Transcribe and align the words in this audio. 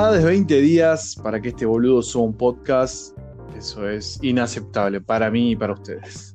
Más 0.00 0.14
de 0.14 0.24
20 0.24 0.62
días 0.62 1.14
para 1.22 1.42
que 1.42 1.50
este 1.50 1.66
boludo 1.66 2.00
suba 2.00 2.24
un 2.24 2.32
podcast. 2.32 3.14
Eso 3.54 3.86
es 3.86 4.18
inaceptable 4.22 4.98
para 4.98 5.30
mí 5.30 5.50
y 5.50 5.56
para 5.56 5.74
ustedes. 5.74 6.34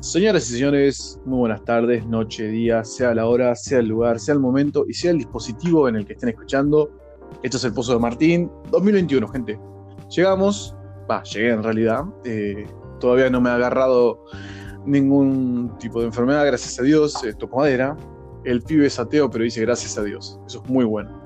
Señoras 0.00 0.50
y 0.50 0.52
señores, 0.52 1.18
muy 1.24 1.38
buenas 1.38 1.64
tardes, 1.64 2.06
noche, 2.06 2.46
día, 2.48 2.84
sea 2.84 3.14
la 3.14 3.24
hora, 3.24 3.54
sea 3.54 3.78
el 3.78 3.86
lugar, 3.86 4.20
sea 4.20 4.34
el 4.34 4.40
momento 4.40 4.84
y 4.86 4.92
sea 4.92 5.12
el 5.12 5.16
dispositivo 5.16 5.88
en 5.88 5.96
el 5.96 6.06
que 6.06 6.12
estén 6.12 6.28
escuchando. 6.28 6.90
Esto 7.42 7.56
es 7.56 7.64
el 7.64 7.72
Pozo 7.72 7.94
de 7.94 8.00
Martín 8.00 8.50
2021, 8.70 9.26
gente. 9.28 9.58
Llegamos, 10.14 10.76
va, 11.10 11.22
llegué 11.22 11.52
en 11.52 11.62
realidad. 11.62 12.04
Eh, 12.26 12.66
todavía 13.00 13.30
no 13.30 13.40
me 13.40 13.48
ha 13.48 13.54
agarrado 13.54 14.26
ningún 14.84 15.72
tipo 15.78 16.00
de 16.00 16.08
enfermedad, 16.08 16.44
gracias 16.44 16.78
a 16.78 16.82
Dios. 16.82 17.24
Eh, 17.24 17.32
toco 17.32 17.56
madera. 17.56 17.96
El 18.44 18.60
pibe 18.60 18.86
es 18.86 18.98
ateo, 18.98 19.30
pero 19.30 19.42
dice 19.42 19.62
gracias 19.62 19.96
a 19.96 20.02
Dios. 20.02 20.38
Eso 20.46 20.62
es 20.62 20.70
muy 20.70 20.84
bueno. 20.84 21.25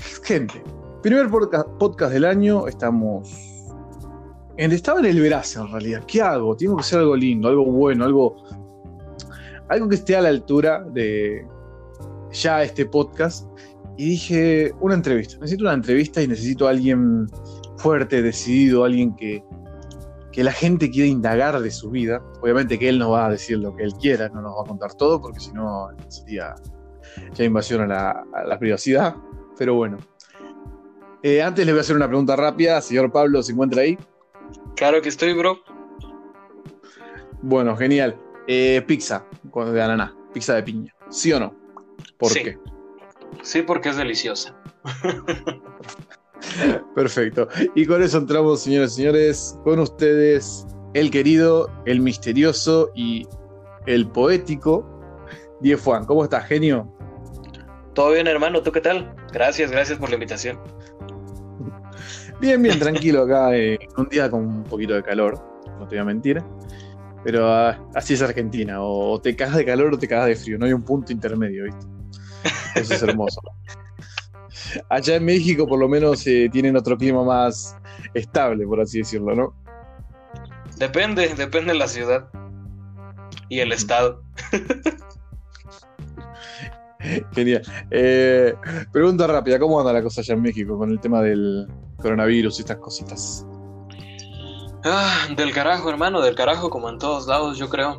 Gente, 0.24 0.62
primer 1.02 1.28
podcast 1.28 2.12
del 2.12 2.24
año. 2.24 2.66
Estamos. 2.66 3.28
En, 4.56 4.72
estaba 4.72 5.00
en 5.00 5.06
el 5.06 5.20
verano 5.20 5.44
en 5.56 5.72
realidad. 5.72 6.04
¿Qué 6.06 6.20
hago? 6.20 6.56
Tengo 6.56 6.76
que 6.76 6.80
hacer 6.80 7.00
algo 7.00 7.16
lindo, 7.16 7.48
algo 7.48 7.64
bueno, 7.64 8.04
algo. 8.04 8.36
Algo 9.68 9.88
que 9.88 9.94
esté 9.94 10.16
a 10.16 10.22
la 10.22 10.30
altura 10.30 10.84
de 10.92 11.46
ya 12.32 12.62
este 12.62 12.86
podcast. 12.86 13.46
Y 13.96 14.10
dije, 14.10 14.72
una 14.80 14.94
entrevista. 14.94 15.36
Necesito 15.36 15.64
una 15.64 15.74
entrevista 15.74 16.22
y 16.22 16.28
necesito 16.28 16.66
a 16.66 16.70
alguien 16.70 17.28
fuerte, 17.76 18.22
decidido, 18.22 18.84
alguien 18.84 19.14
que, 19.14 19.44
que 20.32 20.42
la 20.42 20.52
gente 20.52 20.90
quiera 20.90 21.08
indagar 21.08 21.60
de 21.60 21.70
su 21.70 21.90
vida. 21.90 22.22
Obviamente 22.42 22.78
que 22.78 22.88
él 22.88 22.98
no 22.98 23.10
va 23.10 23.26
a 23.26 23.30
decir 23.30 23.58
lo 23.58 23.76
que 23.76 23.84
él 23.84 23.94
quiera, 23.94 24.28
no 24.30 24.42
nos 24.42 24.56
va 24.56 24.62
a 24.62 24.66
contar 24.66 24.94
todo, 24.94 25.20
porque 25.20 25.40
si 25.40 25.52
no 25.52 25.88
sería 26.08 26.54
ya 27.34 27.44
invasión 27.44 27.92
a 27.92 28.24
la 28.46 28.58
privacidad. 28.58 29.14
Pero 29.60 29.74
bueno. 29.74 29.98
Eh, 31.22 31.42
antes 31.42 31.66
le 31.66 31.72
voy 31.72 31.80
a 31.80 31.82
hacer 31.82 31.94
una 31.94 32.08
pregunta 32.08 32.34
rápida. 32.34 32.80
Señor 32.80 33.12
Pablo, 33.12 33.42
¿se 33.42 33.52
encuentra 33.52 33.82
ahí? 33.82 33.98
Claro 34.74 35.02
que 35.02 35.10
estoy, 35.10 35.34
bro. 35.34 35.58
Bueno, 37.42 37.76
genial. 37.76 38.18
Eh, 38.46 38.82
pizza 38.86 39.22
de 39.44 39.82
ananá, 39.82 40.16
pizza 40.32 40.54
de 40.54 40.62
piña. 40.62 40.94
¿Sí 41.10 41.30
o 41.34 41.40
no? 41.40 41.54
¿Por 42.18 42.30
Sí. 42.30 42.42
qué? 42.42 42.58
Sí, 43.42 43.60
porque 43.60 43.90
es 43.90 43.98
deliciosa. 43.98 44.56
Perfecto. 46.94 47.46
Y 47.74 47.84
con 47.84 48.02
eso 48.02 48.16
entramos, 48.16 48.62
señores 48.62 48.92
y 48.92 48.96
señores, 48.96 49.58
con 49.62 49.78
ustedes, 49.78 50.66
el 50.94 51.10
querido, 51.10 51.70
el 51.84 52.00
misterioso 52.00 52.90
y 52.94 53.28
el 53.84 54.08
poético 54.08 54.86
Diez 55.60 55.82
Juan. 55.82 56.06
¿Cómo 56.06 56.24
estás, 56.24 56.46
genio? 56.46 56.90
Todo 58.00 58.12
bien, 58.12 58.26
hermano, 58.28 58.62
¿tú 58.62 58.72
qué 58.72 58.80
tal? 58.80 59.14
Gracias, 59.30 59.70
gracias 59.70 59.98
por 59.98 60.08
la 60.08 60.14
invitación. 60.14 60.58
Bien, 62.40 62.62
bien, 62.62 62.78
tranquilo 62.78 63.24
acá, 63.24 63.54
eh, 63.54 63.78
un 63.94 64.08
día 64.08 64.30
con 64.30 64.40
un 64.40 64.64
poquito 64.64 64.94
de 64.94 65.02
calor, 65.02 65.38
no 65.78 65.86
te 65.86 65.96
voy 65.96 65.98
a 65.98 66.04
mentir. 66.04 66.42
Pero 67.24 67.52
ah, 67.52 67.78
así 67.94 68.14
es 68.14 68.22
Argentina, 68.22 68.78
o, 68.80 69.20
te 69.20 69.36
cagas 69.36 69.56
de 69.56 69.66
calor 69.66 69.92
o 69.92 69.98
te 69.98 70.08
cagas 70.08 70.28
de 70.28 70.36
frío, 70.36 70.58
no 70.58 70.64
hay 70.64 70.72
un 70.72 70.82
punto 70.82 71.12
intermedio, 71.12 71.64
¿viste? 71.64 71.86
Eso 72.76 72.94
es 72.94 73.02
hermoso. 73.02 73.42
Allá 74.88 75.16
en 75.16 75.24
México 75.26 75.66
por 75.66 75.78
lo 75.78 75.86
menos 75.86 76.26
eh, 76.26 76.48
tienen 76.50 76.78
otro 76.78 76.96
clima 76.96 77.22
más 77.22 77.76
estable, 78.14 78.64
por 78.64 78.80
así 78.80 79.00
decirlo, 79.00 79.34
¿no? 79.34 79.54
Depende, 80.78 81.34
depende 81.34 81.74
de 81.74 81.78
la 81.78 81.86
ciudad 81.86 82.30
y 83.50 83.60
el 83.60 83.72
estado. 83.72 84.22
Genial. 87.34 87.62
Eh, 87.90 88.54
pregunta 88.92 89.26
rápida, 89.26 89.58
¿cómo 89.58 89.80
anda 89.80 89.92
la 89.92 90.02
cosa 90.02 90.20
allá 90.20 90.34
en 90.34 90.42
México 90.42 90.76
con 90.78 90.90
el 90.90 91.00
tema 91.00 91.22
del 91.22 91.66
coronavirus 91.98 92.58
y 92.58 92.62
estas 92.62 92.78
cositas? 92.78 93.46
Ah, 94.84 95.28
del 95.36 95.52
carajo, 95.52 95.90
hermano, 95.90 96.20
del 96.22 96.34
carajo, 96.34 96.70
como 96.70 96.88
en 96.88 96.98
todos 96.98 97.26
lados, 97.26 97.58
yo 97.58 97.68
creo. 97.68 97.98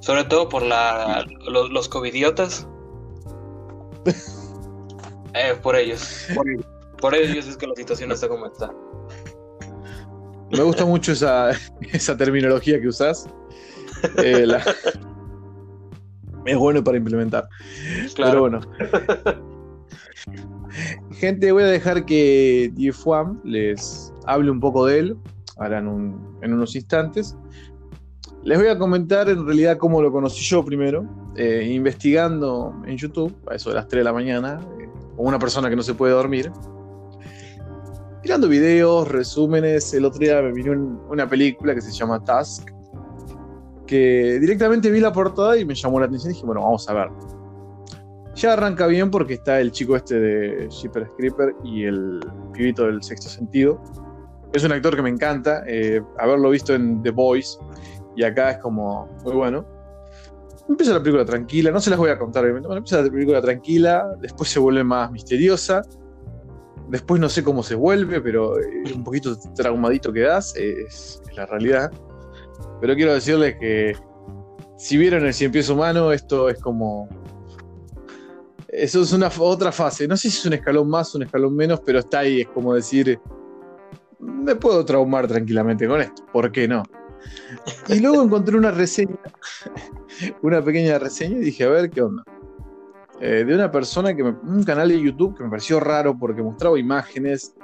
Sobre 0.00 0.24
todo 0.24 0.48
por 0.48 0.62
la, 0.62 1.24
los, 1.48 1.70
los 1.70 1.88
covidiotas. 1.88 2.66
Eh, 5.32 5.54
por 5.62 5.76
ellos. 5.76 6.26
Por, 6.34 6.44
por 7.00 7.14
ellos 7.14 7.46
es 7.46 7.56
que 7.56 7.64
la 7.68 7.74
situación 7.76 8.10
está 8.10 8.26
como 8.28 8.46
está. 8.46 8.68
Me 10.50 10.60
gusta 10.64 10.84
mucho 10.84 11.12
esa, 11.12 11.50
esa 11.92 12.16
terminología 12.16 12.80
que 12.80 12.88
usás. 12.88 13.28
Eh, 14.24 14.44
la- 14.44 14.64
Es 16.44 16.56
bueno 16.56 16.82
para 16.82 16.96
implementar. 16.98 17.48
Pero 18.02 18.14
Claro. 18.14 18.40
bueno. 18.40 18.60
Gente, 21.12 21.52
voy 21.52 21.62
a 21.64 21.66
dejar 21.66 22.04
que 22.04 22.72
Juan 23.02 23.40
les 23.44 24.12
hable 24.26 24.50
un 24.50 24.60
poco 24.60 24.86
de 24.86 24.98
él, 25.00 25.16
ahora 25.58 25.78
en, 25.78 25.88
un- 25.88 26.38
en 26.42 26.52
unos 26.54 26.74
instantes. 26.76 27.36
Les 28.42 28.58
voy 28.58 28.68
a 28.68 28.78
comentar 28.78 29.28
en 29.28 29.44
realidad 29.44 29.76
cómo 29.78 30.00
lo 30.00 30.10
conocí 30.12 30.42
yo 30.44 30.64
primero, 30.64 31.04
eh, 31.36 31.68
investigando 31.72 32.74
en 32.86 32.96
YouTube, 32.96 33.34
a 33.50 33.54
eso 33.56 33.70
de 33.70 33.76
las 33.76 33.88
3 33.88 34.00
de 34.00 34.04
la 34.04 34.12
mañana, 34.12 34.60
eh, 34.80 34.88
como 35.16 35.28
una 35.28 35.38
persona 35.38 35.68
que 35.68 35.76
no 35.76 35.82
se 35.82 35.94
puede 35.94 36.12
dormir. 36.14 36.50
Mirando 38.22 38.48
videos, 38.48 39.08
resúmenes, 39.08 39.92
el 39.94 40.04
otro 40.04 40.20
día 40.20 40.40
me 40.42 40.52
vino 40.52 40.72
un- 40.72 41.00
una 41.10 41.28
película 41.28 41.74
que 41.74 41.80
se 41.80 41.90
llama 41.92 42.22
Task, 42.22 42.70
que 43.90 44.38
directamente 44.38 44.88
vi 44.88 45.00
la 45.00 45.12
portada 45.12 45.58
y 45.58 45.64
me 45.64 45.74
llamó 45.74 45.98
la 45.98 46.06
atención 46.06 46.30
y 46.30 46.34
dije, 46.34 46.46
bueno, 46.46 46.62
vamos 46.62 46.88
a 46.88 46.94
ver. 46.94 47.08
Ya 48.36 48.52
arranca 48.52 48.86
bien 48.86 49.10
porque 49.10 49.34
está 49.34 49.60
el 49.60 49.72
chico 49.72 49.96
este 49.96 50.20
de 50.20 50.68
Jeepers 50.70 51.10
Creeper 51.18 51.56
y 51.64 51.86
el 51.86 52.20
pibito 52.52 52.86
del 52.86 53.02
sexto 53.02 53.28
sentido. 53.28 53.82
Es 54.52 54.62
un 54.62 54.70
actor 54.70 54.94
que 54.94 55.02
me 55.02 55.10
encanta, 55.10 55.64
eh, 55.66 56.00
haberlo 56.20 56.50
visto 56.50 56.72
en 56.72 57.02
The 57.02 57.10
Boys 57.10 57.58
y 58.14 58.22
acá 58.22 58.52
es 58.52 58.58
como 58.58 59.08
muy 59.24 59.32
bueno. 59.32 59.66
Empieza 60.68 60.92
la 60.92 61.00
película 61.00 61.24
tranquila, 61.24 61.72
no 61.72 61.80
se 61.80 61.90
las 61.90 61.98
voy 61.98 62.10
a 62.10 62.18
contar. 62.18 62.48
Bueno, 62.48 62.72
empieza 62.72 63.02
la 63.02 63.10
película 63.10 63.42
tranquila, 63.42 64.06
después 64.20 64.50
se 64.50 64.60
vuelve 64.60 64.84
más 64.84 65.10
misteriosa. 65.10 65.82
Después 66.88 67.20
no 67.20 67.28
sé 67.28 67.42
cómo 67.42 67.64
se 67.64 67.74
vuelve, 67.74 68.20
pero 68.20 68.56
eh, 68.56 68.84
un 68.94 69.02
poquito 69.02 69.36
traumadito 69.56 70.12
quedás, 70.12 70.54
eh, 70.54 70.74
es, 70.86 71.20
es 71.28 71.36
la 71.36 71.46
realidad. 71.46 71.90
Pero 72.80 72.94
quiero 72.94 73.14
decirles 73.14 73.56
que 73.58 73.96
si 74.76 74.96
vieron 74.96 75.26
el 75.26 75.34
cien 75.34 75.52
pies 75.52 75.68
humano, 75.68 76.12
esto 76.12 76.48
es 76.48 76.58
como. 76.60 77.08
Eso 78.68 79.02
es 79.02 79.12
una 79.12 79.30
otra 79.38 79.72
fase. 79.72 80.06
No 80.06 80.16
sé 80.16 80.30
si 80.30 80.38
es 80.38 80.46
un 80.46 80.52
escalón 80.54 80.88
más, 80.88 81.14
un 81.14 81.24
escalón 81.24 81.54
menos, 81.54 81.80
pero 81.84 81.98
está 81.98 82.20
ahí. 82.20 82.42
Es 82.42 82.48
como 82.48 82.74
decir. 82.74 83.20
Me 84.18 84.54
puedo 84.54 84.84
traumar 84.84 85.26
tranquilamente 85.26 85.86
con 85.86 86.00
esto. 86.00 86.24
¿Por 86.32 86.52
qué 86.52 86.68
no? 86.68 86.82
Y 87.88 88.00
luego 88.00 88.22
encontré 88.22 88.56
una 88.56 88.70
reseña, 88.70 89.16
una 90.42 90.62
pequeña 90.62 90.98
reseña, 90.98 91.36
y 91.36 91.40
dije, 91.40 91.64
a 91.64 91.68
ver 91.68 91.90
qué 91.90 92.02
onda. 92.02 92.22
Eh, 93.20 93.44
de 93.44 93.54
una 93.54 93.70
persona 93.70 94.14
que 94.14 94.24
me, 94.24 94.30
un 94.30 94.62
canal 94.64 94.88
de 94.88 95.00
YouTube 95.00 95.36
que 95.36 95.44
me 95.44 95.50
pareció 95.50 95.78
raro 95.78 96.16
porque 96.16 96.42
mostraba 96.42 96.78
imágenes 96.78 97.54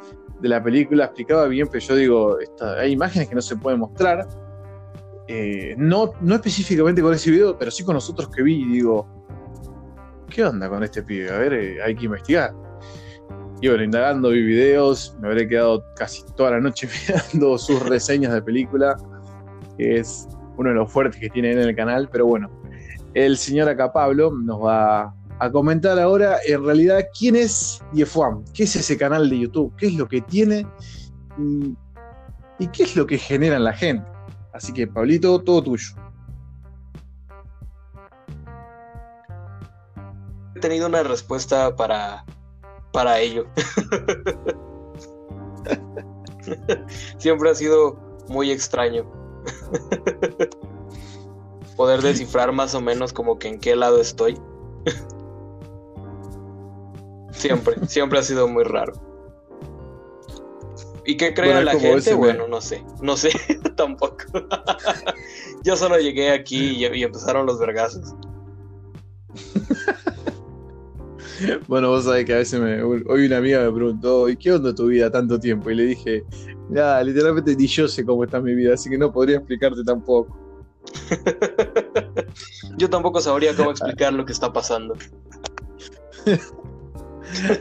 de 0.41 0.49
la 0.51 0.63
película, 0.63 1.07
explicaba 1.07 1.47
bien, 1.47 1.67
pero 1.71 1.83
yo 1.83 1.95
digo, 1.95 2.37
hay 2.79 2.93
imágenes 2.93 3.29
que 3.29 3.35
no 3.35 3.41
se 3.41 3.57
pueden 3.57 3.81
mostrar. 3.81 4.29
Eh, 5.29 5.75
no, 5.77 6.13
no 6.21 6.35
específicamente 6.37 7.03
con 7.03 7.13
ese 7.13 7.31
video, 7.31 7.59
pero 7.59 7.71
sí 7.71 7.85
con 7.85 7.95
los 7.95 8.09
otros 8.09 8.29
que 8.31 8.43
vi 8.43 8.63
y 8.63 8.67
digo, 8.67 9.07
¿qué 10.31 10.45
onda 10.45 10.69
con 10.69 10.85
este 10.85 11.03
pibe? 11.03 11.31
A 11.31 11.39
ver, 11.39 11.53
eh, 11.53 11.83
hay 11.83 11.97
que 11.97 12.05
investigar. 12.05 12.55
Y 13.61 13.69
bueno, 13.69 13.83
indagando, 13.83 14.31
vi 14.31 14.43
videos, 14.43 15.17
me 15.21 15.29
habré 15.29 15.49
quedado 15.49 15.83
casi 15.97 16.23
toda 16.37 16.53
la 16.53 16.61
noche 16.61 16.89
mirando 17.09 17.59
sus 17.59 17.83
reseñas 17.89 18.33
de 18.33 18.43
película, 18.43 18.97
que 19.79 19.99
es 19.99 20.29
uno 20.57 20.71
de 20.71 20.77
los 20.77 20.93
fuertes 20.93 21.21
que 21.21 21.29
tiene 21.31 21.53
en 21.53 21.59
el 21.59 21.75
canal, 21.75 22.09
pero 22.11 22.27
bueno, 22.27 22.51
el 23.15 23.37
señor 23.37 23.69
acá 23.69 23.93
Pablo 23.93 24.31
nos 24.31 24.63
va 24.63 25.15
a 25.39 25.51
comentar 25.51 25.99
ahora 25.99 26.39
en 26.47 26.65
realidad 26.65 27.01
quién 27.19 27.37
es 27.37 27.83
Diefuam, 27.93 28.45
qué 28.55 28.63
es 28.65 28.77
ese 28.77 28.97
canal 28.97 29.29
de 29.29 29.41
YouTube, 29.41 29.75
qué 29.77 29.87
es 29.89 29.95
lo 29.95 30.07
que 30.07 30.21
tiene 30.23 30.67
y, 31.39 31.75
y 32.59 32.69
qué 32.69 32.85
es 32.85 32.97
lo 32.97 33.07
que 33.07 33.19
genera 33.19 33.57
en 33.57 33.65
la 33.65 33.73
gente. 33.73 34.16
Así 34.57 34.73
que, 34.73 34.87
Pablito, 34.87 35.43
todo 35.43 35.63
tuyo. 35.63 35.95
He 40.55 40.61
tenido 40.61 40.87
una 40.87 41.03
respuesta 41.03 41.77
para, 41.77 42.25
para 42.91 43.21
ello. 43.21 43.45
Siempre 47.19 47.51
ha 47.51 47.55
sido 47.55 47.99
muy 48.29 48.51
extraño. 48.51 49.05
Poder 51.77 52.01
descifrar 52.01 52.51
más 52.53 52.75
o 52.75 52.81
menos 52.81 53.13
como 53.13 53.39
que 53.39 53.49
en 53.49 53.61
qué 53.61 53.77
lado 53.77 54.01
estoy. 54.01 54.41
Siempre, 57.33 57.87
siempre 57.87 58.19
ha 58.19 58.23
sido 58.23 58.49
muy 58.49 58.65
raro. 58.65 58.95
¿Y 61.07 61.17
qué 61.17 61.33
cree 61.35 61.53
Bueno, 61.53 61.63
la 61.65 61.73
gente? 61.73 61.99
ese 61.99 62.15
Bueno, 62.15 62.49
no 62.49 62.61
sé, 62.61 62.85
no 63.01 63.17
sé 63.17 63.31
tampoco. 63.77 64.25
Yo 65.63 65.77
solo 65.77 65.99
llegué 65.99 66.31
aquí 66.31 66.85
y, 66.85 66.87
y 66.87 67.03
empezaron 67.03 67.47
los 67.47 67.59
vergazos. 67.59 68.15
Bueno, 71.69 71.89
vos 71.91 72.05
sabés 72.05 72.25
que 72.25 72.33
a 72.33 72.39
veces 72.39 72.61
me, 72.61 72.83
hoy 72.83 73.27
una 73.27 73.39
amiga 73.39 73.61
me 73.61 73.73
preguntó, 73.73 74.29
¿y 74.29 74.37
qué 74.37 74.53
onda 74.53 74.75
tu 74.75 74.87
vida 74.87 75.11
tanto 75.11 75.39
tiempo? 75.39 75.71
Y 75.71 75.75
le 75.75 75.85
dije, 75.85 76.25
ya, 76.71 77.03
literalmente 77.03 77.55
ni 77.55 77.67
yo 77.67 77.87
sé 77.89 78.05
cómo 78.05 78.25
está 78.25 78.41
mi 78.41 78.55
vida, 78.55 78.75
así 78.75 78.89
que 78.89 78.99
no 78.99 79.13
podría 79.13 79.37
explicarte 79.37 79.85
tampoco. 79.85 80.37
yo 82.79 82.89
tampoco 82.89 83.21
sabría 83.21 83.55
cómo 83.55 83.71
explicar 83.71 84.13
lo 84.13 84.25
que 84.25 84.33
está 84.33 84.53
pasando. 84.53 84.95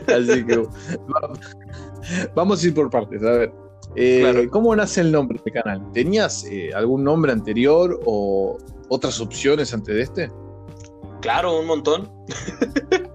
así 0.06 0.46
que 0.46 0.66
vamos 2.34 2.62
a 2.62 2.66
ir 2.66 2.74
por 2.74 2.90
partes, 2.90 3.22
a 3.22 3.30
ver. 3.30 3.52
Eh, 3.94 4.48
¿Cómo 4.50 4.74
nace 4.74 5.00
el 5.00 5.12
nombre 5.12 5.40
del 5.42 5.54
canal? 5.54 5.92
¿Tenías 5.92 6.44
eh, 6.44 6.70
algún 6.74 7.04
nombre 7.04 7.32
anterior 7.32 8.00
o 8.04 8.58
otras 8.88 9.20
opciones 9.20 9.72
antes 9.72 9.94
de 9.94 10.02
este? 10.02 10.30
Claro, 11.20 11.58
un 11.58 11.66
montón. 11.66 12.10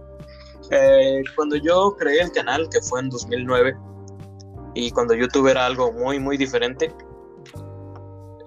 Eh, 0.73 1.21
cuando 1.35 1.57
yo 1.57 1.97
creé 1.99 2.21
el 2.21 2.31
canal, 2.31 2.69
que 2.69 2.79
fue 2.79 3.01
en 3.01 3.09
2009, 3.09 3.75
y 4.73 4.89
cuando 4.91 5.13
YouTube 5.13 5.49
era 5.49 5.65
algo 5.65 5.91
muy, 5.91 6.17
muy 6.17 6.37
diferente, 6.37 6.95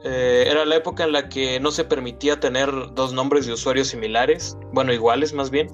era 0.03 0.65
la 0.65 0.77
época 0.77 1.05
en 1.05 1.13
la 1.13 1.29
que 1.29 1.61
no 1.61 1.71
se 1.71 1.85
permitía 1.85 2.41
tener 2.41 2.71
dos 2.95 3.13
nombres 3.13 3.45
de 3.45 3.53
usuarios 3.53 3.89
similares, 3.89 4.57
bueno, 4.73 4.91
iguales 4.95 5.35
más 5.35 5.51
bien. 5.51 5.69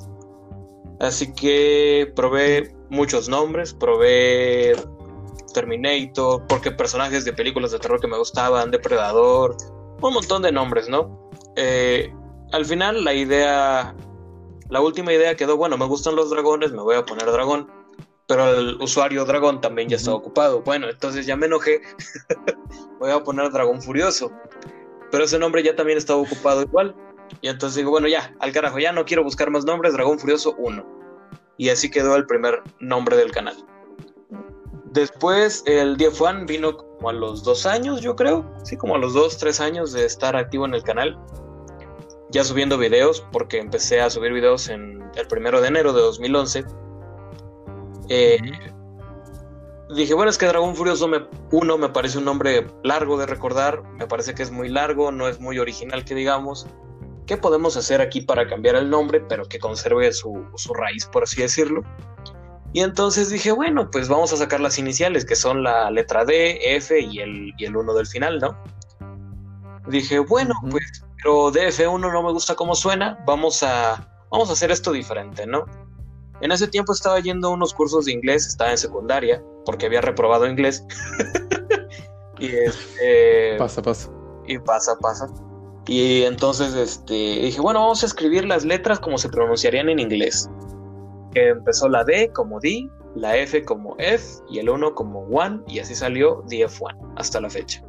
Así 0.99 1.33
que 1.33 2.13
probé 2.17 2.75
muchos 2.91 3.29
nombres, 3.29 3.73
probé 3.73 4.75
Terminator, 5.55 6.47
porque 6.47 6.71
personajes 6.71 7.25
de 7.25 7.33
películas 7.33 7.71
de 7.73 7.79
terror 7.79 8.01
que 8.01 8.07
me 8.07 8.19
gustaban, 8.19 8.71
Depredador, 8.71 9.57
un 10.01 10.13
montón 10.15 10.43
de 10.43 10.53
nombres, 10.53 10.89
¿no? 10.89 11.31
Eh, 11.57 12.13
al 12.53 12.65
final 12.65 13.05
la 13.05 13.15
idea, 13.15 13.95
la 14.69 14.81
última 14.81 15.13
idea 15.13 15.37
quedó, 15.37 15.57
bueno, 15.57 15.77
me 15.79 15.87
gustan 15.87 16.17
los 16.17 16.31
dragones, 16.31 16.73
me 16.73 16.83
voy 16.83 16.97
a 16.97 17.05
poner 17.05 17.31
dragón, 17.31 17.71
pero 18.27 18.49
el 18.55 18.77
usuario 18.81 19.25
dragón 19.25 19.61
también 19.61 19.89
ya 19.89 19.97
está 19.97 20.13
ocupado. 20.13 20.63
Bueno, 20.63 20.89
entonces 20.89 21.27
ya 21.27 21.37
me 21.37 21.47
enojé, 21.47 21.83
voy 23.01 23.11
a 23.11 23.23
poner 23.23 23.51
dragón 23.51 23.83
furioso, 23.83 24.31
pero 25.11 25.25
ese 25.25 25.39
nombre 25.39 25.63
ya 25.63 25.75
también 25.77 25.99
estaba 25.99 26.21
ocupado 26.21 26.63
igual. 26.63 26.95
Y 27.41 27.49
entonces 27.49 27.77
digo, 27.77 27.91
bueno, 27.91 28.09
ya, 28.09 28.35
al 28.41 28.53
carajo, 28.53 28.79
ya 28.81 28.93
no 28.93 29.05
quiero 29.05 29.23
buscar 29.23 29.51
más 29.51 29.65
nombres, 29.65 29.93
Dragón 29.93 30.19
Furioso 30.19 30.55
1. 30.59 31.00
Y 31.61 31.69
así 31.69 31.91
quedó 31.91 32.17
el 32.17 32.25
primer 32.25 32.63
nombre 32.79 33.19
del 33.19 33.33
canal. 33.33 33.55
Después 34.95 35.63
el 35.67 35.99
DF1 35.99 36.47
vino 36.47 36.75
como 36.75 37.11
a 37.11 37.13
los 37.13 37.45
dos 37.45 37.67
años, 37.67 38.01
yo 38.01 38.17
creo. 38.17 38.51
Sí, 38.65 38.79
como 38.79 38.95
a 38.95 38.99
los 38.99 39.13
dos, 39.13 39.37
tres 39.37 39.61
años 39.61 39.93
de 39.93 40.07
estar 40.07 40.37
activo 40.37 40.65
en 40.65 40.73
el 40.73 40.83
canal. 40.83 41.19
Ya 42.31 42.45
subiendo 42.45 42.79
videos, 42.79 43.23
porque 43.31 43.59
empecé 43.59 44.01
a 44.01 44.09
subir 44.09 44.33
videos 44.33 44.71
en 44.71 45.03
el 45.17 45.27
primero 45.27 45.61
de 45.61 45.69
enero 45.69 45.93
de 45.93 46.01
2011. 46.01 46.65
Eh, 48.09 48.39
dije, 49.95 50.15
bueno, 50.15 50.31
es 50.31 50.39
que 50.39 50.47
Dragón 50.47 50.75
Furioso 50.75 51.11
1 51.51 51.77
me 51.77 51.89
parece 51.91 52.17
un 52.17 52.25
nombre 52.25 52.69
largo 52.85 53.19
de 53.19 53.27
recordar. 53.27 53.83
Me 53.99 54.07
parece 54.07 54.35
que 54.35 54.43
es 54.43 54.51
muy 54.51 54.71
largo, 54.71 55.13
no 55.13 55.29
es 55.29 55.39
muy 55.39 55.59
original 55.59 56.07
que 56.07 56.15
digamos. 56.15 56.67
¿Qué 57.27 57.37
podemos 57.37 57.77
hacer 57.77 58.01
aquí 58.01 58.21
para 58.21 58.49
cambiar 58.49 58.77
el 58.77 58.91
nombre, 58.91 59.21
pero 59.21 59.45
que 59.45 59.59
conserve 59.59 60.13
su, 60.13 60.47
su 60.57 60.75
raíz, 60.75 61.07
por 61.07 61.23
así 61.23 61.41
decirlo? 61.41 61.83
Y 62.73 62.81
entonces 62.81 63.31
dije, 63.31 63.51
bueno, 63.53 63.91
pues 63.91 64.09
vamos 64.09 64.33
a 64.33 64.37
sacar 64.37 64.61
las 64.61 64.79
iniciales, 64.79 65.25
que 65.25 65.35
son 65.35 65.63
la 65.63 65.91
letra 65.91 66.25
D, 66.25 66.77
F 66.77 66.99
y 66.99 67.19
el, 67.19 67.53
y 67.59 67.65
el 67.65 67.77
1 67.77 67.95
del 67.95 68.07
final, 68.07 68.39
¿no? 68.39 68.57
Dije, 69.89 70.21
bueno, 70.21 70.55
pues, 70.71 71.05
pero 71.17 71.51
DF1 71.51 72.13
no 72.13 72.23
me 72.23 72.33
gusta 72.33 72.55
cómo 72.55 72.75
suena, 72.77 73.19
vamos 73.27 73.63
a, 73.65 74.09
vamos 74.31 74.51
a 74.51 74.53
hacer 74.53 74.71
esto 74.71 74.93
diferente, 74.93 75.47
¿no? 75.47 75.65
En 76.41 76.53
ese 76.53 76.69
tiempo 76.69 76.93
estaba 76.93 77.19
yendo 77.19 77.49
a 77.49 77.51
unos 77.51 77.75
cursos 77.75 78.05
de 78.05 78.13
inglés, 78.13 78.47
estaba 78.47 78.71
en 78.71 78.79
secundaria, 78.79 79.43
porque 79.67 79.87
había 79.87 80.01
reprobado 80.01 80.47
inglés. 80.47 80.85
y 82.39 82.47
este... 82.47 83.57
Pasa, 83.59 83.83
pasa. 83.83 84.11
Y 84.47 84.59
pasa, 84.59 84.97
pasa. 85.01 85.27
Y 85.91 86.23
entonces 86.23 86.75
este, 86.75 87.13
dije, 87.13 87.61
bueno, 87.61 87.81
vamos 87.81 88.03
a 88.03 88.07
escribir 88.07 88.47
las 88.47 88.65
letras 88.65 88.99
como 89.01 89.19
se 89.19 89.29
pronunciarían 89.29 89.89
en 89.89 89.99
inglés 89.99 90.49
empezó 91.35 91.89
la 91.89 92.05
D 92.05 92.31
como 92.33 92.61
D, 92.61 92.89
la 93.15 93.37
F 93.37 93.65
como 93.65 93.97
F 93.99 94.25
y 94.49 94.59
el 94.59 94.69
1 94.69 94.95
como 94.95 95.21
One 95.21 95.61
y 95.69 95.79
así 95.79 95.95
salió 95.95 96.43
DF1 96.45 97.15
hasta 97.17 97.41
la 97.41 97.51
fecha. 97.51 97.83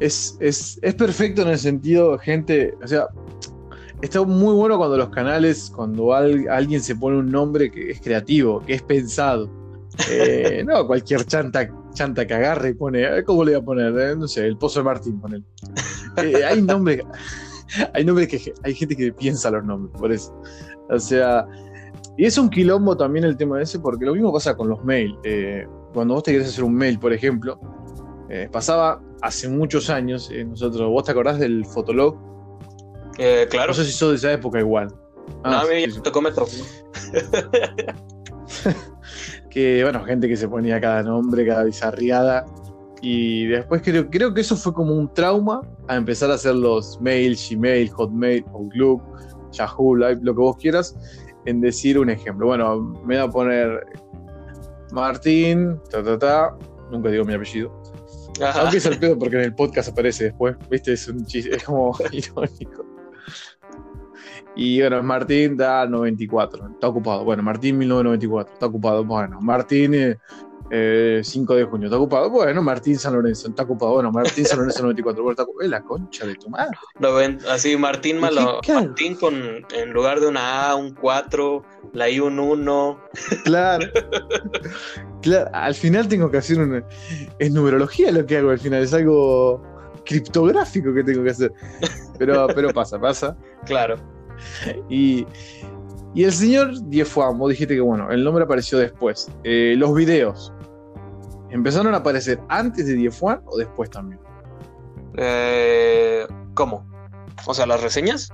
Es, 0.00 0.36
perfecto 0.98 1.42
en 1.42 1.48
el 1.48 1.58
sentido, 1.58 2.18
gente, 2.18 2.74
o 2.82 2.88
sea, 2.88 3.06
está 4.00 4.22
muy 4.24 4.52
bueno 4.54 4.76
cuando 4.76 4.96
los 4.96 5.10
canales, 5.10 5.70
cuando 5.74 6.12
alguien 6.12 6.80
se 6.80 6.96
pone 6.96 7.18
un 7.18 7.30
nombre 7.30 7.70
que 7.70 7.90
es 7.90 8.00
creativo, 8.00 8.60
que 8.60 8.74
es 8.74 8.82
pensado. 8.82 9.50
Eh, 10.10 10.64
no, 10.66 10.86
cualquier 10.86 11.22
chanta, 11.26 11.68
chanta 11.92 12.26
que 12.26 12.34
agarre 12.34 12.70
y 12.70 12.74
pone, 12.74 13.24
¿cómo 13.24 13.44
le 13.44 13.52
voy 13.52 13.60
a 13.60 13.64
poner? 13.64 13.98
Eh, 13.98 14.16
no 14.16 14.26
sé, 14.28 14.46
el 14.46 14.56
Pozo 14.56 14.80
de 14.80 14.84
Martín, 14.84 15.20
pone. 15.20 15.42
Eh, 16.16 16.44
hay 16.48 16.62
nombres 16.62 17.04
hay 17.94 18.04
nombres 18.04 18.28
que 18.28 18.52
hay 18.62 18.74
gente 18.74 18.94
que 18.96 19.12
piensa 19.12 19.50
los 19.50 19.64
nombres, 19.64 19.98
por 19.98 20.12
eso. 20.12 20.34
O 20.90 20.98
sea, 20.98 21.46
y 22.16 22.26
es 22.26 22.36
un 22.38 22.50
quilombo 22.50 22.96
también 22.96 23.24
el 23.24 23.36
tema 23.36 23.58
de 23.58 23.64
ese, 23.64 23.78
porque 23.78 24.04
lo 24.04 24.14
mismo 24.14 24.32
pasa 24.32 24.56
con 24.56 24.68
los 24.68 24.84
mails. 24.84 25.16
Eh, 25.24 25.66
cuando 25.92 26.14
vos 26.14 26.22
te 26.22 26.32
querés 26.32 26.48
hacer 26.48 26.64
un 26.64 26.74
mail, 26.74 26.98
por 26.98 27.12
ejemplo, 27.12 27.58
eh, 28.28 28.48
pasaba 28.50 29.00
hace 29.22 29.48
muchos 29.48 29.90
años, 29.90 30.30
eh, 30.32 30.44
nosotros, 30.44 30.90
¿vos 30.90 31.04
te 31.04 31.12
acordás 31.12 31.38
del 31.38 31.64
Fotolog? 31.66 32.16
claro. 33.50 33.68
No 33.68 33.74
sé 33.74 33.84
si 33.84 33.92
sos 33.92 34.10
de 34.10 34.16
esa 34.16 34.32
época 34.32 34.58
igual. 34.58 34.88
Ah, 35.44 35.50
no, 35.50 35.58
a 35.60 35.64
mí 35.64 35.84
sí, 35.90 36.00
tocó 36.02 36.20
que, 39.52 39.82
bueno, 39.82 40.02
gente 40.04 40.28
que 40.28 40.36
se 40.36 40.48
ponía 40.48 40.80
cada 40.80 41.02
nombre, 41.02 41.46
cada 41.46 41.64
bizarriada. 41.64 42.46
Y 43.02 43.46
después 43.46 43.82
creo, 43.82 44.08
creo 44.08 44.32
que 44.32 44.40
eso 44.40 44.56
fue 44.56 44.72
como 44.72 44.94
un 44.94 45.12
trauma 45.12 45.60
a 45.88 45.96
empezar 45.96 46.30
a 46.30 46.34
hacer 46.34 46.54
los 46.54 47.00
mails, 47.00 47.48
Gmail, 47.50 47.90
Hotmail, 47.90 48.44
Outlook, 48.54 49.02
Yahoo, 49.52 49.96
Live, 49.96 50.20
lo 50.22 50.34
que 50.34 50.40
vos 50.40 50.56
quieras, 50.56 50.96
en 51.44 51.60
decir 51.60 51.98
un 51.98 52.10
ejemplo. 52.10 52.46
Bueno, 52.46 52.80
me 53.04 53.16
voy 53.18 53.28
a 53.28 53.28
poner 53.28 53.86
Martín, 54.92 55.80
ta, 55.90 56.02
ta, 56.02 56.18
ta, 56.18 56.56
nunca 56.90 57.10
digo 57.10 57.24
mi 57.24 57.34
apellido. 57.34 57.72
Aunque 58.54 58.78
es 58.78 58.86
el 58.86 58.98
pedo 58.98 59.18
porque 59.18 59.36
en 59.36 59.42
el 59.42 59.54
podcast 59.54 59.90
aparece 59.90 60.24
después, 60.24 60.56
¿viste? 60.70 60.94
Es 60.94 61.06
un 61.08 61.26
chiste, 61.26 61.56
es 61.56 61.64
como 61.64 61.94
irónico. 62.12 62.86
Y 64.54 64.80
bueno, 64.80 65.02
Martín 65.02 65.56
da 65.56 65.86
94, 65.86 66.68
está 66.74 66.88
ocupado. 66.88 67.24
Bueno, 67.24 67.42
Martín 67.42 67.78
1994, 67.78 68.52
está 68.54 68.66
ocupado. 68.66 69.04
Bueno, 69.04 69.40
Martín 69.40 69.94
eh, 69.94 71.20
5 71.22 71.54
eh, 71.54 71.56
de 71.56 71.64
junio, 71.64 71.86
¿está 71.86 71.96
ocupado? 71.96 72.30
Bueno, 72.30 72.62
Martín 72.62 72.98
San 72.98 73.14
Lorenzo, 73.14 73.48
está 73.48 73.62
ocupado. 73.62 73.92
Bueno, 73.92 74.12
Martín 74.12 74.44
San 74.44 74.58
Lorenzo 74.58 74.82
94, 74.82 75.22
bueno, 75.22 75.32
está 75.32 75.42
ocupado. 75.44 75.68
la 75.70 75.82
concha 75.82 76.26
de 76.26 76.34
tu 76.34 76.50
madre. 76.50 76.76
Así, 77.48 77.76
Martín 77.76 78.18
malo. 78.18 78.60
Martín 78.68 79.14
con, 79.16 79.34
en 79.74 79.90
lugar 79.92 80.20
de 80.20 80.28
una 80.28 80.70
A, 80.70 80.76
un 80.76 80.94
4, 80.94 81.64
la 81.94 82.10
I 82.10 82.20
un 82.20 82.38
1. 82.38 83.00
Claro. 83.44 83.86
claro, 85.22 85.50
al 85.52 85.74
final 85.74 86.08
tengo 86.08 86.30
que 86.30 86.38
hacer 86.38 86.60
una. 86.60 86.84
Es 87.38 87.52
numerología 87.52 88.12
lo 88.12 88.26
que 88.26 88.36
hago 88.36 88.50
al 88.50 88.58
final, 88.58 88.82
es 88.82 88.92
algo 88.94 89.62
criptográfico 90.04 90.92
que 90.92 91.04
tengo 91.04 91.24
que 91.24 91.30
hacer. 91.30 91.52
Pero, 92.18 92.46
pero 92.54 92.72
pasa, 92.72 93.00
pasa. 93.00 93.36
Claro. 93.66 93.96
Y. 94.88 95.26
Y 96.14 96.24
el 96.24 96.32
señor 96.32 96.72
Diefuam, 96.90 97.38
vos 97.38 97.48
dijiste 97.48 97.74
que 97.74 97.80
bueno, 97.80 98.10
el 98.10 98.22
nombre 98.22 98.44
apareció 98.44 98.76
después. 98.76 99.30
Eh, 99.44 99.74
los 99.78 99.94
videos, 99.94 100.52
¿Empezaron 101.52 101.92
a 101.92 101.98
aparecer 101.98 102.40
antes 102.48 102.86
de 102.86 102.96
DF1 102.96 103.42
o 103.44 103.58
después 103.58 103.90
también? 103.90 104.18
Eh, 105.18 106.26
¿Cómo? 106.54 106.90
O 107.46 107.52
sea, 107.52 107.66
las 107.66 107.82
reseñas. 107.82 108.30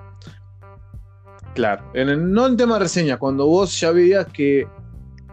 Claro, 1.54 1.82
no 1.94 2.46
en 2.46 2.56
tema 2.56 2.74
de 2.74 2.80
reseñas, 2.80 3.18
cuando 3.18 3.44
vos 3.46 3.80
ya 3.80 3.90
veías 3.90 4.24
que, 4.28 4.68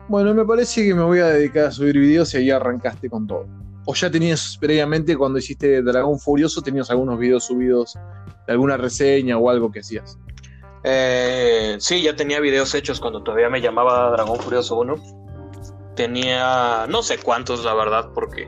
bueno, 0.08 0.34
me 0.34 0.44
parece 0.44 0.84
que 0.84 0.96
me 0.96 1.03
voy 1.03 1.20
a 1.20 1.27
dedicar 1.27 1.65
a 1.65 1.72
subir 1.72 2.00
videos 2.00 2.34
y 2.34 2.38
ahí 2.38 2.50
arrancaste 2.50 3.08
con 3.08 3.27
todo. 3.27 3.46
O 3.86 3.94
ya 3.94 4.10
tenías 4.10 4.58
previamente, 4.60 5.15
cuando 5.15 5.38
hiciste 5.38 5.84
Dragón 5.84 6.17
Furioso, 6.17 6.63
tenías 6.63 6.89
algunos 6.89 7.20
videos 7.20 7.44
subidos 7.44 7.94
de 8.48 8.53
alguna 8.53 8.77
reseña 8.77 9.38
o 9.38 9.48
algo 9.48 9.72
que 9.72 9.82
hacías. 9.82 10.17
Eh, 10.88 11.77
sí, 11.80 12.04
ya 12.04 12.15
tenía 12.15 12.39
videos 12.39 12.75
hechos 12.75 13.00
cuando 13.00 13.24
todavía 13.24 13.50
me 13.50 13.60
llamaba 13.60 14.12
Dragón 14.12 14.39
Furioso 14.39 14.77
1 14.77 15.25
tenía 15.96 16.86
no 16.88 17.01
sé 17.01 17.18
cuántos 17.18 17.65
la 17.65 17.74
verdad 17.74 18.12
porque 18.13 18.48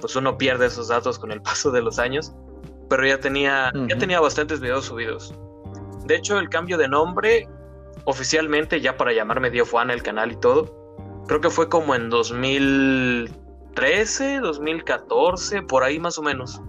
pues 0.00 0.14
uno 0.16 0.36
pierde 0.36 0.66
esos 0.66 0.88
datos 0.88 1.18
con 1.18 1.32
el 1.32 1.40
paso 1.48 1.70
de 1.70 1.80
los 1.82 1.98
años. 1.98 2.34
Pero 2.90 3.06
ya 3.06 3.18
tenía 3.20 3.72
ya 3.88 3.96
tenía 3.98 4.20
bastantes 4.20 4.60
videos 4.60 4.84
subidos. 4.86 5.34
De 6.06 6.16
hecho 6.16 6.38
el 6.38 6.48
cambio 6.48 6.78
de 6.78 6.88
nombre 6.88 7.46
oficialmente 8.04 8.80
ya 8.80 8.96
para 8.96 9.12
llamarme 9.12 9.50
Dio 9.50 9.66
Juan 9.66 9.90
el 9.90 10.02
canal 10.02 10.32
y 10.32 10.36
todo 10.36 10.74
creo 11.26 11.42
que 11.42 11.50
fue 11.50 11.68
como 11.68 11.94
en 11.94 12.08
2013 12.08 14.40
2014 14.40 15.60
por 15.62 15.82
ahí 15.82 15.98
más 15.98 16.16
o 16.18 16.22
menos. 16.22 16.62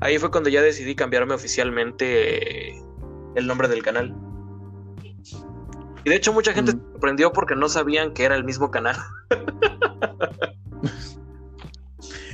Ahí 0.00 0.18
fue 0.18 0.32
cuando 0.32 0.50
ya 0.50 0.60
decidí 0.60 0.96
cambiarme 0.96 1.34
oficialmente 1.34 2.82
el 3.34 3.46
nombre 3.46 3.68
del 3.68 3.82
canal 3.82 4.14
Y 6.04 6.10
de 6.10 6.16
hecho 6.16 6.32
mucha 6.32 6.52
gente 6.52 6.74
mm. 6.74 6.78
se 6.78 6.92
sorprendió 6.92 7.32
porque 7.32 7.54
no 7.54 7.68
sabían 7.68 8.12
que 8.12 8.24
era 8.24 8.36
el 8.36 8.44
mismo 8.44 8.70
canal. 8.70 8.96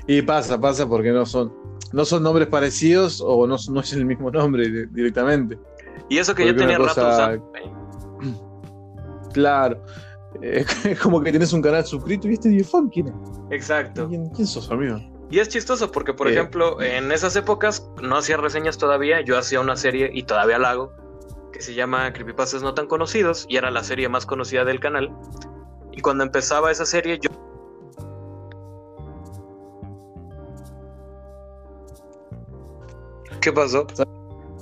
y 0.06 0.22
pasa, 0.22 0.60
pasa 0.60 0.88
porque 0.88 1.12
no 1.12 1.26
son, 1.26 1.52
no 1.92 2.04
son 2.04 2.22
nombres 2.22 2.48
parecidos 2.48 3.22
o 3.24 3.46
no, 3.46 3.56
no 3.70 3.80
es 3.80 3.92
el 3.92 4.04
mismo 4.04 4.30
nombre 4.30 4.86
directamente. 4.90 5.58
Y 6.08 6.18
eso 6.18 6.34
que 6.34 6.46
yo 6.46 6.56
tenía 6.56 6.78
rato 6.78 7.42
Claro. 9.32 9.82
Es 10.40 10.66
como 11.02 11.20
que 11.20 11.30
tienes 11.30 11.52
un 11.52 11.62
canal 11.62 11.84
suscrito 11.84 12.28
y 12.28 12.34
este 12.34 12.50
¿quién 12.92 13.08
es? 13.08 13.14
Exacto. 13.50 14.08
¿Quién, 14.08 14.46
sos, 14.46 14.70
amigo? 14.70 14.98
Y 15.30 15.40
es 15.40 15.48
chistoso 15.48 15.92
porque, 15.92 16.14
por 16.14 16.28
eh. 16.28 16.32
ejemplo, 16.32 16.80
en 16.80 17.12
esas 17.12 17.36
épocas 17.36 17.86
no 18.02 18.16
hacía 18.16 18.36
reseñas 18.36 18.78
todavía, 18.78 19.20
yo 19.20 19.36
hacía 19.38 19.60
una 19.60 19.76
serie 19.76 20.10
y 20.12 20.22
todavía 20.22 20.58
la 20.58 20.70
hago, 20.70 20.92
que 21.52 21.60
se 21.60 21.74
llama 21.74 22.12
Creepypastas 22.12 22.62
no 22.62 22.74
tan 22.74 22.86
conocidos 22.86 23.44
y 23.48 23.56
era 23.56 23.70
la 23.70 23.84
serie 23.84 24.08
más 24.08 24.24
conocida 24.24 24.64
del 24.64 24.80
canal. 24.80 25.10
Y 25.92 26.00
cuando 26.00 26.24
empezaba 26.24 26.70
esa 26.70 26.86
serie 26.86 27.18
yo... 27.20 27.30
¿Qué 33.40 33.52
pasó? 33.52 33.86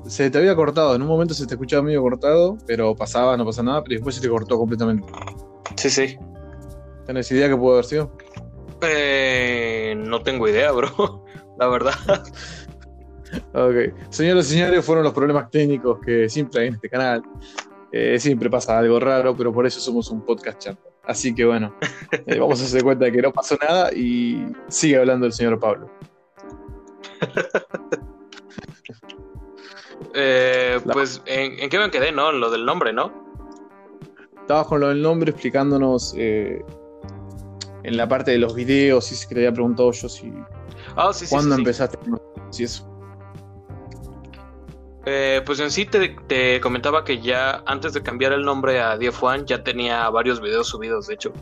Se 0.06 0.30
te 0.30 0.38
había 0.38 0.54
cortado, 0.54 0.94
en 0.94 1.02
un 1.02 1.08
momento 1.08 1.34
se 1.34 1.46
te 1.46 1.54
escuchaba 1.54 1.82
medio 1.82 2.02
cortado, 2.02 2.58
pero 2.66 2.94
pasaba, 2.94 3.36
no 3.36 3.44
pasa 3.44 3.62
nada, 3.62 3.82
pero 3.82 3.94
después 3.94 4.16
se 4.16 4.20
te 4.20 4.28
cortó 4.28 4.58
completamente. 4.58 5.06
Sí, 5.76 5.90
sí. 5.90 6.18
¿Tienes 7.04 7.30
idea 7.30 7.48
que 7.48 7.56
pudo 7.56 7.74
haber 7.74 7.84
sido? 7.84 8.12
Eh, 8.82 9.94
no 9.96 10.22
tengo 10.22 10.48
idea, 10.48 10.72
bro. 10.72 11.24
La 11.58 11.68
verdad. 11.68 11.94
ok. 13.54 13.94
Señoras 14.10 14.50
y 14.50 14.54
señores, 14.54 14.84
fueron 14.84 15.04
los 15.04 15.12
problemas 15.12 15.50
técnicos 15.50 15.98
que 16.04 16.28
siempre 16.28 16.62
hay 16.62 16.68
en 16.68 16.74
este 16.74 16.88
canal. 16.88 17.22
Eh, 17.92 18.18
siempre 18.18 18.50
pasa 18.50 18.78
algo 18.78 18.98
raro, 19.00 19.36
pero 19.36 19.52
por 19.52 19.66
eso 19.66 19.80
somos 19.80 20.10
un 20.10 20.24
podcast 20.24 20.58
chat. 20.58 20.78
Así 21.04 21.34
que 21.34 21.44
bueno, 21.44 21.74
eh, 22.26 22.38
vamos 22.38 22.60
a 22.60 22.64
hacer 22.64 22.82
cuenta 22.82 23.06
de 23.06 23.12
que 23.12 23.22
no 23.22 23.32
pasó 23.32 23.56
nada 23.60 23.92
y 23.92 24.44
sigue 24.68 24.98
hablando 24.98 25.26
el 25.26 25.32
señor 25.32 25.58
Pablo. 25.58 25.90
pues, 30.92 31.22
¿en, 31.26 31.58
¿en, 31.60 31.70
qué 31.70 31.78
me 31.78 31.90
quedé, 31.90 32.12
no? 32.12 32.32
Lo 32.32 32.50
del 32.50 32.66
nombre, 32.66 32.92
¿no? 32.92 33.26
estabas 34.46 34.68
con 34.68 34.78
lo 34.78 34.90
del 34.90 35.02
nombre 35.02 35.32
explicándonos 35.32 36.14
eh, 36.16 36.64
en 37.86 37.96
la 37.96 38.08
parte 38.08 38.32
de 38.32 38.38
los 38.38 38.54
videos, 38.54 39.04
si 39.06 39.14
se 39.14 39.28
que 39.28 39.34
te 39.36 39.40
había 39.42 39.52
preguntado 39.52 39.92
yo 39.92 40.08
si. 40.08 40.32
Ah, 40.96 41.12
sí, 41.12 41.26
¿Cuándo 41.30 41.54
empezaste? 41.54 41.96
Sí, 42.50 42.64
eso. 42.64 42.84
Eh, 45.06 45.40
pues 45.46 45.60
en 45.60 45.70
sí 45.70 45.86
te, 45.86 46.60
comentaba 46.60 47.04
que 47.04 47.20
ya 47.20 47.62
antes 47.66 47.92
de 47.92 48.02
cambiar 48.02 48.32
el 48.32 48.42
nombre 48.42 48.80
a 48.80 48.98
Dief 48.98 49.22
One 49.22 49.44
ya 49.46 49.62
tenía 49.62 50.10
varios 50.10 50.40
videos 50.40 50.66
subidos, 50.66 51.06
de 51.06 51.14
hecho. 51.14 51.32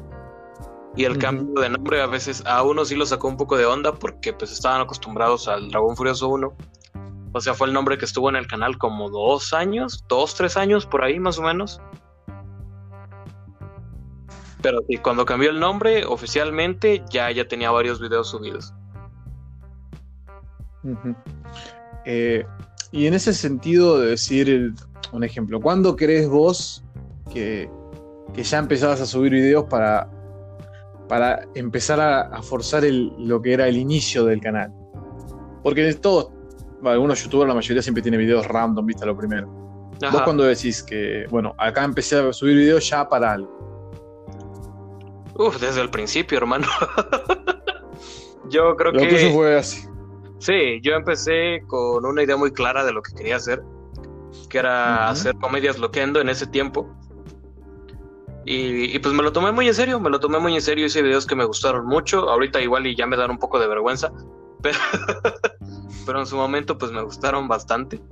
Y 0.97 1.05
el 1.05 1.17
cambio 1.17 1.63
de 1.63 1.71
nombre 1.71 2.03
a 2.03 2.07
veces 2.07 2.43
a 2.45 2.63
uno 2.63 2.85
sí 2.85 2.95
lo 2.95 3.07
sacó 3.07 3.27
un 3.27 3.39
poco 3.39 3.57
de 3.57 3.65
onda 3.65 3.95
porque 3.95 4.35
pues 4.35 4.53
estaban 4.53 4.83
acostumbrados 4.83 5.49
al 5.49 5.71
Dragón 5.71 5.97
Furioso 5.97 6.29
1. 6.29 6.55
O 7.33 7.41
sea, 7.41 7.55
fue 7.55 7.69
el 7.69 7.73
nombre 7.73 7.97
que 7.97 8.05
estuvo 8.05 8.29
en 8.29 8.37
el 8.37 8.47
canal 8.47 8.77
como 8.77 9.09
dos 9.09 9.55
años, 9.55 10.05
dos, 10.09 10.35
tres 10.35 10.59
años 10.59 10.85
por 10.85 11.03
ahí 11.03 11.19
más 11.19 11.39
o 11.39 11.43
menos. 11.43 11.81
Pero 14.65 14.83
sí, 14.89 14.97
cuando 14.97 15.27
cambió 15.27 15.51
el 15.51 15.61
nombre 15.61 16.07
oficialmente 16.07 17.05
ya, 17.11 17.31
ya 17.31 17.47
tenía 17.47 17.71
varios 17.71 18.01
videos 18.01 18.31
subidos. 18.31 18.73
Eh, 22.07 22.47
y 22.91 23.07
en 23.07 23.13
ese 23.13 23.35
sentido 23.35 24.01
de 24.01 24.09
decir 24.09 24.73
un 25.13 25.23
ejemplo, 25.23 25.61
¿cuándo 25.61 25.95
crees 25.95 26.31
vos 26.31 26.83
que, 27.31 27.71
ya 28.35 28.59
empezabas 28.59 29.03
a 29.03 29.07
subir 29.07 29.33
videos 29.33 29.65
para, 29.65 30.09
para 31.09 31.47
empezar 31.55 32.01
a, 32.01 32.43
forzar 32.43 32.85
lo 32.85 33.43
que 33.43 33.53
era 33.53 33.69
el 33.69 33.77
inicio 33.77 34.25
del 34.25 34.41
canal? 34.41 34.73
Porque 35.63 35.93
todos, 35.93 36.31
algunos 36.83 37.23
youtubers, 37.23 37.49
la 37.49 37.55
mayoría 37.55 37.83
siempre 37.83 38.03
tiene 38.03 38.17
videos 38.17 38.49
random, 38.49 38.87
viste, 38.87 39.05
lo 39.05 39.15
primero. 39.15 39.47
Vos 40.11 40.23
cuando 40.23 40.45
decís 40.45 40.83
que, 40.83 41.27
bueno, 41.29 41.55
acá 41.59 41.85
empecé 41.85 42.19
a 42.19 42.33
subir 42.33 42.57
videos 42.57 42.89
ya 42.89 43.07
para 43.07 43.33
algo. 43.33 43.64
Uf, 45.37 45.61
desde 45.61 45.81
el 45.81 45.91
principio, 45.91 46.39
hermano. 46.39 46.67
yo 48.49 48.77
creo 48.77 48.93
que. 48.93 49.29
Lo 49.29 49.35
fue 49.35 49.57
así. 49.57 49.89
Sí, 50.39 50.81
yo 50.83 50.95
empecé 50.95 51.63
con 51.67 52.05
una 52.05 52.23
idea 52.23 52.37
muy 52.37 52.53
clara 52.53 52.85
de 52.85 52.93
lo 52.93 53.03
que 53.03 53.15
quería 53.15 53.37
hacer, 53.37 53.63
que 54.51 54.59
era 54.59 55.09
hacer 55.09 55.35
comedias 55.37 55.79
loquendo 55.79 56.21
en 56.21 56.29
ese 56.29 56.47
tiempo. 56.47 56.95
Y, 58.47 58.99
pues 58.99 59.15
me 59.15 59.23
lo 59.23 59.33
tomé 59.33 59.53
muy 59.53 59.69
en 59.69 59.75
serio, 59.75 59.99
me 60.01 60.11
lo 60.11 60.21
tomé 60.21 60.39
muy 60.39 60.55
en 60.55 60.61
serio, 60.61 60.85
hice 60.85 61.01
videos 61.01 61.27
que 61.27 61.35
me 61.35 61.47
gustaron 61.47 61.87
mucho, 61.87 62.29
ahorita 62.29 62.61
igual 62.61 62.87
y 62.87 62.95
ya 62.95 63.07
me 63.07 63.17
dan 63.17 63.31
un 63.31 63.39
poco 63.39 63.59
de 63.59 63.67
vergüenza, 63.67 64.13
pero, 64.63 64.79
pero 66.05 66.21
en 66.21 66.27
su 66.27 66.37
momento 66.37 66.77
pues 66.77 66.93
me 66.93 67.03
gustaron 67.03 67.49
bastante. 67.49 68.03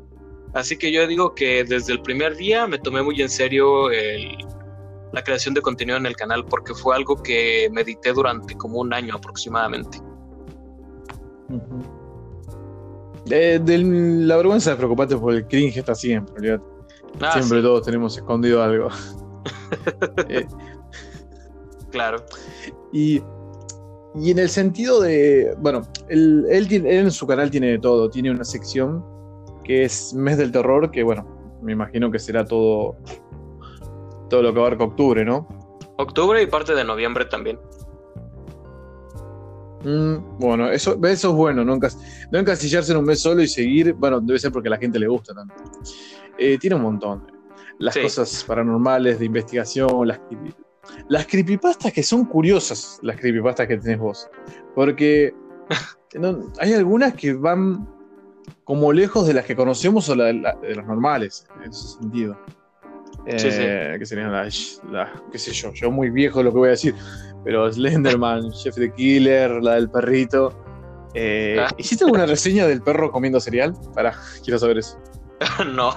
Así 0.55 0.79
que 0.79 0.91
yo 0.91 1.07
digo 1.07 1.35
que 1.35 1.64
desde 1.64 1.93
el 1.93 2.00
primer 2.00 2.37
día 2.37 2.67
me 2.67 2.79
tomé 2.79 3.02
muy 3.02 3.21
en 3.21 3.29
serio 3.29 3.91
el, 3.91 4.38
la 5.12 5.23
creación 5.23 5.54
de 5.54 5.61
contenido 5.61 5.99
en 5.99 6.07
el 6.07 6.16
canal 6.16 6.45
porque 6.45 6.75
fue 6.75 6.97
algo 6.97 7.16
que 7.16 7.69
medité 7.73 8.12
durante 8.12 8.57
como 8.57 8.81
un 8.81 8.92
año 8.92 9.14
aproximadamente. 9.14 10.00
la 13.26 14.37
vergüenza 14.37 14.71
de 14.71 14.76
preocuparte 14.76 15.16
por 15.16 15.35
el 15.35 15.47
cringe 15.47 15.78
está 15.78 15.95
siempre, 15.95 16.59
ah, 17.21 17.33
siempre 17.33 17.62
todos 17.62 17.85
tenemos 17.85 18.16
escondido 18.16 18.62
algo. 18.62 18.88
Eh, 20.28 20.47
claro. 21.90 22.23
Y, 22.92 23.23
en 24.14 24.38
el 24.38 24.49
sentido 24.50 25.00
de, 25.00 25.57
bueno, 25.59 25.81
él, 26.09 26.47
él, 26.50 26.71
en 26.87 27.11
su 27.11 27.26
canal 27.26 27.50
tiene 27.50 27.69
de 27.69 27.78
todo, 27.78 28.11
tiene 28.11 28.31
una 28.31 28.45
sección 28.45 29.02
que 29.64 29.85
es 29.85 30.12
Mes 30.12 30.37
del 30.37 30.52
Terror, 30.52 30.90
que 30.90 31.02
bueno, 31.02 31.26
me 31.62 31.73
imagino 31.73 32.11
que 32.11 32.19
será 32.19 32.45
todo 32.45 32.97
todo 34.33 34.41
lo 34.41 34.55
que 34.55 34.61
abarca 34.61 34.85
octubre, 34.85 35.27
¿no? 35.27 35.47
Octubre 35.99 36.43
y 36.43 36.47
parte 36.47 36.75
de 36.75 36.85
noviembre 36.85 37.27
también. 37.27 37.61
Mm, 39.85 40.39
bueno, 40.39 40.71
eso, 40.71 40.99
eso 41.05 41.29
es 41.29 41.35
bueno, 41.35 41.62
no, 41.62 41.79
encasillarse 42.33 42.93
en 42.93 42.99
un 42.99 43.05
mes 43.05 43.21
solo 43.21 43.43
y 43.43 43.47
seguir, 43.47 43.93
bueno, 43.93 44.23
debe 44.23 44.39
ser 44.39 44.51
porque 44.51 44.69
a 44.69 44.71
la 44.71 44.79
gente 44.79 44.99
le 44.99 45.07
gusta 45.07 45.35
tanto. 45.35 45.55
Eh, 46.39 46.57
tiene 46.57 46.77
un 46.77 46.83
montón. 46.83 47.31
Las 47.79 47.95
cosas 47.95 48.43
paranormales, 48.49 49.19
de 49.19 49.27
investigación, 49.27 50.09
las, 50.09 50.19
las 51.11 51.27
creepypastas 51.27 51.93
que 51.93 52.03
son 52.03 52.25
curiosas, 52.25 53.01
las 53.03 53.21
creepypastas 53.21 53.69
que 53.69 53.77
tenés 53.77 53.99
vos. 53.99 54.31
Porque 54.75 55.35
hay 56.59 56.73
algunas 56.73 57.12
que 57.12 57.35
van 57.35 57.87
como 58.65 58.95
lejos 58.95 59.27
de 59.27 59.35
las 59.35 59.45
que 59.45 59.55
conocemos 59.55 60.09
o 60.09 60.17
de 60.17 60.33
las 60.33 60.87
normales, 60.87 61.47
en 61.62 61.71
ese 61.71 61.99
sentido. 61.99 62.39
Eh, 63.26 63.97
que 63.99 64.07
serían 64.07 64.33
la, 64.33 65.12
qué 65.31 65.38
sé 65.38 65.52
yo, 65.52 65.73
yo 65.73 65.91
muy 65.91 66.11
viejo 66.11 66.43
lo 66.43 66.50
que 66.50 66.59
voy 66.59 66.69
a 66.69 66.73
decir, 66.73 66.95
pero 67.45 67.73
Slenderman, 67.73 68.50
Chef 68.52 68.75
the 68.75 68.93
Killer, 68.93 69.62
la 69.62 69.75
del 69.75 69.91
perrito. 69.91 70.52
Eh, 71.14 71.59
ah. 71.61 71.69
¿Hiciste 71.76 72.05
alguna 72.05 72.26
reseña 72.26 72.67
del 72.67 72.83
perro 72.83 73.12
comiendo 73.12 73.38
cereal? 73.38 73.75
Para, 73.95 74.14
quiero 74.43 74.59
saber 74.59 74.79
eso. 74.79 74.99
no. 75.73 75.95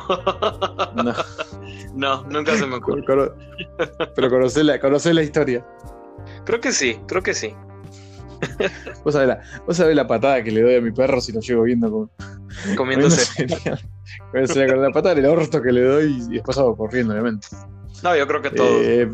no. 1.96 2.24
nunca 2.24 2.56
se 2.56 2.66
me 2.66 2.76
ocurrió. 2.76 3.36
pero 4.16 4.30
conocés 4.30 4.64
la, 4.66 4.78
la 4.78 5.24
historia. 5.24 5.66
Creo 6.46 6.60
que 6.60 6.72
sí, 6.72 7.00
creo 7.08 7.22
que 7.22 7.34
sí. 7.34 7.56
Vos 9.04 9.14
sabés, 9.14 9.28
la, 9.28 9.42
vos 9.66 9.78
sabés 9.78 9.96
la 9.96 10.08
patada 10.08 10.44
que 10.44 10.52
le 10.52 10.62
doy 10.62 10.76
a 10.76 10.82
mi 10.82 10.92
perro 10.92 11.22
si 11.22 11.32
lo 11.32 11.40
llego 11.40 11.64
viendo 11.64 11.92
con, 11.92 12.12
comiendo 12.76 13.10
cereal 13.10 13.80
con 14.32 14.82
la 14.82 14.92
patada 14.92 15.14
el 15.14 15.26
orto 15.26 15.62
que 15.62 15.72
le 15.72 15.82
doy 15.82 16.24
y 16.30 16.34
después 16.36 16.58
hago 16.58 16.76
corriendo, 16.76 17.14
obviamente. 17.14 17.48
No, 18.04 18.16
yo 18.16 18.28
creo 18.28 18.42
que 18.42 18.52
todo. 18.52 18.82
Eh, 18.82 19.10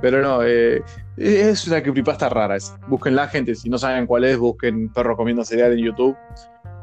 pero 0.00 0.22
no, 0.22 0.42
eh, 0.44 0.82
es 1.16 1.66
una 1.66 1.82
creepypasta 1.82 2.28
rara. 2.28 2.56
Busquen 2.86 3.16
la 3.16 3.28
gente, 3.28 3.54
si 3.54 3.68
no 3.68 3.78
saben 3.78 4.06
cuál 4.06 4.24
es, 4.24 4.38
busquen 4.38 4.92
perro 4.92 5.16
comiendo 5.16 5.44
cereal 5.44 5.72
en 5.72 5.84
YouTube. 5.84 6.16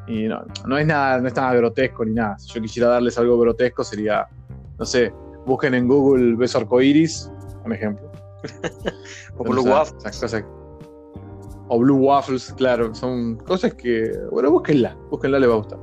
Y 0.08 0.27
no, 0.27 0.46
no 0.67 0.77
es 0.77 0.86
nada, 0.86 1.20
no 1.20 1.27
es 1.27 1.36
nada 1.36 1.53
grotesco 1.55 2.05
ni 2.05 2.13
nada. 2.13 2.38
Si 2.38 2.53
yo 2.53 2.62
quisiera 2.62 2.89
darles 2.89 3.17
algo 3.17 3.39
grotesco, 3.39 3.84
sería, 3.84 4.27
no 4.77 4.86
sé, 4.86 5.13
busquen 5.46 5.74
en 5.74 5.88
Google 5.88 6.36
beso 6.36 6.60
arcoiris, 6.60 7.32
un 7.63 7.74
ejemplo. 7.74 8.12
o 9.38 9.44
Blue 9.44 9.63
Waffles. 9.63 10.05
O 11.67 11.79
Blue 11.79 11.98
Waffles, 11.98 12.53
claro, 12.57 12.93
son 12.93 13.38
cosas 13.38 13.74
que, 13.74 14.12
bueno, 14.31 14.51
búsquenla, 14.51 14.95
búsquenla, 15.10 15.39
le 15.39 15.48
va 15.48 15.55
a 15.55 15.57
gustar. 15.57 15.79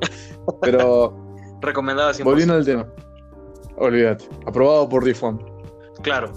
Pero. 0.60 1.18
Recomendada 1.60 2.12
Volviendo 2.24 2.54
al 2.54 2.64
tema. 2.64 2.86
Olvídate. 3.76 4.24
Aprobado 4.46 4.88
por 4.88 5.04
Rifon. 5.04 5.40
Claro. 6.02 6.32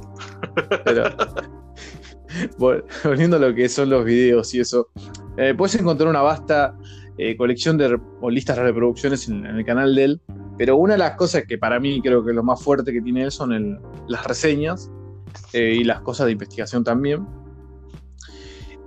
volviendo 2.57 3.37
a 3.37 3.39
lo 3.39 3.53
que 3.53 3.69
son 3.69 3.89
los 3.89 4.05
videos 4.05 4.53
y 4.53 4.59
eso. 4.59 4.89
Eh, 5.37 5.53
puedes 5.55 5.75
encontrar 5.75 6.09
una 6.09 6.21
vasta 6.21 6.75
eh, 7.17 7.35
colección 7.37 7.77
de 7.77 7.99
o 8.21 8.29
listas 8.29 8.57
de 8.57 8.63
reproducciones 8.63 9.27
en, 9.27 9.45
el 9.45 9.65
canal 9.65 9.95
de 9.95 10.03
él 10.03 10.21
Pero 10.57 10.77
una 10.77 10.93
de 10.93 10.99
las 10.99 11.15
cosas 11.15 11.43
que 11.47 11.57
para 11.57 11.79
mí 11.79 12.01
creo 12.01 12.25
que 12.25 12.33
lo 12.33 12.43
más 12.43 12.61
fuerte 12.61 12.91
que 12.91 13.01
tiene 13.01 13.23
él 13.23 13.31
son 13.31 13.79
las 14.07 14.25
reseñas 14.25 14.91
eh, 15.53 15.77
y 15.79 15.83
las 15.83 16.01
cosas 16.01 16.27
de 16.27 16.33
investigación 16.33 16.83
también. 16.83 17.25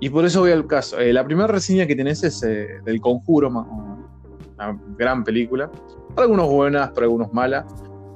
Y 0.00 0.10
por 0.10 0.24
eso 0.24 0.40
voy 0.40 0.52
al 0.52 0.66
caso. 0.66 0.98
Eh, 0.98 1.12
la 1.12 1.24
primera 1.24 1.48
reseña 1.48 1.86
que 1.86 1.96
tenés 1.96 2.22
es 2.22 2.42
eh, 2.42 2.80
del 2.84 3.00
Conjuro, 3.00 3.48
una 3.48 4.80
gran 4.96 5.24
película. 5.24 5.70
Para 6.14 6.22
algunos 6.22 6.48
buenas, 6.48 6.90
para 6.90 7.04
algunos 7.04 7.32
malas. 7.32 7.64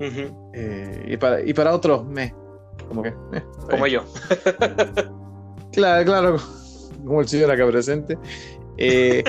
y, 0.01 1.17
para, 1.17 1.41
y, 1.43 1.55
para, 1.55 1.75
otros, 1.75 2.07
me. 2.07 2.35
Como 2.89 3.03
que. 3.03 3.15
como 3.71 3.87
yo. 3.87 4.05
claro, 5.73 6.05
claro. 6.05 6.37
Como 7.05 7.21
el 7.21 7.29
señor 7.29 7.51
acá 7.51 7.67
presente. 7.67 8.19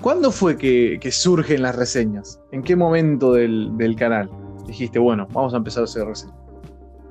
¿Cuándo 0.00 0.30
fue 0.30 0.56
que, 0.56 1.10
surgen 1.10 1.62
las 1.62 1.74
reseñas? 1.74 2.40
¿En 2.52 2.62
qué 2.62 2.76
momento 2.76 3.32
del, 3.32 3.96
canal 3.98 4.30
dijiste, 4.66 4.98
bueno, 4.98 5.26
vamos 5.32 5.54
a 5.54 5.56
empezar 5.56 5.82
a 5.82 5.84
hacer 5.84 6.06
reseñas? 6.06 6.37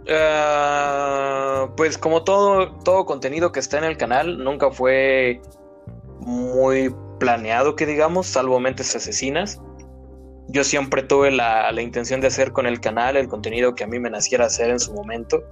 Ah, 0.10 1.70
pues 1.76 1.98
como 1.98 2.24
todo, 2.24 2.72
todo 2.84 3.06
contenido 3.06 3.52
que 3.52 3.60
está 3.60 3.78
en 3.78 3.84
el 3.84 3.98
canal, 3.98 4.44
nunca 4.44 4.72
fue 4.72 5.42
muy 6.20 6.94
planeado, 7.20 7.76
que 7.76 7.86
digamos, 7.86 8.28
salvo 8.28 8.60
mentes 8.60 8.96
asesinas. 8.96 9.62
Yo 10.50 10.64
siempre 10.64 11.04
tuve 11.04 11.32
la, 11.32 11.72
la 11.72 11.82
intención 11.82 12.22
de 12.22 12.28
hacer 12.28 12.54
con 12.54 12.68
el 12.68 12.80
canal 12.80 13.18
el 13.18 13.28
contenido 13.28 13.76
que 13.76 13.84
a 13.84 13.88
mí 13.88 14.00
me 14.00 14.10
naciera 14.10 14.46
hacer 14.46 14.70
en 14.70 14.80
su 14.80 14.94
momento. 14.94 15.44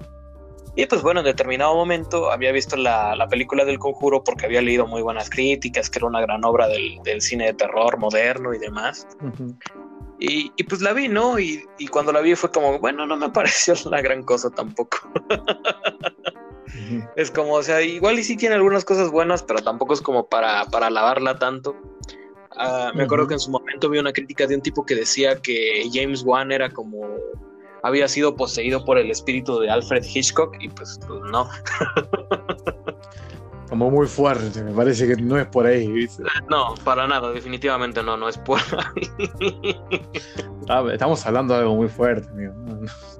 Y 0.77 0.85
pues 0.87 1.01
bueno, 1.01 1.21
en 1.21 1.25
determinado 1.25 1.73
momento 1.73 2.31
había 2.31 2.51
visto 2.51 2.75
la, 2.75 3.27
película 3.29 3.63
del 3.63 3.79
conjuro 3.79 4.23
porque 4.23 4.45
había 4.45 4.61
leído 4.61 4.85
muy 4.85 5.01
buenas 5.01 5.29
críticas, 5.29 5.89
que 5.89 5.99
era 5.99 6.07
una 6.07 6.19
gran 6.19 6.43
obra 6.43 6.67
del, 6.67 7.21
cine 7.21 7.45
de 7.45 7.53
terror 7.53 7.97
moderno 7.97 8.53
y 8.53 8.59
demás. 8.59 9.07
Y, 10.27 10.63
pues 10.63 10.81
la 10.81 10.93
vi, 10.93 11.07
¿no? 11.07 11.39
Y, 11.39 11.65
cuando 11.91 12.11
la 12.11 12.21
vi 12.21 12.35
fue 12.35 12.51
como, 12.51 12.79
bueno, 12.79 13.05
no 13.05 13.17
me 13.17 13.29
pareció 13.33 13.73
la 13.89 14.01
gran 14.01 14.23
cosa 14.23 14.49
tampoco. 14.49 14.97
Es 17.15 17.31
como, 17.31 17.53
o 17.53 17.63
sea, 17.63 17.81
igual 17.81 18.19
y 18.19 18.23
sí 18.23 18.35
tiene 18.35 18.55
algunas 18.55 18.83
cosas 18.83 19.09
buenas, 19.09 19.43
pero 19.43 19.61
tampoco 19.61 19.93
es 19.93 20.01
como 20.01 20.27
para, 20.27 20.65
para 20.65 20.87
alabarla 20.87 21.37
tanto. 21.39 21.75
Ah, 22.57 22.91
me 22.95 23.03
acuerdo 23.03 23.27
que 23.27 23.33
en 23.33 23.39
su 23.39 23.51
momento 23.51 23.89
vi 23.89 23.99
una 23.99 24.13
crítica 24.13 24.47
de 24.47 24.55
un 24.55 24.61
tipo 24.61 24.85
que 24.85 24.95
decía 24.95 25.41
que 25.41 25.89
James 25.91 26.23
Wan 26.23 26.51
era 26.51 26.69
como 26.69 27.17
había 27.85 28.07
sido 28.07 28.35
poseído 28.35 28.83
por 28.83 28.97
el 28.97 29.11
espíritu 29.11 29.59
de 29.59 29.69
Alfred 29.69 30.03
Hitchcock 30.03 30.55
y 30.59 30.69
pues, 30.69 30.99
pues 31.07 31.21
no. 31.31 31.47
Como 33.69 33.89
muy 33.89 34.07
fuerte, 34.07 34.63
me 34.63 34.71
parece 34.71 35.07
que 35.07 35.15
no 35.21 35.39
es 35.39 35.47
por 35.47 35.65
ahí. 35.65 36.07
No, 36.49 36.75
para 36.83 37.07
nada, 37.07 37.31
definitivamente 37.31 38.03
no, 38.03 38.15
no 38.15 38.29
es 38.29 38.37
por 38.37 38.59
ahí. 38.95 39.75
Ah, 40.69 40.83
estamos 40.91 41.25
hablando 41.25 41.53
de 41.53 41.61
algo 41.61 41.75
muy 41.75 41.87
fuerte, 41.87 42.29
amigo. 42.29 42.53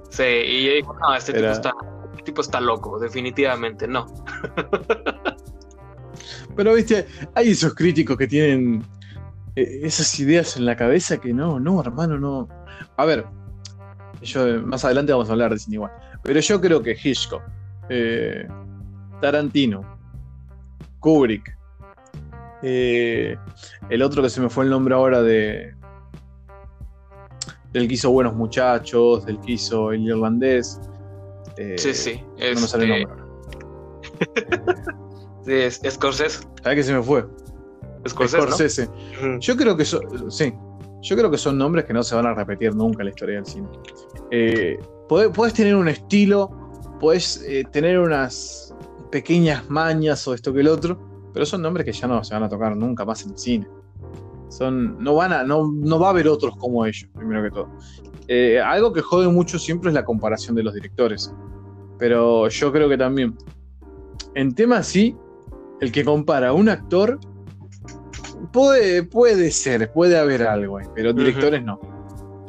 Sí, 0.09 0.23
y 0.23 0.81
no, 0.83 1.15
este 1.15 1.33
tipo, 1.33 1.47
está, 1.47 1.73
este 2.11 2.23
tipo 2.23 2.41
está 2.41 2.61
loco, 2.61 2.99
definitivamente 2.99 3.87
no. 3.87 4.05
Pero 6.55 6.73
viste, 6.73 7.07
hay 7.33 7.49
esos 7.49 7.73
críticos 7.73 8.15
que 8.17 8.27
tienen 8.27 8.83
eh, 9.55 9.79
esas 9.83 10.19
ideas 10.19 10.55
en 10.57 10.65
la 10.65 10.75
cabeza 10.75 11.17
que 11.17 11.33
no, 11.33 11.59
no, 11.59 11.81
hermano, 11.81 12.17
no. 12.17 12.47
A 12.97 13.05
ver, 13.05 13.25
más 14.63 14.85
adelante 14.85 15.11
vamos 15.11 15.29
a 15.29 15.33
hablar 15.33 15.51
de 15.51 15.59
cine 15.59 15.75
igual. 15.75 15.91
Pero 16.23 16.39
yo 16.39 16.61
creo 16.61 16.81
que 16.81 16.97
Hitchcock, 17.01 17.43
eh, 17.89 18.47
Tarantino, 19.21 19.94
Kubrick, 21.05 21.55
eh, 22.63 23.37
el 23.91 24.01
otro 24.01 24.23
que 24.23 24.29
se 24.31 24.41
me 24.41 24.49
fue 24.49 24.63
el 24.63 24.71
nombre 24.71 24.95
ahora 24.95 25.21
de. 25.21 25.75
Del 27.73 27.87
que 27.87 27.93
hizo 27.93 28.09
Buenos 28.09 28.33
Muchachos, 28.33 29.23
del 29.27 29.39
que 29.41 29.51
hizo 29.51 29.91
El 29.91 30.01
Irlandés. 30.01 30.81
Eh, 31.57 31.75
sí, 31.77 31.93
sí. 31.93 32.23
No 32.39 32.59
me 32.59 32.67
sale 32.67 32.85
el 32.85 32.91
este 32.91 33.05
nombre. 33.05 33.25
sí, 35.79 35.85
es 35.85 35.93
Scorsese. 35.93 36.39
¿Sabes 36.63 36.75
qué 36.75 36.83
se 36.83 36.93
me 36.95 37.03
fue? 37.03 37.23
Scorsese. 38.07 38.89
Yo 39.41 39.55
creo 39.55 39.77
que. 39.77 39.85
Sí, 39.85 40.53
yo 41.01 41.15
creo 41.15 41.29
que 41.29 41.37
son 41.37 41.59
nombres 41.59 41.85
que 41.85 41.93
no 41.93 42.01
se 42.01 42.15
van 42.15 42.25
a 42.25 42.33
repetir 42.33 42.73
nunca 42.73 43.03
en 43.03 43.05
la 43.05 43.09
historia 43.11 43.35
del 43.35 43.45
cine. 43.45 43.67
Eh, 44.31 44.79
puedes 45.07 45.53
tener 45.53 45.75
un 45.75 45.87
estilo, 45.87 46.49
puedes 46.99 47.43
eh, 47.43 47.63
tener 47.71 47.99
unas 47.99 48.64
pequeñas 49.15 49.69
mañas 49.69 50.27
o 50.27 50.33
esto 50.33 50.51
que 50.51 50.59
el 50.59 50.67
otro, 50.67 50.99
pero 51.31 51.45
son 51.45 51.61
nombres 51.61 51.85
que 51.85 51.93
ya 51.93 52.05
no 52.05 52.21
se 52.21 52.33
van 52.33 52.43
a 52.43 52.49
tocar 52.49 52.75
nunca 52.75 53.05
más 53.05 53.23
en 53.23 53.31
el 53.31 53.37
cine. 53.37 53.65
Son, 54.49 55.01
no, 55.01 55.15
van 55.15 55.31
a, 55.31 55.43
no, 55.45 55.71
no 55.71 55.97
va 55.97 56.07
a 56.07 56.09
haber 56.09 56.27
otros 56.27 56.57
como 56.57 56.85
ellos, 56.85 57.09
primero 57.15 57.41
que 57.41 57.49
todo. 57.49 57.69
Eh, 58.27 58.59
algo 58.59 58.91
que 58.91 58.99
jode 58.99 59.29
mucho 59.29 59.57
siempre 59.57 59.89
es 59.89 59.93
la 59.93 60.03
comparación 60.03 60.53
de 60.57 60.63
los 60.63 60.73
directores. 60.73 61.33
Pero 61.97 62.49
yo 62.49 62.73
creo 62.73 62.89
que 62.89 62.97
también, 62.97 63.37
en 64.33 64.53
temas 64.53 64.85
sí, 64.85 65.15
el 65.79 65.93
que 65.93 66.03
compara 66.03 66.49
a 66.49 66.53
un 66.53 66.67
actor 66.67 67.17
puede, 68.51 69.03
puede 69.03 69.49
ser, 69.49 69.93
puede 69.93 70.19
haber 70.19 70.43
algo, 70.43 70.77
pero 70.93 71.13
directores 71.13 71.63
no. 71.63 71.79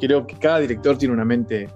Creo 0.01 0.27
que 0.27 0.35
cada 0.35 0.59
director 0.59 0.97
tiene 0.97 1.13
una 1.13 1.23
mente 1.23 1.69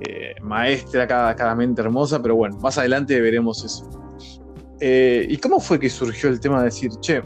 eh, 0.00 0.34
maestra, 0.40 1.06
cada, 1.06 1.36
cada, 1.36 1.54
mente 1.54 1.82
hermosa, 1.82 2.22
pero 2.22 2.36
bueno, 2.36 2.56
más 2.60 2.78
adelante 2.78 3.20
veremos 3.20 3.62
eso. 3.62 4.03
Eh, 4.86 5.24
¿Y 5.30 5.38
cómo 5.38 5.60
fue 5.60 5.80
que 5.80 5.88
surgió 5.88 6.28
el 6.28 6.38
tema 6.38 6.58
de 6.58 6.66
decir, 6.66 6.90
che, 7.00 7.22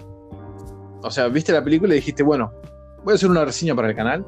o 1.02 1.10
sea, 1.10 1.26
viste 1.26 1.52
la 1.52 1.64
película 1.64 1.92
y 1.92 1.96
dijiste, 1.96 2.22
bueno, 2.22 2.52
voy 3.02 3.10
a 3.10 3.14
hacer 3.16 3.28
una 3.28 3.44
reseña 3.44 3.74
para 3.74 3.88
el 3.88 3.96
canal? 3.96 4.24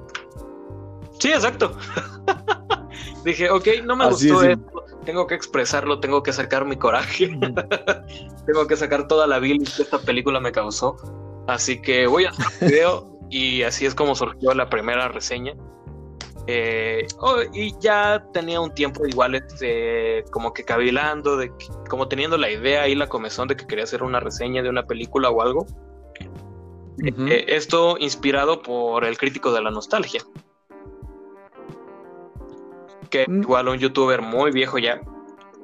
Sí, 1.20 1.30
exacto. 1.30 1.76
Dije, 3.24 3.48
ok, 3.48 3.68
no 3.84 3.94
me 3.94 4.08
gustó 4.08 4.42
esto, 4.42 4.84
tengo 5.04 5.28
que 5.28 5.36
expresarlo, 5.36 6.00
tengo 6.00 6.24
que 6.24 6.32
sacar 6.32 6.64
mi 6.64 6.74
coraje, 6.74 7.28
tengo 8.46 8.66
que 8.66 8.74
sacar 8.74 9.06
toda 9.06 9.28
la 9.28 9.38
bilis 9.38 9.76
que 9.76 9.82
esta 9.82 10.00
película 10.00 10.40
me 10.40 10.50
causó. 10.50 10.96
Así 11.46 11.80
que 11.80 12.08
voy 12.08 12.24
a 12.24 12.30
hacer 12.30 12.46
un 12.60 12.68
video 12.68 13.18
y 13.30 13.62
así 13.62 13.86
es 13.86 13.94
como 13.94 14.16
surgió 14.16 14.54
la 14.54 14.68
primera 14.68 15.06
reseña. 15.06 15.54
Eh, 16.52 17.06
oh, 17.18 17.36
y 17.52 17.72
ya 17.78 18.26
tenía 18.32 18.60
un 18.60 18.74
tiempo 18.74 19.06
igual 19.06 19.36
este, 19.36 20.24
como 20.32 20.52
que 20.52 20.64
cavilando, 20.64 21.36
de, 21.36 21.52
como 21.88 22.08
teniendo 22.08 22.36
la 22.36 22.50
idea 22.50 22.88
y 22.88 22.96
la 22.96 23.08
comezón 23.08 23.46
de 23.46 23.56
que 23.56 23.66
quería 23.66 23.84
hacer 23.84 24.02
una 24.02 24.18
reseña 24.18 24.60
de 24.62 24.68
una 24.68 24.84
película 24.84 25.30
o 25.30 25.42
algo. 25.42 25.66
Eh, 27.02 27.44
esto 27.48 27.96
inspirado 27.98 28.62
por 28.62 29.04
el 29.04 29.16
crítico 29.16 29.52
de 29.52 29.62
la 29.62 29.70
nostalgia. 29.70 30.22
Que 33.10 33.26
mm. 33.28 33.42
igual 33.42 33.68
un 33.68 33.78
youtuber 33.78 34.20
muy 34.20 34.50
viejo 34.50 34.78
ya, 34.78 35.00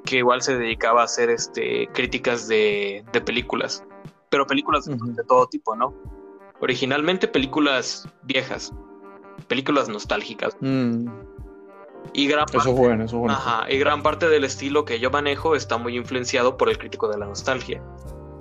que 0.05 0.18
igual 0.18 0.42
se 0.42 0.57
dedicaba 0.57 1.01
a 1.03 1.05
hacer 1.07 1.31
este, 1.31 1.88
críticas 1.88 2.46
de, 2.46 3.05
de 3.12 3.20
películas 3.20 3.83
pero 4.31 4.46
películas 4.46 4.85
de 4.87 5.25
todo 5.25 5.46
tipo, 5.46 5.75
¿no? 5.77 5.94
Originalmente 6.61 7.29
películas 7.29 8.09
viejas, 8.22 8.72
películas 9.49 9.88
nostálgicas. 9.88 10.57
Mm. 10.61 11.09
Y 12.12 12.29
gran 12.29 12.46
parte, 12.46 12.59
eso 12.59 12.70
es 12.70 12.77
bueno, 12.77 13.05
eso 13.05 13.16
es 13.16 13.20
bueno. 13.20 13.35
Ajá, 13.35 13.70
y 13.70 13.79
gran 13.79 14.03
parte 14.03 14.29
del 14.29 14.44
estilo 14.44 14.85
que 14.85 15.01
yo 15.01 15.11
manejo 15.11 15.55
está 15.55 15.77
muy 15.77 15.96
influenciado 15.96 16.57
por 16.57 16.68
el 16.68 16.79
crítico 16.79 17.09
de 17.09 17.18
la 17.18 17.27
nostalgia. 17.27 17.83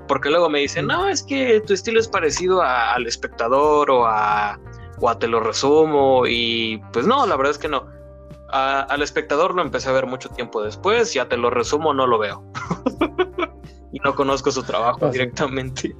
Porque 0.07 0.29
luego 0.29 0.49
me 0.49 0.59
dicen, 0.59 0.87
no, 0.87 1.07
es 1.07 1.23
que 1.23 1.61
tu 1.61 1.73
estilo 1.73 1.99
es 1.99 2.07
parecido 2.07 2.61
al 2.61 3.07
espectador 3.07 3.89
o 3.89 4.05
a, 4.05 4.59
o 4.99 5.09
a 5.09 5.17
te 5.17 5.27
lo 5.27 5.39
resumo. 5.39 6.27
Y 6.27 6.79
pues 6.93 7.07
no, 7.07 7.25
la 7.25 7.35
verdad 7.35 7.51
es 7.51 7.57
que 7.57 7.67
no. 7.67 7.87
al 8.51 9.01
espectador 9.01 9.55
lo 9.55 9.63
empecé 9.63 9.89
a 9.89 9.93
ver 9.93 10.05
mucho 10.05 10.29
tiempo 10.29 10.61
después, 10.61 11.13
ya 11.13 11.27
te 11.27 11.37
lo 11.37 11.49
resumo, 11.49 11.93
no 11.93 12.05
lo 12.05 12.19
veo. 12.19 12.43
y 13.91 13.99
no 13.99 14.13
conozco 14.13 14.51
su 14.51 14.61
trabajo 14.61 15.05
ah, 15.07 15.09
directamente. 15.09 15.95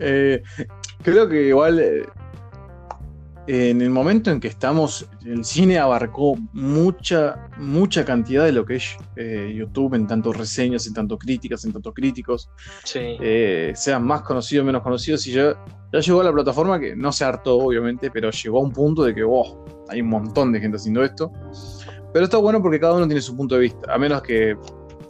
Eh, 0.00 0.42
creo 1.02 1.28
que 1.28 1.48
igual 1.48 1.78
eh, 1.80 2.06
en 3.50 3.80
el 3.80 3.88
momento 3.88 4.30
en 4.30 4.40
que 4.40 4.48
estamos, 4.48 5.08
el 5.24 5.42
cine 5.42 5.78
abarcó 5.78 6.36
mucha, 6.52 7.48
mucha 7.56 8.04
cantidad 8.04 8.44
de 8.44 8.52
lo 8.52 8.66
que 8.66 8.76
es 8.76 8.94
eh, 9.16 9.54
YouTube, 9.56 9.94
en 9.94 10.06
tanto 10.06 10.34
reseñas, 10.34 10.86
en 10.86 10.92
tanto 10.92 11.16
críticas, 11.16 11.64
en 11.64 11.72
tanto 11.72 11.94
críticos, 11.94 12.50
sean 12.84 14.04
más 14.04 14.20
conocidos, 14.20 14.66
menos 14.66 14.82
conocidos, 14.82 15.26
y 15.26 15.32
ya, 15.32 15.56
ya 15.90 16.00
llegó 16.00 16.20
a 16.20 16.24
la 16.24 16.32
plataforma 16.32 16.78
que 16.78 16.94
no 16.94 17.10
se 17.10 17.24
hartó, 17.24 17.56
obviamente, 17.56 18.10
pero 18.10 18.30
llegó 18.30 18.58
a 18.58 18.62
un 18.62 18.70
punto 18.70 19.02
de 19.02 19.14
que, 19.14 19.22
wow, 19.22 19.64
hay 19.88 20.02
un 20.02 20.10
montón 20.10 20.52
de 20.52 20.60
gente 20.60 20.76
haciendo 20.76 21.02
esto. 21.02 21.32
Pero 22.12 22.26
está 22.26 22.36
bueno 22.36 22.60
porque 22.60 22.78
cada 22.78 22.92
uno 22.92 23.06
tiene 23.06 23.22
su 23.22 23.34
punto 23.34 23.54
de 23.54 23.62
vista, 23.62 23.90
a 23.90 23.96
menos 23.96 24.20
que 24.20 24.58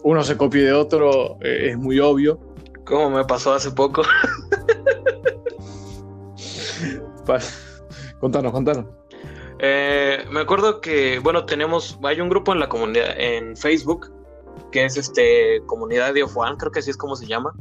uno 0.05 0.23
se 0.23 0.37
copie 0.37 0.63
de 0.63 0.73
otro, 0.73 1.39
eh, 1.43 1.71
es 1.71 1.77
muy 1.77 1.99
obvio. 1.99 2.39
Como 2.85 3.11
me 3.11 3.25
pasó 3.25 3.53
hace 3.53 3.73
poco. 3.73 4.03
Contanos, 8.21 8.53
contanos. 8.53 8.87
Eh, 9.61 10.25
me 10.31 10.41
acuerdo 10.41 10.81
que, 10.81 11.19
bueno, 11.19 11.45
tenemos, 11.45 11.99
hay 12.05 12.21
un 12.21 12.29
grupo 12.29 12.53
en 12.53 12.61
la 12.61 12.69
comunidad, 12.69 13.19
en 13.19 13.57
Facebook, 13.57 14.13
que 14.71 14.85
es 14.85 14.97
este, 14.97 15.63
comunidad 15.67 16.15
de 16.15 16.23
Ofuan, 16.23 16.57
creo 16.57 16.71
que 16.71 16.79
así 16.81 16.91
es 16.91 16.97
como 16.97 17.17
se 17.17 17.27
llama, 17.27 17.53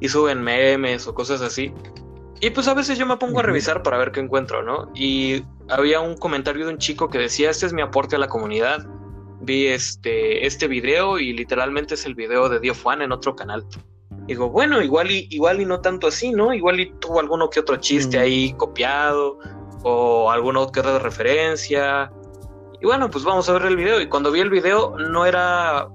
y 0.00 0.08
suben 0.08 0.42
memes 0.42 1.06
o 1.06 1.14
cosas 1.14 1.42
así. 1.42 1.72
Y 2.40 2.50
pues 2.50 2.68
a 2.68 2.74
veces 2.74 2.98
yo 2.98 3.06
me 3.06 3.16
pongo 3.16 3.40
a 3.40 3.42
revisar 3.42 3.82
para 3.82 3.98
ver 3.98 4.12
qué 4.12 4.20
encuentro, 4.20 4.62
¿no? 4.62 4.90
Y 4.94 5.44
había 5.68 6.00
un 6.00 6.16
comentario 6.16 6.66
de 6.66 6.72
un 6.72 6.78
chico 6.78 7.08
que 7.08 7.18
decía, 7.18 7.50
este 7.50 7.66
es 7.66 7.72
mi 7.72 7.82
aporte 7.82 8.16
a 8.16 8.18
la 8.18 8.28
comunidad. 8.28 8.86
Vi 9.40 9.66
este, 9.66 10.46
este 10.46 10.68
video 10.68 11.18
y 11.18 11.32
literalmente 11.32 11.94
es 11.94 12.06
el 12.06 12.14
video 12.14 12.48
de 12.48 12.60
Dio 12.60 12.74
Juan 12.74 13.02
en 13.02 13.12
otro 13.12 13.36
canal. 13.36 13.64
Digo, 14.26 14.50
bueno, 14.50 14.82
igual 14.82 15.10
y, 15.10 15.26
igual 15.30 15.60
y 15.60 15.66
no 15.66 15.80
tanto 15.80 16.06
así, 16.06 16.32
¿no? 16.32 16.52
Igual 16.54 16.80
y 16.80 16.92
tuvo 16.98 17.20
alguno 17.20 17.50
que 17.50 17.60
otro 17.60 17.76
chiste 17.76 18.18
ahí 18.18 18.54
copiado 18.54 19.38
o 19.84 20.30
alguna 20.30 20.60
otra 20.60 20.98
referencia. 20.98 22.10
Y 22.80 22.86
bueno, 22.86 23.08
pues 23.08 23.24
vamos 23.24 23.48
a 23.48 23.52
ver 23.52 23.66
el 23.66 23.76
video. 23.76 24.00
Y 24.00 24.08
cuando 24.08 24.32
vi 24.32 24.40
el 24.40 24.50
video 24.50 24.96
no 24.98 25.24
era... 25.24 25.88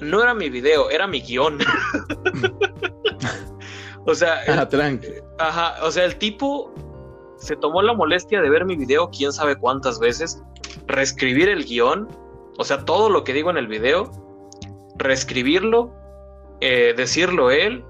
No 0.00 0.22
era 0.22 0.34
mi 0.34 0.50
video, 0.50 0.90
era 0.90 1.06
mi 1.06 1.20
guion. 1.20 1.58
o 4.06 4.14
sea... 4.14 4.40
Ah, 4.48 4.68
tranqui. 4.68 5.08
Ajá, 5.38 5.76
o 5.82 5.90
sea, 5.90 6.04
el 6.04 6.16
tipo 6.16 6.72
se 7.44 7.56
tomó 7.56 7.82
la 7.82 7.92
molestia 7.92 8.40
de 8.40 8.50
ver 8.50 8.64
mi 8.64 8.76
video 8.76 9.10
quién 9.10 9.32
sabe 9.32 9.56
cuántas 9.56 10.00
veces, 10.00 10.42
reescribir 10.86 11.48
el 11.48 11.64
guion, 11.64 12.08
o 12.58 12.64
sea, 12.64 12.84
todo 12.84 13.10
lo 13.10 13.24
que 13.24 13.32
digo 13.32 13.50
en 13.50 13.58
el 13.58 13.66
video, 13.66 14.10
reescribirlo, 14.96 15.92
eh, 16.60 16.94
decirlo 16.96 17.50
él, 17.50 17.84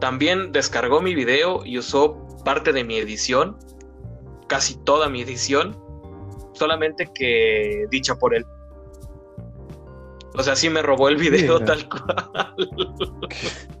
también 0.00 0.52
descargó 0.52 1.00
mi 1.00 1.14
video 1.14 1.64
y 1.64 1.78
usó 1.78 2.16
parte 2.44 2.72
de 2.72 2.84
mi 2.84 2.96
edición, 2.96 3.56
casi 4.46 4.76
toda 4.84 5.08
mi 5.08 5.22
edición, 5.22 5.78
solamente 6.52 7.10
que 7.14 7.86
dicha 7.90 8.16
por 8.16 8.34
él. 8.34 8.44
O 10.36 10.42
sea, 10.42 10.56
sí 10.56 10.68
me 10.68 10.82
robó 10.82 11.08
el 11.08 11.16
video 11.16 11.60
tal 11.60 11.88
cual. 11.88 12.54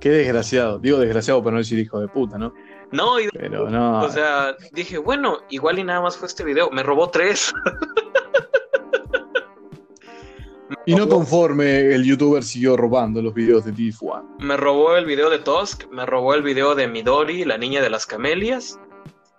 Qué 0.00 0.10
desgraciado. 0.10 0.78
Digo 0.78 0.98
desgraciado 0.98 1.42
para 1.42 1.52
no 1.52 1.58
decir 1.58 1.78
hijo 1.78 2.00
de 2.00 2.08
puta, 2.08 2.38
¿no? 2.38 2.52
No, 2.92 3.16
pero 3.32 3.70
no. 3.70 4.00
O 4.00 4.10
sea, 4.10 4.56
dije, 4.72 4.98
bueno, 4.98 5.38
igual 5.48 5.78
y 5.78 5.84
nada 5.84 6.00
más 6.00 6.16
fue 6.16 6.26
este 6.26 6.44
video. 6.44 6.70
Me 6.70 6.82
robó 6.82 7.08
tres. 7.08 7.52
y 10.86 10.94
no 10.94 11.08
conforme, 11.08 11.94
el 11.94 12.04
youtuber 12.04 12.42
siguió 12.42 12.76
robando 12.76 13.22
los 13.22 13.32
videos 13.32 13.64
de 13.64 13.72
Tifuan. 13.72 14.24
Me 14.40 14.56
robó 14.56 14.96
el 14.96 15.06
video 15.06 15.30
de 15.30 15.38
Tusk, 15.38 15.88
me 15.90 16.04
robó 16.04 16.34
el 16.34 16.42
video 16.42 16.74
de 16.74 16.88
Midori, 16.88 17.44
la 17.44 17.58
niña 17.58 17.80
de 17.80 17.90
las 17.90 18.06
camelias. 18.06 18.78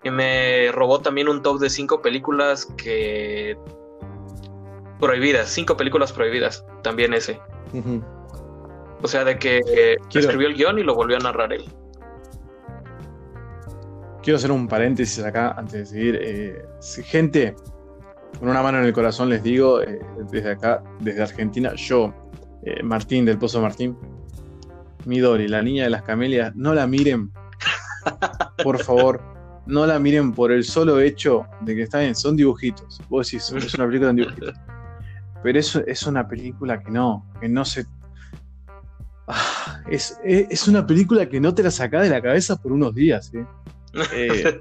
Y 0.03 0.09
me 0.09 0.71
robó 0.71 0.99
también 0.99 1.29
un 1.29 1.41
top 1.41 1.59
de 1.59 1.69
cinco 1.69 2.01
películas 2.01 2.65
que. 2.77 3.57
prohibidas, 4.99 5.49
cinco 5.49 5.77
películas 5.77 6.11
prohibidas. 6.11 6.65
También 6.81 7.13
ese. 7.13 7.39
O 9.01 9.07
sea, 9.07 9.23
de 9.23 9.37
que 9.37 9.97
escribió 10.13 10.47
el 10.47 10.55
guion 10.55 10.79
y 10.79 10.83
lo 10.83 10.95
volvió 10.95 11.17
a 11.17 11.19
narrar 11.19 11.53
él. 11.53 11.65
Quiero 14.23 14.37
hacer 14.37 14.51
un 14.51 14.67
paréntesis 14.67 15.23
acá 15.23 15.55
antes 15.57 15.73
de 15.73 15.85
seguir. 15.85 16.19
Eh, 16.21 16.65
gente, 17.03 17.55
con 18.39 18.49
una 18.49 18.61
mano 18.61 18.79
en 18.79 18.85
el 18.85 18.93
corazón 18.93 19.29
les 19.29 19.41
digo, 19.41 19.81
eh, 19.81 19.99
desde 20.29 20.51
acá, 20.51 20.83
desde 20.99 21.23
Argentina, 21.23 21.73
yo, 21.75 22.13
eh, 22.63 22.83
Martín 22.83 23.25
del 23.25 23.39
Pozo 23.39 23.61
Martín, 23.61 23.97
Midori, 25.05 25.47
la 25.47 25.63
niña 25.63 25.85
de 25.85 25.89
las 25.89 26.03
camelias, 26.03 26.55
no 26.55 26.75
la 26.75 26.85
miren, 26.85 27.31
por 28.63 28.83
favor, 28.83 29.21
no 29.65 29.85
la 29.85 29.99
miren 29.99 30.33
por 30.33 30.51
el 30.51 30.63
solo 30.63 30.99
hecho 30.99 31.45
de 31.61 31.75
que 31.75 31.83
están 31.83 32.15
son 32.15 32.35
dibujitos. 32.35 32.99
Vos 33.09 33.31
decís, 33.31 33.51
es 33.51 33.73
una 33.75 33.85
película 33.87 34.11
de 34.11 34.21
dibujitos. 34.21 34.55
Pero 35.43 35.59
eso 35.59 35.83
es 35.87 36.03
una 36.03 36.27
película 36.27 36.81
que 36.83 36.91
no, 36.91 37.25
que 37.39 37.49
no 37.49 37.65
se 37.65 37.85
Ah, 39.33 39.81
es, 39.89 40.19
es, 40.23 40.67
una 40.67 40.85
película 40.85 41.27
que 41.27 41.39
no 41.39 41.53
te 41.53 41.63
la 41.63 41.71
sacás 41.71 42.03
de 42.03 42.09
la 42.09 42.21
cabeza 42.21 42.57
por 42.57 42.71
unos 42.71 42.93
días. 42.93 43.31
¿eh? 43.33 43.45
Eh, 44.13 44.57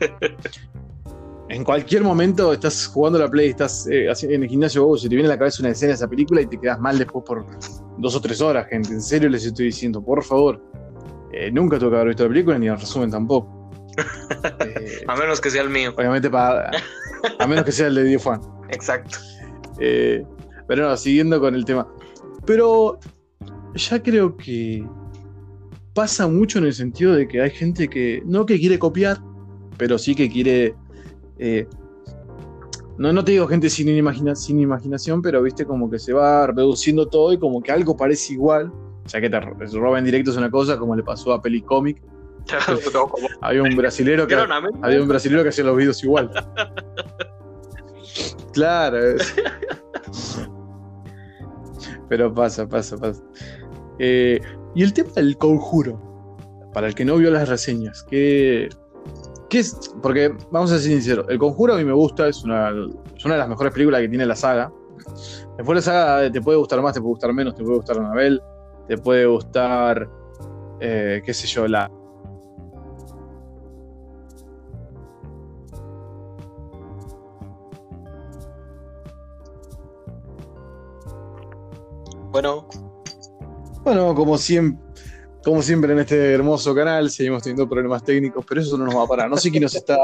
en 1.48 1.64
cualquier 1.64 2.02
momento 2.02 2.52
estás 2.52 2.86
jugando 2.86 3.18
la 3.18 3.28
play, 3.28 3.50
estás 3.50 3.86
eh, 3.88 4.08
en 4.22 4.42
el 4.42 4.48
gimnasio, 4.48 4.86
vos, 4.86 5.02
se 5.02 5.08
te 5.08 5.14
viene 5.14 5.28
a 5.28 5.32
la 5.32 5.38
cabeza 5.38 5.62
una 5.62 5.70
escena 5.70 5.90
de 5.90 5.94
esa 5.94 6.08
película 6.08 6.40
y 6.40 6.46
te 6.46 6.58
quedas 6.58 6.80
mal 6.80 6.98
después 6.98 7.24
por 7.24 7.44
dos 7.98 8.14
o 8.16 8.20
tres 8.20 8.40
horas, 8.40 8.66
gente. 8.68 8.90
En 8.90 9.00
serio 9.00 9.28
les 9.28 9.44
estoy 9.44 9.66
diciendo, 9.66 10.04
por 10.04 10.22
favor. 10.24 10.60
nunca 11.52 11.78
tuve 11.78 11.90
que 11.90 11.96
haber 11.96 12.08
visto 12.08 12.22
la 12.24 12.28
película 12.28 12.58
ni 12.58 12.68
el 12.68 12.78
resumen 12.78 13.10
tampoco. 13.10 13.59
A 15.06 15.16
menos 15.16 15.40
que 15.40 15.50
sea 15.50 15.62
el 15.62 15.70
mío. 15.70 15.94
Obviamente 15.96 16.30
para. 16.30 16.70
A 17.38 17.46
menos 17.46 17.64
que 17.64 17.72
sea 17.72 17.88
el 17.88 17.94
de 17.94 18.04
Dio 18.04 18.20
Fan. 18.20 18.40
Exacto. 18.70 19.18
pero 19.76 20.88
no, 20.88 20.96
siguiendo 20.96 21.40
con 21.40 21.54
el 21.54 21.64
tema. 21.64 21.86
Pero 22.46 22.98
ya 23.74 24.02
creo 24.02 24.36
que 24.36 24.84
pasa 25.94 26.26
mucho 26.28 26.58
en 26.58 26.64
el 26.64 26.74
sentido 26.74 27.14
de 27.14 27.28
que 27.28 27.40
hay 27.42 27.50
gente 27.50 27.88
que 27.88 28.22
no 28.24 28.46
que 28.46 28.58
quiere 28.58 28.78
copiar, 28.78 29.18
pero 29.76 29.98
sí 29.98 30.14
que 30.14 30.30
quiere... 30.30 30.74
Eh, 31.38 31.66
no, 32.98 33.12
no 33.12 33.24
te 33.24 33.32
digo 33.32 33.46
gente 33.46 33.70
sin, 33.70 33.86
sin 34.36 34.60
imaginación, 34.60 35.22
pero 35.22 35.42
viste 35.42 35.64
como 35.64 35.90
que 35.90 35.98
se 35.98 36.12
va 36.12 36.46
reduciendo 36.48 37.08
todo 37.08 37.32
y 37.32 37.38
como 37.38 37.62
que 37.62 37.72
algo 37.72 37.96
parece 37.96 38.34
igual. 38.34 38.70
Ya 39.06 39.20
que 39.20 39.30
te 39.30 39.40
roban 39.40 40.04
directo 40.04 40.30
es 40.30 40.36
una 40.36 40.50
cosa, 40.50 40.78
como 40.78 40.94
le 40.94 41.02
pasó 41.02 41.32
a 41.32 41.40
Pelicomic. 41.40 42.02
había 43.40 43.62
un 43.62 43.76
brasilero 43.76 44.26
que 44.26 44.34
había 44.34 45.02
un 45.02 45.08
brasilero 45.08 45.42
que 45.42 45.50
hacía 45.50 45.64
los 45.64 45.76
videos 45.76 46.02
igual. 46.02 46.30
claro. 48.52 49.16
Pero 52.08 52.34
pasa, 52.34 52.68
pasa, 52.68 52.96
pasa. 52.96 53.22
Eh, 53.98 54.40
y 54.74 54.82
el 54.82 54.92
tema 54.92 55.10
del 55.14 55.36
conjuro, 55.36 56.00
para 56.72 56.88
el 56.88 56.94
que 56.94 57.04
no 57.04 57.16
vio 57.16 57.30
las 57.30 57.48
reseñas, 57.48 58.02
que, 58.04 58.68
es? 59.50 59.92
Porque 60.02 60.34
vamos 60.50 60.72
a 60.72 60.78
ser 60.78 60.90
sinceros, 60.90 61.26
el 61.28 61.38
conjuro 61.38 61.74
a 61.74 61.76
mí 61.76 61.84
me 61.84 61.92
gusta, 61.92 62.28
es 62.28 62.42
una, 62.42 62.70
una 62.72 63.34
de 63.34 63.38
las 63.38 63.48
mejores 63.48 63.72
películas 63.72 64.00
que 64.00 64.08
tiene 64.08 64.26
la 64.26 64.36
saga. 64.36 64.72
Después 65.56 65.76
la 65.76 65.82
saga 65.82 66.32
te 66.32 66.40
puede 66.40 66.58
gustar 66.58 66.80
más, 66.82 66.94
te 66.94 67.00
puede 67.00 67.12
gustar 67.12 67.32
menos, 67.32 67.54
te 67.54 67.62
puede 67.62 67.76
gustar 67.76 67.98
Anabel, 67.98 68.40
te 68.88 68.96
puede 68.98 69.26
gustar, 69.26 70.08
eh, 70.80 71.22
qué 71.24 71.34
sé 71.34 71.46
yo, 71.46 71.68
la, 71.68 71.90
Bueno, 82.30 82.68
bueno, 83.82 84.14
como 84.14 84.36
siempre, 84.38 84.80
como 85.42 85.62
siempre 85.62 85.92
en 85.92 86.00
este 86.00 86.32
hermoso 86.32 86.74
canal, 86.74 87.10
seguimos 87.10 87.42
teniendo 87.42 87.68
problemas 87.68 88.04
técnicos, 88.04 88.44
pero 88.46 88.60
eso 88.60 88.76
no 88.76 88.84
nos 88.84 88.96
va 88.96 89.04
a 89.04 89.06
parar. 89.06 89.30
No 89.30 89.36
sé 89.36 89.50
quién 89.50 89.62
nos 89.62 89.74
está 89.74 89.96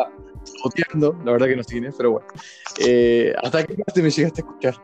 boteando, 0.65 1.17
la 1.25 1.33
verdad 1.33 1.47
que 1.47 1.57
no 1.57 1.65
tiene, 1.65 1.91
pero 1.97 2.12
bueno. 2.12 2.27
Eh, 2.79 3.35
¿Hasta 3.43 3.65
qué 3.65 3.75
parte 3.75 4.03
me 4.03 4.11
llegaste 4.11 4.41
a 4.41 4.45
escuchar? 4.45 4.75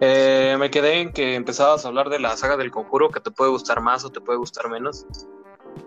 Eh, 0.00 0.56
me 0.58 0.70
quedé 0.70 1.00
en 1.00 1.12
que 1.12 1.34
empezabas 1.34 1.84
a 1.84 1.88
hablar 1.88 2.08
de 2.08 2.18
la 2.18 2.36
saga 2.36 2.56
del 2.56 2.70
conjuro, 2.70 3.10
que 3.10 3.20
te 3.20 3.30
puede 3.30 3.50
gustar 3.50 3.80
más 3.80 4.04
o 4.04 4.10
te 4.10 4.20
puede 4.20 4.38
gustar 4.38 4.70
menos. 4.70 5.06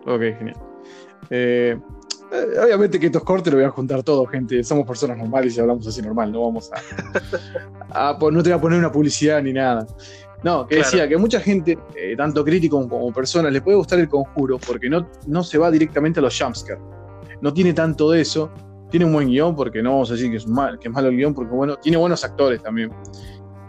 Ok, 0.06 0.22
genial. 0.22 0.58
Eh, 1.30 1.80
obviamente 2.64 3.00
que 3.00 3.08
estos 3.08 3.24
cortes 3.24 3.52
lo 3.52 3.58
voy 3.58 3.66
a 3.66 3.72
juntar 3.72 4.04
todo, 4.04 4.26
gente. 4.28 4.64
Somos 4.64 4.86
personas 4.86 5.18
normales 5.18 5.58
y 5.58 5.60
hablamos 5.60 5.88
así 5.88 6.02
normal, 6.02 6.32
no 6.32 6.44
vamos 6.44 6.70
a, 6.72 8.12
a 8.12 8.18
no 8.20 8.44
te 8.44 8.50
voy 8.50 8.58
a 8.58 8.62
poner 8.62 8.80
una 8.80 8.92
publicidad 8.92 9.42
ni 9.42 9.54
nada. 9.54 9.88
No, 10.43 10.67
que 10.67 10.78
decía 10.78 11.08
que 11.08 11.17
mucha 11.17 11.39
gente, 11.39 11.78
eh, 11.95 12.15
tanto 12.15 12.43
crítico 12.43 12.88
como 12.88 13.12
personas, 13.12 13.52
le 13.52 13.62
puede 13.62 13.78
gustar 13.78 14.00
el 14.00 14.08
conjuro 14.08 14.60
porque 14.60 14.89
no, 14.89 15.10
no 15.26 15.43
se 15.43 15.58
va 15.58 15.71
directamente 15.71 16.19
a 16.19 16.23
los 16.23 16.39
jumpscares. 16.39 16.82
No 17.41 17.54
tiene 17.54 17.73
tanto 17.73 18.12
de 18.12 18.21
eso. 18.21 18.52
Tiene 18.89 19.06
un 19.06 19.13
buen 19.13 19.28
guion, 19.28 19.56
porque 19.56 19.82
no 19.82 19.91
vamos 19.91 20.10
a 20.12 20.13
decir 20.13 20.32
que 20.32 20.38
es, 20.38 20.47
mal, 20.47 20.80
que 20.80 20.88
es 20.88 20.93
malo 20.93 21.10
el 21.10 21.17
guion, 21.17 21.34
porque 21.34 21.54
bueno, 21.54 21.76
tiene 21.76 21.97
buenos 21.97 22.23
actores 22.23 22.62
también. 22.62 22.91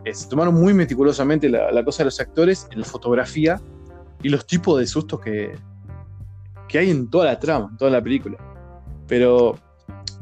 Eh, 0.04 0.14
se 0.14 0.28
tomaron 0.28 0.54
muy 0.54 0.74
meticulosamente 0.74 1.48
la, 1.48 1.84
cosa 1.84 2.02
de 2.02 2.06
los 2.06 2.20
actores, 2.20 2.68
en 2.70 2.80
la 2.80 2.86
fotografía 2.86 3.60
y 4.22 4.28
los 4.28 4.46
tipos 4.46 4.78
de 4.78 4.86
sustos 4.86 5.20
que, 5.20 5.54
que 6.68 6.78
hay 6.78 6.90
en 6.90 7.10
toda 7.10 7.24
la 7.24 7.38
trama, 7.38 7.68
en 7.70 7.76
toda 7.76 7.90
la 7.90 8.02
película. 8.02 8.38
Pero 9.08 9.58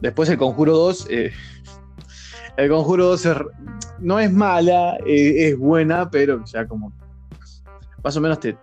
después 0.00 0.28
el 0.30 0.38
Conjuro 0.38 0.76
2, 0.76 1.08
eh, 1.10 1.32
el 2.56 2.70
Conjuro 2.70 3.06
2 3.06 3.28
no 4.00 4.18
es 4.18 4.32
mala, 4.32 4.96
eh, 5.06 5.48
es 5.48 5.58
buena, 5.58 6.10
pero 6.10 6.44
ya 6.44 6.66
como 6.66 6.92
más 8.02 8.16
o 8.16 8.20
menos 8.20 8.38
te, 8.38 8.56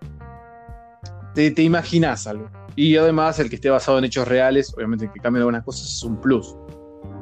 te, 1.34 1.62
imaginas 1.62 2.28
algo. 2.28 2.50
Y 2.76 2.96
además 2.96 3.40
el 3.40 3.50
que 3.50 3.56
esté 3.56 3.70
basado 3.70 3.98
en 3.98 4.06
hechos 4.06 4.28
reales, 4.28 4.74
obviamente 4.76 5.10
que 5.14 5.20
cambien 5.20 5.42
algunas 5.42 5.64
cosas 5.64 5.88
es 5.88 6.04
un 6.04 6.20
plus. 6.20 6.56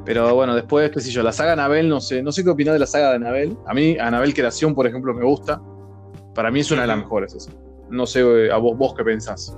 Pero 0.04 0.34
bueno, 0.34 0.54
después, 0.54 0.90
qué 0.90 1.00
sé 1.00 1.10
yo, 1.10 1.22
la 1.22 1.32
saga 1.32 1.52
Anabel, 1.52 1.88
no 1.88 2.00
sé, 2.00 2.22
no 2.22 2.32
sé 2.32 2.42
qué 2.42 2.50
opinas 2.50 2.74
de 2.74 2.78
la 2.78 2.86
saga 2.86 3.10
de 3.10 3.16
Anabel. 3.16 3.56
A 3.66 3.74
mí, 3.74 3.98
Anabel 3.98 4.34
Creación, 4.34 4.74
por 4.74 4.86
ejemplo, 4.86 5.14
me 5.14 5.24
gusta. 5.24 5.60
Para 6.34 6.50
mí 6.50 6.60
es 6.60 6.70
una 6.70 6.82
de 6.82 6.88
las 6.88 6.98
mejores. 6.98 7.48
No 7.90 8.06
sé 8.06 8.20
eh, 8.20 8.52
a 8.52 8.56
vos, 8.56 8.76
vos 8.76 8.94
qué 8.96 9.04
pensás. 9.04 9.56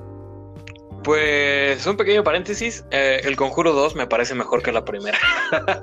Pues 1.05 1.87
un 1.87 1.99
pequeño 1.99 2.25
paréntesis, 2.25 2.83
eh, 2.91 3.21
el 3.25 3.37
Conjuro 3.37 3.75
2 3.75 3.95
me 3.95 4.07
parece 4.07 4.35
mejor 4.35 4.63
que 4.63 4.73
la 4.73 4.87
primera. 4.87 5.19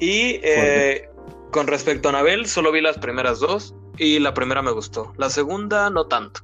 y 0.00 0.40
eh, 0.42 1.08
con 1.52 1.68
respecto 1.68 2.08
a 2.08 2.10
Anabel, 2.10 2.46
solo 2.46 2.72
vi 2.72 2.80
las 2.80 2.98
primeras 2.98 3.38
dos 3.38 3.76
y 3.96 4.18
la 4.18 4.34
primera 4.34 4.60
me 4.60 4.72
gustó. 4.72 5.12
La 5.18 5.30
segunda 5.30 5.88
no 5.88 6.06
tanto. 6.06 6.40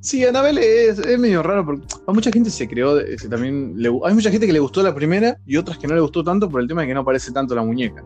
Sí, 0.00 0.24
Anabel 0.24 0.58
es, 0.58 0.98
es, 0.98 1.18
medio 1.20 1.44
raro 1.44 1.64
porque 1.64 1.86
a 2.04 2.12
mucha 2.12 2.32
gente 2.32 2.50
se 2.50 2.66
creó, 2.66 2.98
también 3.30 3.76
hay 4.04 4.14
mucha 4.14 4.30
gente 4.30 4.46
que 4.46 4.52
le 4.52 4.58
gustó 4.58 4.82
la 4.82 4.94
primera 4.94 5.38
y 5.46 5.56
otras 5.56 5.78
que 5.78 5.86
no 5.86 5.94
le 5.94 6.00
gustó 6.00 6.24
tanto 6.24 6.48
por 6.48 6.60
el 6.60 6.66
tema 6.66 6.80
de 6.80 6.88
que 6.88 6.94
no 6.94 7.00
aparece 7.00 7.30
tanto 7.30 7.54
la 7.54 7.62
muñeca. 7.62 8.02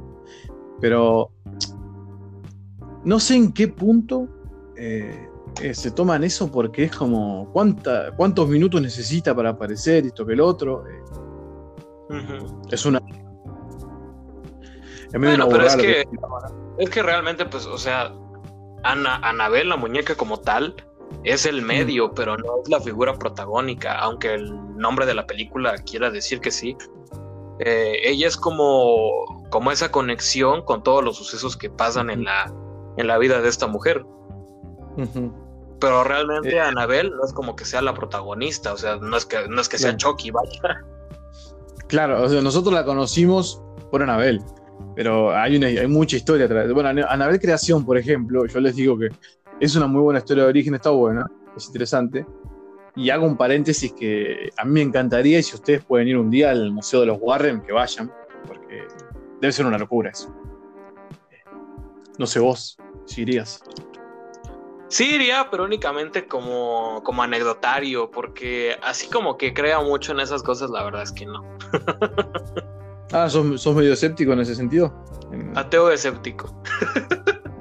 Pero 0.82 1.30
no 3.04 3.18
sé 3.20 3.36
en 3.36 3.52
qué 3.52 3.68
punto 3.68 4.28
eh, 4.84 5.28
eh, 5.60 5.74
se 5.74 5.92
toman 5.92 6.24
eso 6.24 6.50
porque 6.50 6.84
es 6.84 6.96
como 6.96 7.48
cuánta, 7.52 8.10
cuántos 8.16 8.48
minutos 8.48 8.82
necesita 8.82 9.32
para 9.32 9.50
aparecer 9.50 10.06
esto 10.06 10.26
que 10.26 10.32
el 10.32 10.40
otro. 10.40 10.84
Eh. 10.88 12.38
Es 12.68 12.84
una. 12.84 13.00
Es 15.12 15.20
bueno, 15.20 15.48
pero 15.48 15.66
es 15.66 15.76
que, 15.76 16.04
es 16.78 16.90
que 16.90 17.02
realmente, 17.02 17.46
pues, 17.46 17.64
o 17.66 17.78
sea, 17.78 18.12
Ana, 18.82 19.16
Anabel, 19.22 19.68
la 19.68 19.76
muñeca 19.76 20.16
como 20.16 20.40
tal, 20.40 20.74
es 21.22 21.46
el 21.46 21.62
medio, 21.62 22.12
pero 22.12 22.36
no 22.36 22.62
es 22.62 22.68
la 22.68 22.80
figura 22.80 23.14
protagónica, 23.14 23.98
aunque 24.00 24.34
el 24.34 24.76
nombre 24.76 25.06
de 25.06 25.14
la 25.14 25.28
película 25.28 25.76
quiera 25.78 26.10
decir 26.10 26.40
que 26.40 26.50
sí. 26.50 26.76
Eh, 27.60 27.98
ella 28.02 28.26
es 28.26 28.36
como, 28.36 29.46
como 29.50 29.70
esa 29.70 29.92
conexión 29.92 30.64
con 30.64 30.82
todos 30.82 31.04
los 31.04 31.16
sucesos 31.16 31.56
que 31.56 31.70
pasan 31.70 32.10
en 32.10 32.24
la, 32.24 32.52
en 32.96 33.06
la 33.06 33.18
vida 33.18 33.40
de 33.40 33.48
esta 33.48 33.68
mujer. 33.68 34.04
Pero 35.80 36.04
realmente 36.04 36.54
eh. 36.54 36.60
Anabel 36.60 37.10
no 37.10 37.24
es 37.24 37.32
como 37.32 37.56
que 37.56 37.64
sea 37.64 37.82
la 37.82 37.92
protagonista, 37.92 38.72
o 38.72 38.76
sea, 38.76 38.96
no 38.96 39.16
es 39.16 39.26
que, 39.26 39.48
no 39.48 39.60
es 39.60 39.68
que 39.68 39.78
sea 39.78 39.96
Chucky, 39.96 40.30
vaya. 40.30 40.80
Claro, 41.88 42.22
o 42.22 42.28
sea, 42.28 42.40
nosotros 42.40 42.72
la 42.72 42.84
conocimos 42.84 43.60
por 43.90 44.02
Anabel, 44.02 44.40
pero 44.94 45.36
hay, 45.36 45.56
una, 45.56 45.66
hay 45.66 45.86
mucha 45.88 46.16
historia 46.16 46.46
atrás. 46.46 46.72
Bueno, 46.72 46.88
Anabel 47.08 47.40
Creación, 47.40 47.84
por 47.84 47.98
ejemplo, 47.98 48.46
yo 48.46 48.60
les 48.60 48.76
digo 48.76 48.96
que 48.96 49.08
es 49.60 49.74
una 49.74 49.86
muy 49.86 50.02
buena 50.02 50.20
historia 50.20 50.44
de 50.44 50.50
origen, 50.50 50.74
está 50.74 50.90
buena, 50.90 51.26
es 51.56 51.66
interesante. 51.66 52.24
Y 52.94 53.10
hago 53.10 53.26
un 53.26 53.36
paréntesis 53.36 53.92
que 53.92 54.50
a 54.56 54.64
mí 54.64 54.72
me 54.72 54.82
encantaría, 54.82 55.38
y 55.38 55.42
si 55.42 55.54
ustedes 55.54 55.84
pueden 55.84 56.08
ir 56.08 56.18
un 56.18 56.30
día 56.30 56.50
al 56.50 56.70
Museo 56.72 57.00
de 57.00 57.06
los 57.06 57.18
Warren, 57.20 57.62
que 57.62 57.72
vayan, 57.72 58.12
porque 58.46 58.86
debe 59.40 59.52
ser 59.52 59.66
una 59.66 59.78
locura 59.78 60.10
eso. 60.10 60.34
No 62.18 62.26
sé 62.26 62.38
vos, 62.38 62.78
si 63.06 63.22
irías. 63.22 63.62
Sí 64.92 65.14
iría, 65.14 65.48
pero 65.50 65.64
únicamente 65.64 66.26
como, 66.26 67.00
como 67.02 67.22
anecdotario, 67.22 68.10
porque 68.10 68.76
así 68.82 69.08
como 69.08 69.38
que 69.38 69.54
crea 69.54 69.80
mucho 69.80 70.12
en 70.12 70.20
esas 70.20 70.42
cosas, 70.42 70.68
la 70.68 70.84
verdad 70.84 71.02
es 71.02 71.12
que 71.12 71.24
no. 71.24 71.42
ah, 73.12 73.30
¿sos, 73.30 73.74
medio 73.74 73.94
escéptico 73.94 74.34
en 74.34 74.40
ese 74.40 74.54
sentido? 74.54 74.92
Ateo 75.54 75.90
escéptico. 75.90 76.54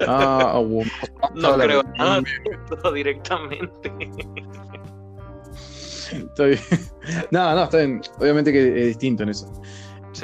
Ah, 0.06 0.62
no 1.34 1.56
creo 1.56 1.82
nada 1.96 2.22
directamente. 2.92 3.90
Estoy... 6.12 6.60
No, 7.30 7.54
no, 7.54 7.64
está 7.64 7.78
bien. 7.78 8.02
Obviamente 8.18 8.52
que 8.52 8.78
es 8.78 8.86
distinto 8.88 9.22
en 9.22 9.30
eso. 9.30 9.50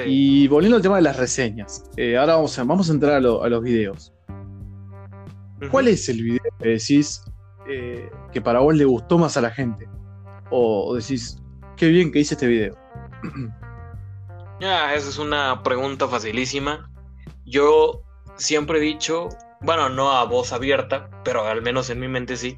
Y 0.04 0.46
volviendo 0.48 0.76
al 0.76 0.82
tema 0.82 0.96
de 0.96 1.02
las 1.02 1.16
reseñas, 1.16 1.84
eh, 1.96 2.18
ahora 2.18 2.34
vamos 2.34 2.58
a, 2.58 2.64
vamos 2.64 2.90
a 2.90 2.92
entrar 2.92 3.14
a, 3.14 3.20
los 3.20 3.62
videos. 3.62 4.12
¿Cuál 5.70 5.88
es 5.88 6.08
el 6.08 6.22
video 6.22 6.52
que 6.60 6.68
decís 6.68 7.22
eh, 7.68 8.10
que 8.32 8.40
para 8.40 8.60
vos 8.60 8.74
le 8.74 8.84
gustó 8.84 9.18
más 9.18 9.36
a 9.36 9.40
la 9.40 9.50
gente? 9.50 9.88
O, 10.50 10.94
decís, 10.94 11.38
qué 11.76 11.88
bien 11.88 12.10
que 12.10 12.20
hice 12.20 12.34
este 12.34 12.46
video. 12.46 12.76
Ya, 14.60 14.94
esa 14.94 15.08
es 15.08 15.18
una 15.18 15.62
pregunta 15.62 16.08
facilísima. 16.08 16.90
Yo 17.44 18.02
siempre 18.36 18.78
he 18.78 18.82
dicho 18.82 19.28
bueno, 19.60 19.88
no 19.88 20.12
a 20.12 20.24
voz 20.24 20.52
abierta, 20.52 21.10
pero 21.24 21.44
al 21.44 21.62
menos 21.62 21.90
en 21.90 21.98
mi 21.98 22.08
mente 22.08 22.36
sí, 22.36 22.56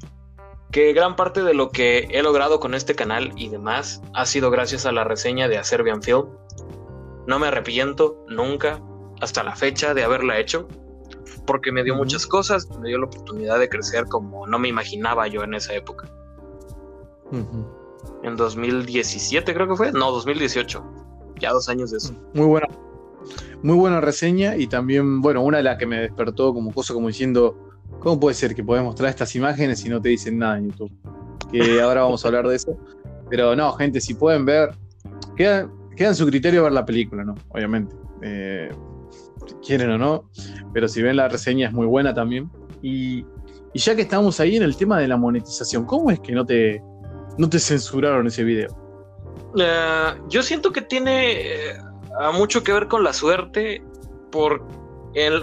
que 0.71 0.93
gran 0.93 1.15
parte 1.15 1.43
de 1.43 1.53
lo 1.53 1.71
que 1.71 2.07
he 2.11 2.21
logrado 2.21 2.59
con 2.59 2.73
este 2.73 2.95
canal 2.95 3.31
y 3.35 3.49
demás 3.49 4.01
ha 4.13 4.25
sido 4.25 4.51
gracias 4.51 4.85
a 4.85 4.91
la 4.91 5.03
reseña 5.03 5.47
de 5.47 5.57
A 5.57 5.63
Serbian 5.63 6.03
Film. 6.03 6.27
No 7.27 7.39
me 7.39 7.47
arrepiento 7.47 8.23
nunca, 8.27 8.79
hasta 9.19 9.43
la 9.43 9.55
fecha, 9.55 9.93
de 9.93 10.03
haberla 10.03 10.39
hecho, 10.39 10.67
porque 11.51 11.69
me 11.69 11.83
dio 11.83 11.95
muchas 11.95 12.25
cosas, 12.25 12.69
me 12.79 12.87
dio 12.87 12.97
la 12.97 13.07
oportunidad 13.07 13.59
de 13.59 13.67
crecer 13.67 14.05
como 14.05 14.47
no 14.47 14.57
me 14.57 14.69
imaginaba 14.69 15.27
yo 15.27 15.43
en 15.43 15.53
esa 15.53 15.73
época. 15.73 16.09
En 18.23 18.37
2017 18.37 19.53
creo 19.53 19.67
que 19.67 19.75
fue, 19.75 19.91
no, 19.91 20.11
2018, 20.11 20.81
ya 21.41 21.51
dos 21.51 21.67
años 21.67 21.91
de 21.91 21.97
eso. 21.97 22.13
Muy 22.33 22.45
buena, 22.45 22.69
muy 23.63 23.75
buena 23.75 23.99
reseña 23.99 24.55
y 24.55 24.67
también, 24.67 25.19
bueno, 25.19 25.41
una 25.41 25.57
de 25.57 25.63
las 25.63 25.77
que 25.77 25.85
me 25.85 25.99
despertó 25.99 26.53
como 26.53 26.73
cosa 26.73 26.93
como 26.93 27.09
diciendo, 27.09 27.57
¿cómo 27.99 28.17
puede 28.17 28.33
ser 28.33 28.55
que 28.55 28.63
podés 28.63 28.85
mostrar 28.85 29.09
estas 29.09 29.35
imágenes 29.35 29.85
y 29.85 29.89
no 29.89 30.01
te 30.01 30.07
dicen 30.07 30.37
nada 30.37 30.57
en 30.57 30.69
YouTube? 30.69 30.93
Que 31.51 31.81
ahora 31.81 32.03
vamos 32.03 32.23
a 32.23 32.29
hablar 32.29 32.47
de 32.47 32.55
eso. 32.55 32.77
Pero 33.29 33.57
no, 33.57 33.73
gente, 33.73 33.99
si 33.99 34.13
pueden 34.13 34.45
ver, 34.45 34.73
queda, 35.35 35.69
en 35.97 36.15
su 36.15 36.25
criterio 36.27 36.63
ver 36.63 36.71
la 36.71 36.85
película, 36.85 37.25
¿no? 37.25 37.35
Obviamente. 37.49 37.93
Eh, 38.21 38.69
quieren 39.65 39.91
o 39.91 39.97
no, 39.97 40.29
pero 40.73 40.87
si 40.87 41.01
ven 41.01 41.17
la 41.17 41.27
reseña 41.27 41.67
es 41.67 41.73
muy 41.73 41.87
buena 41.87 42.13
también. 42.13 42.49
Y, 42.81 43.25
ya 43.73 43.95
que 43.95 44.01
estamos 44.01 44.39
ahí 44.39 44.57
en 44.57 44.63
el 44.63 44.75
tema 44.75 44.99
de 44.99 45.07
la 45.07 45.15
monetización, 45.15 45.85
¿cómo 45.85 46.11
es 46.11 46.19
que 46.19 46.33
no 46.33 46.45
te, 46.45 46.83
no 47.37 47.49
te 47.49 47.57
censuraron 47.57 48.27
ese 48.27 48.43
video? 48.43 48.69
Eh, 49.57 50.13
yo 50.27 50.43
siento 50.43 50.71
que 50.71 50.81
tiene 50.81 51.69
eh, 51.69 51.77
mucho 52.33 52.63
que 52.63 52.73
ver 52.73 52.87
con 52.87 53.03
la 53.03 53.13
suerte, 53.13 53.81
por 54.31 54.65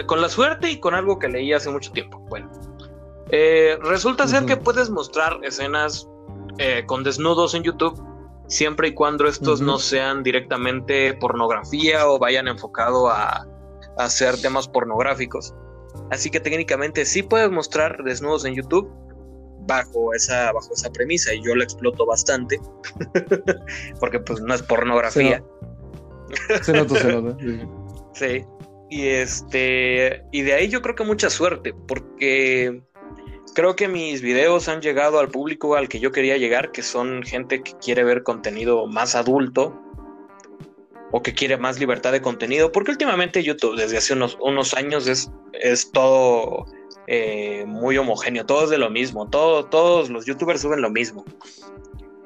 con 0.07 0.23
la 0.23 0.29
suerte 0.31 0.71
y 0.71 0.81
con 0.81 0.95
algo 0.95 1.19
que 1.19 1.29
leí 1.29 1.53
hace 1.53 1.71
mucho 1.71 1.93
tiempo. 1.93 2.19
Bueno, 2.29 2.51
eh, 3.31 3.79
resulta 3.83 4.27
ser 4.27 4.47
que 4.47 4.57
puedes 4.57 4.89
mostrar 4.89 5.39
escenas 5.43 6.09
eh, 6.59 6.85
con 6.87 7.05
desnudos 7.05 7.55
en 7.55 7.63
YouTube 7.63 8.03
siempre 8.47 8.89
y 8.89 8.95
cuando 8.95 9.27
estos 9.27 9.61
no 9.61 9.79
sean 9.79 10.23
directamente 10.23 11.13
pornografía 11.15 12.09
o 12.09 12.19
vayan 12.19 12.49
enfocado 12.49 13.09
a, 13.09 13.47
hacer 13.99 14.41
temas 14.41 14.69
pornográficos. 14.69 15.55
Así 16.11 16.31
que 16.31 16.41
técnicamente 16.41 17.05
sí 17.05 17.23
puedes 17.23 17.51
mostrar 17.51 18.03
desnudos 18.05 18.45
en 18.45 18.55
YouTube 18.55 18.91
bajo 19.67 20.15
esa, 20.15 20.53
bajo 20.53 20.73
esa 20.73 20.91
premisa 20.91 21.35
y 21.35 21.43
yo 21.43 21.55
la 21.55 21.65
exploto 21.65 22.07
bastante 22.07 22.59
porque 24.01 24.19
pues 24.19 24.41
no 24.41 24.55
es 24.55 24.63
pornografía. 24.63 25.45
Se 26.63 26.73
nota, 26.73 26.95
se 26.97 27.13
nota. 27.13 27.37
Sí. 28.15 28.45
Y 28.91 29.07
este. 29.07 30.25
Y 30.33 30.43
de 30.43 30.55
ahí 30.55 30.69
yo 30.69 30.83
creo 30.83 30.95
que 30.95 31.05
mucha 31.05 31.31
suerte. 31.31 31.75
Porque 31.87 32.83
creo 33.55 33.77
que 33.77 33.87
mis 33.87 34.23
videos 34.23 34.69
han 34.69 34.81
llegado 34.81 35.21
al 35.21 35.29
público 35.29 35.77
al 35.77 35.89
que 35.89 36.01
yo 36.01 36.11
quería 36.11 36.37
llegar, 36.37 36.73
que 36.73 36.83
son 36.83 37.23
gente 37.23 37.63
que 37.63 37.73
quiere 37.75 38.03
ver 38.05 38.23
contenido 38.23 38.87
más 38.87 39.15
adulto. 39.15 39.81
O 41.11 41.23
que 41.23 41.33
quiere 41.33 41.57
más 41.57 41.79
libertad 41.79 42.13
de 42.13 42.21
contenido. 42.21 42.71
Porque 42.71 42.91
últimamente 42.91 43.43
YouTube, 43.43 43.77
desde 43.77 43.99
hace 43.99 44.13
unos, 44.13 44.37
unos 44.41 44.75
años, 44.75 45.07
es, 45.07 45.31
es 45.55 45.91
todo 45.91 46.67
eh, 47.07 47.65
muy 47.67 47.97
homogéneo. 47.97 48.45
Todo 48.45 48.65
es 48.65 48.71
de 48.71 48.79
lo 48.79 48.91
mismo. 48.91 49.29
Todo, 49.29 49.65
todos 49.65 50.11
los 50.11 50.27
youtubers 50.27 50.61
suben 50.61 50.83
lo 50.83 50.91
mismo. 50.91 51.25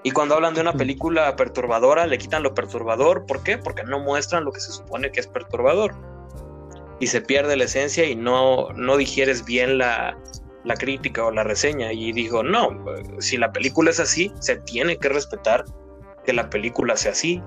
Y 0.04 0.10
cuando 0.10 0.34
hablan 0.34 0.54
de 0.54 0.60
una 0.60 0.72
película 0.72 1.36
perturbadora, 1.36 2.06
le 2.06 2.18
quitan 2.18 2.42
lo 2.42 2.54
perturbador. 2.54 3.24
¿Por 3.26 3.44
qué? 3.44 3.56
Porque 3.58 3.84
no 3.84 4.00
muestran 4.00 4.44
lo 4.44 4.52
que 4.52 4.60
se 4.60 4.72
supone 4.72 5.12
que 5.12 5.20
es 5.20 5.28
perturbador. 5.28 5.94
Y 6.98 7.06
se 7.06 7.20
pierde 7.20 7.56
la 7.56 7.64
esencia 7.64 8.04
y 8.04 8.16
no, 8.16 8.70
no 8.72 8.96
digieres 8.96 9.44
bien 9.44 9.78
la, 9.78 10.18
la 10.64 10.74
crítica 10.74 11.24
o 11.24 11.30
la 11.30 11.44
reseña. 11.44 11.92
Y 11.92 12.12
digo, 12.12 12.42
no, 12.42 12.84
si 13.20 13.36
la 13.36 13.52
película 13.52 13.90
es 13.90 14.00
así, 14.00 14.32
se 14.40 14.56
tiene 14.56 14.96
que 14.96 15.08
respetar 15.08 15.64
que 16.24 16.32
la 16.32 16.50
película 16.50 16.96
sea 16.96 17.12
así. 17.12 17.40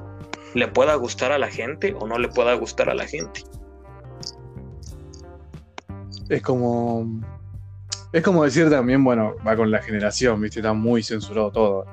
Le 0.56 0.68
pueda 0.68 0.96
gustar 0.96 1.32
a 1.32 1.38
la 1.38 1.50
gente 1.50 1.96
o 2.00 2.08
no 2.08 2.18
le 2.18 2.30
pueda 2.30 2.54
gustar 2.56 2.89
a 2.89 2.96
la 2.96 3.06
gente. 3.06 3.44
Es 6.30 6.41
como. 6.41 7.06
Es 8.12 8.24
como 8.24 8.44
decir 8.44 8.70
también, 8.70 9.04
bueno, 9.04 9.36
va 9.46 9.56
con 9.56 9.70
la 9.70 9.82
generación, 9.82 10.39
¿viste? 10.41 10.60
Está 10.60 10.74
muy 10.74 11.04
censurado 11.04 11.52
todo. 11.52 11.86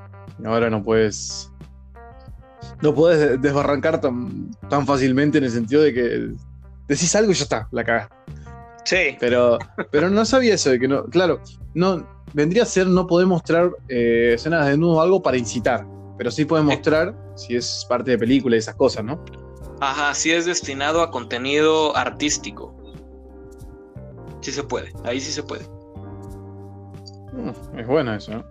Ahora 0.44 0.70
no 0.70 0.82
puedes. 0.82 1.50
No 2.80 2.94
puedes 2.94 3.40
desbarrancar 3.40 4.00
tan, 4.00 4.50
tan 4.68 4.86
fácilmente 4.86 5.38
en 5.38 5.44
el 5.44 5.50
sentido 5.50 5.82
de 5.82 5.92
que 5.92 6.28
decís 6.88 7.14
algo 7.14 7.32
y 7.32 7.34
ya 7.34 7.44
está, 7.44 7.68
la 7.70 7.84
cagaste. 7.84 8.14
Sí. 8.84 9.16
Pero, 9.20 9.58
pero 9.90 10.10
no 10.10 10.24
sabía 10.24 10.54
eso 10.54 10.70
de 10.70 10.78
que 10.78 10.88
no. 10.88 11.04
Claro, 11.04 11.40
no. 11.74 12.06
Vendría 12.34 12.62
a 12.62 12.66
ser 12.66 12.86
no 12.86 13.06
poder 13.06 13.26
mostrar 13.26 13.70
eh, 13.88 14.32
escenas 14.34 14.64
de 14.64 14.70
desnudo 14.70 14.98
o 14.98 15.00
algo 15.00 15.22
para 15.22 15.36
incitar. 15.36 15.86
Pero 16.18 16.30
sí 16.30 16.44
puedes 16.44 16.64
mostrar 16.64 17.14
si 17.36 17.56
es 17.56 17.86
parte 17.88 18.12
de 18.12 18.18
película 18.18 18.56
y 18.56 18.58
esas 18.58 18.74
cosas, 18.74 19.04
¿no? 19.04 19.24
Ajá, 19.80 20.14
si 20.14 20.30
es 20.30 20.46
destinado 20.46 21.02
a 21.02 21.10
contenido 21.10 21.96
artístico. 21.96 22.74
Sí 24.40 24.52
se 24.52 24.62
puede, 24.62 24.92
ahí 25.04 25.20
sí 25.20 25.32
se 25.32 25.42
puede. 25.42 25.64
Mm, 27.32 27.78
es 27.78 27.86
bueno 27.86 28.14
eso, 28.14 28.32
¿no? 28.32 28.44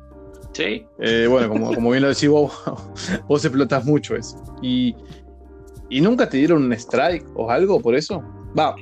Sí. 0.54 0.86
Eh, 1.00 1.28
bueno, 1.30 1.50
como, 1.50 1.74
como, 1.74 1.92
bien 1.92 2.04
lo 2.04 2.10
decís 2.10 2.28
vos, 2.28 2.52
vos 3.28 3.46
explotas 3.46 3.86
mucho 3.86 4.16
eso. 4.16 4.42
Y, 4.62 4.96
¿Y 5.92 6.00
nunca 6.00 6.28
te 6.28 6.38
dieron 6.38 6.64
un 6.64 6.74
strike 6.74 7.26
o 7.36 7.52
algo 7.52 7.82
por 7.82 7.96
eso? 7.96 8.24
Va, 8.58 8.76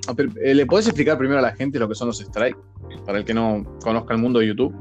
eh, 0.43 0.53
¿le 0.53 0.65
podés 0.67 0.87
explicar 0.87 1.17
primero 1.17 1.39
a 1.39 1.41
la 1.41 1.55
gente 1.55 1.79
lo 1.79 1.89
que 1.89 1.95
son 1.95 2.07
los 2.07 2.19
strikes? 2.19 2.59
Para 3.05 3.17
el 3.17 3.25
que 3.25 3.33
no 3.33 3.63
conozca 3.83 4.13
el 4.13 4.21
mundo 4.21 4.39
de 4.39 4.47
YouTube. 4.47 4.75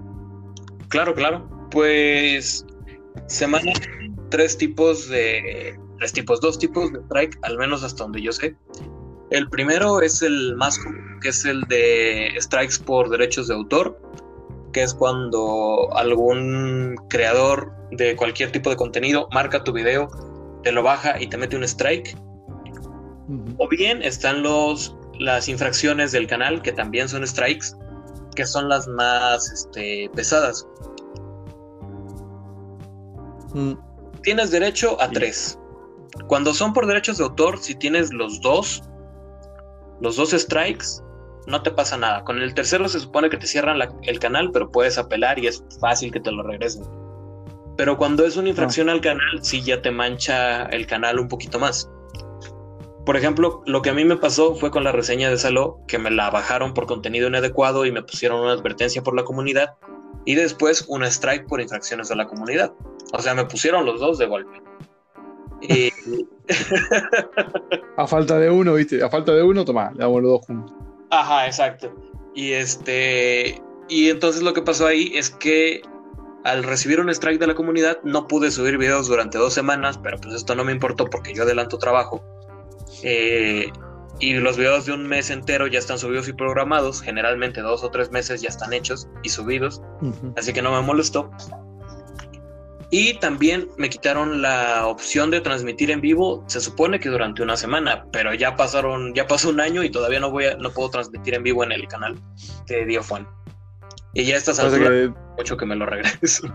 Claro, 0.88 1.14
claro. 1.14 1.48
Pues 1.70 2.66
se 3.26 3.46
manejan 3.46 4.16
tres 4.30 4.56
tipos 4.56 5.08
de. 5.08 5.78
Tres 5.98 6.12
tipos, 6.12 6.40
dos 6.40 6.58
tipos 6.58 6.92
de 6.92 7.00
strike, 7.00 7.38
al 7.42 7.58
menos 7.58 7.82
hasta 7.82 8.04
donde 8.04 8.22
yo 8.22 8.30
sé. 8.30 8.54
El 9.30 9.48
primero 9.50 10.00
es 10.00 10.22
el 10.22 10.54
más 10.56 10.78
común, 10.78 11.18
que 11.20 11.30
es 11.30 11.44
el 11.44 11.62
de 11.62 12.32
strikes 12.38 12.76
por 12.84 13.10
derechos 13.10 13.48
de 13.48 13.54
autor, 13.54 14.00
que 14.72 14.82
es 14.82 14.94
cuando 14.94 15.88
algún 15.94 16.94
creador 17.10 17.72
de 17.90 18.14
cualquier 18.16 18.52
tipo 18.52 18.70
de 18.70 18.76
contenido 18.76 19.28
marca 19.32 19.64
tu 19.64 19.72
video, 19.72 20.08
te 20.62 20.72
lo 20.72 20.82
baja 20.82 21.20
y 21.20 21.26
te 21.26 21.36
mete 21.36 21.56
un 21.56 21.64
strike. 21.64 22.16
O 23.58 23.68
bien 23.68 24.02
están 24.02 24.42
los, 24.42 24.96
las 25.18 25.48
infracciones 25.48 26.12
del 26.12 26.26
canal, 26.26 26.62
que 26.62 26.72
también 26.72 27.08
son 27.08 27.26
strikes, 27.26 27.66
que 28.34 28.46
son 28.46 28.68
las 28.68 28.86
más 28.86 29.50
este, 29.50 30.10
pesadas. 30.14 30.66
Mm. 33.54 33.72
Tienes 34.22 34.50
derecho 34.50 35.00
a 35.00 35.08
tres. 35.10 35.58
Cuando 36.26 36.52
son 36.52 36.72
por 36.72 36.86
derechos 36.86 37.18
de 37.18 37.24
autor, 37.24 37.58
si 37.58 37.74
tienes 37.74 38.12
los 38.12 38.40
dos, 38.40 38.82
los 40.00 40.16
dos 40.16 40.30
strikes, 40.30 40.86
no 41.46 41.62
te 41.62 41.70
pasa 41.70 41.96
nada. 41.96 42.24
Con 42.24 42.40
el 42.40 42.54
tercero 42.54 42.88
se 42.88 43.00
supone 43.00 43.30
que 43.30 43.36
te 43.36 43.46
cierran 43.46 43.80
el 44.02 44.18
canal, 44.18 44.50
pero 44.52 44.70
puedes 44.70 44.98
apelar 44.98 45.38
y 45.38 45.46
es 45.46 45.64
fácil 45.80 46.12
que 46.12 46.20
te 46.20 46.30
lo 46.30 46.42
regresen. 46.42 46.84
Pero 47.76 47.96
cuando 47.96 48.26
es 48.26 48.36
una 48.36 48.48
infracción 48.48 48.88
ah. 48.88 48.92
al 48.92 49.00
canal, 49.00 49.38
sí 49.42 49.62
ya 49.62 49.80
te 49.80 49.90
mancha 49.90 50.64
el 50.64 50.86
canal 50.86 51.18
un 51.18 51.28
poquito 51.28 51.58
más. 51.58 51.88
Por 53.06 53.16
ejemplo, 53.16 53.62
lo 53.64 53.80
que 53.80 53.90
a 53.90 53.94
mí 53.94 54.04
me 54.04 54.16
pasó 54.16 54.54
fue 54.54 54.70
con 54.70 54.84
la 54.84 54.92
reseña 54.92 55.30
de 55.30 55.38
Saló, 55.38 55.80
que 55.86 55.98
me 55.98 56.10
la 56.10 56.28
bajaron 56.28 56.74
por 56.74 56.86
contenido 56.86 57.28
inadecuado 57.28 57.86
y 57.86 57.92
me 57.92 58.02
pusieron 58.02 58.40
una 58.40 58.52
advertencia 58.52 59.02
por 59.02 59.16
la 59.16 59.24
comunidad, 59.24 59.76
y 60.26 60.34
después 60.34 60.84
un 60.88 61.04
strike 61.04 61.46
por 61.46 61.62
infracciones 61.62 62.08
de 62.10 62.16
la 62.16 62.26
comunidad. 62.26 62.74
O 63.12 63.22
sea, 63.22 63.34
me 63.34 63.44
pusieron 63.44 63.86
los 63.86 64.00
dos 64.00 64.18
de 64.18 64.26
golpe. 64.26 64.62
Y... 65.60 65.92
a 67.96 68.06
falta 68.06 68.38
de 68.38 68.50
uno, 68.50 68.74
¿viste? 68.74 69.02
A 69.02 69.10
falta 69.10 69.32
de 69.34 69.42
uno, 69.42 69.64
toma, 69.64 69.90
le 69.92 69.98
damos 69.98 70.22
los 70.22 70.30
dos 70.32 70.46
juntos. 70.46 70.74
Ajá, 71.10 71.46
exacto. 71.46 71.94
Y 72.34 72.52
este. 72.52 73.60
Y 73.88 74.10
entonces 74.10 74.42
lo 74.42 74.52
que 74.52 74.62
pasó 74.62 74.86
ahí 74.86 75.12
es 75.14 75.30
que 75.30 75.82
al 76.44 76.62
recibir 76.62 77.00
un 77.00 77.10
strike 77.10 77.40
de 77.40 77.46
la 77.46 77.54
comunidad 77.54 77.98
no 78.04 78.28
pude 78.28 78.50
subir 78.50 78.78
videos 78.78 79.08
durante 79.08 79.38
dos 79.38 79.54
semanas, 79.54 79.98
pero 79.98 80.18
pues 80.18 80.34
esto 80.34 80.54
no 80.54 80.64
me 80.64 80.72
importó 80.72 81.06
porque 81.06 81.34
yo 81.34 81.42
adelanto 81.42 81.78
trabajo. 81.78 82.22
Eh, 83.02 83.70
y 84.20 84.34
los 84.34 84.56
videos 84.56 84.86
de 84.86 84.92
un 84.92 85.06
mes 85.06 85.30
entero 85.30 85.66
ya 85.66 85.78
están 85.78 85.98
subidos 85.98 86.28
y 86.28 86.32
programados, 86.32 87.02
generalmente 87.02 87.60
dos 87.60 87.84
o 87.84 87.90
tres 87.90 88.10
meses 88.10 88.40
ya 88.42 88.48
están 88.48 88.72
hechos 88.72 89.08
y 89.22 89.28
subidos, 89.28 89.80
así 90.36 90.52
que 90.52 90.60
no 90.60 90.72
me 90.72 90.80
molestó. 90.82 91.30
Y 92.90 93.14
también 93.14 93.68
me 93.76 93.90
quitaron 93.90 94.40
la 94.40 94.86
opción 94.86 95.30
de 95.30 95.42
transmitir 95.42 95.90
en 95.90 96.00
vivo, 96.00 96.44
se 96.46 96.60
supone 96.60 96.98
que 96.98 97.10
durante 97.10 97.42
una 97.42 97.56
semana, 97.56 98.06
pero 98.12 98.32
ya 98.32 98.56
pasaron, 98.56 99.14
ya 99.14 99.26
pasó 99.26 99.50
un 99.50 99.60
año 99.60 99.82
y 99.82 99.90
todavía 99.90 100.20
no 100.20 100.30
voy 100.30 100.46
a, 100.46 100.56
no 100.56 100.70
puedo 100.70 100.88
transmitir 100.88 101.34
en 101.34 101.42
vivo 101.42 101.62
en 101.64 101.72
el 101.72 101.86
canal 101.86 102.18
de 102.66 102.86
Diofan. 102.86 103.28
Y 104.14 104.24
ya 104.24 104.36
estás 104.36 104.58
alturas, 104.58 105.10
mucho 105.36 105.56
que 105.58 105.66
me 105.66 105.76
lo 105.76 105.84
regreso. 105.84 106.48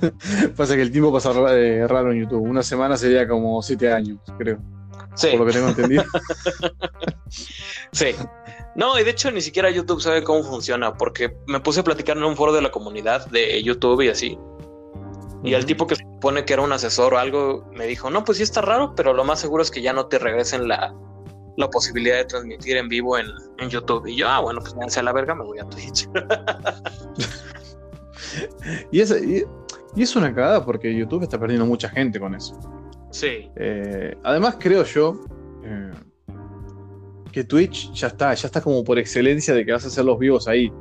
pasa 0.56 0.76
que 0.76 0.82
el 0.82 0.92
tiempo 0.92 1.12
pasa 1.12 1.32
eh, 1.52 1.86
raro 1.88 2.12
en 2.12 2.20
YouTube. 2.20 2.42
Una 2.42 2.62
semana 2.62 2.96
sería 2.96 3.26
como 3.26 3.60
siete 3.60 3.92
años, 3.92 4.18
creo. 4.38 4.58
Sí. 5.14 5.28
Por 5.30 5.40
lo 5.40 5.46
que 5.46 5.52
tengo 5.52 5.68
entendido. 5.68 6.04
sí. 7.92 8.14
No, 8.76 8.98
y 8.98 9.04
de 9.04 9.10
hecho 9.10 9.30
ni 9.30 9.40
siquiera 9.40 9.70
YouTube 9.70 10.00
sabe 10.00 10.24
cómo 10.24 10.42
funciona, 10.42 10.94
porque 10.94 11.36
me 11.46 11.60
puse 11.60 11.80
a 11.80 11.84
platicar 11.84 12.16
en 12.16 12.24
un 12.24 12.36
foro 12.36 12.52
de 12.52 12.62
la 12.62 12.70
comunidad 12.70 13.26
de 13.26 13.62
YouTube 13.62 14.00
y 14.02 14.08
así. 14.08 14.38
Y 15.44 15.52
el 15.52 15.66
tipo 15.66 15.86
que 15.86 15.94
se 15.94 16.02
supone 16.02 16.46
que 16.46 16.54
era 16.54 16.62
un 16.62 16.72
asesor 16.72 17.12
o 17.12 17.18
algo 17.18 17.70
me 17.74 17.86
dijo, 17.86 18.08
no, 18.08 18.24
pues 18.24 18.38
sí 18.38 18.44
está 18.44 18.62
raro, 18.62 18.94
pero 18.96 19.12
lo 19.12 19.24
más 19.24 19.40
seguro 19.40 19.62
es 19.62 19.70
que 19.70 19.82
ya 19.82 19.92
no 19.92 20.06
te 20.06 20.18
regresen 20.18 20.66
la, 20.66 20.94
posibilidad 21.70 22.16
de 22.16 22.24
transmitir 22.24 22.78
en 22.78 22.88
vivo 22.88 23.18
en, 23.18 23.26
YouTube. 23.68 24.06
Y 24.06 24.16
yo, 24.16 24.26
ah, 24.26 24.40
bueno, 24.40 24.60
pues 24.60 24.74
me 24.74 24.86
a 24.86 25.02
la 25.02 25.12
verga, 25.12 25.34
me 25.34 25.44
voy 25.44 25.58
a 25.58 25.64
Twitch. 25.64 26.08
y, 28.90 29.00
es, 29.00 29.10
y, 29.10 29.44
es 30.02 30.16
una 30.16 30.34
cagada 30.34 30.64
porque 30.64 30.94
YouTube 30.94 31.22
está 31.22 31.38
perdiendo 31.38 31.66
mucha 31.66 31.90
gente 31.90 32.18
con 32.18 32.34
eso. 32.34 32.58
Sí. 33.10 33.50
Eh, 33.56 34.16
además, 34.22 34.56
creo 34.58 34.82
yo 34.84 35.20
eh, 35.62 35.92
que 37.32 37.44
Twitch 37.44 37.92
ya 37.92 38.06
está, 38.06 38.32
ya 38.32 38.46
está 38.46 38.62
como 38.62 38.82
por 38.82 38.98
excelencia 38.98 39.52
de 39.52 39.66
que 39.66 39.72
vas 39.72 39.84
a 39.84 39.88
hacer 39.88 40.06
los 40.06 40.18
vivos 40.18 40.48
ahí. 40.48 40.72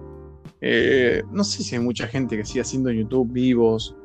Eh, 0.61 1.21
no 1.31 1.43
sé 1.43 1.63
si 1.63 1.75
hay 1.75 1.81
mucha 1.81 2.07
gente 2.07 2.37
que 2.37 2.45
sigue 2.45 2.61
haciendo 2.61 2.89
YouTube 2.89 3.29
vivos 3.29 3.97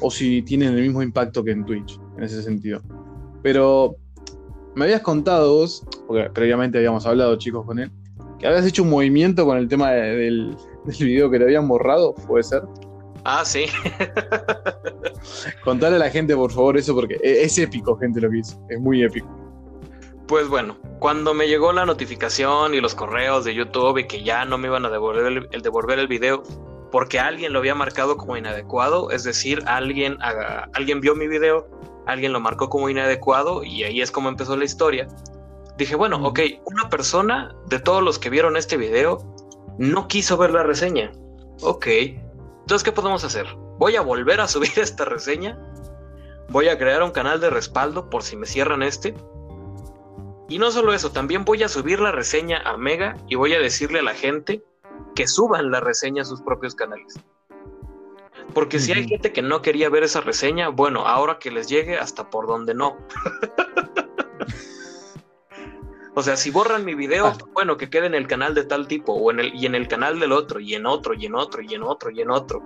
o 0.00 0.10
si 0.10 0.42
tienen 0.42 0.74
el 0.74 0.82
mismo 0.82 1.02
impacto 1.02 1.42
que 1.44 1.52
en 1.52 1.64
Twitch, 1.64 2.00
en 2.16 2.24
ese 2.24 2.42
sentido. 2.42 2.80
Pero 3.42 3.96
me 4.74 4.84
habías 4.84 5.02
contado 5.02 5.54
vos, 5.54 5.84
porque 6.06 6.30
previamente 6.30 6.78
habíamos 6.78 7.06
hablado, 7.06 7.36
chicos, 7.36 7.64
con 7.66 7.78
él, 7.78 7.90
que 8.38 8.46
habías 8.46 8.66
hecho 8.66 8.82
un 8.82 8.90
movimiento 8.90 9.44
con 9.44 9.58
el 9.58 9.68
tema 9.68 9.90
del, 9.90 10.56
del 10.84 11.06
video 11.06 11.30
que 11.30 11.38
te 11.38 11.44
habían 11.44 11.68
borrado, 11.68 12.14
¿puede 12.14 12.42
ser? 12.42 12.62
Ah, 13.24 13.44
sí. 13.44 13.66
Contale 15.64 15.96
a 15.96 15.98
la 15.98 16.10
gente, 16.10 16.34
por 16.34 16.50
favor, 16.50 16.78
eso, 16.78 16.94
porque 16.94 17.14
e-, 17.22 17.42
es 17.42 17.58
épico, 17.58 17.96
gente, 17.98 18.20
lo 18.20 18.30
que 18.30 18.38
hizo. 18.38 18.58
Es 18.68 18.80
muy 18.80 19.02
épico. 19.02 19.28
Pues 20.26 20.48
bueno, 20.48 20.78
cuando 21.00 21.34
me 21.34 21.48
llegó 21.48 21.72
la 21.72 21.84
notificación 21.84 22.74
y 22.74 22.80
los 22.80 22.94
correos 22.94 23.44
de 23.44 23.54
YouTube 23.54 23.98
y 23.98 24.06
que 24.06 24.22
ya 24.22 24.44
no 24.44 24.58
me 24.58 24.68
iban 24.68 24.84
a 24.86 24.90
devolver 24.90 25.26
el, 25.26 25.48
el 25.50 25.60
devolver 25.60 25.98
el 25.98 26.06
video, 26.06 26.42
porque 26.90 27.20
alguien 27.20 27.52
lo 27.52 27.60
había 27.60 27.74
marcado 27.74 28.16
como 28.16 28.36
inadecuado, 28.36 29.10
es 29.10 29.24
decir, 29.24 29.62
alguien, 29.66 30.18
alguien 30.74 31.00
vio 31.00 31.14
mi 31.14 31.28
video, 31.28 31.68
alguien 32.06 32.32
lo 32.32 32.40
marcó 32.40 32.68
como 32.68 32.88
inadecuado 32.88 33.62
y 33.62 33.84
ahí 33.84 34.00
es 34.00 34.10
como 34.10 34.28
empezó 34.28 34.56
la 34.56 34.64
historia. 34.64 35.06
Dije, 35.76 35.94
bueno, 35.94 36.18
ok, 36.26 36.40
una 36.64 36.88
persona 36.88 37.54
de 37.68 37.78
todos 37.78 38.02
los 38.02 38.18
que 38.18 38.30
vieron 38.30 38.56
este 38.56 38.76
video 38.76 39.18
no 39.78 40.08
quiso 40.08 40.36
ver 40.36 40.50
la 40.50 40.62
reseña. 40.62 41.12
Ok, 41.62 41.86
entonces, 41.86 42.84
¿qué 42.84 42.92
podemos 42.92 43.24
hacer? 43.24 43.46
Voy 43.78 43.96
a 43.96 44.00
volver 44.00 44.40
a 44.40 44.48
subir 44.48 44.72
esta 44.76 45.04
reseña, 45.04 45.58
voy 46.48 46.68
a 46.68 46.78
crear 46.78 47.02
un 47.02 47.12
canal 47.12 47.40
de 47.40 47.50
respaldo 47.50 48.10
por 48.10 48.22
si 48.22 48.36
me 48.36 48.46
cierran 48.46 48.82
este. 48.82 49.14
Y 50.48 50.58
no 50.58 50.72
solo 50.72 50.92
eso, 50.92 51.12
también 51.12 51.44
voy 51.44 51.62
a 51.62 51.68
subir 51.68 52.00
la 52.00 52.10
reseña 52.10 52.60
a 52.64 52.76
Mega 52.76 53.16
y 53.28 53.36
voy 53.36 53.54
a 53.54 53.60
decirle 53.60 54.00
a 54.00 54.02
la 54.02 54.14
gente 54.14 54.64
que 55.14 55.26
suban 55.26 55.70
la 55.70 55.80
reseña 55.80 56.22
a 56.22 56.24
sus 56.24 56.40
propios 56.42 56.74
canales. 56.74 57.20
Porque 58.54 58.78
si 58.78 58.92
hay 58.92 59.06
gente 59.06 59.32
que 59.32 59.42
no 59.42 59.62
quería 59.62 59.88
ver 59.88 60.02
esa 60.02 60.20
reseña, 60.20 60.68
bueno, 60.68 61.06
ahora 61.06 61.38
que 61.38 61.50
les 61.50 61.68
llegue 61.68 61.98
hasta 61.98 62.30
por 62.30 62.46
donde 62.46 62.74
no. 62.74 62.96
o 66.14 66.22
sea, 66.22 66.36
si 66.36 66.50
borran 66.50 66.84
mi 66.84 66.94
video, 66.94 67.26
ah. 67.26 67.36
bueno, 67.52 67.76
que 67.76 67.90
quede 67.90 68.06
en 68.06 68.14
el 68.14 68.26
canal 68.26 68.54
de 68.54 68.64
tal 68.64 68.88
tipo, 68.88 69.12
o 69.12 69.30
en 69.30 69.40
el, 69.40 69.54
y 69.54 69.66
en 69.66 69.74
el 69.74 69.88
canal 69.88 70.18
del 70.18 70.32
otro, 70.32 70.60
y 70.60 70.74
en 70.74 70.86
otro, 70.86 71.14
y 71.14 71.26
en 71.26 71.34
otro, 71.34 71.62
y 71.62 71.74
en 71.74 71.82
otro, 71.82 72.10
y 72.10 72.20
en 72.20 72.30
otro. 72.30 72.62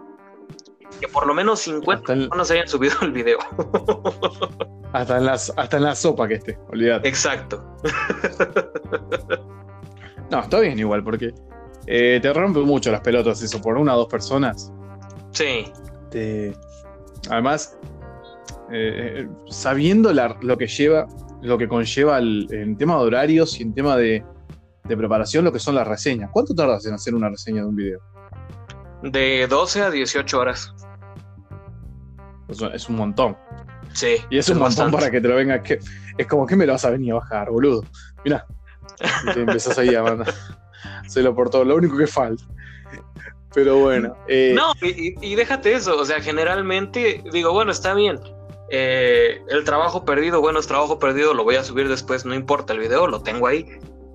Que 1.00 1.08
por 1.08 1.26
lo 1.26 1.34
menos 1.34 1.60
50 1.60 2.06
personas 2.06 2.50
hayan 2.50 2.68
subido 2.68 2.96
el 3.02 3.12
video. 3.12 3.38
hasta, 4.92 5.18
en 5.18 5.26
las, 5.26 5.52
hasta 5.56 5.76
en 5.76 5.82
la 5.82 5.94
sopa 5.94 6.28
que 6.28 6.34
esté, 6.34 6.58
olvídate. 6.70 7.08
Exacto. 7.08 7.64
no, 10.30 10.40
está 10.40 10.60
bien 10.60 10.78
igual, 10.78 11.02
porque 11.02 11.34
eh, 11.86 12.18
te 12.20 12.32
rompe 12.32 12.60
mucho 12.60 12.90
las 12.90 13.00
pelotas 13.00 13.42
eso, 13.42 13.60
por 13.60 13.76
una 13.76 13.94
o 13.94 13.98
dos 13.98 14.08
personas. 14.08 14.72
Sí. 15.32 15.70
Además, 17.30 17.78
eh, 18.72 19.28
sabiendo 19.48 20.12
lo 20.12 20.58
que 20.58 20.66
lleva, 20.66 21.06
lo 21.42 21.58
que 21.58 21.68
conlleva 21.68 22.18
el, 22.18 22.48
en 22.50 22.76
tema 22.76 22.96
de 22.96 23.02
horarios 23.02 23.58
y 23.60 23.62
en 23.62 23.74
tema 23.74 23.96
de, 23.96 24.24
preparación, 24.84 25.44
lo 25.44 25.52
que 25.52 25.58
son 25.58 25.74
las 25.74 25.86
reseñas. 25.86 26.30
¿Cuánto 26.32 26.54
tardas 26.54 26.86
en 26.86 26.94
hacer 26.94 27.14
una 27.14 27.28
reseña 27.28 27.62
de 27.62 27.68
un 27.68 27.76
video? 27.76 28.00
De 29.02 29.46
12 29.46 29.82
a 29.82 29.90
18 29.90 30.38
horas. 30.38 30.74
es 32.48 32.88
un 32.88 32.96
montón. 32.96 33.36
Sí. 33.92 34.16
Y 34.30 34.38
es, 34.38 34.48
un 34.48 34.58
montón 34.58 34.90
para 34.90 35.10
que 35.10 35.20
te 35.20 35.28
lo 35.28 35.36
vengas. 35.36 35.60
Que, 35.62 35.78
es 36.16 36.26
como 36.26 36.46
que 36.46 36.56
me 36.56 36.66
lo 36.66 36.72
vas 36.72 36.84
a 36.84 36.90
venir 36.90 37.12
a 37.12 37.16
bajar, 37.16 37.50
boludo. 37.50 37.84
Mira. 38.24 38.46
Y 39.28 39.32
te 39.32 39.40
empezás 39.40 39.76
ahí 39.78 39.94
a 39.94 40.02
mandar 40.02 40.32
se 41.06 41.22
lo 41.22 41.34
portó, 41.34 41.64
lo 41.64 41.76
único 41.76 41.96
que 41.96 42.06
falta. 42.06 42.44
Pero 43.54 43.78
bueno. 43.78 44.16
Eh, 44.26 44.52
no, 44.54 44.72
y, 44.82 45.34
déjate 45.34 45.74
eso, 45.74 45.96
o 45.96 46.04
sea, 46.04 46.20
generalmente 46.20 47.22
digo, 47.32 47.52
bueno, 47.52 47.70
está 47.70 47.94
bien. 47.94 48.18
Eh, 48.70 49.40
el 49.48 49.64
trabajo 49.64 50.04
perdido, 50.04 50.40
bueno, 50.40 50.58
es 50.58 50.66
trabajo 50.66 50.98
perdido, 50.98 51.34
lo 51.34 51.44
voy 51.44 51.56
a 51.56 51.64
subir 51.64 51.88
después, 51.88 52.24
no 52.24 52.34
importa 52.34 52.72
el 52.72 52.80
video, 52.80 53.06
lo 53.06 53.22
tengo 53.22 53.46
ahí. 53.46 53.66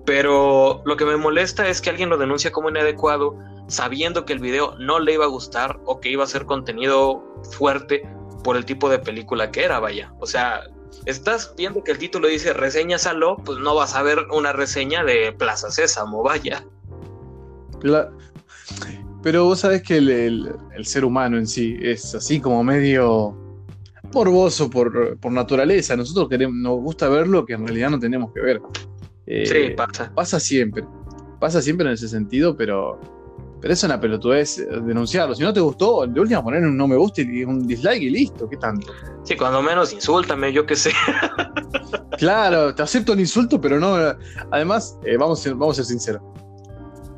Pero 0.04 0.82
lo 0.84 0.96
que 0.96 1.04
me 1.04 1.16
molesta 1.16 1.68
es 1.68 1.80
que 1.80 1.90
alguien 1.90 2.08
lo 2.10 2.18
denuncia 2.18 2.52
como 2.52 2.68
inadecuado, 2.68 3.38
sabiendo 3.68 4.24
que 4.24 4.32
el 4.32 4.40
video 4.40 4.74
no 4.78 4.98
le 4.98 5.14
iba 5.14 5.24
a 5.24 5.28
gustar 5.28 5.78
o 5.84 6.00
que 6.00 6.10
iba 6.10 6.24
a 6.24 6.26
ser 6.26 6.44
contenido 6.44 7.24
fuerte 7.56 8.02
por 8.42 8.56
el 8.56 8.64
tipo 8.64 8.88
de 8.88 8.98
película 8.98 9.50
que 9.50 9.64
era, 9.64 9.78
vaya. 9.78 10.12
O 10.18 10.26
sea, 10.26 10.62
estás 11.06 11.54
viendo 11.56 11.82
que 11.82 11.92
el 11.92 11.98
título 11.98 12.28
dice 12.28 12.52
reseña 12.52 12.98
Saló, 12.98 13.36
pues 13.36 13.58
no 13.58 13.74
vas 13.74 13.94
a 13.94 14.02
ver 14.02 14.18
una 14.32 14.52
reseña 14.52 15.04
de 15.04 15.32
Plaza 15.32 15.70
Sésamo, 15.70 16.22
vaya. 16.22 16.64
Pero 19.22 19.44
vos 19.44 19.60
sabés 19.60 19.82
que 19.82 19.98
el, 19.98 20.54
ser 20.82 21.04
humano 21.04 21.38
en 21.38 21.46
sí 21.46 21.76
es 21.80 22.14
así 22.14 22.40
como 22.40 22.64
medio 22.64 23.36
morboso 24.12 24.70
por, 24.70 25.18
por 25.18 25.32
naturaleza. 25.32 25.96
Nosotros 25.96 26.28
queremos, 26.28 26.56
nos 26.56 26.80
gusta 26.80 27.08
ver 27.08 27.28
lo 27.28 27.44
que 27.44 27.54
en 27.54 27.66
realidad 27.66 27.90
no 27.90 27.98
tenemos 27.98 28.32
que 28.32 28.40
ver. 28.40 28.60
Eh, 29.26 29.46
sí, 29.46 29.74
pasa. 29.76 30.12
Pasa 30.14 30.40
siempre. 30.40 30.84
Pasa 31.38 31.62
siempre 31.62 31.86
en 31.86 31.92
ese 31.92 32.08
sentido, 32.08 32.56
pero, 32.56 33.00
pero 33.60 33.74
es 33.74 33.82
una 33.84 34.00
pelotudez 34.00 34.66
denunciarlo. 34.84 35.34
Si 35.34 35.42
no 35.42 35.52
te 35.52 35.60
gustó, 35.60 36.06
de 36.06 36.20
última 36.20 36.42
poner 36.42 36.62
un 36.62 36.76
no 36.76 36.88
me 36.88 36.96
gusta 36.96 37.22
y 37.22 37.44
un 37.44 37.66
dislike 37.66 38.02
y 38.02 38.10
listo. 38.10 38.48
¿Qué 38.48 38.56
tanto? 38.56 38.92
Sí, 39.24 39.36
cuando 39.36 39.62
menos 39.62 39.92
insúltame, 39.92 40.52
yo 40.52 40.64
qué 40.66 40.76
sé. 40.76 40.92
claro, 42.18 42.74
te 42.74 42.82
acepto 42.82 43.12
el 43.12 43.20
insulto, 43.20 43.60
pero 43.60 43.78
no. 43.78 43.96
Además, 44.50 44.98
eh, 45.04 45.16
vamos, 45.16 45.44
vamos 45.56 45.78
a 45.78 45.82
ser 45.82 45.84
sinceros 45.84 46.22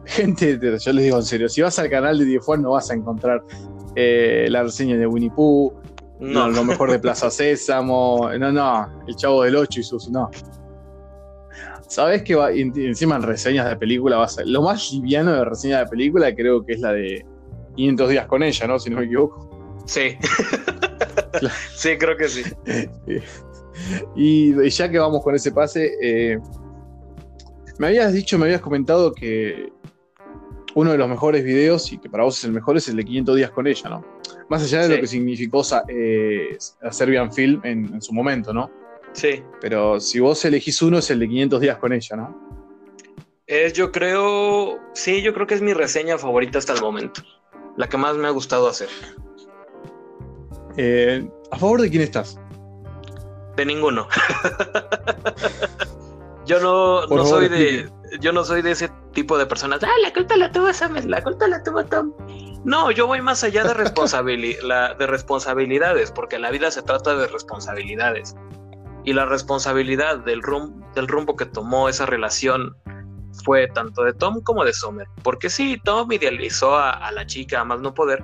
gente, 0.04 0.58
yo 0.78 0.92
les 0.92 1.04
digo 1.04 1.16
en 1.16 1.24
serio, 1.24 1.48
si 1.48 1.62
vas 1.62 1.78
al 1.78 1.88
canal 1.88 2.18
de 2.18 2.24
Diefuan 2.24 2.62
no 2.62 2.72
vas 2.72 2.90
a 2.90 2.94
encontrar 2.94 3.42
eh, 3.94 4.46
la 4.50 4.62
reseña 4.62 4.96
de 4.96 5.06
Winnie 5.06 5.30
Pooh, 5.30 5.72
no. 6.20 6.48
lo 6.48 6.64
mejor 6.64 6.90
de 6.90 6.98
Plaza 6.98 7.30
Sésamo, 7.30 8.30
no, 8.38 8.52
no, 8.52 8.88
el 9.06 9.16
Chavo 9.16 9.42
del 9.42 9.56
8 9.56 9.80
y 9.80 9.82
sus, 9.82 10.10
no. 10.10 10.30
Sabes 11.92 12.22
que 12.22 12.34
va, 12.34 12.50
encima 12.50 13.16
en 13.16 13.22
reseñas 13.22 13.68
de 13.68 13.76
película 13.76 14.16
vas 14.16 14.38
a, 14.38 14.44
lo 14.46 14.62
más 14.62 14.90
liviano 14.94 15.30
de 15.34 15.44
reseña 15.44 15.80
de 15.80 15.86
película 15.88 16.34
creo 16.34 16.64
que 16.64 16.72
es 16.72 16.80
la 16.80 16.90
de 16.94 17.22
500 17.76 18.08
días 18.08 18.26
con 18.28 18.42
ella, 18.42 18.66
¿no? 18.66 18.78
Si 18.78 18.88
no 18.88 18.96
me 18.96 19.04
equivoco. 19.04 19.82
Sí. 19.84 20.16
sí, 21.76 21.98
creo 21.98 22.16
que 22.16 22.28
sí. 22.30 22.44
y, 24.16 24.70
ya 24.70 24.90
que 24.90 24.98
vamos 24.98 25.22
con 25.22 25.34
ese 25.34 25.52
pase, 25.52 25.92
eh, 26.00 26.38
me 27.78 27.88
habías 27.88 28.14
dicho, 28.14 28.38
me 28.38 28.46
habías 28.46 28.62
comentado 28.62 29.12
que 29.12 29.70
uno 30.74 30.92
de 30.92 30.96
los 30.96 31.10
mejores 31.10 31.44
videos 31.44 31.92
y 31.92 31.98
que 31.98 32.08
para 32.08 32.24
vos 32.24 32.38
es 32.38 32.44
el 32.44 32.52
mejor 32.52 32.78
es 32.78 32.88
el 32.88 32.96
de 32.96 33.04
500 33.04 33.36
días 33.36 33.50
con 33.50 33.66
ella, 33.66 33.90
¿no? 33.90 34.04
Más 34.48 34.62
allá 34.62 34.88
de 34.88 34.96
lo 34.96 34.98
que 34.98 35.06
significó 35.06 35.62
eh, 35.88 36.56
Serbian 36.90 37.30
Film 37.30 37.60
en, 37.64 38.00
su 38.00 38.14
momento, 38.14 38.54
¿no? 38.54 38.70
Sí. 39.12 39.42
Pero 39.60 40.00
si 40.00 40.20
vos 40.20 40.44
elegís 40.44 40.80
uno 40.82 40.98
es 40.98 41.10
el 41.10 41.18
de 41.18 41.28
500 41.28 41.60
días 41.60 41.78
con 41.78 41.92
ella, 41.92 42.16
¿no? 42.16 42.52
Es, 43.46 43.72
yo 43.74 43.92
creo, 43.92 44.78
sí, 44.94 45.22
yo 45.22 45.34
creo 45.34 45.46
que 45.46 45.54
es 45.54 45.62
mi 45.62 45.74
reseña 45.74 46.16
favorita 46.16 46.58
hasta 46.58 46.72
el 46.72 46.80
momento. 46.80 47.22
La 47.76 47.88
que 47.88 47.96
más 47.96 48.16
me 48.16 48.26
ha 48.26 48.30
gustado 48.30 48.68
hacer. 48.68 48.88
Eh, 50.76 51.28
¿A 51.50 51.58
favor 51.58 51.80
de 51.82 51.90
quién 51.90 52.02
estás? 52.02 52.38
De 53.56 53.66
ninguno. 53.66 54.08
yo 56.46 56.60
no, 56.60 57.06
no 57.06 57.26
soy 57.26 57.48
de 57.48 57.90
yo 58.20 58.32
no 58.32 58.44
soy 58.44 58.62
de 58.62 58.72
ese 58.72 58.90
tipo 59.12 59.38
de 59.38 59.46
personas. 59.46 59.82
Ah, 59.82 59.90
la 60.02 60.12
culpa 60.12 60.36
la 60.36 60.50
tuvo 60.50 60.72
Samuel, 60.72 61.10
la 61.10 61.22
culpa 61.22 61.48
la 61.48 61.62
tuvo 61.62 61.84
Tom. 61.84 62.12
No, 62.64 62.90
yo 62.90 63.06
voy 63.06 63.20
más 63.20 63.42
allá 63.44 63.64
de, 63.64 63.68
de 64.98 65.06
responsabilidades, 65.06 66.12
porque 66.12 66.38
la 66.38 66.50
vida 66.50 66.70
se 66.70 66.82
trata 66.82 67.14
de 67.16 67.26
responsabilidades. 67.26 68.34
Y 69.04 69.12
la 69.12 69.26
responsabilidad 69.26 70.18
del, 70.18 70.42
del 70.94 71.08
rumbo 71.08 71.36
que 71.36 71.46
tomó 71.46 71.88
esa 71.88 72.06
relación 72.06 72.76
fue 73.44 73.66
tanto 73.68 74.04
de 74.04 74.12
Tom 74.12 74.40
como 74.42 74.64
de 74.64 74.72
Sommer. 74.72 75.08
Porque 75.22 75.50
sí, 75.50 75.80
Tom 75.84 76.10
idealizó 76.12 76.76
a, 76.76 76.90
a 76.90 77.12
la 77.12 77.26
chica 77.26 77.60
a 77.60 77.64
más 77.64 77.80
no 77.80 77.94
poder. 77.94 78.22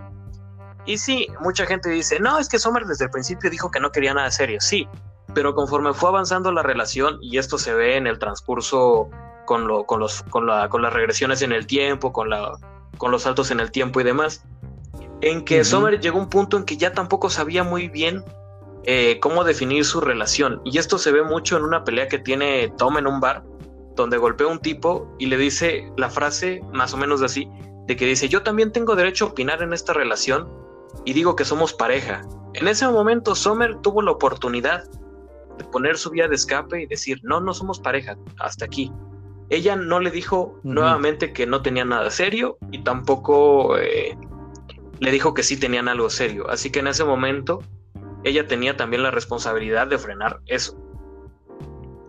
Y 0.87 0.99
sí, 0.99 1.27
mucha 1.41 1.67
gente 1.67 1.91
dice, 1.91 2.21
no, 2.21 2.39
es 2.39 2.49
que 2.49 2.59
Sommer 2.59 2.85
desde 2.85 3.07
el 3.07 3.11
principio 3.11 3.51
dijo 3.51 3.71
que 3.71 3.81
no 3.81 3.91
quería 3.91 4.15
nada 4.15 4.31
serio. 4.31 4.59
Sí, 4.61 4.89
pero 5.35 5.55
conforme 5.55 5.93
fue 5.93 6.09
avanzando 6.09 6.51
la 6.53 6.63
relación, 6.63 7.19
y 7.21 7.39
esto 7.39 7.59
se 7.59 7.75
ve 7.75 7.97
en 7.97 8.07
el 8.07 8.19
transcurso 8.19 9.11
con, 9.45 9.67
lo, 9.67 9.85
con, 9.85 10.01
los, 10.01 10.23
con, 10.25 10.47
la, 10.47 10.69
con 10.69 10.83
las 10.83 10.93
regresiones 10.93 11.43
en 11.43 11.53
el 11.53 11.67
tiempo, 11.67 12.13
con, 12.13 12.31
la, 12.31 12.53
con 12.97 13.11
los 13.11 13.23
saltos 13.23 13.51
en 13.51 13.61
el 13.61 13.71
tiempo 13.71 14.01
y 14.01 14.05
demás, 14.05 14.45
en 15.21 15.45
que 15.45 15.65
Sommer 15.65 16.01
llegó 16.01 16.19
a 16.19 16.23
un 16.23 16.31
punto 16.31 16.57
en 16.57 16.65
que 16.65 16.77
ya 16.77 16.93
tampoco 16.93 17.29
sabía 17.29 17.65
muy 17.65 17.89
bien 17.89 18.25
eh, 18.85 19.19
cómo 19.21 19.45
definir 19.45 19.85
su 19.85 20.01
relación. 20.01 20.61
Y 20.65 20.79
esto 20.79 20.99
se 20.99 21.13
ve 21.13 21.23
mucho 21.23 21.57
en 21.57 21.65
una 21.65 21.85
pelea 21.85 22.09
que 22.09 22.19
tiene 22.19 22.73
Tom 22.79 22.99
en 22.99 23.07
un 23.07 23.21
bar, 23.21 23.45
donde 23.97 24.17
golpea 24.17 24.47
a 24.47 24.51
un 24.51 24.61
tipo 24.61 25.15
y 25.19 25.27
le 25.27 25.37
dice 25.37 25.91
la 25.97 26.09
frase 26.09 26.63
más 26.73 26.95
o 26.95 26.97
menos 26.97 27.23
así, 27.23 27.49
de 27.87 27.97
que 27.97 28.07
dice, 28.07 28.29
yo 28.29 28.43
también 28.43 28.73
tengo 28.73 28.95
derecho 28.95 29.27
a 29.27 29.29
opinar 29.29 29.63
en 29.63 29.73
esta 29.73 29.93
relación 29.93 30.49
y 31.05 31.13
digo 31.13 31.37
que 31.37 31.45
somos 31.45 31.73
pareja. 31.73 32.23
En 32.55 32.69
ese 32.69 32.87
momento 32.89 33.35
Sommer 33.35 33.77
tuvo 33.83 34.03
la 34.03 34.13
oportunidad 34.13 34.85
de 35.59 35.65
poner 35.65 35.99
su 35.99 36.11
vía 36.11 36.29
de 36.29 36.37
escape 36.37 36.83
y 36.83 36.87
decir, 36.87 37.19
no, 37.23 37.41
no 37.41 37.53
somos 37.53 37.81
pareja, 37.81 38.17
hasta 38.39 38.65
aquí. 38.65 38.93
Ella 39.51 39.77
no 39.77 40.01
le 40.01 40.11
dijo 40.11 40.61
nuevamente 40.63 41.33
que 41.33 41.47
no 41.47 41.63
tenía 41.63 41.85
nada 41.85 42.11
serio 42.11 42.59
y 42.71 42.85
tampoco 42.85 43.79
eh, 43.79 44.17
le 45.01 45.11
dijo 45.11 45.35
que 45.35 45.43
sí 45.43 45.59
tenían 45.59 45.89
algo 45.89 46.11
serio. 46.11 46.49
Así 46.51 46.71
que 46.71 46.81
en 46.81 46.89
ese 46.89 47.05
momento 47.05 47.63
ella 48.25 48.47
tenía 48.47 48.77
también 48.77 49.03
la 49.03 49.11
responsabilidad 49.11 49.87
de 49.87 49.99
frenar 49.99 50.41
eso. 50.47 50.77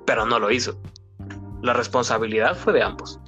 Pero 0.06 0.26
no 0.26 0.40
lo 0.40 0.52
hizo. 0.52 0.80
La 1.62 1.74
responsabilidad 1.74 2.56
fue 2.56 2.74
de 2.74 2.84
ambos. 2.84 3.20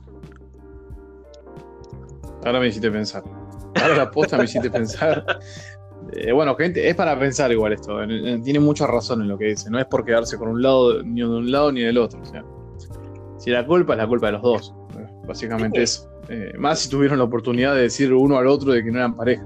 Ahora 2.45 2.59
me 2.59 2.67
hiciste 2.67 2.89
pensar. 2.89 3.23
Ahora 3.81 3.95
la 3.95 4.11
posta 4.11 4.37
me 4.37 4.45
hiciste 4.45 4.69
pensar. 4.69 5.23
Eh, 6.13 6.31
bueno, 6.31 6.55
gente, 6.55 6.89
es 6.89 6.95
para 6.95 7.17
pensar 7.17 7.51
igual 7.51 7.73
esto. 7.73 7.95
Tiene 8.43 8.59
mucha 8.59 8.87
razón 8.87 9.21
en 9.21 9.29
lo 9.29 9.37
que 9.37 9.45
dice. 9.45 9.69
No 9.69 9.79
es 9.79 9.85
por 9.85 10.03
quedarse 10.03 10.37
con 10.37 10.49
un 10.49 10.61
lado, 10.61 11.03
ni 11.03 11.21
de 11.21 11.27
un 11.27 11.51
lado 11.51 11.71
ni 11.71 11.81
del 11.81 11.97
otro. 11.99 12.19
O 12.19 12.25
sea, 12.25 12.43
si 13.37 13.51
la 13.51 13.65
culpa 13.65 13.93
es 13.93 13.99
la 13.99 14.07
culpa 14.07 14.25
de 14.25 14.33
los 14.33 14.41
dos. 14.41 14.75
Básicamente 15.25 15.83
eso. 15.83 16.11
Eh, 16.27 16.53
más 16.57 16.79
si 16.79 16.89
tuvieron 16.89 17.17
la 17.17 17.23
oportunidad 17.25 17.75
de 17.75 17.83
decir 17.83 18.13
uno 18.13 18.37
al 18.37 18.47
otro 18.47 18.71
de 18.71 18.83
que 18.83 18.91
no 18.91 18.97
eran 18.97 19.15
pareja. 19.15 19.45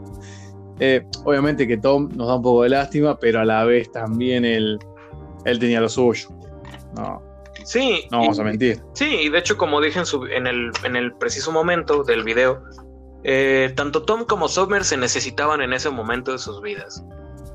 Eh, 0.80 1.06
obviamente 1.24 1.68
que 1.68 1.78
Tom 1.78 2.10
nos 2.16 2.28
da 2.28 2.36
un 2.36 2.42
poco 2.42 2.64
de 2.64 2.70
lástima, 2.70 3.18
pero 3.18 3.40
a 3.40 3.46
la 3.46 3.64
vez 3.64 3.92
también 3.92 4.44
él, 4.44 4.78
él 5.46 5.60
tenía 5.60 5.80
lo 5.80 5.90
suyo. 5.90 6.30
No, 6.96 7.22
sí. 7.64 8.08
No 8.12 8.20
vamos 8.20 8.40
a 8.40 8.44
mentir. 8.44 8.82
Sí, 8.94 9.06
y 9.06 9.30
de 9.30 9.40
hecho, 9.40 9.58
como 9.58 9.80
dije 9.82 10.02
en, 10.32 10.48
el, 10.48 10.72
en 10.84 10.96
el 10.96 11.14
preciso 11.16 11.52
momento 11.52 12.04
del 12.04 12.24
video, 12.24 12.64
eh, 13.24 13.74
tanto 13.76 14.04
Tom 14.04 14.26
como 14.26 14.48
Summer 14.48 14.84
se 14.84 14.98
necesitaban 14.98 15.62
en 15.62 15.74
ese 15.74 15.90
momento 15.90 16.32
de 16.32 16.38
sus 16.38 16.62
vidas. 16.62 17.04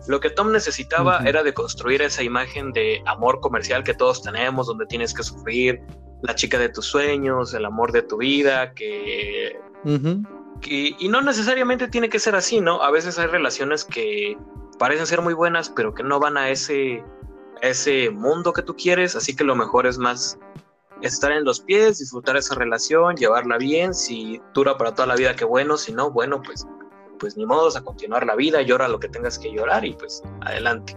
Lo 0.08 0.18
que 0.18 0.30
Tom 0.30 0.50
necesitaba 0.50 1.18
era 1.26 1.42
de 1.42 1.52
construir 1.52 2.02
esa 2.02 2.22
imagen 2.22 2.72
de 2.72 3.02
amor 3.06 3.40
comercial 3.40 3.84
que 3.84 3.94
todos 3.94 4.22
tenemos, 4.22 4.66
donde 4.66 4.86
tienes 4.86 5.14
que 5.14 5.22
sufrir, 5.22 5.80
la 6.22 6.34
chica 6.34 6.58
de 6.58 6.68
tus 6.68 6.86
sueños, 6.86 7.54
el 7.54 7.64
amor 7.64 7.92
de 7.92 8.02
tu 8.02 8.18
vida, 8.18 8.72
que, 8.74 9.56
y 10.66 11.08
no 11.08 11.20
necesariamente 11.20 11.88
tiene 11.88 12.08
que 12.08 12.18
ser 12.18 12.34
así, 12.34 12.60
¿no? 12.60 12.82
A 12.82 12.90
veces 12.90 13.18
hay 13.18 13.26
relaciones 13.26 13.84
que 13.84 14.36
parecen 14.80 15.06
ser 15.06 15.20
muy 15.20 15.34
buenas, 15.34 15.68
pero 15.68 15.94
que 15.94 16.02
no 16.02 16.18
van 16.18 16.36
a 16.38 16.48
ese, 16.48 17.04
ese 17.60 18.10
mundo 18.10 18.52
que 18.52 18.62
tú 18.62 18.74
quieres, 18.74 19.14
así 19.14 19.36
que 19.36 19.44
lo 19.44 19.54
mejor 19.54 19.86
es 19.86 19.98
más 19.98 20.38
estar 21.02 21.32
en 21.32 21.44
los 21.44 21.60
pies, 21.60 21.98
disfrutar 21.98 22.36
esa 22.36 22.54
relación, 22.54 23.16
llevarla 23.16 23.58
bien, 23.58 23.94
si 23.94 24.40
dura 24.54 24.76
para 24.76 24.94
toda 24.94 25.06
la 25.06 25.16
vida, 25.16 25.36
qué 25.36 25.44
bueno, 25.44 25.76
si 25.76 25.92
no, 25.92 26.10
bueno, 26.10 26.42
pues, 26.42 26.66
pues 27.18 27.36
ni 27.36 27.46
modo, 27.46 27.76
a 27.76 27.80
continuar 27.82 28.26
la 28.26 28.34
vida, 28.36 28.62
llora 28.62 28.88
lo 28.88 28.98
que 28.98 29.08
tengas 29.08 29.38
que 29.38 29.52
llorar 29.52 29.84
y 29.84 29.92
pues 29.92 30.22
adelante. 30.40 30.96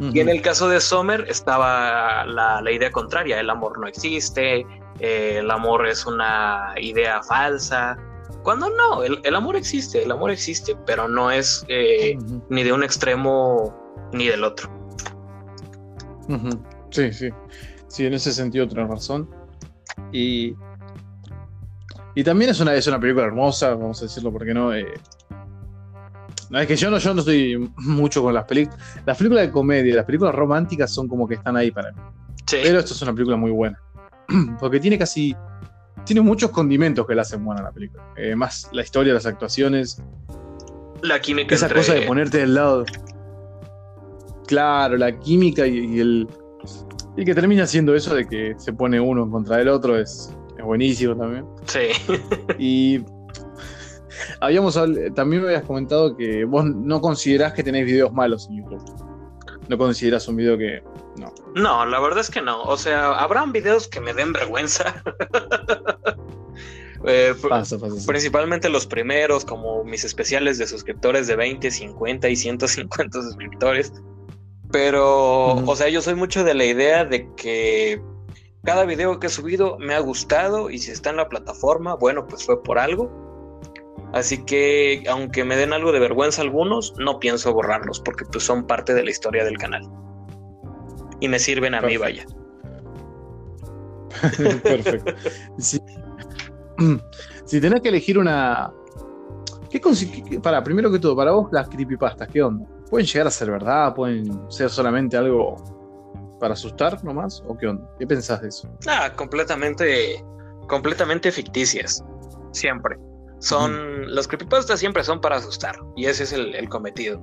Y 0.00 0.18
en 0.20 0.30
el 0.30 0.40
caso 0.40 0.66
de 0.70 0.80
Sommer 0.80 1.26
estaba 1.28 2.24
la, 2.24 2.72
idea 2.72 2.90
contraria, 2.90 3.38
el 3.38 3.50
amor 3.50 3.78
no 3.78 3.86
existe, 3.86 4.66
eh, 4.98 5.36
el 5.40 5.50
amor 5.50 5.86
es 5.86 6.06
una 6.06 6.72
idea 6.78 7.22
falsa, 7.22 7.98
cuando 8.42 8.70
no, 8.70 9.02
el, 9.02 9.34
amor 9.34 9.56
existe, 9.56 10.02
el 10.02 10.10
amor 10.10 10.30
existe, 10.30 10.76
pero 10.86 11.08
no 11.08 11.30
es 11.30 11.64
eh, 11.68 12.16
ni 12.48 12.62
de 12.62 12.72
un 12.72 12.82
extremo 12.82 13.74
ni 14.12 14.28
del 14.28 14.44
otro. 14.44 14.70
Sí, 16.90 17.12
sí, 17.12 17.30
sí, 17.88 18.06
en 18.06 18.14
ese 18.14 18.32
sentido 18.32 18.66
tienes 18.66 18.88
razón. 18.88 19.28
Y, 20.12 20.54
y 22.14 22.24
también 22.24 22.50
es 22.50 22.60
una, 22.60 22.74
es 22.74 22.86
una 22.86 22.98
película 23.00 23.26
hermosa, 23.26 23.74
vamos 23.74 24.00
a 24.00 24.04
decirlo 24.04 24.32
porque 24.32 24.54
no. 24.54 24.74
Eh, 24.74 24.94
no, 26.50 26.58
es 26.58 26.66
que 26.66 26.76
yo 26.76 26.90
no, 26.90 26.98
yo 26.98 27.14
no 27.14 27.20
estoy 27.20 27.72
mucho 27.76 28.22
con 28.22 28.34
las 28.34 28.44
películas. 28.44 28.80
Las 29.06 29.16
películas 29.18 29.46
de 29.46 29.52
comedia, 29.52 29.94
las 29.96 30.04
películas 30.04 30.34
románticas 30.34 30.92
son 30.92 31.08
como 31.08 31.28
que 31.28 31.34
están 31.34 31.56
ahí 31.56 31.70
para 31.70 31.92
mí. 31.92 32.00
Pero 32.50 32.80
esto 32.80 32.94
es 32.94 33.02
una 33.02 33.12
película 33.12 33.36
muy 33.36 33.50
buena. 33.50 33.80
Porque 34.60 34.80
tiene 34.80 34.98
casi. 34.98 35.36
Tiene 36.04 36.20
muchos 36.20 36.50
condimentos 36.50 37.06
que 37.06 37.14
la 37.14 37.22
hacen 37.22 37.44
buena 37.44 37.62
la 37.62 37.72
película. 37.72 38.02
Eh, 38.16 38.34
más 38.34 38.68
la 38.72 38.82
historia, 38.82 39.14
las 39.14 39.26
actuaciones. 39.26 40.02
La 41.02 41.20
química. 41.20 41.54
Esa 41.54 41.72
cosa 41.72 41.94
de 41.94 42.02
ponerte 42.02 42.38
del 42.38 42.54
lado. 42.54 42.84
Claro, 44.46 44.96
la 44.96 45.18
química 45.18 45.66
y, 45.66 46.00
el. 46.00 46.28
Y 47.16 47.24
que 47.24 47.34
termina 47.34 47.66
siendo 47.66 47.94
eso 47.94 48.14
de 48.14 48.26
que 48.26 48.54
se 48.58 48.72
pone 48.72 49.00
uno 49.00 49.24
en 49.24 49.30
contra 49.30 49.56
del 49.56 49.68
otro 49.68 49.98
es, 49.98 50.34
es 50.56 50.64
buenísimo 50.64 51.16
también. 51.16 51.46
Sí. 51.66 51.88
y 52.58 53.04
Habíamos 54.40 54.78
también 55.14 55.42
me 55.42 55.48
habías 55.48 55.64
comentado 55.64 56.16
que 56.16 56.44
vos 56.44 56.64
no 56.64 57.00
considerás 57.00 57.52
que 57.52 57.62
tenéis 57.62 57.86
videos 57.86 58.12
malos 58.12 58.48
en 58.48 58.58
YouTube. 58.58 59.09
No 59.70 59.78
consideras 59.78 60.26
un 60.26 60.34
video 60.34 60.58
que. 60.58 60.82
No. 61.16 61.32
No, 61.54 61.86
la 61.86 62.00
verdad 62.00 62.18
es 62.18 62.28
que 62.28 62.42
no. 62.42 62.60
O 62.64 62.76
sea, 62.76 63.12
habrán 63.12 63.52
videos 63.52 63.86
que 63.86 64.00
me 64.00 64.12
den 64.12 64.32
vergüenza. 64.32 65.02
Eh, 67.06 67.34
principalmente 68.06 68.68
los 68.68 68.86
primeros, 68.86 69.46
como 69.46 69.82
mis 69.84 70.04
especiales 70.04 70.58
de 70.58 70.66
suscriptores 70.66 71.26
de 71.28 71.34
20, 71.34 71.70
50 71.70 72.28
y 72.28 72.36
150 72.36 73.22
suscriptores. 73.22 73.94
Pero, 74.70 75.54
o 75.54 75.76
sea, 75.76 75.88
yo 75.88 76.02
soy 76.02 76.14
mucho 76.14 76.44
de 76.44 76.52
la 76.52 76.66
idea 76.66 77.06
de 77.06 77.26
que 77.36 78.02
cada 78.64 78.84
video 78.84 79.18
que 79.18 79.28
he 79.28 79.30
subido 79.30 79.78
me 79.78 79.94
ha 79.94 80.00
gustado 80.00 80.68
y 80.68 80.76
si 80.76 80.90
está 80.90 81.08
en 81.08 81.16
la 81.16 81.30
plataforma, 81.30 81.94
bueno, 81.94 82.26
pues 82.26 82.44
fue 82.44 82.62
por 82.62 82.78
algo. 82.78 83.29
Así 84.12 84.44
que, 84.44 85.04
aunque 85.08 85.44
me 85.44 85.56
den 85.56 85.72
algo 85.72 85.92
de 85.92 86.00
vergüenza 86.00 86.42
algunos, 86.42 86.94
no 86.98 87.20
pienso 87.20 87.52
borrarlos 87.52 88.00
porque 88.00 88.24
pues 88.24 88.44
son 88.44 88.66
parte 88.66 88.92
de 88.92 89.04
la 89.04 89.10
historia 89.10 89.44
del 89.44 89.56
canal. 89.56 89.88
Y 91.20 91.28
me 91.28 91.38
sirven 91.38 91.74
a 91.74 91.80
mí, 91.80 91.96
vaya. 91.96 92.24
Perfecto. 94.62 95.14
Si, 97.44 97.60
tenés 97.60 97.82
que 97.82 97.90
elegir 97.90 98.16
una. 98.16 98.72
¿Qué, 99.68 99.82
para, 100.42 100.62
primero 100.64 100.90
que 100.90 100.98
todo, 100.98 101.14
para 101.14 101.32
vos, 101.32 101.48
las 101.52 101.68
creepypastas, 101.68 102.28
¿qué 102.28 102.42
onda? 102.42 102.64
¿Pueden 102.88 103.06
llegar 103.06 103.26
a 103.26 103.30
ser 103.30 103.50
verdad? 103.50 103.94
¿Pueden 103.94 104.50
ser 104.50 104.70
solamente 104.70 105.16
algo 105.16 105.56
para 106.40 106.54
asustar 106.54 107.04
nomás? 107.04 107.42
¿O 107.46 107.58
qué 107.58 107.66
onda? 107.66 107.86
¿Qué 107.98 108.06
pensás 108.06 108.40
de 108.40 108.48
eso? 108.48 108.68
Ah, 108.86 109.12
completamente. 109.14 110.24
completamente 110.68 111.30
ficticias. 111.30 112.02
Siempre. 112.52 112.96
Son. 113.40 114.14
Los 114.14 114.28
creepypastas 114.28 114.78
siempre 114.78 115.02
son 115.02 115.20
para 115.20 115.36
asustar. 115.36 115.76
Y 115.96 116.06
ese 116.06 116.24
es 116.24 116.32
el, 116.32 116.68
cometido. 116.68 117.20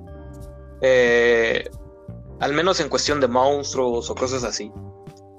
Eh, 0.82 1.68
al 2.40 2.52
menos 2.52 2.80
en 2.80 2.88
cuestión 2.88 3.20
de 3.20 3.28
monstruos 3.28 4.10
o 4.10 4.14
cosas 4.14 4.44
así. 4.44 4.70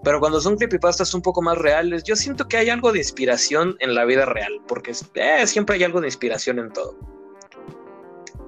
Pero 0.03 0.19
cuando 0.19 0.39
son 0.39 0.55
creepypastas 0.55 1.13
un 1.13 1.21
poco 1.21 1.41
más 1.41 1.57
reales, 1.57 2.03
yo 2.03 2.15
siento 2.15 2.47
que 2.47 2.57
hay 2.57 2.69
algo 2.69 2.91
de 2.91 2.99
inspiración 2.99 3.75
en 3.79 3.95
la 3.95 4.05
vida 4.05 4.25
real, 4.25 4.61
porque 4.67 4.93
eh, 5.15 5.45
siempre 5.45 5.75
hay 5.75 5.83
algo 5.83 5.99
de 5.99 6.07
inspiración 6.07 6.59
en 6.59 6.71
todo. 6.71 6.95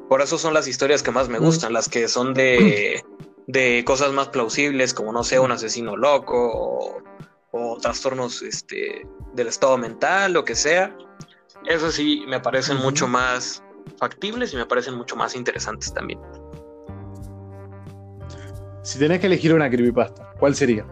Por 0.08 0.22
eso 0.22 0.38
son 0.38 0.54
las 0.54 0.68
historias 0.68 1.04
que 1.04 1.12
más 1.12 1.30
me 1.30 1.40
gustan, 1.40 1.74
las 1.74 1.90
que 1.90 2.08
son 2.08 2.34
de, 2.34 3.04
de 3.48 3.84
cosas 3.86 4.14
más 4.14 4.30
plausibles, 4.30 4.94
como 4.94 5.12
no 5.12 5.24
sé, 5.24 5.40
un 5.40 5.52
asesino 5.52 5.98
loco 5.98 7.02
o, 7.52 7.78
trastornos 7.82 8.42
este, 8.42 9.06
del 9.34 9.48
estado 9.48 9.78
mental, 9.78 10.34
lo 10.34 10.46
que 10.46 10.56
sea. 10.56 10.96
Eso 11.68 11.92
sí, 11.92 12.24
me 12.28 12.40
parecen 12.40 12.78
mucho 12.78 13.08
más 13.08 13.64
factibles 13.98 14.54
y 14.54 14.58
me 14.58 14.66
parecen 14.66 14.96
mucho 14.96 15.16
más 15.16 15.36
interesantes 15.36 15.94
también. 15.94 16.20
Si 18.84 18.98
tenés 18.98 19.20
que 19.20 19.28
elegir 19.28 19.54
una 19.54 19.70
creepypasta, 19.70 20.34
¿cuál 20.40 20.56
sería? 20.56 20.86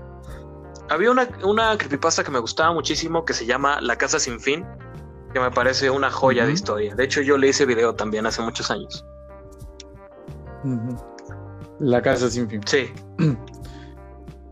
Había 0.89 1.11
una, 1.11 1.27
una 1.43 1.77
creepypasta 1.77 2.23
que 2.23 2.31
me 2.31 2.39
gustaba 2.39 2.73
muchísimo 2.73 3.25
que 3.25 3.33
se 3.33 3.45
llama 3.45 3.81
La 3.81 3.95
Casa 3.95 4.19
Sin 4.19 4.39
Fin, 4.39 4.65
que 5.33 5.39
me 5.39 5.51
parece 5.51 5.89
una 5.89 6.11
joya 6.11 6.45
de 6.45 6.53
historia. 6.53 6.95
De 6.95 7.03
hecho, 7.03 7.21
yo 7.21 7.37
le 7.37 7.47
hice 7.47 7.65
video 7.65 7.95
también 7.95 8.25
hace 8.25 8.41
muchos 8.41 8.69
años. 8.69 9.05
La 11.79 12.01
Casa 12.01 12.29
Sin 12.29 12.49
Fin. 12.49 12.61
Sí. 12.65 12.91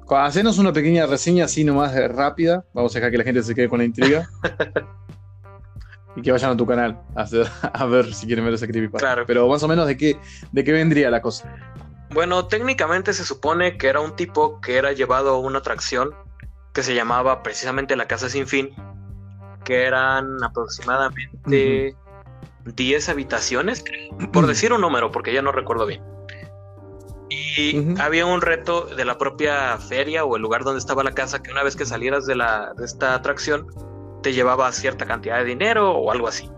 Hacenos 0.10 0.58
una 0.58 0.72
pequeña 0.72 1.06
reseña 1.06 1.46
así 1.46 1.64
nomás 1.64 1.94
rápida. 2.12 2.66
Vamos 2.74 2.96
a 2.96 3.00
dejar 3.00 3.12
que 3.12 3.18
la 3.18 3.24
gente 3.24 3.44
se 3.44 3.54
quede 3.54 3.68
con 3.68 3.80
la 3.80 3.86
intriga. 3.86 4.30
y 6.18 6.22
que 6.24 6.32
vayan 6.32 6.52
a 6.52 6.58
tu 6.58 6.66
canal 6.66 7.00
a, 7.16 7.86
ver 7.86 8.14
si 8.14 8.26
quieren 8.26 8.44
ver 8.44 8.56
esa 8.56 8.68
creepypasta. 8.68 9.08
Claro. 9.08 9.24
Pero 9.28 9.48
más 9.48 9.62
o 9.64 9.68
menos 9.68 9.86
de 9.88 9.96
qué, 9.96 10.20
de 10.52 10.64
qué 10.64 10.72
vendría 10.72 11.12
la 11.12 11.22
cosa. 11.22 11.56
Bueno, 12.10 12.48
técnicamente 12.48 13.14
se 13.14 13.24
supone 13.24 13.78
que 13.78 13.88
era 13.88 14.00
un 14.00 14.16
tipo 14.16 14.60
que 14.60 14.78
era 14.78 14.92
llevado 14.94 15.36
a 15.36 15.40
una 15.40 15.60
atracción 15.60 16.16
que 16.74 16.82
se 16.82 16.96
llamaba 16.96 17.44
precisamente 17.44 17.96
La 17.96 18.08
Casa 18.08 18.30
Sin 18.30 18.48
Fin, 18.48 18.72
que 19.64 19.84
eran 19.84 20.44
aproximadamente 20.44 21.96
10 22.66 23.10
habitaciones, 23.10 23.84
por 24.34 24.48
decir 24.48 24.74
un 24.74 24.82
número, 24.82 25.12
porque 25.12 25.34
ya 25.34 25.42
no 25.42 25.52
recuerdo 25.52 25.86
bien. 25.86 26.02
Y 27.30 28.00
había 28.00 28.26
un 28.26 28.42
reto 28.42 28.86
de 28.86 29.04
la 29.04 29.18
propia 29.18 29.78
feria 29.78 30.24
o 30.24 30.36
el 30.36 30.42
lugar 30.42 30.64
donde 30.64 30.80
estaba 30.80 31.04
la 31.04 31.12
casa 31.12 31.44
que 31.44 31.52
una 31.52 31.64
vez 31.64 31.76
que 31.76 31.86
salieras 31.86 32.26
de, 32.26 32.36
la, 32.36 32.74
de 32.78 32.86
esta 32.86 33.14
atracción 33.14 33.68
te 34.22 34.34
llevaba 34.34 34.72
cierta 34.72 35.06
cantidad 35.06 35.38
de 35.40 35.46
dinero 35.46 35.92
o 35.92 36.12
algo 36.12 36.28
así. 36.28 36.50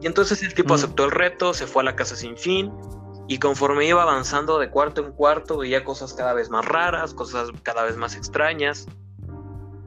Y 0.00 0.06
entonces 0.06 0.42
el 0.42 0.54
tipo 0.54 0.74
aceptó 0.74 1.04
el 1.04 1.10
reto, 1.10 1.54
se 1.54 1.66
fue 1.66 1.82
a 1.82 1.84
la 1.84 1.96
casa 1.96 2.16
sin 2.16 2.36
fin 2.36 2.72
y 3.28 3.38
conforme 3.38 3.86
iba 3.86 4.02
avanzando 4.02 4.58
de 4.58 4.68
cuarto 4.68 5.04
en 5.04 5.12
cuarto 5.12 5.58
veía 5.58 5.84
cosas 5.84 6.12
cada 6.12 6.34
vez 6.34 6.50
más 6.50 6.64
raras, 6.66 7.14
cosas 7.14 7.50
cada 7.62 7.84
vez 7.84 7.96
más 7.96 8.16
extrañas. 8.16 8.86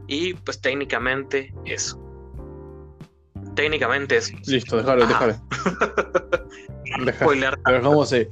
Y 0.08 0.36
pues 0.36 0.62
técnicamente 0.62 1.54
eso. 1.66 2.02
Técnicamente 3.56 4.18
eso. 4.18 4.36
Listo, 4.46 4.78
déjalo, 4.78 5.06
déjalo. 5.08 5.36
Pero 7.66 7.82
cómo 7.82 8.06
se. 8.06 8.30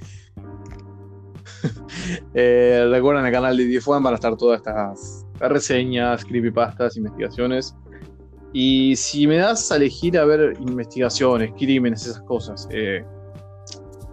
eh, 2.34 2.88
recuerden 2.89 3.26
el 3.26 3.32
canal 3.32 3.58
de 3.58 3.68
DFON 3.68 4.04
van 4.04 4.14
a 4.14 4.16
estar 4.16 4.36
todas 4.38 4.60
estas 4.60 5.26
reseñas, 5.39 6.24
creepypastas, 6.26 6.98
investigaciones. 6.98 7.76
Y 8.54 8.95
si 8.95 9.26
me 9.26 9.38
das 9.38 9.72
a 9.72 9.78
elegir 9.78 10.18
a 10.18 10.26
ver 10.26 10.54
investigaciones, 10.60 11.51
crímenes, 11.58 12.06
esas 12.06 12.22
cosas, 12.22 12.68
eh, 12.72 13.04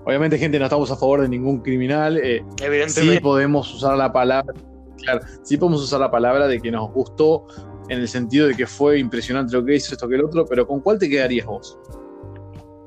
obviamente, 0.07 0.39
gente, 0.39 0.59
no 0.59 0.65
estamos 0.65 0.91
a 0.91 0.97
favor 0.97 1.21
de 1.21 1.29
ningún 1.29 1.61
criminal. 1.61 2.17
Eh, 2.17 2.43
Evidentemente. 2.63 3.17
Sí 3.17 3.21
podemos 3.21 3.73
usar 3.75 3.97
la 3.97 4.11
palabra 4.13 4.53
Claro, 5.03 5.21
sí 5.43 5.57
podemos 5.57 5.83
usar 5.83 6.01
la 6.01 6.11
palabra 6.11 6.47
de 6.47 6.61
que 6.61 6.71
nos 6.71 6.91
gustó 6.93 7.47
en 7.89 8.01
el 8.01 8.09
sentido 8.09 8.47
de 8.49 8.55
que 8.55 8.67
fue 8.67 8.99
impresionante 8.99 9.55
lo 9.55 9.65
que 9.65 9.77
hizo 9.77 9.95
esto 9.95 10.09
que 10.09 10.17
el 10.17 10.25
otro, 10.25 10.45
pero 10.45 10.67
¿con 10.67 10.81
cuál 10.81 10.99
te 10.99 11.09
quedarías 11.09 11.47
vos? 11.47 11.79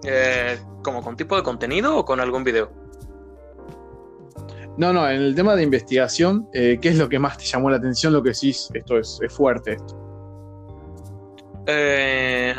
Eh, 0.04 0.58
¿Como 0.84 1.02
con 1.02 1.16
tipo 1.16 1.36
de 1.36 1.44
contenido 1.44 1.98
o 1.98 2.06
con 2.06 2.20
algún 2.20 2.44
video? 2.44 2.72
No, 4.78 4.92
no, 4.92 5.10
en 5.10 5.22
el 5.22 5.36
tema 5.36 5.56
de 5.56 5.64
investigación, 5.64 6.48
¿qué 6.52 6.80
es 6.82 6.98
lo 6.98 7.08
que 7.08 7.20
más 7.20 7.38
te 7.38 7.46
llamó 7.46 7.70
la 7.70 7.78
atención? 7.78 8.12
Lo 8.12 8.24
que 8.24 8.30
decís, 8.30 8.70
esto 8.74 8.98
es, 8.98 9.20
fuerte 9.30 9.74
esto. 9.74 10.03
Eh, 11.68 12.54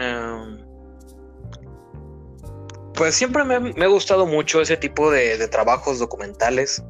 pues 2.94 3.14
siempre 3.14 3.44
me, 3.44 3.84
ha 3.84 3.88
gustado 3.88 4.26
mucho 4.26 4.60
ese 4.60 4.76
tipo 4.76 5.10
de 5.10 5.46
trabajos 5.48 5.98
documentales 5.98 6.82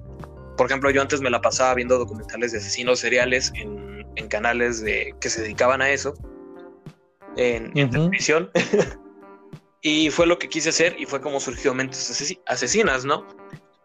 por 0.56 0.66
ejemplo, 0.66 0.90
yo 0.90 1.02
antes 1.02 1.20
me 1.20 1.30
la 1.30 1.40
pasaba 1.40 1.74
viendo 1.74 1.98
documentales 1.98 2.52
de 2.52 2.58
asesinos 2.58 3.00
seriales 3.00 3.52
en, 3.54 4.28
canales 4.28 4.82
de, 4.82 5.14
que 5.20 5.28
se 5.28 5.42
dedicaban 5.42 5.82
a 5.82 5.90
eso, 5.90 6.14
en, 7.36 7.72
televisión. 7.72 8.50
y 9.82 10.10
fue 10.10 10.26
lo 10.26 10.38
que 10.38 10.48
quise 10.48 10.70
hacer 10.70 10.96
y 10.98 11.06
fue 11.06 11.20
como 11.20 11.40
surgió 11.40 11.74
Mentes 11.74 12.38
Asesinas, 12.46 13.04
¿no? 13.04 13.26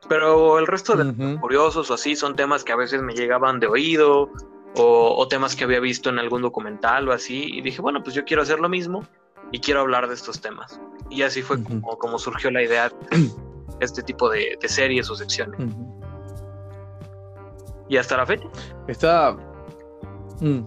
Pero 0.08 0.58
el 0.58 0.66
resto 0.66 0.96
de 0.96 1.40
curiosos 1.40 1.92
o 1.92 1.94
así 1.94 2.16
son 2.16 2.36
temas 2.36 2.64
que 2.64 2.72
a 2.72 2.78
veces 2.78 3.02
me 3.02 3.14
llegaban 3.14 3.60
de 3.60 3.68
oído 3.68 4.32
o, 4.76 5.28
temas 5.28 5.56
que 5.56 5.64
había 5.64 5.80
visto 5.80 6.10
en 6.10 6.20
algún 6.20 6.42
documental 6.42 7.08
o 7.10 7.12
así. 7.12 7.46
Y 7.54 7.62
dije, 7.62 7.82
bueno, 7.82 8.04
pues 8.04 8.16
yo 8.16 8.26
quiero 8.26 8.44
hacer 8.44 8.60
lo 8.60 8.70
mismo 8.70 9.04
y 9.52 9.60
quiero 9.60 9.82
hablar 9.82 10.08
de 10.08 10.14
estos 10.14 10.42
temas. 10.42 10.80
Y 11.10 11.24
así 11.24 11.42
fue 11.42 11.58
como, 11.64 12.20
surgió 12.20 12.52
la 12.52 12.64
idea 12.64 12.90
de 12.90 13.30
este 13.80 14.04
tipo 14.04 14.30
de, 14.30 14.58
series 14.66 15.10
o 15.10 15.16
secciones. 15.16 15.60
¿Y 17.88 17.98
hasta 17.98 18.18
la 18.18 18.26
fecha? 18.26 18.48
Está. 18.88 19.36
Mm, 20.42 20.62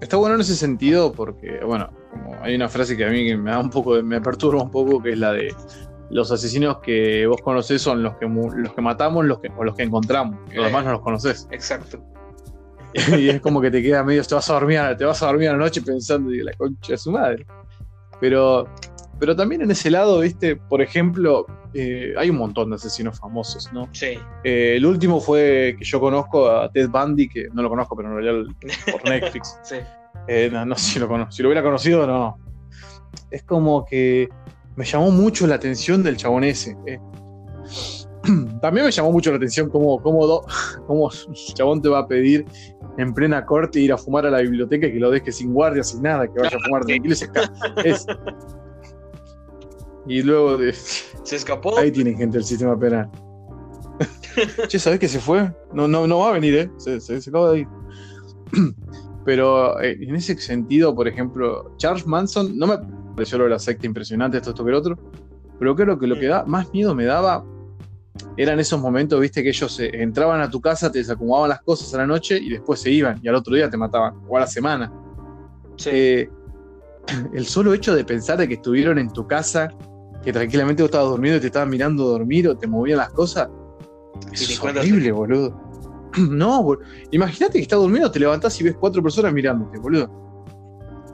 está 0.00 0.16
bueno 0.16 0.34
en 0.34 0.42
ese 0.42 0.54
sentido 0.54 1.12
porque, 1.12 1.60
bueno, 1.64 1.90
como 2.10 2.36
hay 2.42 2.54
una 2.54 2.68
frase 2.68 2.96
que 2.96 3.06
a 3.06 3.08
mí 3.08 3.34
me 3.36 3.50
da 3.50 3.58
un 3.58 3.70
poco, 3.70 4.02
me 4.02 4.20
perturba 4.20 4.62
un 4.62 4.70
poco, 4.70 5.02
que 5.02 5.12
es 5.12 5.18
la 5.18 5.32
de 5.32 5.54
los 6.10 6.30
asesinos 6.30 6.78
que 6.78 7.26
vos 7.26 7.40
conocés 7.42 7.82
son 7.82 8.02
los 8.02 8.16
que 8.16 8.26
los 8.26 8.72
que 8.72 8.80
matamos 8.80 9.24
los 9.24 9.40
que, 9.40 9.50
o 9.56 9.64
los 9.64 9.74
que 9.74 9.82
encontramos. 9.82 10.36
Los 10.52 10.66
demás 10.66 10.84
no 10.84 10.92
los 10.92 11.00
conoces. 11.00 11.48
Exacto. 11.50 12.02
y 13.18 13.28
es 13.28 13.40
como 13.40 13.60
que 13.60 13.70
te 13.70 13.82
queda 13.82 14.02
medio, 14.02 14.22
te 14.24 14.34
vas 14.34 14.48
a 14.50 14.54
dormir, 14.54 14.80
te 14.96 15.04
vas 15.04 15.22
a 15.22 15.26
dormir 15.26 15.48
a 15.48 15.52
la 15.52 15.58
noche 15.58 15.82
pensando 15.82 16.32
en 16.32 16.44
la 16.44 16.52
concha 16.52 16.92
de 16.92 16.98
su 16.98 17.12
madre. 17.12 17.46
Pero 18.20 18.68
pero 19.18 19.34
también 19.34 19.62
en 19.62 19.70
ese 19.70 19.90
lado, 19.90 20.20
viste, 20.20 20.56
por 20.56 20.80
ejemplo, 20.80 21.46
eh, 21.74 22.14
hay 22.16 22.30
un 22.30 22.36
montón 22.36 22.70
de 22.70 22.76
asesinos 22.76 23.18
famosos, 23.18 23.68
¿no? 23.72 23.88
Sí. 23.92 24.18
Eh, 24.44 24.74
el 24.76 24.86
último 24.86 25.20
fue 25.20 25.74
que 25.76 25.84
yo 25.84 25.98
conozco 25.98 26.48
a 26.48 26.70
Ted 26.70 26.88
Bundy, 26.88 27.28
que 27.28 27.48
no 27.52 27.62
lo 27.62 27.68
conozco, 27.68 27.96
pero 27.96 28.08
en 28.10 28.22
realidad 28.22 28.54
por 28.92 29.04
Netflix. 29.08 29.58
sí. 29.64 29.76
Eh, 30.28 30.50
no, 30.52 30.76
sé 30.76 30.92
si 30.92 30.98
lo 31.00 31.08
conozco. 31.08 31.32
Si 31.32 31.42
lo 31.42 31.48
hubiera 31.48 31.62
conocido, 31.62 32.06
no. 32.06 32.38
Es 33.30 33.42
como 33.42 33.84
que 33.84 34.28
me 34.76 34.84
llamó 34.84 35.10
mucho 35.10 35.46
la 35.46 35.56
atención 35.56 36.02
del 36.02 36.16
chabón 36.16 36.44
ese. 36.44 36.76
También 38.60 38.86
me 38.86 38.92
llamó 38.92 39.10
mucho 39.10 39.30
la 39.30 39.38
atención 39.38 39.68
cómo, 39.68 40.00
cómo, 40.00 40.42
cómo 40.86 41.10
chabón 41.54 41.82
te 41.82 41.88
va 41.88 42.00
a 42.00 42.06
pedir 42.06 42.46
en 42.98 43.14
plena 43.14 43.46
corte 43.46 43.80
ir 43.80 43.92
a 43.92 43.96
fumar 43.96 44.26
a 44.26 44.30
la 44.30 44.40
biblioteca 44.40 44.88
y 44.88 44.92
que 44.92 44.98
lo 44.98 45.10
deje 45.10 45.30
sin 45.30 45.54
guardia, 45.54 45.84
sin 45.84 46.02
nada, 46.02 46.26
que 46.26 46.38
vaya 46.38 46.56
a 46.56 46.60
fumar 46.60 46.84
tranquilo. 46.84 47.14
Es, 47.84 48.06
y 50.06 50.22
luego 50.22 50.58
de. 50.58 50.72
Se 51.22 51.36
escapó. 51.36 51.78
Ahí 51.78 51.92
tienen 51.92 52.16
gente 52.16 52.38
del 52.38 52.44
sistema 52.44 52.78
penal. 52.78 53.08
che, 54.68 54.78
¿sabes 54.78 54.98
que 54.98 55.08
se 55.08 55.20
fue? 55.20 55.52
No, 55.72 55.86
no, 55.86 56.06
no 56.06 56.18
va 56.20 56.30
a 56.30 56.32
venir, 56.32 56.54
¿eh? 56.54 56.70
Se, 56.78 57.00
se, 57.00 57.16
acaba 57.30 57.52
de 57.52 57.60
ir. 57.60 57.68
Pero 59.24 59.80
eh, 59.80 59.98
en 60.00 60.14
ese 60.14 60.36
sentido, 60.38 60.94
por 60.94 61.06
ejemplo, 61.06 61.74
Charles 61.76 62.06
Manson, 62.06 62.56
no 62.56 62.66
me, 62.66 62.78
pareció 63.14 63.38
lo 63.38 63.44
de 63.44 63.50
la 63.50 63.58
secta 63.58 63.86
impresionante, 63.86 64.38
esto, 64.38 64.50
esto 64.50 64.64
que 64.64 64.70
el 64.70 64.76
otro. 64.76 64.98
Pero 65.58 65.76
creo 65.76 65.98
que 65.98 66.06
lo 66.06 66.18
que 66.18 66.26
da, 66.26 66.44
más 66.44 66.72
miedo 66.72 66.94
me 66.94 67.04
daba 67.04 67.44
eran 68.38 68.60
esos 68.60 68.80
momentos, 68.80 69.20
viste, 69.20 69.42
que 69.42 69.48
ellos 69.48 69.80
eh, 69.80 69.90
entraban 69.94 70.40
a 70.40 70.48
tu 70.48 70.60
casa, 70.60 70.92
te 70.92 70.98
desacomodaban 70.98 71.48
las 71.50 71.60
cosas 71.62 71.92
a 71.94 71.98
la 71.98 72.06
noche 72.06 72.38
y 72.38 72.50
después 72.50 72.80
se 72.80 72.90
iban 72.90 73.18
y 73.20 73.28
al 73.28 73.34
otro 73.34 73.54
día 73.54 73.68
te 73.68 73.76
mataban, 73.76 74.14
o 74.28 74.36
a 74.36 74.40
la 74.40 74.46
semana. 74.46 74.92
Eh, 75.86 76.28
el 77.34 77.46
solo 77.46 77.74
hecho 77.74 77.96
de 77.96 78.04
pensar 78.04 78.38
de 78.38 78.46
que 78.46 78.54
estuvieron 78.54 78.96
en 78.98 79.12
tu 79.12 79.26
casa, 79.26 79.68
que 80.22 80.32
tranquilamente 80.32 80.84
vos 80.84 80.88
estabas 80.88 81.10
durmiendo 81.10 81.38
y 81.38 81.40
te 81.40 81.48
estaban 81.48 81.68
mirando 81.68 82.04
dormir 82.04 82.48
o 82.48 82.56
te 82.56 82.68
movían 82.68 82.98
las 82.98 83.10
cosas, 83.10 83.48
es 84.32 84.62
horrible, 84.62 85.12
boludo. 85.12 85.68
No, 86.16 86.62
boludo. 86.62 86.84
imagínate 87.10 87.54
que 87.54 87.62
estás 87.62 87.78
durmiendo, 87.78 88.10
te 88.10 88.18
levantás 88.18 88.58
y 88.60 88.64
ves 88.64 88.76
cuatro 88.80 89.02
personas 89.02 89.32
mirándote, 89.32 89.78
boludo. 89.78 90.10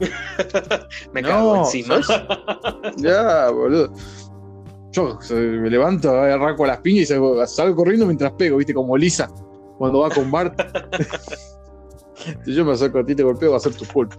me 1.13 1.23
cago 1.23 1.57
encima. 1.57 2.01
ya, 2.97 3.51
boludo. 3.51 3.93
Yo 4.95 5.19
me 5.29 5.69
levanto, 5.69 6.09
arranco 6.11 6.65
a 6.65 6.69
las 6.69 6.79
piñas 6.79 7.11
y 7.11 7.47
salgo, 7.47 7.77
corriendo 7.77 8.07
mientras 8.07 8.33
pego, 8.33 8.59
viste, 8.59 8.73
como 8.73 8.97
Lisa, 8.97 9.29
cuando 9.77 10.01
va 10.01 10.11
con 10.11 10.31
Bart. 10.31 10.55
si 12.45 12.55
yo 12.55 12.65
me 12.65 12.73
acerco 12.73 13.01
a 13.01 13.05
ti 13.05 13.15
te 13.15 13.25
golpeo, 13.25 13.51
va 13.51 13.57
a 13.57 13.61
ser 13.61 13.75
tu 13.75 13.85
culpa. 13.87 14.17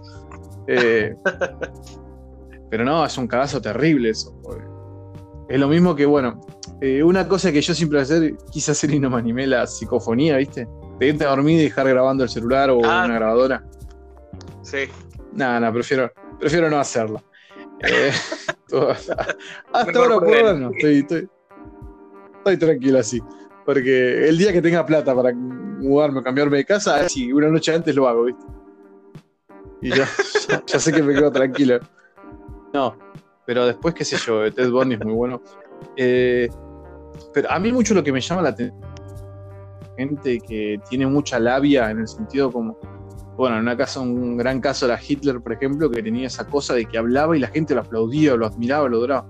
Eh, 0.66 1.16
pero 2.70 2.84
no, 2.84 3.06
es 3.06 3.16
un 3.16 3.26
cagazo 3.26 3.60
terrible 3.60 4.10
eso. 4.10 4.38
Es 5.48 5.58
lo 5.58 5.68
mismo 5.68 5.96
que, 5.96 6.04
bueno, 6.04 6.40
eh, 6.82 7.02
una 7.02 7.26
cosa 7.26 7.50
que 7.52 7.62
yo 7.62 7.74
siempre 7.74 8.00
hacer, 8.00 8.36
quise 8.50 8.72
hacer 8.72 8.90
y 8.90 8.98
no 8.98 9.08
me 9.08 9.16
animé, 9.16 9.46
la 9.46 9.66
psicofonía, 9.66 10.36
¿viste? 10.36 10.68
Pedirte 10.98 11.24
a 11.24 11.30
dormir 11.30 11.58
y 11.60 11.64
dejar 11.64 11.88
grabando 11.88 12.22
el 12.24 12.28
celular 12.28 12.68
o 12.68 12.84
ah. 12.84 13.04
una 13.06 13.14
grabadora. 13.14 13.64
Sí. 14.60 14.80
Nada, 15.32 15.60
no, 15.60 15.72
prefiero, 15.72 16.12
prefiero 16.38 16.68
no 16.68 16.78
hacerla. 16.78 17.22
Eh, 17.80 18.12
hasta 19.72 19.98
ahora 19.98 20.14
por 20.18 20.36
ahora 20.36 20.54
no, 20.54 20.70
estoy, 20.70 20.98
estoy, 20.98 21.28
estoy, 22.38 22.56
tranquilo 22.56 22.98
así. 22.98 23.20
Porque 23.64 24.28
el 24.28 24.38
día 24.38 24.52
que 24.52 24.62
tenga 24.62 24.86
plata 24.86 25.14
para 25.14 25.32
mudarme 25.34 26.20
o 26.20 26.22
cambiarme 26.22 26.58
de 26.58 26.64
casa, 26.64 26.96
así 26.96 27.32
una 27.32 27.48
noche 27.48 27.74
antes 27.74 27.94
lo 27.94 28.08
hago, 28.08 28.24
¿viste? 28.24 28.44
Y 29.82 29.90
ya, 29.96 30.08
ya, 30.66 30.78
sé 30.78 30.92
que 30.92 31.02
me 31.02 31.14
quedo 31.14 31.30
tranquilo. 31.30 31.80
No, 32.72 32.96
pero 33.44 33.66
después, 33.66 33.94
qué 33.94 34.04
sé 34.04 34.16
yo, 34.16 34.52
Ted 34.52 34.70
Bundy 34.70 34.94
es 34.94 35.04
muy 35.04 35.14
bueno. 35.14 35.42
Eh, 35.96 36.48
pero 37.34 37.50
a 37.50 37.58
mí 37.58 37.72
mucho 37.72 37.94
lo 37.94 38.02
que 38.02 38.12
me 38.12 38.20
llama 38.20 38.42
la 38.42 38.50
atención 38.50 38.86
gente 39.96 40.40
que 40.40 40.80
tiene 40.88 41.06
mucha 41.06 41.38
labia 41.38 41.90
en 41.90 42.00
el 42.00 42.08
sentido 42.08 42.52
como 42.52 42.78
bueno, 43.36 43.56
en 43.56 43.62
una 43.62 43.76
casa, 43.76 44.00
un 44.00 44.36
gran 44.36 44.60
caso 44.60 44.86
era 44.86 44.98
Hitler, 45.00 45.40
por 45.40 45.52
ejemplo, 45.52 45.90
que 45.90 46.02
tenía 46.02 46.26
esa 46.26 46.46
cosa 46.46 46.74
de 46.74 46.86
que 46.86 46.98
hablaba 46.98 47.36
y 47.36 47.40
la 47.40 47.48
gente 47.48 47.74
lo 47.74 47.82
aplaudía, 47.82 48.34
lo 48.34 48.46
admiraba, 48.46 48.88
lo 48.88 48.96
adoraba. 48.98 49.26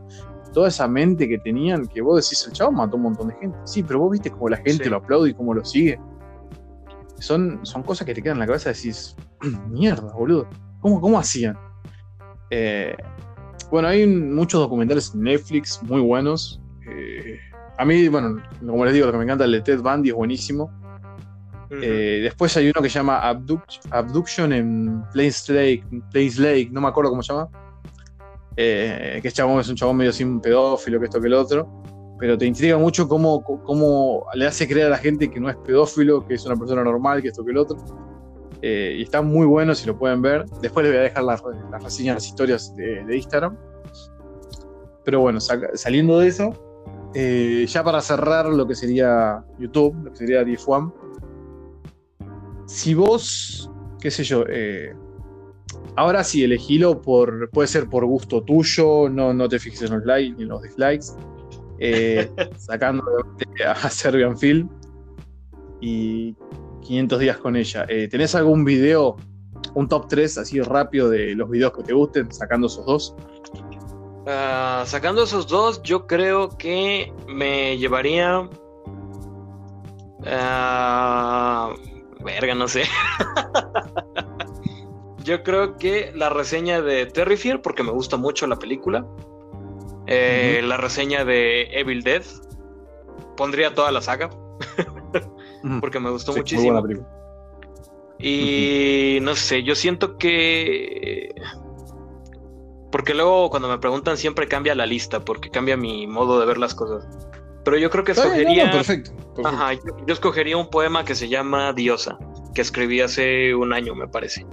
Toda 0.52 0.68
esa 0.68 0.88
mente 0.88 1.28
que 1.28 1.38
tenían, 1.38 1.86
que 1.86 2.00
vos 2.00 2.22
decís, 2.22 2.46
el 2.46 2.52
chavo 2.52 2.72
mató 2.72 2.96
un 2.96 3.02
montón 3.02 3.28
de 3.28 3.34
gente. 3.34 3.58
Sí, 3.64 3.82
pero 3.82 4.00
vos 4.00 4.12
viste 4.12 4.30
cómo 4.30 4.48
la 4.48 4.56
gente 4.58 4.88
lo 4.88 4.96
aplaude 4.96 5.30
y 5.30 5.34
cómo 5.34 5.52
lo 5.54 5.64
sigue. 5.64 6.00
Son, 7.18 7.60
son 7.62 7.82
cosas 7.82 8.06
que 8.06 8.14
te 8.14 8.22
quedan 8.22 8.36
en 8.36 8.40
la 8.40 8.46
cabeza 8.46 8.70
y 8.70 8.74
decís, 8.74 9.16
mierda, 9.68 10.12
boludo. 10.12 10.48
¿Cómo, 10.80 11.00
cómo 11.00 11.18
hacían? 11.18 11.58
Eh, 12.50 12.96
bueno, 13.70 13.88
hay 13.88 14.06
muchos 14.06 14.60
documentales 14.60 15.12
en 15.14 15.22
Netflix 15.22 15.82
muy 15.82 16.00
buenos. 16.00 16.60
Eh, 16.88 17.38
a 17.78 17.84
mí, 17.84 18.08
bueno, 18.08 18.40
como 18.64 18.84
les 18.84 18.94
digo, 18.94 19.06
lo 19.06 19.12
que 19.12 19.18
me 19.18 19.24
encanta 19.24 19.44
el 19.44 19.52
de 19.52 19.60
Ted 19.60 19.80
Bundy 19.80 20.10
es 20.10 20.14
buenísimo. 20.14 20.70
Eh, 21.70 22.20
después 22.22 22.56
hay 22.56 22.66
uno 22.68 22.80
que 22.80 22.88
se 22.88 22.98
llama 22.98 23.20
Abduction 23.20 24.52
en 24.52 25.02
Place 25.12 25.52
Lake, 25.52 25.84
Place 26.12 26.40
Lake, 26.40 26.68
no 26.70 26.80
me 26.80 26.88
acuerdo 26.88 27.10
cómo 27.10 27.22
se 27.22 27.32
llama. 27.32 27.48
Eh, 28.56 29.18
que 29.20 29.28
es, 29.28 29.34
chabón, 29.34 29.60
es 29.60 29.68
un 29.68 29.76
chabón 29.76 29.96
medio 29.98 30.12
sin 30.12 30.40
pedófilo, 30.40 30.98
que 30.98 31.06
esto 31.06 31.20
que 31.20 31.26
el 31.26 31.34
otro. 31.34 31.68
Pero 32.18 32.38
te 32.38 32.46
intriga 32.46 32.78
mucho 32.78 33.06
cómo, 33.08 33.42
cómo, 33.42 34.24
le 34.34 34.46
hace 34.46 34.66
creer 34.66 34.86
a 34.86 34.90
la 34.90 34.98
gente 34.98 35.30
que 35.30 35.38
no 35.38 35.50
es 35.50 35.56
pedófilo, 35.56 36.26
que 36.26 36.34
es 36.34 36.46
una 36.46 36.56
persona 36.56 36.82
normal, 36.82 37.20
que 37.20 37.28
esto 37.28 37.44
que 37.44 37.50
el 37.50 37.58
otro. 37.58 37.76
Eh, 38.62 38.96
y 38.98 39.02
está 39.02 39.20
muy 39.20 39.44
bueno 39.44 39.74
si 39.74 39.86
lo 39.86 39.98
pueden 39.98 40.22
ver. 40.22 40.46
Después 40.62 40.84
les 40.84 40.94
voy 40.94 41.00
a 41.00 41.02
dejar 41.02 41.24
las, 41.24 41.42
reseñas, 41.82 42.16
las 42.16 42.26
historias 42.26 42.74
de, 42.74 43.14
Instagram. 43.14 43.58
Pero 45.04 45.20
bueno, 45.20 45.38
saliendo 45.40 46.18
de 46.18 46.28
eso, 46.28 46.52
ya 47.14 47.84
para 47.84 48.00
cerrar 48.00 48.46
lo 48.46 48.66
que 48.66 48.74
sería 48.74 49.44
YouTube, 49.58 49.94
lo 50.02 50.10
que 50.10 50.16
sería 50.16 50.42
DF1, 50.42 50.92
si 52.66 52.94
vos, 52.94 53.70
qué 54.00 54.10
sé 54.10 54.24
yo, 54.24 54.44
eh, 54.48 54.94
ahora 55.96 56.24
sí, 56.24 56.44
elegilo 56.44 57.00
por, 57.00 57.50
puede 57.50 57.68
ser 57.68 57.88
por 57.88 58.04
gusto 58.04 58.42
tuyo, 58.42 59.08
no, 59.08 59.32
no 59.32 59.48
te 59.48 59.58
fijes 59.58 59.82
en 59.82 59.96
los 59.96 60.04
likes 60.04 60.34
ni 60.36 60.42
en 60.42 60.48
los 60.48 60.62
dislikes, 60.62 61.06
eh, 61.78 62.30
sacando 62.58 63.04
a 63.64 63.90
Serbian 63.90 64.36
Film 64.36 64.68
y 65.80 66.34
500 66.82 67.18
días 67.20 67.38
con 67.38 67.56
ella. 67.56 67.86
Eh, 67.88 68.08
¿Tenés 68.08 68.34
algún 68.34 68.64
video, 68.64 69.16
un 69.74 69.88
top 69.88 70.08
3 70.08 70.38
así 70.38 70.60
rápido 70.60 71.08
de 71.08 71.34
los 71.34 71.48
videos 71.48 71.72
que 71.72 71.82
te 71.82 71.92
gusten, 71.92 72.30
sacando 72.32 72.66
esos 72.66 72.84
dos? 72.84 73.14
Ah, 74.26 74.82
sacando 74.86 75.22
esos 75.22 75.46
dos, 75.46 75.80
yo 75.82 76.06
creo 76.06 76.48
que 76.58 77.12
me 77.28 77.78
llevaría... 77.78 78.48
Uh, 80.18 81.95
Verga, 82.26 82.54
no 82.54 82.66
sé. 82.68 82.82
Yo 85.24 85.42
creo 85.42 85.76
que 85.78 86.12
la 86.14 86.28
reseña 86.28 86.82
de 86.82 87.06
Terrifier, 87.06 87.62
porque 87.62 87.82
me 87.82 87.92
gusta 87.92 88.16
mucho 88.16 88.46
la 88.46 88.56
película. 88.56 89.06
Eh, 90.06 90.60
la 90.64 90.76
reseña 90.76 91.24
de 91.24 91.62
Evil 91.72 92.02
Dead. 92.02 92.22
Pondría 93.36 93.74
toda 93.74 93.92
la 93.92 94.02
saga. 94.02 94.28
porque 95.80 96.00
me 96.00 96.10
gustó 96.10 96.32
muchísimo. 96.32 96.82
Y 98.18 99.18
no 99.22 99.34
sé, 99.34 99.62
yo 99.62 99.74
siento 99.74 100.18
que. 100.18 101.34
Porque 102.90 103.14
luego 103.14 103.50
cuando 103.50 103.68
me 103.68 103.78
preguntan 103.78 104.16
siempre 104.16 104.48
cambia 104.48 104.74
la 104.74 104.86
lista, 104.86 105.24
porque 105.24 105.50
cambia 105.50 105.76
mi 105.76 106.06
modo 106.06 106.40
de 106.40 106.46
ver 106.46 106.58
las 106.58 106.74
cosas. 106.74 107.06
Pero 107.66 107.78
yo 107.78 107.90
creo 107.90 108.04
que 108.04 108.12
escogería. 108.12 108.70
perfecto, 108.70 109.10
Ajá, 109.44 109.72
yo, 109.72 110.14
escogería 110.14 110.56
un 110.56 110.70
poema 110.70 111.04
que 111.04 111.16
se 111.16 111.28
llama 111.28 111.72
Diosa, 111.72 112.16
que 112.54 112.62
escribí 112.62 113.00
hace 113.00 113.56
un 113.56 113.72
año, 113.72 113.92
me 113.96 114.06
parece. 114.06 114.46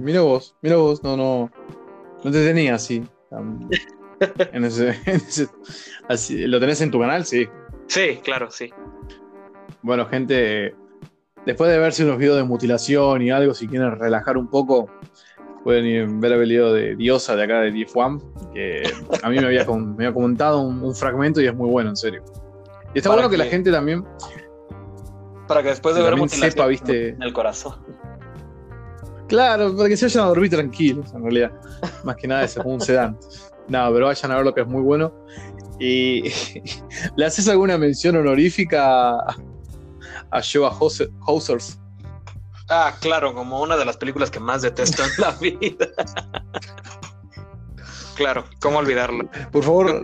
Mira 0.00 0.20
vos, 0.20 0.54
mira 0.62 0.76
vos, 0.76 1.02
no, 1.02 1.16
no. 1.16 1.50
No 2.22 2.30
te 2.30 2.46
tenía 2.46 2.76
así. 2.76 3.02
en 4.52 4.64
ese, 4.64 4.96
así, 6.08 6.46
¿Lo 6.46 6.60
tenés 6.60 6.80
en 6.80 6.92
tu 6.92 7.00
canal? 7.00 7.26
Sí. 7.26 7.48
Sí, 7.88 8.20
claro, 8.22 8.52
sí. 8.52 8.72
Bueno, 9.82 10.06
gente, 10.06 10.76
después 11.44 11.72
de 11.72 11.78
verse 11.80 12.04
unos 12.04 12.18
videos 12.18 12.36
de 12.36 12.44
mutilación 12.44 13.20
y 13.22 13.32
algo, 13.32 13.52
si 13.52 13.66
quieren 13.66 13.98
relajar 13.98 14.36
un 14.36 14.46
poco, 14.46 14.88
pueden 15.64 16.20
ver 16.20 16.32
el 16.32 16.40
video 16.40 16.72
de 16.72 16.96
Diosa 16.96 17.36
de 17.36 17.44
acá 17.44 17.60
de 17.60 17.72
DF1, 17.72 18.52
que 18.52 18.82
a 19.22 19.28
mí 19.28 19.38
me 19.38 19.46
había, 19.46 19.64
comentado 19.64 20.60
un, 20.60 20.94
fragmento 20.94 21.40
y 21.40 21.46
es 21.46 21.54
muy 21.54 21.68
bueno, 21.68 21.90
en 21.90 21.96
serio. 21.96 22.24
Y 22.94 22.98
está 22.98 23.10
bueno 23.10 23.28
que, 23.28 23.36
la 23.36 23.44
gente 23.44 23.70
también. 23.70 24.04
Para 25.46 25.62
que 25.62 25.68
después 25.68 25.94
de 25.94 26.02
ver 26.02 26.28
sepa, 26.28 26.66
viste. 26.66 27.10
En 27.10 27.22
el 27.22 27.32
corazón. 27.32 27.74
Claro, 29.28 29.76
para 29.76 29.88
que 29.88 29.96
se 29.96 30.06
vayan 30.06 30.24
a 30.24 30.28
dormir 30.28 30.50
tranquilos, 30.50 31.12
en 31.14 31.22
realidad. 31.22 31.52
Más 32.04 32.16
que 32.16 32.26
nada, 32.26 32.44
es 32.44 32.54
como 32.54 32.74
un 32.74 32.80
sedante. 32.80 33.26
No, 33.68 33.92
pero 33.92 34.06
vayan 34.06 34.32
a 34.32 34.36
ver 34.36 34.44
lo 34.44 34.54
que 34.54 34.62
es 34.62 34.66
muy 34.66 34.82
bueno. 34.82 35.12
Y 35.78 36.24
le 37.16 37.24
haces 37.24 37.48
alguna 37.48 37.78
mención 37.78 38.16
honorífica 38.16 39.12
a, 39.12 39.36
a 40.30 40.40
Joa 40.42 40.76
Hausers 41.26 41.79
Ah, 42.70 42.94
claro, 43.00 43.34
como 43.34 43.60
una 43.60 43.76
de 43.76 43.84
las 43.84 43.96
películas 43.96 44.30
que 44.30 44.38
más 44.38 44.62
detesto 44.62 45.02
en 45.02 45.10
la 45.18 45.30
vida. 45.40 45.88
claro, 48.14 48.44
¿cómo 48.60 48.78
olvidarlo? 48.78 49.28
Por 49.50 49.64
favor, 49.64 50.00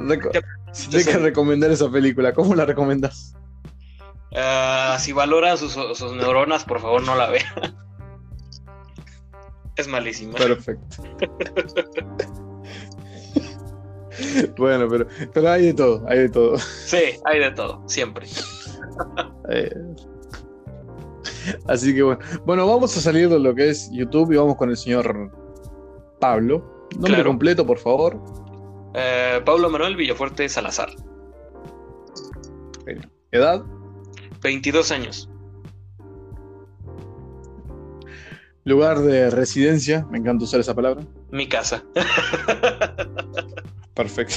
deja 0.90 1.18
recomendar 1.18 1.70
esa 1.70 1.88
película. 1.88 2.32
¿Cómo 2.34 2.56
la 2.56 2.64
recomendas? 2.66 3.36
Ah, 4.34 4.96
si 4.98 5.12
valoran 5.12 5.56
sus, 5.56 5.76
neuronas, 6.16 6.64
por 6.64 6.80
favor 6.80 7.04
no 7.04 7.14
la 7.14 7.30
vean. 7.30 7.46
es 9.76 9.86
malísima. 9.86 10.34
Perfecto. 10.34 11.04
bueno, 14.58 14.88
pero, 14.90 15.06
pero 15.32 15.50
hay 15.50 15.66
de 15.66 15.74
todo, 15.74 16.04
hay 16.08 16.18
de 16.18 16.28
todo. 16.30 16.58
Sí, 16.58 17.20
hay 17.24 17.38
de 17.38 17.52
todo, 17.52 17.88
siempre. 17.88 18.26
Así 21.66 21.94
que 21.94 22.02
bueno. 22.02 22.20
Bueno, 22.44 22.66
vamos 22.66 22.96
a 22.96 23.00
salir 23.00 23.28
de 23.28 23.38
lo 23.38 23.54
que 23.54 23.70
es 23.70 23.90
YouTube 23.92 24.32
y 24.32 24.36
vamos 24.36 24.56
con 24.56 24.70
el 24.70 24.76
señor 24.76 25.30
Pablo. 26.20 26.88
Nombre 26.98 27.24
completo, 27.24 27.66
por 27.66 27.78
favor. 27.78 28.20
Eh, 28.94 29.40
Pablo 29.44 29.70
Manuel 29.70 29.96
Villafuerte 29.96 30.48
Salazar. 30.48 30.90
¿Edad? 33.32 33.64
22 34.42 34.92
años. 34.92 35.28
lugar 38.66 38.98
de 38.98 39.30
residencia, 39.30 40.06
me 40.10 40.18
encanta 40.18 40.44
usar 40.44 40.60
esa 40.60 40.74
palabra. 40.74 41.02
Mi 41.30 41.48
casa. 41.48 41.84
Perfecto. 43.94 44.34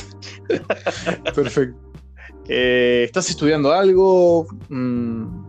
Perfecto. 1.36 1.78
Eh, 2.48 3.02
¿Estás 3.06 3.30
estudiando 3.32 3.74
algo? 3.74 4.46
Mm, 4.70 5.49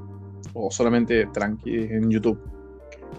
¿O 0.55 0.71
solamente 0.71 1.27
tranqui 1.33 1.77
en 1.77 2.11
YouTube? 2.11 2.41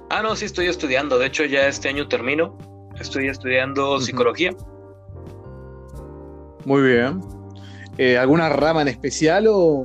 Ah, 0.10 0.22
no, 0.22 0.36
sí 0.36 0.46
estoy 0.46 0.68
estudiando. 0.68 1.18
De 1.18 1.28
hecho, 1.28 1.46
ya 1.46 1.68
este 1.68 1.90
año 1.90 2.08
termino. 2.08 2.58
Estoy 3.00 3.28
estudiando 3.28 4.00
psicología. 4.00 4.56
Muy 6.66 6.82
bien. 6.82 7.22
Eh, 7.98 8.18
¿Alguna 8.18 8.50
rama 8.50 8.82
en 8.82 8.90
especial 8.90 9.46
o...? 9.48 9.84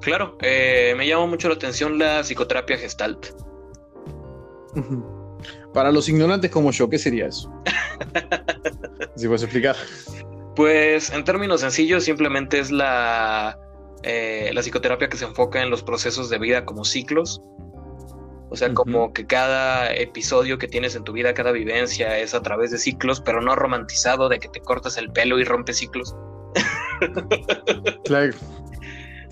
Claro, 0.00 0.36
eh, 0.42 0.94
me 0.96 1.06
llama 1.06 1.26
mucho 1.26 1.48
la 1.48 1.54
atención 1.54 1.98
la 1.98 2.22
psicoterapia 2.22 2.76
gestalt. 2.76 3.26
Para 5.72 5.90
los 5.90 6.08
ignorantes 6.08 6.50
como 6.50 6.70
yo, 6.72 6.90
¿qué 6.90 6.98
sería 6.98 7.26
eso? 7.26 7.52
si 9.16 9.26
puedes 9.26 9.42
explicar. 9.42 9.76
Pues 10.56 11.10
en 11.10 11.24
términos 11.24 11.62
sencillos, 11.62 12.04
simplemente 12.04 12.58
es 12.58 12.70
la, 12.70 13.58
eh, 14.06 14.50
la 14.52 14.60
psicoterapia 14.60 15.08
que 15.08 15.16
se 15.16 15.24
enfoca 15.24 15.62
en 15.62 15.70
los 15.70 15.82
procesos 15.82 16.28
de 16.28 16.38
vida 16.38 16.64
como 16.64 16.84
ciclos. 16.84 17.40
O 18.50 18.56
sea, 18.56 18.72
como 18.72 19.12
que 19.12 19.26
cada 19.26 19.92
episodio 19.92 20.58
que 20.58 20.68
tienes 20.68 20.94
en 20.94 21.02
tu 21.02 21.12
vida, 21.12 21.34
cada 21.34 21.50
vivencia 21.50 22.18
es 22.18 22.34
a 22.34 22.42
través 22.42 22.70
de 22.70 22.78
ciclos, 22.78 23.20
pero 23.20 23.40
no 23.40 23.56
romantizado 23.56 24.28
de 24.28 24.38
que 24.38 24.48
te 24.48 24.60
cortas 24.60 24.96
el 24.98 25.10
pelo 25.10 25.40
y 25.40 25.44
rompes 25.44 25.78
ciclos. 25.78 26.14
claro. 28.04 28.32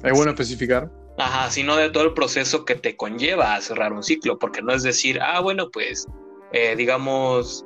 Es 0.02 0.12
bueno 0.14 0.32
especificar. 0.32 0.90
Ajá, 1.16 1.48
sino 1.48 1.76
de 1.76 1.88
todo 1.90 2.02
el 2.02 2.12
proceso 2.12 2.64
que 2.64 2.74
te 2.74 2.96
conlleva 2.96 3.54
a 3.54 3.60
cerrar 3.60 3.92
un 3.92 4.02
ciclo, 4.02 4.36
porque 4.36 4.62
no 4.62 4.72
es 4.72 4.82
decir, 4.82 5.20
ah, 5.22 5.38
bueno, 5.38 5.70
pues, 5.70 6.08
eh, 6.52 6.74
digamos, 6.74 7.64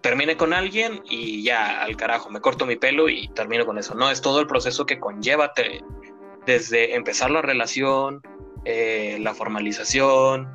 termine 0.00 0.38
con 0.38 0.54
alguien 0.54 1.02
y 1.08 1.42
ya, 1.42 1.82
al 1.82 1.96
carajo, 1.96 2.30
me 2.30 2.40
corto 2.40 2.64
mi 2.64 2.76
pelo 2.76 3.10
y 3.10 3.28
termino 3.28 3.66
con 3.66 3.76
eso. 3.76 3.94
No, 3.94 4.10
es 4.10 4.22
todo 4.22 4.40
el 4.40 4.46
proceso 4.46 4.86
que 4.86 4.98
conlleva 4.98 5.52
desde 6.46 6.94
empezar 6.94 7.30
la 7.30 7.42
relación, 7.42 8.22
eh, 8.64 9.18
la 9.20 9.34
formalización, 9.34 10.52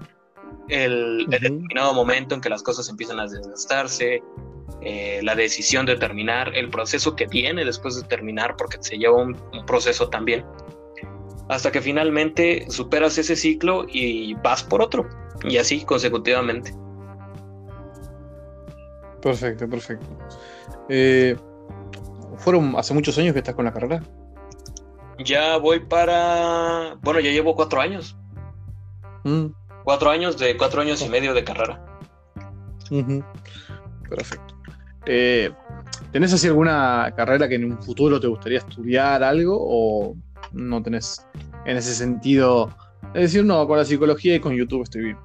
el, 0.67 1.25
determinado 1.27 1.93
momento 1.93 2.35
en 2.35 2.41
que 2.41 2.49
las 2.49 2.63
cosas 2.63 2.89
empiezan 2.89 3.19
a 3.19 3.27
desgastarse, 3.27 4.21
eh, 4.81 5.19
la 5.23 5.35
decisión 5.35 5.85
de 5.85 5.95
terminar, 5.95 6.55
el 6.55 6.69
proceso 6.69 7.15
que 7.15 7.27
viene 7.27 7.65
después 7.65 7.95
de 7.95 8.03
terminar, 8.07 8.55
porque 8.55 8.77
se 8.79 8.97
lleva 8.97 9.21
un, 9.21 9.35
proceso 9.65 10.09
también, 10.09 10.45
hasta 11.49 11.71
que 11.71 11.81
finalmente 11.81 12.65
superas 12.69 13.17
ese 13.17 13.35
ciclo 13.35 13.85
y 13.87 14.35
vas 14.35 14.63
por 14.63 14.81
otro, 14.81 15.07
y 15.43 15.57
así 15.57 15.83
consecutivamente. 15.83 16.73
Perfecto, 19.21 19.67
perfecto. 19.67 20.05
Eh, 20.87 21.35
¿Fueron 22.37 22.73
hace 22.77 22.93
muchos 22.93 23.17
años 23.17 23.33
que 23.33 23.39
estás 23.39 23.55
con 23.55 23.65
la 23.65 23.73
carrera? 23.73 24.01
Ya 25.23 25.57
voy 25.57 25.79
para. 25.81 26.95
Bueno, 27.01 27.19
ya 27.19 27.31
llevo 27.31 27.55
cuatro 27.55 27.81
años. 27.81 28.15
Mm. 29.23 29.47
Cuatro 29.83 30.09
años 30.09 30.37
de 30.37 30.55
cuatro 30.55 30.81
años 30.81 31.01
y 31.01 31.09
medio 31.09 31.33
de 31.33 31.43
carrera. 31.43 31.83
Perfecto. 34.09 34.55
Eh, 35.05 35.51
¿Tenés 36.11 36.33
así 36.33 36.47
alguna 36.47 37.13
carrera 37.15 37.47
que 37.47 37.55
en 37.55 37.71
un 37.71 37.81
futuro 37.81 38.19
te 38.19 38.27
gustaría 38.27 38.59
estudiar 38.59 39.23
algo 39.23 39.57
o 39.59 40.15
no 40.51 40.81
tenés 40.81 41.25
en 41.65 41.77
ese 41.77 41.93
sentido? 41.93 42.75
Es 43.13 43.21
decir, 43.23 43.43
no, 43.43 43.67
con 43.67 43.77
la 43.77 43.85
psicología 43.85 44.35
y 44.35 44.39
con 44.39 44.55
YouTube 44.55 44.83
estoy 44.83 45.03
bien. 45.03 45.17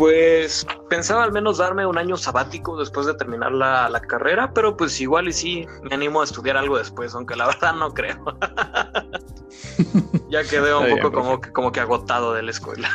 Pues 0.00 0.66
pensaba 0.88 1.24
al 1.24 1.30
menos 1.30 1.58
darme 1.58 1.84
un 1.84 1.98
año 1.98 2.16
sabático 2.16 2.78
después 2.78 3.06
de 3.06 3.12
terminar 3.12 3.52
la, 3.52 4.02
carrera, 4.08 4.50
pero 4.54 4.74
pues 4.74 4.98
igual 4.98 5.28
y 5.28 5.32
sí, 5.34 5.66
me 5.82 5.94
animo 5.94 6.22
a 6.22 6.24
estudiar 6.24 6.56
algo 6.56 6.78
después, 6.78 7.14
aunque 7.14 7.36
la 7.36 7.46
verdad 7.48 7.74
no 7.74 7.92
creo. 7.92 8.24
ya 10.30 10.42
quedé 10.44 10.74
un 10.74 10.96
poco 10.96 11.12
como 11.12 11.40
que, 11.42 11.52
como 11.52 11.70
que 11.70 11.80
agotado 11.80 12.32
de 12.32 12.44
la 12.44 12.50
escuela. 12.50 12.88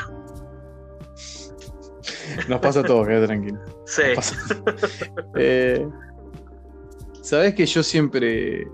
Nos 2.47 2.59
pasa 2.59 2.81
todo, 2.81 3.05
quédate 3.05 3.27
tranquilo. 3.27 3.59
Sí. 3.85 4.01
Eh, 5.35 5.87
Sabes 7.21 7.53
que 7.53 7.67
yo 7.67 7.83
siempre, 7.83 8.65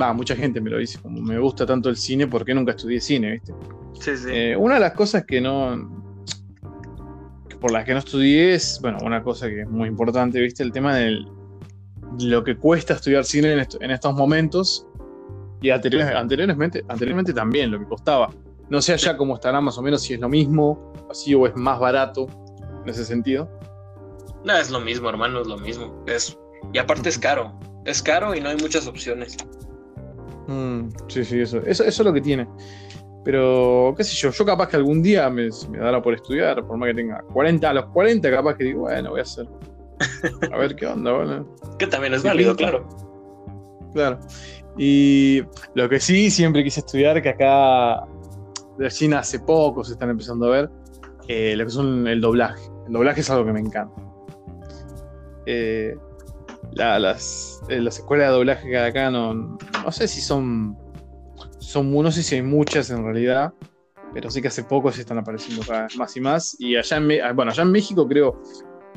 va, 0.00 0.12
mucha 0.12 0.36
gente 0.36 0.60
me 0.60 0.70
lo 0.70 0.78
dice, 0.78 1.00
como 1.00 1.20
me 1.20 1.36
gusta 1.40 1.66
tanto 1.66 1.88
el 1.88 1.96
cine, 1.96 2.28
¿por 2.28 2.44
qué 2.44 2.54
nunca 2.54 2.70
estudié 2.70 3.00
cine, 3.00 3.32
viste? 3.32 3.52
Sí, 3.98 4.16
sí. 4.16 4.28
Eh, 4.30 4.56
una 4.56 4.74
de 4.74 4.80
las 4.80 4.92
cosas 4.92 5.24
que 5.24 5.40
no, 5.40 6.05
por 7.60 7.72
las 7.72 7.84
que 7.84 7.92
no 7.92 7.98
estudié 7.98 8.54
es, 8.54 8.78
bueno, 8.80 8.98
una 9.02 9.22
cosa 9.22 9.48
que 9.48 9.62
es 9.62 9.68
muy 9.68 9.88
importante, 9.88 10.40
¿viste? 10.40 10.62
El 10.62 10.72
tema 10.72 10.94
de 10.94 11.24
lo 12.20 12.44
que 12.44 12.56
cuesta 12.56 12.94
estudiar 12.94 13.24
cine 13.24 13.52
en, 13.52 13.90
estos 13.90 14.14
momentos 14.14 14.86
y 15.60 15.70
anteriormente, 15.70 16.84
anteriormente 16.88 17.32
también, 17.32 17.70
lo 17.70 17.78
que 17.78 17.86
costaba. 17.86 18.30
No 18.68 18.82
sé 18.82 18.92
allá 18.92 19.16
cómo 19.16 19.34
estará 19.34 19.60
más 19.60 19.78
o 19.78 19.82
menos, 19.82 20.02
si 20.02 20.14
es 20.14 20.20
lo 20.20 20.28
mismo, 20.28 20.92
así 21.10 21.34
o 21.34 21.46
es 21.46 21.54
más 21.56 21.78
barato 21.78 22.26
en 22.82 22.88
ese 22.88 23.04
sentido. 23.04 23.48
No, 24.44 24.56
es 24.56 24.70
lo 24.70 24.80
mismo, 24.80 25.08
hermano, 25.08 25.40
es 25.40 25.46
lo 25.46 25.58
mismo. 25.58 26.04
Es, 26.06 26.38
y 26.72 26.78
aparte 26.78 27.08
es 27.08 27.18
caro. 27.18 27.58
Es 27.84 28.02
caro 28.02 28.34
y 28.34 28.40
no 28.40 28.48
hay 28.48 28.56
muchas 28.56 28.86
opciones. 28.86 29.36
Mm, 30.48 30.88
sí, 31.08 31.24
sí, 31.24 31.40
eso, 31.40 31.58
eso, 31.58 31.84
eso 31.84 32.02
es 32.02 32.06
lo 32.06 32.12
que 32.12 32.20
tiene. 32.20 32.46
Pero, 33.26 33.92
qué 33.96 34.04
sé 34.04 34.14
yo, 34.14 34.30
yo 34.30 34.46
capaz 34.46 34.68
que 34.68 34.76
algún 34.76 35.02
día 35.02 35.28
me, 35.28 35.48
me 35.68 35.78
dará 35.78 36.00
por 36.00 36.14
estudiar, 36.14 36.64
por 36.64 36.76
más 36.76 36.90
que 36.90 36.94
tenga 36.94 37.22
40, 37.32 37.68
a 37.68 37.74
los 37.74 37.86
40 37.86 38.30
capaz 38.30 38.56
que 38.56 38.62
digo, 38.62 38.82
bueno, 38.82 39.10
voy 39.10 39.18
a 39.18 39.22
hacer. 39.24 39.48
A 40.52 40.56
ver 40.56 40.76
qué 40.76 40.86
onda, 40.86 41.12
bueno. 41.12 41.56
Que 41.76 41.88
también 41.88 42.14
es 42.14 42.22
válido, 42.22 42.54
claro. 42.54 42.86
Claro. 43.92 44.20
Y 44.78 45.42
lo 45.74 45.88
que 45.88 45.98
sí 45.98 46.30
siempre 46.30 46.62
quise 46.62 46.78
estudiar, 46.78 47.20
que 47.20 47.30
acá 47.30 48.06
recién 48.78 49.12
hace 49.12 49.40
poco 49.40 49.82
se 49.82 49.94
están 49.94 50.10
empezando 50.10 50.46
a 50.46 50.50
ver, 50.50 50.70
eh, 51.26 51.56
lo 51.56 51.64
que 51.64 51.70
son 51.72 52.06
el 52.06 52.20
doblaje. 52.20 52.62
El 52.86 52.92
doblaje 52.92 53.22
es 53.22 53.30
algo 53.30 53.44
que 53.44 53.52
me 53.52 53.60
encanta. 53.60 54.00
Eh, 55.46 55.96
las, 56.74 57.60
eh, 57.70 57.80
las 57.80 57.98
escuelas 57.98 58.28
de 58.28 58.34
doblaje 58.34 58.68
que 58.68 58.78
acá 58.78 59.10
no, 59.10 59.34
no 59.34 59.90
sé 59.90 60.06
si 60.06 60.20
son 60.20 60.76
son, 61.66 61.92
no 61.92 62.12
sé 62.12 62.22
si 62.22 62.36
hay 62.36 62.42
muchas 62.42 62.90
en 62.90 63.04
realidad, 63.04 63.52
pero 64.14 64.30
sí 64.30 64.40
que 64.40 64.48
hace 64.48 64.62
poco 64.62 64.92
se 64.92 65.00
están 65.00 65.18
apareciendo 65.18 65.62
más 65.96 66.16
y 66.16 66.20
más. 66.20 66.56
Y 66.60 66.76
allá 66.76 66.96
en, 66.96 67.20
ah, 67.22 67.32
bueno, 67.32 67.50
allá 67.50 67.64
en 67.64 67.72
México 67.72 68.06
creo, 68.06 68.40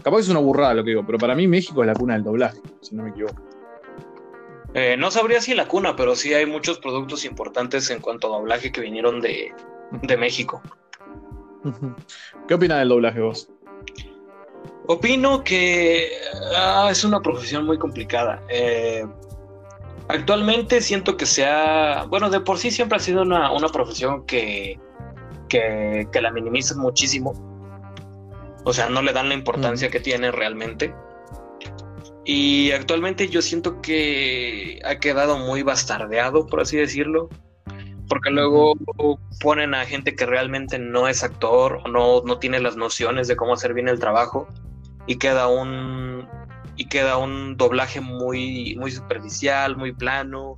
capaz 0.04 0.20
es 0.20 0.30
una 0.30 0.40
burrada 0.40 0.76
lo 0.76 0.84
que 0.84 0.92
digo, 0.92 1.04
pero 1.04 1.18
para 1.18 1.34
mí 1.34 1.48
México 1.48 1.82
es 1.82 1.88
la 1.88 1.96
cuna 1.96 2.14
del 2.14 2.24
doblaje, 2.24 2.60
si 2.82 2.96
no 2.96 3.04
me 3.04 3.10
equivoco. 3.10 3.42
Eh, 4.76 4.96
no 4.98 5.10
sabría 5.10 5.42
si 5.42 5.56
la 5.56 5.68
cuna, 5.68 5.96
pero 5.96 6.16
sí 6.16 6.32
hay 6.36 6.46
muchos 6.46 6.78
productos 6.78 7.26
importantes 7.26 7.90
en 7.90 8.02
cuanto 8.02 8.28
a 8.28 8.38
doblaje 8.38 8.72
que 8.72 8.82
vinieron 8.82 9.20
de, 9.20 9.52
México. 10.20 10.62
¿Qué 12.48 12.54
opinas 12.54 12.78
del 12.80 12.90
doblaje 12.90 13.20
vos? 13.20 13.50
Opino 14.86 15.44
que 15.44 16.08
ah, 16.56 16.90
es 16.92 17.04
una 17.04 17.20
profesión 17.20 17.66
muy 17.66 17.80
complicada. 17.80 18.44
Eh, 18.48 19.08
Actualmente 20.10 20.82
siento 20.82 21.18
que 21.18 21.28
sea, 21.28 22.06
bueno, 22.10 22.32
de 22.32 22.40
por 22.40 22.58
sí 22.58 22.72
siempre 22.72 22.98
ha 22.98 23.00
sido 23.00 23.22
una, 23.22 23.52
profesión 23.72 24.26
que, 24.26 24.80
que, 25.48 26.08
la 26.20 26.32
minimizan 26.32 26.80
muchísimo. 26.80 27.34
O 28.66 28.74
sea, 28.74 28.90
no 28.90 29.04
le 29.04 29.14
dan 29.14 29.30
la 29.30 29.36
importancia 29.36 29.92
que 29.92 30.00
tiene 30.00 30.32
realmente. 30.32 30.96
Y 32.26 32.72
actualmente 32.72 33.30
yo 33.30 33.44
siento 33.44 33.82
que 33.82 34.80
ha 34.84 34.96
quedado 34.96 35.38
muy 35.38 35.62
bastardeado, 35.62 36.48
por 36.48 36.62
así 36.62 36.76
decirlo. 36.76 37.30
Porque 38.08 38.32
luego 38.32 38.74
ponen 39.42 39.76
a 39.76 39.86
gente 39.86 40.16
que 40.16 40.26
realmente 40.26 40.80
no 40.80 41.08
es 41.08 41.24
actor 41.24 41.82
o 41.86 41.88
no, 41.88 42.24
no 42.24 42.40
tiene 42.40 42.60
las 42.60 42.76
nociones 42.76 43.28
de 43.28 43.36
cómo 43.36 43.54
hacer 43.54 43.76
bien 43.76 43.88
el 43.88 44.00
trabajo. 44.00 44.48
Y 45.06 45.18
queda 45.18 45.48
un, 45.48 46.28
y 46.80 46.86
queda 46.86 47.18
un 47.18 47.58
doblaje 47.58 48.00
muy, 48.00 48.74
muy 48.80 48.90
superficial, 48.90 49.76
muy 49.76 49.92
plano, 49.92 50.58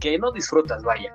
que 0.00 0.18
no 0.18 0.32
disfrutas, 0.32 0.82
vaya. 0.82 1.14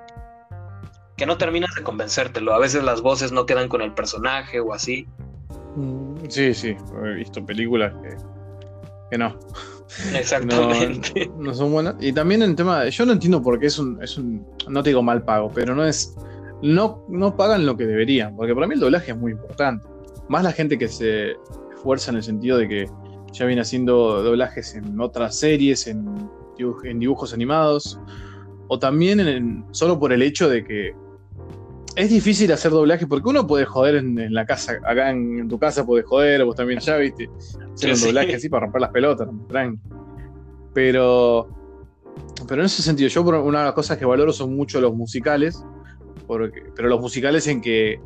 Que 1.18 1.26
no 1.26 1.38
terminas 1.38 1.76
de 1.76 1.84
convencértelo. 1.84 2.54
A 2.54 2.58
veces 2.58 2.82
las 2.82 3.02
voces 3.02 3.34
no 3.34 3.46
quedan 3.46 3.68
con 3.68 3.82
el 3.82 3.94
personaje 3.94 4.62
o 4.62 4.74
así. 4.74 5.06
Mm, 5.76 6.16
sí, 6.30 6.54
sí, 6.54 6.78
he 7.04 7.14
visto 7.16 7.46
películas 7.46 7.94
que, 9.10 9.18
no. 9.18 9.38
Exactamente. 10.16 11.30
No, 11.38 11.54
son 11.54 11.74
buenas. 11.74 11.96
Y 12.00 12.14
también 12.14 12.42
el 12.42 12.56
tema, 12.56 12.88
yo 12.88 13.06
no 13.06 13.12
entiendo 13.12 13.42
por 13.44 13.60
qué 13.60 13.66
es 13.66 13.78
un, 13.78 14.02
es 14.02 14.18
un, 14.18 14.48
no 14.70 14.82
te 14.82 14.92
digo 14.92 15.04
mal 15.04 15.26
pago, 15.26 15.52
pero 15.54 15.76
no 15.76 15.84
es, 15.84 16.16
no, 16.62 17.06
no 17.10 17.36
pagan 17.36 17.66
lo 17.66 17.76
que 17.76 17.86
deberían, 17.86 18.34
porque 18.38 18.56
para 18.56 18.66
mí 18.66 18.76
el 18.76 18.80
doblaje 18.80 19.12
es 19.12 19.18
muy 19.18 19.34
importante. 19.34 19.86
Más 20.30 20.42
la 20.46 20.54
gente 20.54 20.78
que 20.78 20.88
se 20.88 21.36
esfuerza 21.76 22.12
en 22.12 22.18
el 22.18 22.24
sentido 22.24 22.58
de 22.58 22.70
que 22.70 22.90
ya 23.32 23.46
viene 23.46 23.62
haciendo 23.62 24.24
doblajes 24.24 24.76
en 24.76 25.00
otras 25.00 25.38
series, 25.38 25.88
en, 25.88 26.30
dibujos 27.00 27.34
animados, 27.34 28.00
o 28.68 28.78
también 28.78 29.20
en, 29.20 29.66
solo 29.72 30.00
por 30.00 30.14
el 30.14 30.22
hecho 30.22 30.48
de 30.48 30.64
que 30.64 30.94
es 31.96 32.10
difícil 32.10 32.52
hacer 32.52 32.72
doblaje 32.72 33.08
porque 33.08 33.30
uno 33.30 33.46
puede 33.48 33.66
joder 33.66 33.96
en, 33.96 34.34
la 34.34 34.46
casa, 34.46 34.74
acá 34.86 35.10
en, 35.10 35.48
tu 35.48 35.60
casa 35.60 35.86
puedes 35.86 36.06
joder, 36.06 36.46
vos 36.46 36.56
también 36.56 36.80
allá, 36.80 36.98
viste, 36.98 37.30
hacer 37.74 37.94
un 37.94 38.02
doblaje 38.02 38.36
así 38.36 38.50
para 38.50 38.66
romper 38.66 38.82
las 38.82 38.92
pelotas, 38.92 39.28
tranqui. 39.48 39.80
Pero, 40.74 41.50
pero 42.48 42.62
en 42.62 42.66
ese 42.68 42.82
sentido, 42.82 43.10
yo 43.10 43.24
una 43.24 43.60
de 43.60 43.66
las 43.66 43.74
cosas 43.74 43.98
que 43.98 44.06
valoro 44.06 44.32
son 44.32 44.56
mucho 44.56 44.80
los 44.80 44.94
musicales, 44.94 45.64
porque, 46.28 46.64
pero 46.76 46.88
los 46.88 47.02
musicales 47.02 47.46
en 47.48 47.60
que 47.60 48.00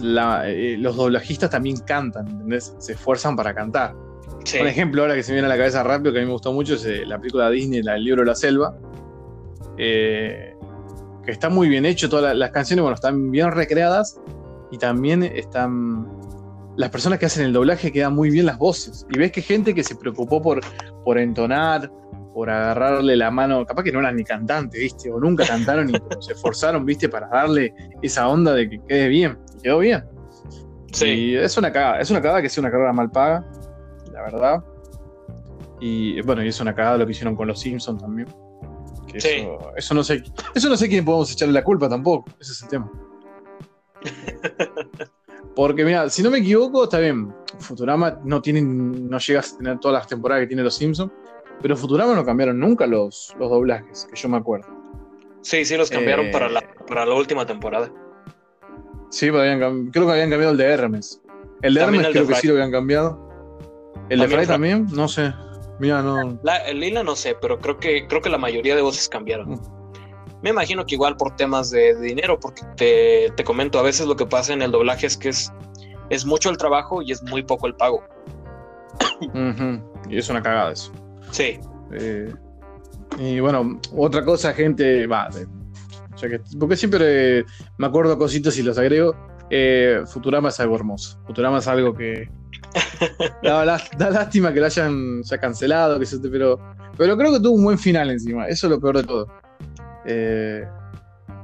eh, 0.00 0.76
los 0.78 0.96
doblajistas 0.96 1.50
también 1.50 1.76
cantan, 1.78 2.28
¿entendés? 2.28 2.74
Se 2.78 2.92
esfuerzan 2.92 3.36
para 3.36 3.54
cantar. 3.54 3.94
Por 4.56 4.66
ejemplo, 4.66 5.02
ahora 5.02 5.14
que 5.14 5.22
se 5.22 5.32
me 5.32 5.36
viene 5.36 5.46
a 5.46 5.48
la 5.48 5.56
cabeza 5.56 5.82
rápido, 5.82 6.12
que 6.12 6.18
a 6.18 6.22
mí 6.22 6.26
me 6.26 6.32
gustó 6.32 6.52
mucho, 6.52 6.74
es 6.74 6.84
eh, 6.86 7.04
la 7.04 7.18
película 7.18 7.50
de 7.50 7.56
Disney, 7.56 7.80
El 7.80 8.04
libro 8.04 8.22
de 8.22 8.26
la 8.26 8.34
selva. 8.34 8.76
Eh, 9.76 10.54
que 11.24 11.32
está 11.32 11.50
muy 11.50 11.68
bien 11.68 11.84
hecho, 11.84 12.08
todas 12.08 12.34
las 12.34 12.50
canciones, 12.50 12.82
bueno, 12.82 12.94
están 12.94 13.30
bien 13.30 13.50
recreadas 13.52 14.20
y 14.70 14.78
también 14.78 15.22
están. 15.22 16.06
Las 16.76 16.90
personas 16.90 17.18
que 17.18 17.26
hacen 17.26 17.44
el 17.44 17.52
doblaje 17.52 17.92
quedan 17.92 18.14
muy 18.14 18.30
bien 18.30 18.46
las 18.46 18.56
voces. 18.56 19.06
Y 19.10 19.18
ves 19.18 19.32
que 19.32 19.42
gente 19.42 19.74
que 19.74 19.82
se 19.82 19.96
preocupó 19.96 20.40
por, 20.40 20.60
por 21.04 21.18
entonar, 21.18 21.90
por 22.38 22.50
agarrarle 22.50 23.16
la 23.16 23.32
mano, 23.32 23.66
capaz 23.66 23.82
que 23.82 23.90
no 23.90 23.98
eran 23.98 24.14
ni 24.14 24.22
cantantes, 24.22 24.80
¿viste? 24.80 25.10
O 25.10 25.18
nunca 25.18 25.44
cantaron 25.44 25.90
y 25.90 25.92
se 26.20 26.34
esforzaron, 26.34 26.86
¿viste? 26.86 27.08
Para 27.08 27.26
darle 27.26 27.74
esa 28.00 28.28
onda 28.28 28.54
de 28.54 28.70
que 28.70 28.80
quede 28.86 29.08
bien. 29.08 29.36
quedó 29.60 29.80
bien. 29.80 30.04
Sí. 30.92 31.06
Y 31.06 31.34
es 31.34 31.58
una 31.58 31.72
cagada, 31.72 31.98
es 31.98 32.08
una 32.12 32.22
cagada 32.22 32.40
que 32.40 32.48
sea 32.48 32.60
una 32.60 32.70
carrera 32.70 32.92
mal 32.92 33.10
paga, 33.10 33.44
la 34.12 34.22
verdad. 34.22 34.64
Y 35.80 36.20
bueno, 36.22 36.44
y 36.44 36.46
es 36.46 36.60
una 36.60 36.72
cagada 36.72 36.98
lo 36.98 37.06
que 37.06 37.10
hicieron 37.10 37.34
con 37.34 37.48
los 37.48 37.58
Simpsons 37.58 38.00
también. 38.00 38.28
eso, 39.74 39.94
no 39.94 40.04
sé, 40.04 40.22
eso 40.54 40.68
no 40.68 40.76
sé 40.76 40.88
quién 40.88 41.04
podemos 41.04 41.32
echarle 41.32 41.54
la 41.54 41.64
culpa 41.64 41.88
tampoco, 41.88 42.30
ese 42.38 42.52
es 42.52 42.62
el 42.62 42.68
tema. 42.68 42.88
Porque 45.56 45.84
mira, 45.84 46.08
si 46.08 46.22
no 46.22 46.30
me 46.30 46.38
equivoco, 46.38 46.84
está 46.84 47.00
bien. 47.00 47.34
Futurama 47.58 48.20
no 48.22 48.40
tiene, 48.40 48.62
no 48.62 49.18
llega 49.18 49.40
a 49.40 49.56
tener 49.56 49.80
todas 49.80 50.02
las 50.02 50.06
temporadas 50.06 50.42
que 50.42 50.46
tiene 50.46 50.62
los 50.62 50.76
Simpsons, 50.76 51.10
pero 51.60 51.76
Futurama 51.76 52.14
no 52.14 52.24
cambiaron 52.24 52.58
nunca 52.58 52.86
los, 52.86 53.34
los 53.38 53.50
doblajes, 53.50 54.06
que 54.10 54.16
yo 54.16 54.28
me 54.28 54.36
acuerdo. 54.36 54.68
Sí, 55.42 55.64
sí, 55.64 55.76
los 55.76 55.90
cambiaron 55.90 56.26
eh, 56.26 56.30
para, 56.30 56.48
la, 56.48 56.62
para 56.86 57.06
la 57.06 57.14
última 57.14 57.46
temporada. 57.46 57.90
Sí, 59.10 59.28
creo 59.28 59.90
que 59.90 59.98
habían 59.98 60.30
cambiado 60.30 60.52
el 60.52 60.58
de 60.58 60.64
Hermes. 60.64 61.22
El 61.62 61.74
de 61.74 61.80
Hermes 61.80 62.08
creo 62.08 62.26
que 62.26 62.34
sí 62.34 62.46
lo 62.48 62.54
habían 62.54 62.70
cambiado. 62.70 63.28
¿El 64.08 64.20
de 64.20 64.28
Fry 64.28 64.46
también? 64.46 64.86
No 64.92 65.08
sé. 65.08 65.32
Mira, 65.78 66.02
no. 66.02 66.38
el 66.66 66.80
Lila 66.80 67.02
no 67.02 67.14
sé, 67.14 67.36
pero 67.40 67.58
creo 67.58 67.78
que, 67.78 68.06
creo 68.08 68.20
que 68.20 68.30
la 68.30 68.38
mayoría 68.38 68.74
de 68.74 68.82
voces 68.82 69.08
cambiaron. 69.08 69.50
Mm. 69.50 69.60
Me 70.42 70.50
imagino 70.50 70.84
que 70.84 70.94
igual 70.94 71.16
por 71.16 71.34
temas 71.36 71.70
de, 71.70 71.98
dinero, 72.00 72.38
porque 72.38 72.62
te, 72.76 73.32
te, 73.36 73.44
comento, 73.44 73.78
a 73.78 73.82
veces 73.82 74.06
lo 74.06 74.16
que 74.16 74.26
pasa 74.26 74.52
en 74.52 74.62
el 74.62 74.70
doblaje 74.70 75.06
es 75.06 75.16
que 75.16 75.30
es, 75.30 75.52
es 76.10 76.24
mucho 76.24 76.50
el 76.50 76.56
trabajo 76.56 77.02
y 77.02 77.12
es 77.12 77.22
muy 77.22 77.42
poco 77.42 77.66
el 77.66 77.74
pago. 77.74 78.04
Y 80.08 80.16
es 80.16 80.28
una 80.28 80.42
cagada 80.42 80.72
eso. 80.72 80.92
Sí. 81.30 81.58
Eh, 81.92 82.32
y 83.18 83.40
bueno, 83.40 83.80
otra 83.96 84.24
cosa, 84.24 84.52
gente, 84.52 85.06
va, 85.06 85.28
porque 86.58 86.76
siempre 86.76 87.44
me 87.78 87.86
acuerdo 87.86 88.18
cositas 88.18 88.56
y 88.58 88.62
los 88.62 88.78
agrego. 88.78 89.14
Eh, 89.50 90.02
Futurama 90.06 90.48
es 90.48 90.60
algo 90.60 90.76
hermoso. 90.76 91.20
Futurama 91.26 91.58
es 91.58 91.68
algo 91.68 91.94
que. 91.94 92.28
da, 93.42 93.64
lástima 93.64 94.52
que 94.52 94.60
lo 94.60 94.66
hayan 94.66 95.22
ya 95.22 95.38
cancelado, 95.38 95.98
que 95.98 96.06
pero, 96.30 96.58
pero 96.96 97.16
creo 97.16 97.32
que 97.32 97.40
tuvo 97.40 97.54
un 97.54 97.64
buen 97.64 97.78
final 97.78 98.10
encima. 98.10 98.46
Eso 98.46 98.66
es 98.66 98.70
lo 98.72 98.80
peor 98.80 98.98
de 98.98 99.04
todo. 99.04 99.26
Eh, 100.06 100.64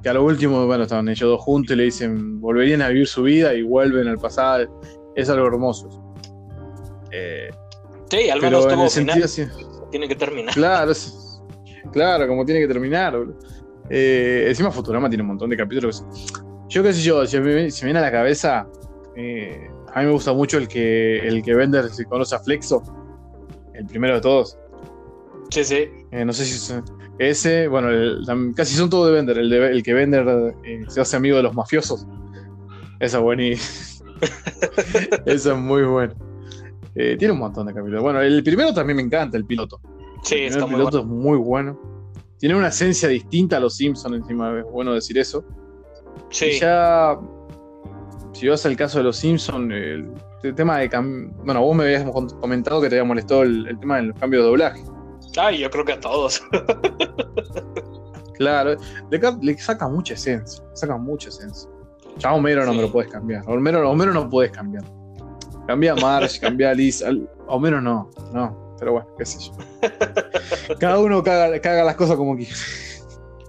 que 0.03 0.09
a 0.09 0.15
lo 0.15 0.25
último, 0.25 0.67
bueno, 0.67 0.83
estaban 0.83 1.09
ellos 1.09 1.31
dos 1.31 1.41
juntos 1.41 1.75
y 1.75 1.77
le 1.77 1.85
dicen, 1.85 2.41
volverían 2.41 2.83
a 2.83 2.89
vivir 2.89 3.07
su 3.07 3.23
vida 3.23 3.55
y 3.55 3.63
vuelven 3.63 4.09
al 4.09 4.19
pasado. 4.19 4.81
Es 5.15 5.31
algo 5.31 5.47
hermoso. 5.47 6.15
sí, 8.11 8.29
al 8.29 8.41
menos 8.41 8.69
tuvo 8.69 8.91
final 8.91 9.23
tiene 9.95 10.09
que 10.09 10.17
terminar. 10.17 10.53
Claro, 10.53 10.93
claro, 11.93 12.27
como 12.27 12.45
tiene 12.45 12.61
que 12.61 12.67
terminar. 12.67 13.17
Eh, 13.89 14.47
encima 14.49 14.73
Futurama 14.73 15.09
tiene 15.09 15.23
un 15.23 15.29
montón 15.29 15.51
de 15.51 15.57
capítulos. 15.57 16.05
Yo 16.69 16.83
qué 16.83 16.93
sé 16.93 17.03
yo, 17.03 17.25
si 17.25 17.39
me, 17.39 17.69
viene 17.69 17.99
a 18.01 18.03
la 18.03 18.11
cabeza, 18.11 18.67
eh, 19.15 19.71
a 19.93 20.01
mí 20.01 20.07
me 20.07 20.13
gusta 20.13 20.33
mucho 20.33 20.59
el 20.59 20.67
que 20.67 21.19
el 21.19 21.45
que 21.45 21.55
Bender 21.55 21.89
se 21.91 22.07
conoce 22.07 22.35
a 22.35 22.41
Flexo, 22.41 22.83
el 23.73 23.87
primero 23.87 24.17
de 24.17 24.21
todos. 24.21 24.59
Sí, 25.51 25.63
sí. 25.63 25.89
Eh, 26.11 26.25
no 26.25 26.33
sé 26.33 26.45
si 26.45 26.75
ese, 27.21 27.69
bueno, 27.69 27.89
casi 28.57 28.75
son 28.75 28.91
todos 28.91 29.07
de 29.07 29.13
Bender. 29.13 29.39
El, 29.39 29.53
el 29.53 29.83
que 29.85 29.95
Bender 29.95 30.57
se 30.89 31.03
hace 31.03 31.17
amigo 31.17 31.37
de 31.37 31.45
los 31.45 31.55
mafiosos. 31.55 32.05
Esa 32.99 33.19
es 33.19 33.23
buenísima. 33.23 34.11
Esa 35.27 35.53
es 35.53 35.57
muy 35.57 35.85
buena. 35.85 36.17
Eh, 36.95 37.17
tiene 37.19 37.33
un 37.33 37.41
montón 37.41 37.67
de 37.67 37.75
capítulos. 37.75 38.03
Bueno, 38.03 38.21
el 38.21 38.43
primero 38.43 38.73
también 38.73 38.97
me 38.97 39.03
encanta, 39.03 39.37
el 39.37 39.45
piloto. 39.45 39.81
Sí, 40.23 40.37
el, 40.37 40.65
piloto 40.65 41.01
es 41.01 41.07
muy 41.07 41.37
bueno. 41.37 41.79
Tiene 42.39 42.55
una 42.55 42.69
esencia 42.69 43.09
distinta 43.09 43.57
a 43.57 43.61
los 43.61 43.77
Simpsons, 43.77 44.17
encima 44.17 44.59
es 44.59 44.65
bueno 44.65 44.95
decir 44.95 45.19
eso. 45.19 45.45
Sí. 46.31 46.47
Y 46.47 46.61
ya, 46.61 47.19
si 48.33 48.49
vas 48.49 48.65
al 48.67 48.77
caso 48.77 48.99
de 48.99 49.05
los 49.05 49.17
Simpsons, 49.17 49.73
el, 49.73 50.11
tema 50.55 50.79
de. 50.79 50.89
Bueno, 51.45 51.63
vos 51.63 51.77
me 51.77 51.85
habías 51.85 52.05
comentado 52.41 52.81
que 52.81 52.89
te 52.89 52.97
había 52.97 53.05
molestado 53.05 53.43
el, 53.43 53.79
tema 53.81 53.97
del 53.97 54.15
cambio 54.15 54.41
de 54.41 54.47
doblaje. 54.47 54.85
Ay, 55.37 55.59
yo 55.59 55.71
creo 55.71 55.85
que 55.85 55.93
a 55.93 56.01
todos. 56.01 56.43
claro, 58.35 58.77
le, 59.11 59.59
saca 59.59 59.89
mucha 59.89 60.15
esencia. 60.15 60.63
Saca 60.75 60.97
mucha 60.97 61.29
esencia. 61.29 61.69
Ya 62.19 62.33
Homero 62.33 62.65
no 62.65 62.75
me 62.75 62.83
lo 62.83 62.93
puedes 62.93 63.11
cambiar. 63.11 63.43
Homero, 63.49 63.91
Homero 63.91 64.13
no 64.13 64.29
puedes 64.29 64.53
cambiar. 64.53 64.85
Cambia 65.67 65.93
a 65.93 65.97
Marge, 65.97 66.41
cambia 66.41 66.71
a 66.71 66.75
Liz. 66.75 67.03
o 67.47 67.59
menos 67.59 67.83
no, 67.83 68.11
no. 68.33 68.77
Pero 68.79 68.93
bueno, 68.93 69.09
qué 69.17 69.25
sé 69.25 69.39
yo. 69.41 69.53
Cada 70.79 70.99
uno 70.99 71.23
caga, 71.23 71.85
las 71.85 71.97
cosas 71.97 72.17
como 72.17 72.37
quiere. 72.37 72.53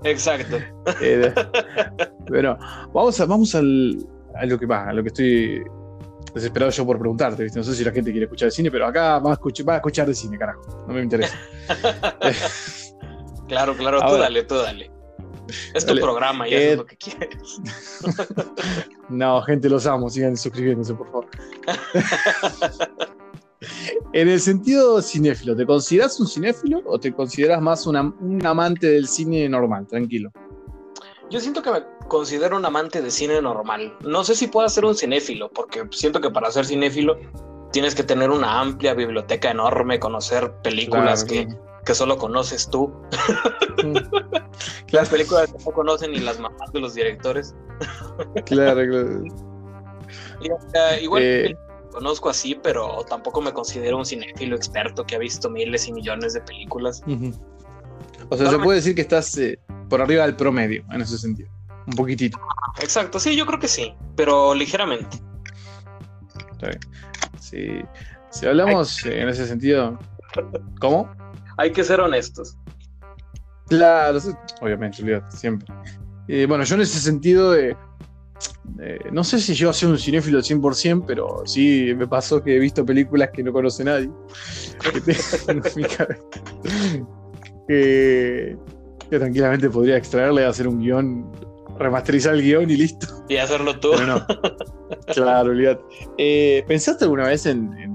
Exacto. 0.03 0.57
Eh, 1.01 1.33
pero 2.27 2.57
vamos 2.93 3.19
a, 3.19 3.25
vamos 3.25 3.55
al, 3.55 4.05
a 4.35 4.45
lo 4.45 4.59
que 4.59 4.65
va, 4.65 4.89
a 4.89 4.93
lo 4.93 5.01
que 5.01 5.07
estoy 5.07 5.63
desesperado 6.33 6.71
yo 6.71 6.85
por 6.85 6.99
preguntarte, 6.99 7.43
¿viste? 7.43 7.57
No 7.57 7.63
sé 7.63 7.73
si 7.73 7.83
la 7.83 7.91
gente 7.91 8.11
quiere 8.11 8.25
escuchar 8.25 8.47
de 8.47 8.51
cine, 8.51 8.69
pero 8.69 8.85
acá 8.85 9.19
va 9.19 9.31
a 9.31 9.33
escuchar, 9.33 9.67
va 9.67 9.73
a 9.73 9.77
escuchar 9.77 10.07
de 10.07 10.13
cine, 10.13 10.37
carajo. 10.37 10.85
No 10.87 10.93
me 10.93 11.01
interesa. 11.01 11.37
claro, 13.47 13.75
claro, 13.75 13.99
tú 14.01 14.17
dale, 14.17 14.43
tú 14.43 14.55
dale. 14.55 14.91
Es 15.73 15.85
tu 15.85 15.95
programa 15.95 16.47
y 16.47 16.53
es 16.53 16.61
eh, 16.61 16.75
lo 16.75 16.85
que 16.85 16.97
quieres. 16.97 17.61
no, 19.09 19.41
gente, 19.41 19.69
los 19.69 19.85
amo. 19.85 20.09
Sigan 20.09 20.35
suscribiéndose, 20.35 20.93
por 20.93 21.07
favor. 21.07 21.27
en 24.13 24.29
el 24.29 24.39
sentido 24.39 25.01
cinéfilo, 25.01 25.55
¿te 25.55 25.65
consideras 25.65 26.19
un 26.19 26.27
cinéfilo 26.27 26.81
o 26.85 26.99
te 26.99 27.13
consideras 27.13 27.61
más 27.61 27.85
un 27.87 28.41
amante 28.45 28.87
del 28.87 29.07
cine 29.07 29.47
normal? 29.49 29.87
Tranquilo. 29.87 30.31
Yo 31.29 31.39
siento 31.39 31.61
que 31.61 31.71
me 31.71 31.83
considero 32.07 32.55
un 32.55 32.65
amante 32.65 33.01
de 33.01 33.09
cine 33.09 33.41
normal. 33.41 33.95
No 34.01 34.23
sé 34.23 34.35
si 34.35 34.47
puedo 34.47 34.69
ser 34.69 34.85
un 34.85 34.95
cinéfilo, 34.95 35.49
porque 35.49 35.83
siento 35.91 36.21
que 36.21 36.29
para 36.29 36.51
ser 36.51 36.65
cinéfilo 36.65 37.17
tienes 37.71 37.95
que 37.95 38.03
tener 38.03 38.29
una 38.29 38.61
amplia 38.61 38.93
biblioteca 38.93 39.51
enorme, 39.51 39.99
conocer 39.99 40.53
películas 40.63 41.25
que 41.25 41.47
que 41.85 41.95
solo 41.95 42.17
conoces 42.17 42.69
tú. 42.69 42.91
Mm. 43.83 43.97
Las 44.91 45.09
películas 45.09 45.51
que 45.51 45.63
no 45.63 45.71
conocen 45.71 46.11
ni 46.11 46.19
las 46.19 46.39
mamás 46.39 46.71
de 46.73 46.79
los 46.79 46.95
directores. 46.95 47.53
claro, 48.45 48.81
claro. 48.85 49.23
igual 51.01 51.23
eh, 51.23 51.57
conozco 51.91 52.29
así, 52.29 52.55
pero 52.61 53.05
tampoco 53.07 53.41
me 53.41 53.53
considero 53.53 53.97
un 53.97 54.05
cinéfilo 54.05 54.55
experto 54.55 55.05
que 55.05 55.15
ha 55.15 55.19
visto 55.19 55.49
miles 55.49 55.87
y 55.87 55.93
millones 55.93 56.33
de 56.33 56.41
películas. 56.41 57.03
O 58.29 58.37
sea, 58.37 58.49
se 58.49 58.59
puede 58.59 58.77
decir 58.77 58.95
que 58.95 59.01
estás 59.01 59.37
eh, 59.37 59.59
por 59.89 60.01
arriba 60.01 60.23
del 60.23 60.35
promedio 60.35 60.83
en 60.91 61.01
ese 61.01 61.17
sentido. 61.17 61.49
Un 61.87 61.93
poquitito. 61.93 62.39
Exacto, 62.81 63.19
sí, 63.19 63.35
yo 63.35 63.45
creo 63.45 63.59
que 63.59 63.67
sí, 63.67 63.93
pero 64.15 64.55
ligeramente. 64.55 65.17
Está 66.53 66.67
bien. 66.67 66.79
Sí. 67.39 67.81
Si 68.31 68.45
hablamos 68.47 69.05
en 69.05 69.29
ese 69.29 69.45
sentido. 69.45 69.99
¿Cómo? 70.79 71.09
Hay 71.57 71.71
que 71.71 71.83
ser 71.83 71.99
honestos. 71.99 72.57
Claro, 73.67 74.19
obviamente, 74.61 74.97
siempre. 75.29 75.73
Eh, 76.27 76.45
bueno, 76.47 76.63
yo 76.63 76.75
en 76.75 76.81
ese 76.81 76.99
sentido 76.99 77.51
de, 77.51 77.75
no 79.11 79.23
sé 79.23 79.39
si 79.39 79.53
yo 79.53 79.71
soy 79.73 79.89
un 79.89 79.97
cinéfilo 79.97 80.37
al 80.37 80.43
100%, 80.43 81.05
pero 81.07 81.43
sí 81.45 81.93
me 81.95 82.07
pasó 82.07 82.43
que 82.43 82.55
he 82.55 82.59
visto 82.59 82.85
películas 82.85 83.29
que 83.33 83.43
no 83.43 83.53
conoce 83.53 83.83
nadie. 83.83 84.09
que, 87.67 88.57
que, 89.09 89.19
tranquilamente 89.19 89.69
podría 89.69 89.97
extraerle, 89.97 90.45
hacer 90.45 90.67
un 90.67 90.79
guion, 90.79 91.31
remasterizar 91.79 92.35
el 92.35 92.41
guion 92.41 92.69
y 92.69 92.77
listo. 92.77 93.07
Y 93.29 93.37
hacerlo 93.37 93.79
tú. 93.79 93.91
Claro, 95.13 95.49
olvídate. 95.49 95.83
Eh, 96.17 96.63
¿Pensaste 96.67 97.05
alguna 97.05 97.27
vez 97.27 97.45
en 97.47 97.94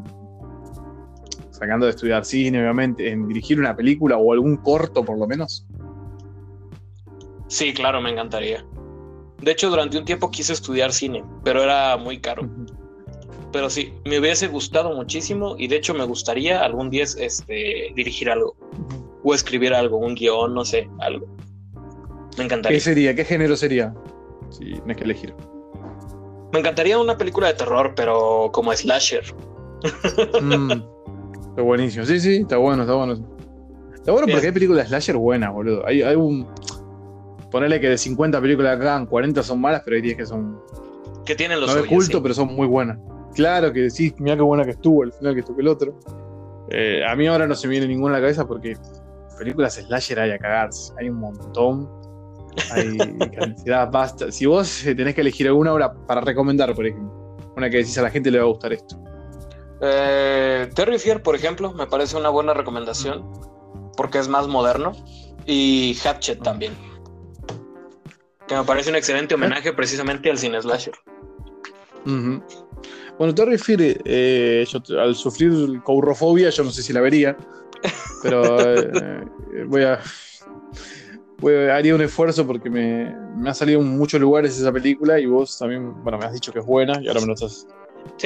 sacando 1.60 1.86
de 1.86 1.90
estudiar 1.90 2.24
cine, 2.24 2.60
obviamente, 2.60 3.10
en 3.10 3.28
dirigir 3.28 3.60
una 3.60 3.76
película 3.76 4.16
o 4.16 4.32
algún 4.32 4.56
corto 4.56 5.04
por 5.04 5.18
lo 5.18 5.26
menos? 5.26 5.66
Sí, 7.46 7.74
claro, 7.74 8.00
me 8.00 8.10
encantaría. 8.10 8.64
De 9.42 9.52
hecho, 9.52 9.68
durante 9.68 9.98
un 9.98 10.04
tiempo 10.04 10.30
quise 10.30 10.54
estudiar 10.54 10.92
cine, 10.92 11.22
pero 11.44 11.62
era 11.62 11.96
muy 11.96 12.18
caro. 12.18 12.48
Pero 13.52 13.68
sí, 13.68 13.92
me 14.04 14.18
hubiese 14.18 14.48
gustado 14.48 14.94
muchísimo 14.94 15.54
y 15.58 15.68
de 15.68 15.76
hecho 15.76 15.92
me 15.92 16.04
gustaría 16.04 16.62
algún 16.64 16.88
día 16.88 17.04
este, 17.04 17.92
dirigir 17.94 18.30
algo 18.30 18.56
o 19.22 19.34
escribir 19.34 19.74
algo, 19.74 19.98
un 19.98 20.14
guion, 20.14 20.54
no 20.54 20.64
sé, 20.64 20.88
algo. 21.00 21.26
Me 22.38 22.44
encantaría. 22.44 22.76
¿Qué 22.76 22.80
sería? 22.80 23.14
¿Qué 23.14 23.24
género 23.24 23.56
sería? 23.56 23.92
Si 24.50 24.64
tienes 24.64 24.96
que 24.96 25.04
elegir. 25.04 25.34
Me 26.52 26.60
encantaría 26.60 26.98
una 26.98 27.16
película 27.16 27.48
de 27.48 27.54
terror, 27.54 27.92
pero 27.94 28.50
como 28.52 28.72
slasher. 28.72 29.24
Mm, 30.40 30.82
está 31.60 31.62
buenísimo. 31.62 32.04
Sí, 32.04 32.20
sí, 32.20 32.36
está 32.36 32.56
bueno, 32.56 32.82
está 32.82 32.94
bueno. 32.94 33.12
Está 33.94 34.12
bueno 34.12 34.26
porque 34.30 34.46
hay 34.46 34.52
películas 34.52 34.88
slasher 34.88 35.16
buenas, 35.16 35.52
boludo. 35.52 35.86
Hay, 35.86 36.02
hay 36.02 36.16
un. 36.16 36.46
Ponerle 37.50 37.80
que 37.80 37.88
de 37.88 37.98
50 37.98 38.40
películas 38.40 38.76
acá, 38.76 39.04
40 39.04 39.42
son 39.42 39.60
malas, 39.60 39.82
pero 39.84 39.96
hay 39.96 40.02
10 40.02 40.16
que 40.16 40.26
son. 40.26 40.60
Que 41.24 41.34
tienen 41.34 41.60
los 41.60 41.74
No 41.74 41.82
de 41.82 41.88
culto, 41.88 42.22
pero 42.22 42.34
son 42.34 42.54
muy 42.54 42.66
buenas. 42.66 42.98
Claro 43.34 43.72
que 43.72 43.80
decís, 43.82 44.14
mira 44.18 44.36
qué 44.36 44.42
buena 44.42 44.64
que 44.64 44.70
estuvo, 44.70 45.02
al 45.02 45.12
final 45.12 45.34
que 45.34 45.40
estuvo 45.40 45.60
el 45.60 45.68
otro. 45.68 45.98
Eh, 46.70 47.04
a 47.06 47.14
mí 47.16 47.26
ahora 47.26 47.46
no 47.46 47.54
se 47.54 47.66
me 47.66 47.72
viene 47.72 47.88
ninguna 47.88 48.14
a 48.14 48.18
la 48.18 48.22
cabeza 48.22 48.46
porque 48.46 48.76
películas 49.38 49.74
slasher 49.74 50.20
hay 50.20 50.30
a 50.30 50.38
cagarse. 50.38 50.92
Hay 50.98 51.08
un 51.08 51.16
montón. 51.16 51.88
Hay 52.72 52.96
cantidad, 53.36 53.90
basta. 53.90 54.32
Si 54.32 54.46
vos 54.46 54.86
eh, 54.86 54.94
tenés 54.94 55.14
que 55.14 55.20
elegir 55.20 55.46
alguna 55.48 55.74
obra 55.74 55.92
para 55.92 56.20
recomendar, 56.20 56.74
por 56.74 56.86
ejemplo, 56.86 57.36
una 57.56 57.68
que 57.68 57.78
decís 57.78 57.98
a 57.98 58.02
la 58.02 58.10
gente 58.10 58.30
le 58.30 58.38
va 58.38 58.44
a 58.44 58.48
gustar 58.48 58.72
esto. 58.72 58.96
Eh, 59.80 60.70
Terry 60.74 60.98
Fier, 60.98 61.22
por 61.22 61.34
ejemplo, 61.34 61.72
me 61.72 61.86
parece 61.86 62.16
una 62.16 62.28
buena 62.28 62.54
recomendación 62.54 63.24
porque 63.96 64.18
es 64.18 64.28
más 64.28 64.48
moderno. 64.48 64.92
Y 65.46 65.96
Hatchet 66.04 66.42
también. 66.42 66.72
Que 68.46 68.54
me 68.54 68.64
parece 68.64 68.90
un 68.90 68.96
excelente 68.96 69.34
homenaje 69.34 69.72
precisamente 69.72 70.30
al 70.30 70.38
cine 70.38 70.60
slasher. 70.60 70.94
Bueno, 72.04 73.34
Terry 73.34 73.58
Fier, 73.58 74.00
eh, 74.04 74.64
al 74.98 75.14
sufrir 75.14 75.80
courrofobia, 75.82 76.50
yo 76.50 76.64
no 76.64 76.70
sé 76.70 76.82
si 76.82 76.92
la 76.92 77.00
vería. 77.00 77.36
Pero 78.22 78.58
eh, 78.60 79.24
voy 79.66 79.82
a. 79.82 80.00
haría 81.74 81.94
un 81.94 82.02
esfuerzo 82.02 82.46
porque 82.46 82.70
me, 82.70 83.14
ha 83.48 83.54
salido 83.54 83.80
en 83.80 83.98
muchos 83.98 84.20
lugares 84.20 84.58
esa 84.58 84.72
película 84.72 85.18
y 85.18 85.26
vos 85.26 85.58
también, 85.58 86.02
bueno, 86.02 86.18
me 86.18 86.26
has 86.26 86.32
dicho 86.32 86.52
que 86.52 86.58
es 86.58 86.66
buena 86.66 87.00
y 87.02 87.08
ahora 87.08 87.20
me 87.20 87.26
lo 87.28 87.34
estás 87.34 87.66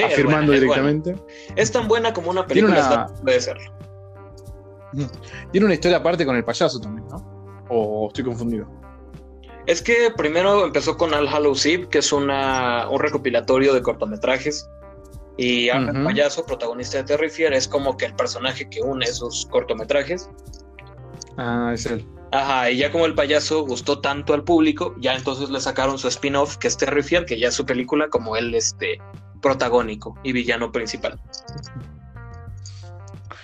afirmando 0.03 0.51
directamente. 0.51 1.15
Es, 1.55 1.71
tan 1.71 1.87
buena 1.87 2.13
como 2.13 2.31
una 2.31 2.45
película 2.45 3.07
puede 3.23 3.41
ser. 3.41 3.57
Tiene 5.51 5.65
una 5.65 5.73
historia 5.73 5.97
aparte 5.97 6.25
con 6.25 6.35
el 6.35 6.43
payaso 6.43 6.79
también, 6.79 7.07
¿no? 7.07 7.65
¿O 7.69 8.07
estoy 8.07 8.23
confundido? 8.23 8.67
Es 9.65 9.81
que 9.81 10.11
primero 10.15 10.65
empezó 10.65 10.95
con 10.95 11.13
Al 11.13 11.27
Hallow 11.27 11.55
Eve, 11.65 11.87
que 11.89 11.97
es 11.97 12.13
una, 12.13 12.87
un 12.89 12.99
recopilatorio 12.99 13.73
de 13.73 13.81
cortometrajes. 13.81 14.69
Y 15.37 15.69
Al 15.69 16.03
Payaso, 16.03 16.45
protagonista 16.45 16.99
de 16.99 17.03
Terry 17.03 17.29
Fier, 17.29 17.53
es 17.53 17.67
como 17.67 17.97
que 17.97 18.05
el 18.05 18.13
personaje 18.13 18.69
que 18.69 18.81
une 18.81 19.05
esos 19.05 19.47
cortometrajes. 19.51 20.29
Ah, 21.37 21.71
es 21.73 21.85
él. 21.87 22.07
Ajá, 22.31 22.69
y 22.69 22.77
ya 22.77 22.91
como 22.91 23.05
el 23.05 23.15
payaso 23.15 23.65
gustó 23.65 23.99
tanto 23.99 24.33
al 24.33 24.43
público, 24.43 24.95
ya 24.99 25.15
entonces 25.15 25.49
le 25.49 25.59
sacaron 25.59 25.97
su 25.97 26.07
spin-off, 26.07 26.57
que 26.57 26.67
es 26.67 26.77
Terry 26.77 27.03
Fier, 27.03 27.25
que 27.25 27.39
ya 27.39 27.49
es 27.49 27.53
su 27.53 27.65
película 27.65 28.09
como 28.09 28.35
él, 28.35 28.53
este, 28.55 28.97
protagónico 29.45 30.17
y 30.23 30.33
villano 30.33 30.71
principal. 30.71 31.19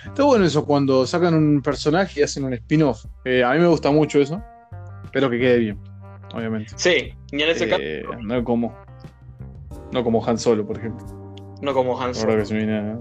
Está 0.04 0.24
bueno 0.24 0.44
eso, 0.44 0.64
cuando 0.64 1.06
sacan 1.06 1.32
un 1.34 1.62
personaje 1.62 2.18
y 2.18 2.22
hacen 2.24 2.42
un 2.42 2.52
spin-off. 2.54 3.04
Eh, 3.24 3.44
a 3.44 3.52
mí 3.52 3.60
me 3.60 3.68
gusta 3.68 3.92
mucho 3.92 4.20
eso, 4.20 4.42
pero 5.12 5.30
que 5.30 5.38
quede 5.38 5.58
bien, 5.58 5.78
obviamente. 6.34 6.72
Sí, 6.74 7.14
y 7.30 7.42
en 7.42 7.48
ese 7.48 7.68
caso. 7.68 7.80
Eh, 7.84 8.02
no 8.20 8.42
como. 8.42 8.76
No 9.92 10.02
como 10.02 10.26
Han 10.26 10.38
Solo, 10.38 10.66
por 10.66 10.78
ejemplo. 10.78 11.06
No 11.60 11.72
como 11.72 12.00
Han 12.02 12.16
Solo. 12.16 12.36
que 12.36 12.46
se 12.46 12.54
me 12.54 12.64
viene, 12.64 12.96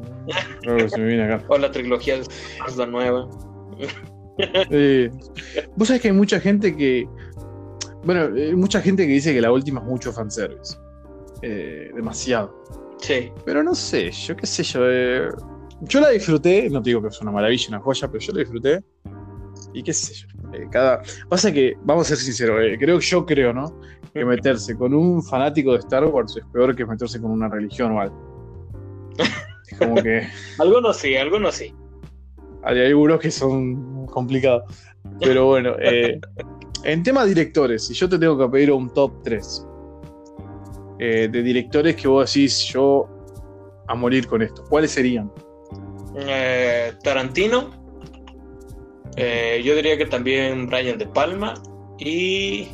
que 0.77 0.87
se 0.87 0.99
me 0.99 1.07
viene 1.07 1.23
acá. 1.23 1.43
o 1.49 1.57
la 1.57 1.71
trilogía 1.71 2.17
es 2.17 2.77
la 2.77 2.85
nueva. 2.85 3.27
Vos 5.75 5.87
sabés 5.87 6.03
que 6.03 6.09
hay 6.09 6.13
mucha 6.13 6.39
gente 6.39 6.77
que. 6.77 7.07
Bueno, 8.03 8.35
hay 8.35 8.55
mucha 8.55 8.79
gente 8.79 9.07
que 9.07 9.13
dice 9.13 9.33
que 9.33 9.41
la 9.41 9.51
última 9.51 9.79
es 9.79 9.87
mucho 9.87 10.13
fanservice. 10.13 10.77
Eh, 11.41 11.89
demasiado. 11.95 12.61
Sí. 13.01 13.31
Pero 13.45 13.63
no 13.63 13.75
sé, 13.75 14.11
yo 14.11 14.35
qué 14.35 14.45
sé 14.45 14.63
yo. 14.63 14.81
Eh, 14.83 15.29
yo 15.81 15.99
la 15.99 16.09
disfruté, 16.09 16.69
no 16.69 16.81
te 16.81 16.91
digo 16.91 17.01
que 17.01 17.07
es 17.07 17.21
una 17.21 17.31
maravilla, 17.31 17.67
una 17.69 17.79
joya, 17.79 18.07
pero 18.07 18.19
yo 18.19 18.33
la 18.33 18.39
disfruté. 18.39 18.83
Y 19.73 19.83
qué 19.83 19.93
sé 19.93 20.13
yo. 20.13 20.27
Eh, 20.53 20.67
cada... 20.71 21.01
Pasa 21.27 21.51
que, 21.51 21.75
vamos 21.83 22.05
a 22.05 22.09
ser 22.09 22.17
sinceros, 22.17 22.61
eh, 22.61 22.77
creo 22.79 22.99
yo 22.99 23.25
creo, 23.25 23.53
¿no? 23.53 23.79
Que 24.13 24.23
meterse 24.23 24.75
con 24.75 24.93
un 24.93 25.23
fanático 25.23 25.71
de 25.73 25.79
Star 25.79 26.05
Wars 26.05 26.37
es 26.37 26.45
peor 26.53 26.75
que 26.75 26.85
meterse 26.85 27.19
con 27.19 27.31
una 27.31 27.49
religión 27.49 27.93
o 27.93 28.01
algo. 28.01 29.13
Es 29.67 29.77
como 29.77 29.95
que. 29.95 30.27
algunos 30.59 30.97
sí, 30.97 31.15
algunos 31.15 31.55
sí. 31.55 31.73
Hay 32.63 32.79
algunos 32.85 33.19
que 33.19 33.31
son 33.31 34.05
complicados. 34.07 34.63
Pero 35.19 35.47
bueno, 35.47 35.75
eh, 35.79 36.19
en 36.83 37.03
tema 37.03 37.25
directores, 37.25 37.87
si 37.87 37.93
yo 37.95 38.07
te 38.07 38.19
tengo 38.19 38.37
que 38.37 38.47
pedir 38.49 38.71
un 38.71 38.93
top 38.93 39.23
3 39.23 39.65
de 41.05 41.41
directores 41.41 41.95
que 41.95 42.07
vos 42.07 42.31
decís 42.31 42.65
yo 42.65 43.07
a 43.87 43.95
morir 43.95 44.27
con 44.27 44.41
esto, 44.41 44.63
¿cuáles 44.69 44.91
serían? 44.91 45.31
Eh, 46.15 46.93
Tarantino. 47.03 47.71
Eh, 49.17 49.61
yo 49.63 49.75
diría 49.75 49.97
que 49.97 50.05
también 50.05 50.67
Brian 50.67 50.97
De 50.97 51.07
Palma. 51.07 51.53
Y. 51.99 52.67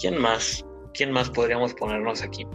¿Quién 0.00 0.18
más? 0.18 0.64
¿Quién 0.94 1.12
más 1.12 1.30
podríamos 1.30 1.74
ponernos 1.74 2.22
aquí? 2.22 2.46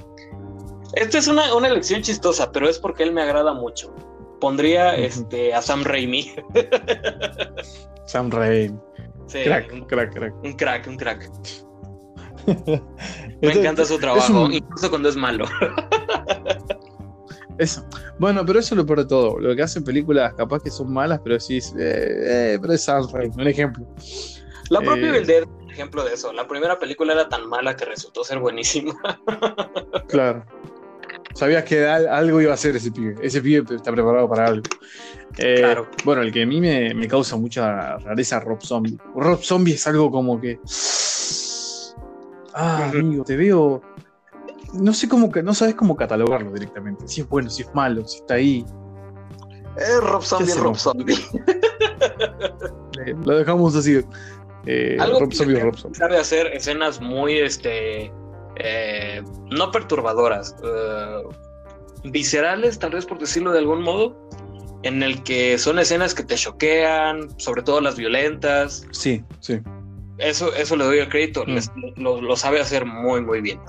Esta 0.93 1.17
es 1.17 1.27
una, 1.27 1.49
elección 1.67 2.01
chistosa, 2.01 2.51
pero 2.51 2.69
es 2.69 2.79
porque 2.79 3.03
él 3.03 3.11
me 3.11 3.21
agrada 3.21 3.53
mucho. 3.53 3.93
Pondría 4.39 4.95
este, 4.95 5.53
a 5.53 5.61
Sam 5.61 5.83
Raimi. 5.83 6.33
Sam 8.05 8.31
Raimi. 8.31 8.77
crack, 9.43 9.71
un, 9.73 9.81
crack, 9.85 10.13
crack. 10.13 10.33
Un 10.43 10.53
crack, 10.53 10.87
un 10.87 10.97
crack. 10.97 11.29
Me 13.41 13.53
encanta 13.53 13.85
su 13.85 13.97
trabajo, 13.97 14.49
incluso 14.51 14.89
cuando 14.89 15.09
es 15.09 15.15
malo. 15.15 15.45
Eso. 17.57 17.85
Bueno, 18.19 18.45
pero 18.45 18.59
eso 18.59 18.75
es 18.75 18.77
lo 18.77 18.85
peor 18.85 18.99
de 18.99 19.05
todo. 19.05 19.39
Lo 19.39 19.55
que 19.55 19.61
hacen 19.61 19.83
películas 19.83 20.33
capaz 20.33 20.61
que 20.61 20.69
son 20.69 20.91
malas, 20.91 21.21
pero 21.23 21.39
sí, 21.39 21.57
eh, 21.57 21.61
eh, 21.79 22.57
pero 22.61 22.73
es 22.73 22.85
un 22.89 23.47
ejemplo. 23.47 23.87
La 24.69 24.81
propia 24.81 25.15
eh, 25.15 25.21
es 25.21 25.45
un 25.45 25.71
ejemplo 25.71 26.03
de 26.03 26.13
eso. 26.13 26.33
La 26.33 26.47
primera 26.47 26.77
película 26.79 27.13
era 27.13 27.29
tan 27.29 27.47
mala 27.47 27.75
que 27.75 27.85
resultó 27.85 28.23
ser 28.23 28.39
buenísima. 28.39 28.93
claro. 30.09 30.45
Sabías 31.33 31.65
que 31.65 31.85
algo 31.85 32.41
iba 32.41 32.53
a 32.53 32.57
ser 32.57 32.75
ese 32.75 32.91
pibe. 32.91 33.15
Ese 33.21 33.41
pibe 33.41 33.75
está 33.75 33.91
preparado 33.91 34.27
para 34.29 34.47
algo. 34.47 34.63
Eh, 35.37 35.55
claro. 35.59 35.87
Bueno, 36.03 36.21
el 36.21 36.31
que 36.31 36.43
a 36.43 36.45
mí 36.45 36.61
me, 36.61 36.93
me 36.93 37.07
causa 37.07 37.35
mucha 37.35 37.97
rareza 37.97 38.39
Rob 38.39 38.61
Zombie. 38.61 38.97
Rob 39.15 39.41
Zombie 39.43 39.73
es 39.73 39.85
algo 39.85 40.09
como 40.09 40.39
que. 40.39 40.59
Ah, 42.55 42.89
amigo, 42.93 43.23
te 43.23 43.35
veo 43.35 43.81
no 44.73 44.93
sé 44.93 45.07
cómo, 45.07 45.31
no 45.43 45.53
sabes 45.53 45.75
cómo 45.75 45.95
catalogarlo 45.95 46.51
directamente. 46.51 47.07
Si 47.07 47.21
es 47.21 47.29
bueno, 47.29 47.49
si 47.49 47.63
es 47.63 47.73
malo, 47.73 48.05
si 48.05 48.17
está 48.17 48.35
ahí. 48.35 48.65
Es 49.77 50.01
Rob 50.01 50.23
Zombie, 50.23 50.53
Rob 50.55 50.75
Zombie. 50.77 51.17
Lo 53.25 53.37
dejamos 53.37 53.75
así. 53.75 54.01
Eh, 54.65 54.97
Rob 54.99 55.33
Zombie, 55.33 55.59
Rob 55.59 55.75
Zombie. 55.75 55.97
Sabe 55.97 56.17
hacer 56.17 56.47
escenas 56.47 57.01
muy, 57.01 57.37
este, 57.39 58.11
eh, 58.57 59.23
no 59.51 59.71
perturbadoras, 59.71 60.55
eh, 60.63 61.23
viscerales, 62.05 62.79
tal 62.79 62.91
vez 62.91 63.05
por 63.05 63.19
decirlo 63.19 63.51
de 63.51 63.59
algún 63.59 63.81
modo, 63.81 64.29
en 64.83 65.03
el 65.03 65.23
que 65.23 65.57
son 65.57 65.79
escenas 65.79 66.13
que 66.13 66.23
te 66.23 66.35
choquean, 66.35 67.27
sobre 67.39 67.63
todo 67.63 67.81
las 67.81 67.97
violentas. 67.97 68.85
Sí, 68.91 69.23
sí. 69.39 69.59
Eso, 70.17 70.53
eso 70.53 70.75
le 70.75 70.85
doy 70.85 70.99
el 70.99 71.09
crédito, 71.09 71.43
mm. 71.45 72.01
lo 72.01 72.35
sabe 72.35 72.61
hacer 72.61 72.85
muy, 72.85 73.21
muy 73.21 73.41
bien. 73.41 73.59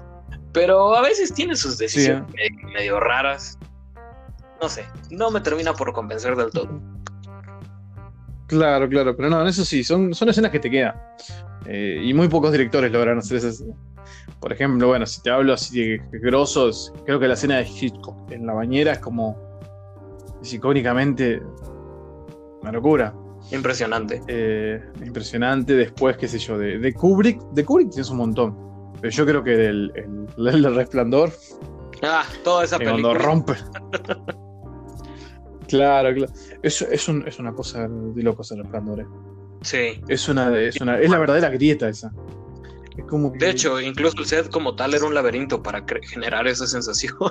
Pero 0.57 0.97
a 0.97 1.03
veces 1.03 1.35
tiene 1.35 1.55
sus 1.55 1.77
decisiones 1.77 2.25
medio, 2.73 2.99
raras. 2.99 3.59
No 4.59 4.71
sé, 4.71 4.87
no 5.11 5.31
me 5.31 5.43
termina 5.43 5.75
por 5.75 5.93
convencer 5.93 6.35
del 6.35 6.51
todo. 6.51 6.81
Claro, 8.47 8.89
claro, 8.89 9.15
pero 9.15 9.29
no, 9.29 9.43
en 9.43 9.49
eso 9.49 9.67
sí, 9.67 9.85
son, 9.85 10.15
son 10.15 10.31
escenas 10.31 10.51
que 10.51 10.59
te 10.59 10.71
quedan. 10.71 10.95
Eh, 11.67 12.01
y 12.03 12.15
muy 12.15 12.29
pocos 12.29 12.53
directores 12.53 12.91
logran 12.91 13.19
hacer 13.19 13.37
esas. 13.37 13.63
Por 14.41 14.51
ejemplo, 14.51 14.89
bueno, 14.89 15.05
si 15.05 15.21
te 15.21 15.29
hablo 15.29 15.53
así 15.53 15.79
de 15.79 16.01
grosos, 16.11 16.91
creo 17.05 17.21
que 17.21 17.29
la 17.29 17.35
escena 17.35 17.59
de 17.59 17.69
Hitchcock 17.69 18.31
en 18.31 18.47
la 18.47 18.55
bañera 18.55 18.93
es 18.93 18.99
como. 19.01 19.37
Es 20.41 20.55
icónicamente. 20.55 21.43
Una 22.63 22.73
locura. 22.73 23.15
Impresionante. 23.53 24.23
Eh, 24.29 24.83
impresionante. 25.05 25.75
Después, 25.75 26.17
qué 26.17 26.29
sé 26.29 26.39
yo, 26.39 26.59
de, 26.59 26.79
de 26.79 26.95
Kubrick. 26.95 27.41
De 27.53 27.65
Kubrick 27.65 27.91
tienes 27.91 28.11
un 28.11 28.19
montón. 28.19 28.57
Pero 29.01 29.11
yo 29.11 29.27
creo 29.27 29.45
que 29.45 29.57
del 29.57 29.93
el, 30.37 30.75
resplandor. 30.75 31.31
Ah, 32.03 32.25
toda 32.43 32.65
esa 32.65 32.79
película. 32.79 33.03
Cuando 33.03 33.23
rompe. 33.25 33.53
claro, 35.69 36.15
claro. 36.15 36.33
Es, 36.63 36.83
es, 36.83 37.09
un, 37.09 37.27
es 37.27 37.39
una 37.39 37.53
cosa 37.53 37.89
de 37.89 38.23
locos 38.23 38.51
el 38.53 38.59
resplandor. 38.59 39.01
Eh. 39.01 39.07
Sí. 39.63 40.01
Es 40.09 40.29
una, 40.29 40.57
es 40.59 40.81
una. 40.81 40.99
Es 40.99 41.11
la 41.11 41.19
verdadera 41.19 41.49
grieta 41.51 41.89
esa. 41.89 42.13
Es 42.97 43.05
como 43.05 43.33
que- 43.33 43.39
De 43.39 43.51
hecho, 43.51 43.81
incluso 43.81 44.19
el 44.19 44.27
set 44.27 44.51
como 44.51 44.75
tal 44.75 44.95
era 44.95 45.05
un 45.05 45.15
laberinto 45.15 45.63
para 45.63 45.85
generar 46.03 46.47
esa 46.47 46.67
sensación. 46.67 47.15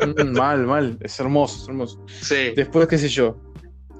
Mm, 0.00 0.36
mal, 0.36 0.66
mal. 0.66 0.98
Es 1.00 1.20
hermoso, 1.20 1.62
es 1.62 1.68
hermoso. 1.68 2.02
sí. 2.06 2.52
Después, 2.56 2.88
qué 2.88 2.98
sé 2.98 3.08
yo. 3.08 3.36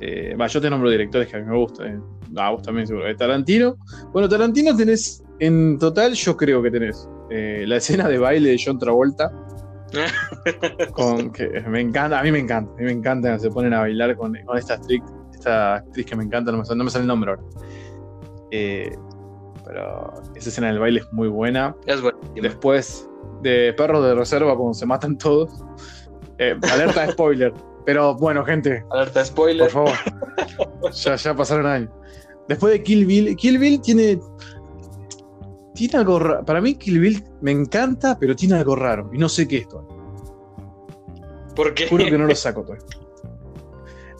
Eh, 0.00 0.34
yo 0.48 0.60
te 0.60 0.70
nombro 0.70 0.90
directores 0.90 1.28
que 1.28 1.36
a 1.36 1.40
mí 1.40 1.46
me 1.46 1.56
gustan. 1.56 1.96
Eh. 1.96 2.00
A 2.36 2.50
vos 2.50 2.62
también 2.62 2.86
seguro. 2.86 3.06
Eh, 3.06 3.14
Tarantino. 3.14 3.76
Bueno, 4.12 4.28
Tarantino 4.28 4.74
tenés, 4.74 5.22
en 5.38 5.78
total, 5.78 6.14
yo 6.14 6.36
creo 6.36 6.62
que 6.62 6.70
tenés 6.70 7.08
eh, 7.30 7.64
la 7.66 7.76
escena 7.76 8.08
de 8.08 8.18
baile 8.18 8.50
de 8.50 8.62
John 8.64 8.78
Travolta. 8.78 9.30
con 10.92 11.32
que 11.32 11.48
me 11.66 11.80
encanta, 11.80 12.20
a 12.20 12.22
mí 12.22 12.30
me 12.30 12.38
encanta, 12.38 12.70
a 12.72 12.76
mí 12.76 12.84
me 12.84 12.92
encanta 12.92 13.28
cuando 13.28 13.42
se 13.42 13.50
ponen 13.50 13.74
a 13.74 13.80
bailar 13.80 14.16
con, 14.16 14.36
con 14.44 14.56
esta, 14.56 14.74
actriz, 14.74 15.02
esta 15.34 15.74
actriz 15.76 16.06
que 16.06 16.14
me 16.14 16.22
encanta, 16.22 16.52
no 16.52 16.58
me, 16.58 16.64
sale, 16.64 16.78
no 16.78 16.84
me 16.84 16.90
sale 16.90 17.02
el 17.02 17.08
nombre 17.08 17.30
ahora. 17.30 17.42
Pero 18.50 20.14
esa 20.36 20.48
escena 20.48 20.68
del 20.68 20.78
baile 20.78 21.00
es 21.00 21.12
muy 21.12 21.28
buena. 21.28 21.74
Es. 21.86 22.00
Después 22.40 23.08
de 23.42 23.74
Perros 23.76 24.04
de 24.04 24.14
Reserva, 24.14 24.56
cuando 24.56 24.74
se 24.74 24.86
matan 24.86 25.18
todos. 25.18 25.50
Alerta 26.38 27.06
de 27.06 27.12
spoiler. 27.12 27.52
Pero 27.86 28.14
bueno, 28.14 28.44
gente, 28.44 28.84
Alerta 28.90 29.24
spoiler. 29.24 29.70
por 29.70 29.86
favor. 29.88 30.92
ya, 30.92 31.16
ya 31.16 31.34
pasaron 31.34 31.66
años. 31.66 31.90
Después 32.48 32.72
de 32.72 32.82
Kill 32.82 33.06
Bill, 33.06 33.36
Kill 33.36 33.58
Bill 33.58 33.80
tiene. 33.80 34.20
Tiene 35.74 35.98
algo 35.98 36.18
raro. 36.18 36.44
Para 36.44 36.60
mí, 36.60 36.74
Kill 36.74 37.00
Bill 37.00 37.24
me 37.40 37.52
encanta, 37.52 38.18
pero 38.18 38.36
tiene 38.36 38.56
algo 38.56 38.76
raro. 38.76 39.10
Y 39.12 39.18
no 39.18 39.28
sé 39.28 39.46
qué 39.48 39.58
es 39.58 39.68
todavía. 39.68 39.96
¿Por 41.56 41.74
qué? 41.74 41.88
Juro 41.88 42.04
que 42.04 42.18
no 42.18 42.26
lo 42.26 42.34
saco 42.34 42.62
todavía. 42.62 42.86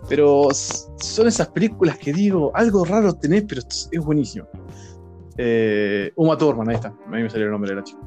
Pero 0.09 0.49
son 0.53 1.29
esas 1.29 1.49
películas 1.49 1.99
que 1.99 2.13
digo, 2.13 2.51
algo 2.55 2.85
raro 2.85 3.13
tenés, 3.15 3.45
pero 3.49 3.61
es 3.61 3.89
es 3.93 4.01
buenísimo. 4.01 4.49
Eh, 5.37 6.11
Uma 6.17 6.37
Thurman, 6.37 6.69
ahí 6.69 6.75
está. 6.77 6.89
A 6.89 7.11
mí 7.11 7.23
me 7.23 7.31
salió 7.31 7.47
el 7.47 7.53
nombre 7.53 7.71
de 7.71 7.77
la 7.77 7.85
chica. 7.85 8.01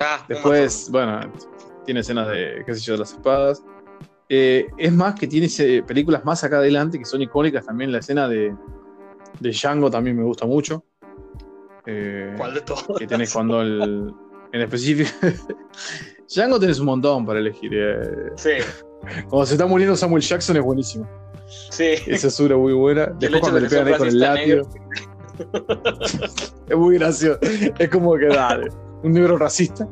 Ah, 0.00 0.24
Después, 0.28 0.88
bueno, 0.90 1.20
tiene 1.84 2.00
escenas 2.00 2.28
de, 2.28 2.62
qué 2.64 2.74
sé 2.74 2.80
yo, 2.80 2.92
de 2.94 3.00
las 3.00 3.12
espadas. 3.12 3.62
Eh, 4.34 4.70
es 4.78 4.90
más 4.90 5.14
que 5.14 5.26
tiene 5.26 5.46
eh, 5.58 5.82
películas 5.82 6.24
más 6.24 6.42
acá 6.42 6.56
adelante 6.56 6.98
que 6.98 7.04
son 7.04 7.20
icónicas 7.20 7.66
también. 7.66 7.92
La 7.92 7.98
escena 7.98 8.26
de, 8.26 8.56
de 9.40 9.50
Django 9.50 9.90
también 9.90 10.16
me 10.16 10.22
gusta 10.22 10.46
mucho. 10.46 10.86
Eh, 11.84 12.32
¿Cuál 12.38 12.54
de 12.54 12.62
todos? 12.62 12.98
que 12.98 13.06
tenés 13.06 13.30
cuando 13.30 13.60
el. 13.60 14.10
En 14.52 14.60
específico. 14.62 15.10
Django 16.34 16.58
tenés 16.58 16.80
un 16.80 16.86
montón 16.86 17.26
para 17.26 17.40
elegir. 17.40 17.72
Sí, 18.36 18.52
Cuando 19.28 19.44
se 19.44 19.52
está 19.52 19.66
muriendo 19.66 19.94
Samuel 19.96 20.22
Jackson 20.22 20.56
es 20.56 20.62
buenísimo. 20.62 21.06
sí. 21.70 21.96
Esa 22.06 22.28
es 22.28 22.40
una 22.40 22.56
muy 22.56 22.72
buena. 22.72 23.08
Después 23.18 23.42
cuando 23.42 23.60
de 23.60 23.64
le 23.64 23.68
pegan 23.68 23.88
ahí 23.88 23.98
con 23.98 24.08
el 24.08 24.18
látigo. 24.18 24.68
es 26.70 26.76
muy 26.76 26.96
gracioso. 26.96 27.38
Es 27.78 27.88
como 27.90 28.16
que 28.16 28.28
dale. 28.28 28.70
Un 29.02 29.12
negro 29.12 29.36
racista. 29.36 29.86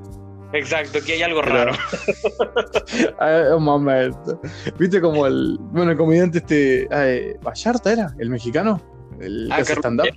Exacto, 0.53 0.99
aquí 0.99 1.13
hay 1.13 1.23
algo 1.23 1.41
Pero- 1.43 1.55
raro. 1.55 1.73
Ay, 3.21 3.53
un 3.57 3.63
momento. 3.65 4.41
¿Viste 4.79 5.01
como 5.01 5.27
el. 5.27 5.57
Bueno, 5.61 5.93
el 5.93 5.97
comediante 5.97 6.39
este. 6.39 6.89
eh, 6.91 7.37
Vallarta 7.43 7.93
era, 7.93 8.15
el 8.19 8.31
mexicano. 8.31 8.81
El 9.21 9.51
Ah, 9.53 9.59
que 9.63 9.73
stand-up. 9.75 10.09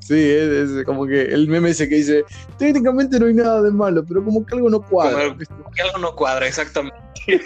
Sí, 0.00 0.14
es, 0.18 0.70
es 0.70 0.84
como 0.84 1.06
que 1.06 1.22
el 1.22 1.46
meme 1.48 1.70
ese 1.70 1.88
que 1.88 1.96
dice: 1.96 2.24
técnicamente 2.58 3.20
no 3.20 3.26
hay 3.26 3.34
nada 3.34 3.62
de 3.62 3.70
malo, 3.70 4.04
pero 4.04 4.24
como 4.24 4.44
que 4.44 4.54
algo 4.56 4.68
no 4.70 4.80
cuadra. 4.82 5.28
Como-. 5.28 5.70
Que 5.74 5.82
algo 5.82 5.98
no 5.98 6.14
cuadra, 6.16 6.46
exactamente. 6.48 6.96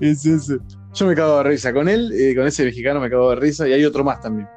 Es 0.00 0.24
ese. 0.24 0.58
Yo 0.94 1.06
me 1.06 1.14
cago 1.14 1.38
de 1.38 1.42
risa. 1.44 1.72
Con 1.72 1.88
él, 1.88 2.10
eh, 2.12 2.34
con 2.34 2.46
ese 2.46 2.64
mexicano 2.64 3.00
me 3.00 3.10
cago 3.10 3.30
de 3.30 3.36
risa. 3.36 3.68
Y 3.68 3.72
hay 3.72 3.84
otro 3.84 4.04
más 4.04 4.20
también. 4.20 4.48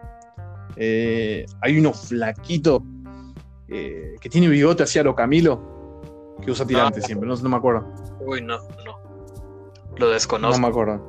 Eh, 0.77 1.45
hay 1.61 1.77
uno 1.79 1.93
flaquito 1.93 2.83
eh, 3.71 4.15
que 4.19 4.29
tiene 4.29 4.47
bigote 4.49 4.83
hacia 4.83 5.03
lo 5.03 5.15
Camilo. 5.15 6.35
Que 6.43 6.51
usa 6.51 6.65
tirante 6.65 6.99
Ah. 7.01 7.05
siempre. 7.05 7.27
No, 7.27 7.35
no 7.35 7.49
me 7.49 7.55
acuerdo. 7.57 7.87
Uy, 8.25 8.41
no, 8.41 8.57
no. 8.85 8.99
Lo 9.97 10.05
No 10.07 10.11
desconozco. 10.11 10.59
me 10.61 10.67
acuerdo. 10.67 11.05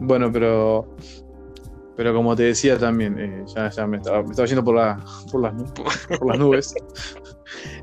Bueno, 0.00 0.30
pero. 0.32 0.86
Pero 1.96 2.12
como 2.14 2.36
te 2.36 2.42
decía 2.44 2.78
también, 2.78 3.18
eh, 3.18 3.44
ya, 3.54 3.70
ya 3.70 3.86
me, 3.86 3.96
estaba, 3.96 4.22
me 4.22 4.28
estaba 4.30 4.46
yendo 4.46 4.62
por, 4.62 4.74
la, 4.76 5.02
por, 5.32 5.40
las, 5.40 5.54
nu- 5.54 5.64
por 6.18 6.26
las 6.28 6.38
nubes. 6.38 6.74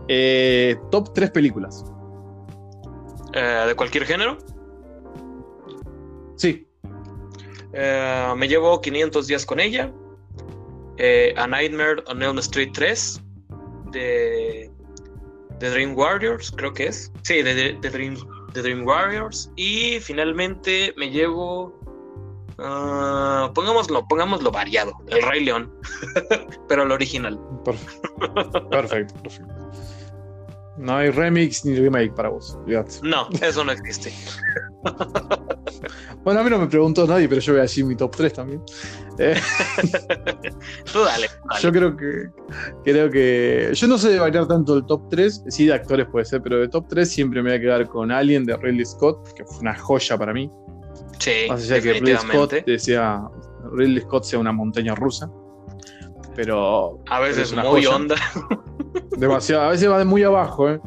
Eh, 0.08 0.76
top 0.92 1.14
3 1.14 1.32
películas. 1.32 1.84
¿De 3.34 3.74
cualquier 3.76 4.06
género? 4.06 4.38
Sí. 6.36 6.68
Me 7.74 8.48
llevo 8.48 8.80
500 8.82 9.26
días 9.26 9.46
con 9.48 9.60
ella. 9.60 9.92
Eh, 10.98 11.34
A 11.38 11.48
Nightmare 11.48 12.04
on 12.08 12.22
Elm 12.22 12.38
Street 12.40 12.72
3. 12.74 13.22
De, 13.92 14.72
Dream 15.60 15.96
Warriors, 15.96 16.52
creo 16.52 16.74
que 16.74 16.88
es. 16.88 17.12
Sí, 17.22 17.42
de, 17.42 17.54
de- 17.54 17.74
de 17.74 17.90
Dream, 18.62 18.86
Warriors. 18.86 19.50
Y 19.56 20.00
finalmente 20.02 20.94
me 20.98 21.10
llevo. 21.10 21.74
pongámoslo, 22.58 24.06
pongámoslo 24.08 24.52
variado. 24.52 24.94
El 25.08 25.22
Rey 25.24 25.44
León. 25.46 25.72
Pero 26.68 26.84
el 26.84 26.92
original. 26.92 27.40
Perfecto. 27.64 28.70
Perfecto, 28.70 29.14
perfecto. 29.22 29.54
No 30.78 30.98
hay 30.98 31.10
remix 31.12 31.66
ni 31.66 31.76
remake 31.76 32.14
para 32.16 32.30
vos. 32.30 32.56
olvidate. 32.56 32.96
No, 33.04 33.28
eso 33.42 33.64
no 33.64 33.72
existe. 33.72 34.12
Bueno, 36.24 36.40
a 36.40 36.44
mí 36.44 36.50
no 36.50 36.58
me 36.58 36.68
preguntó 36.68 37.06
nadie, 37.06 37.28
pero 37.28 37.42
yo 37.42 37.52
voy 37.54 37.60
a 37.60 37.64
decir 37.64 37.84
mi 37.84 37.96
top 37.96 38.16
3 38.16 38.32
también. 38.34 38.62
Eh, 39.20 39.36
Tú 40.94 41.04
dale. 41.04 41.28
dale. 41.50 41.62
yo 41.62 41.72
creo 41.72 41.98
que. 41.98 42.30
Creo 42.86 43.12
que. 43.12 43.72
Yo 43.74 43.88
no 43.88 43.98
sé 43.98 44.10
de 44.10 44.20
bailar 44.20 44.48
tanto 44.48 44.78
el 44.78 44.86
top 44.86 45.10
3. 45.10 45.44
Sí, 45.50 45.66
de 45.66 45.74
actores 45.74 46.08
puede 46.08 46.24
ser, 46.26 46.42
pero 46.42 46.60
de 46.60 46.70
top 46.70 46.88
3 46.88 47.10
siempre 47.10 47.44
me 47.44 47.50
voy 47.50 47.58
a 47.58 47.62
quedar 47.62 47.88
con 47.90 48.10
Alien 48.10 48.46
de 48.46 48.56
Ridley 48.56 48.86
Scott, 48.86 49.34
que 49.34 49.44
fue 49.44 49.60
una 49.60 49.78
joya 49.78 50.18
para 50.18 50.34
mí. 50.34 50.50
Sí, 51.20 51.32
Más 51.50 51.64
allá 51.64 51.82
que 51.82 51.94
Ridley 51.94 52.16
Scott 52.18 52.54
decía. 52.66 53.22
Ridley 53.74 54.02
Scott 54.04 54.24
sea 54.24 54.40
una 54.40 54.54
montaña 54.54 54.96
rusa. 54.96 55.30
Pero. 56.36 57.00
A 57.10 57.22
es 57.28 57.38
veces 57.38 57.52
una 57.54 57.64
muy 57.64 57.84
joya. 57.84 57.96
onda. 57.96 58.16
Demasiado. 59.18 59.64
A 59.64 59.70
veces 59.70 59.90
va 59.90 60.00
de 60.00 60.06
muy 60.06 60.24
abajo, 60.24 60.70
¿eh? 60.70 60.80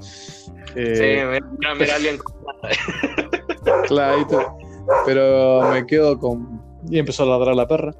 Eh, 0.75 0.95
Sí, 1.31 1.41
mira, 1.59 1.75
mira 1.75 1.95
alguien. 1.97 2.19
Clarito. 3.87 4.57
Pero 5.05 5.63
me 5.73 5.87
quedo 5.87 6.19
con. 6.19 6.61
Y 6.89 6.99
empezó 6.99 7.25
a 7.25 7.27
ladrar 7.27 7.55
la 7.57 7.67
perra. 7.67 7.93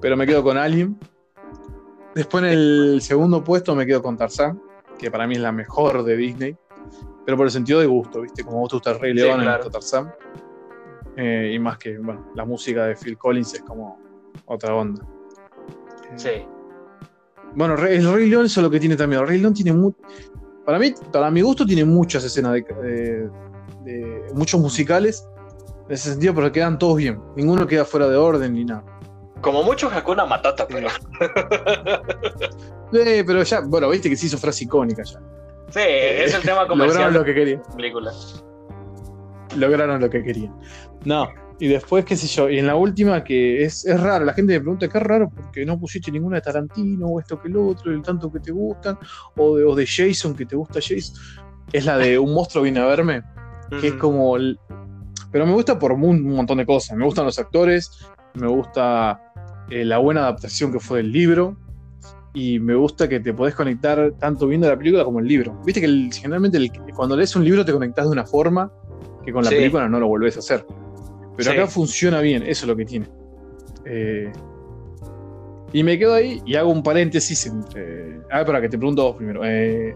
Pero 0.00 0.16
me 0.16 0.26
quedo 0.26 0.42
con 0.42 0.56
Alien. 0.56 0.98
Después 2.14 2.44
en 2.44 2.50
el 2.50 2.98
segundo 3.02 3.44
puesto 3.44 3.74
me 3.74 3.84
quedo 3.86 4.02
con 4.02 4.16
Tarzán, 4.16 4.60
que 4.98 5.10
para 5.10 5.26
mí 5.26 5.34
es 5.34 5.40
la 5.40 5.52
mejor 5.52 6.02
de 6.02 6.16
Disney. 6.16 6.56
Pero 7.24 7.36
por 7.36 7.46
el 7.46 7.52
sentido 7.52 7.80
de 7.80 7.86
gusto, 7.86 8.22
¿viste? 8.22 8.42
Como 8.44 8.60
vos 8.60 8.70
te 8.70 8.76
gusta 8.76 8.90
el 8.92 9.00
Rey 9.00 9.12
Sí, 9.12 9.18
León, 9.18 9.38
me 9.38 9.44
claro. 9.44 9.64
gusta 9.64 9.78
Tarzán. 9.78 10.14
Eh, 11.16 11.52
y 11.54 11.58
más 11.58 11.76
que, 11.78 11.98
bueno, 11.98 12.30
la 12.34 12.44
música 12.44 12.86
de 12.86 12.94
Phil 12.96 13.18
Collins 13.18 13.54
es 13.54 13.62
como 13.62 13.98
otra 14.46 14.74
onda. 14.74 15.04
Eh, 15.04 16.12
Sí. 16.16 16.30
Bueno, 17.56 17.74
el 17.74 17.80
Rey 18.12 18.28
León 18.28 18.46
eso 18.46 18.60
es 18.60 18.64
lo 18.64 18.70
que 18.70 18.78
tiene 18.78 18.94
también. 18.96 19.22
El 19.22 19.28
Rey 19.28 19.38
León 19.40 19.54
tiene 19.54 19.72
mu- 19.72 19.92
Para 20.64 20.78
mí, 20.78 20.94
para 21.12 21.30
mi 21.30 21.40
gusto, 21.40 21.64
tiene 21.66 21.84
muchas 21.84 22.22
escenas 22.22 22.52
de, 22.52 22.62
de- 22.82 23.30
de- 23.84 24.22
muchos 24.34 24.60
musicales. 24.60 25.26
En 25.88 25.92
ese 25.94 26.10
sentido, 26.10 26.34
pero 26.34 26.50
quedan 26.52 26.78
todos 26.78 26.96
bien. 26.96 27.20
Ninguno 27.36 27.66
queda 27.66 27.84
fuera 27.84 28.08
de 28.08 28.16
orden 28.16 28.52
ni 28.52 28.64
nada. 28.64 28.84
Como 29.40 29.62
mucho 29.62 29.88
Hakuna 29.88 30.24
Matata, 30.26 30.66
pero. 30.68 30.88
Eh, 32.92 33.24
pero 33.26 33.42
ya, 33.42 33.60
bueno, 33.60 33.88
viste 33.90 34.08
que 34.08 34.16
se 34.16 34.26
hizo 34.26 34.38
frase 34.38 34.64
icónica 34.64 35.02
ya. 35.02 35.18
Sí, 35.70 35.80
es 35.82 36.34
el 36.34 36.42
tema 36.42 36.62
Lograron 36.68 36.68
comercial 36.68 37.12
lo 37.12 37.18
de 37.20 37.24
que 37.26 37.34
querían. 37.34 37.62
la 37.68 37.74
película. 37.76 38.12
Lograron 39.56 40.00
lo 40.00 40.10
que 40.10 40.22
querían. 40.22 40.54
No. 41.04 41.28
Y 41.58 41.68
después, 41.68 42.04
qué 42.04 42.16
sé 42.16 42.26
yo, 42.26 42.50
y 42.50 42.58
en 42.58 42.66
la 42.66 42.76
última 42.76 43.24
que 43.24 43.62
es, 43.64 43.86
es 43.86 43.98
raro, 43.98 44.26
la 44.26 44.34
gente 44.34 44.52
me 44.52 44.60
pregunta, 44.60 44.88
qué 44.88 45.00
raro 45.00 45.30
porque 45.34 45.64
no 45.64 45.78
pusiste 45.80 46.10
ninguna 46.10 46.36
de 46.36 46.42
Tarantino 46.42 47.06
o 47.06 47.18
esto 47.18 47.40
que 47.40 47.48
el 47.48 47.56
otro, 47.56 47.92
el 47.92 48.02
tanto 48.02 48.30
que 48.30 48.40
te 48.40 48.52
gustan, 48.52 48.98
o 49.36 49.56
de, 49.56 49.64
o 49.64 49.74
de 49.74 49.86
Jason 49.86 50.34
que 50.36 50.44
te 50.44 50.54
gusta 50.54 50.80
Jason. 50.82 51.14
Es 51.72 51.86
la 51.86 51.96
de 51.96 52.18
Un 52.18 52.34
monstruo 52.34 52.62
viene 52.62 52.80
a 52.80 52.86
verme, 52.86 53.22
que 53.80 53.86
es 53.86 53.92
Ujú. 53.94 54.00
como. 54.00 54.36
el- 54.36 54.58
Pero 55.32 55.46
me 55.46 55.52
gusta 55.52 55.78
por 55.78 55.92
un, 55.92 56.02
un 56.04 56.22
montón 56.36 56.58
de 56.58 56.66
cosas. 56.66 56.96
Me 56.96 57.04
gustan 57.04 57.24
los 57.24 57.38
actores, 57.38 57.90
me 58.34 58.46
gusta 58.48 59.20
eh, 59.70 59.84
la 59.84 59.98
buena 59.98 60.20
adaptación 60.20 60.70
que 60.72 60.78
fue 60.78 60.98
del 60.98 61.10
libro, 61.10 61.56
y 62.34 62.60
me 62.60 62.74
gusta 62.74 63.08
que 63.08 63.18
te 63.20 63.32
podés 63.32 63.54
conectar 63.54 64.12
tanto 64.20 64.46
viendo 64.46 64.68
la 64.68 64.76
película 64.76 65.04
como 65.04 65.20
el 65.20 65.26
libro. 65.26 65.58
Viste 65.64 65.80
que 65.80 65.86
el- 65.86 66.10
generalmente 66.12 66.58
el- 66.58 66.70
cuando 66.94 67.16
lees 67.16 67.34
un 67.34 67.44
libro 67.44 67.64
te 67.64 67.72
conectás 67.72 68.04
de 68.04 68.12
una 68.12 68.26
forma 68.26 68.70
que 69.24 69.32
con 69.32 69.42
la 69.42 69.48
Sí. 69.50 69.56
película 69.56 69.88
no 69.88 69.98
lo 69.98 70.06
volvés 70.06 70.36
a 70.36 70.40
hacer. 70.40 70.64
Pero 71.36 71.50
Sí. 71.50 71.56
acá 71.56 71.66
funciona 71.66 72.20
bien, 72.20 72.42
eso 72.42 72.64
es 72.64 72.68
lo 72.68 72.76
que 72.76 72.84
tiene. 72.84 73.06
Eh, 73.84 74.32
y 75.72 75.82
me 75.82 75.98
quedo 75.98 76.14
ahí 76.14 76.40
y 76.46 76.54
hago 76.56 76.70
un 76.70 76.82
paréntesis 76.82 77.46
entre. 77.46 78.20
Ah, 78.30 78.44
para 78.44 78.60
que 78.60 78.68
te 78.68 78.78
pregunto 78.78 79.02
vos 79.04 79.16
primero. 79.16 79.42
Eh, 79.44 79.94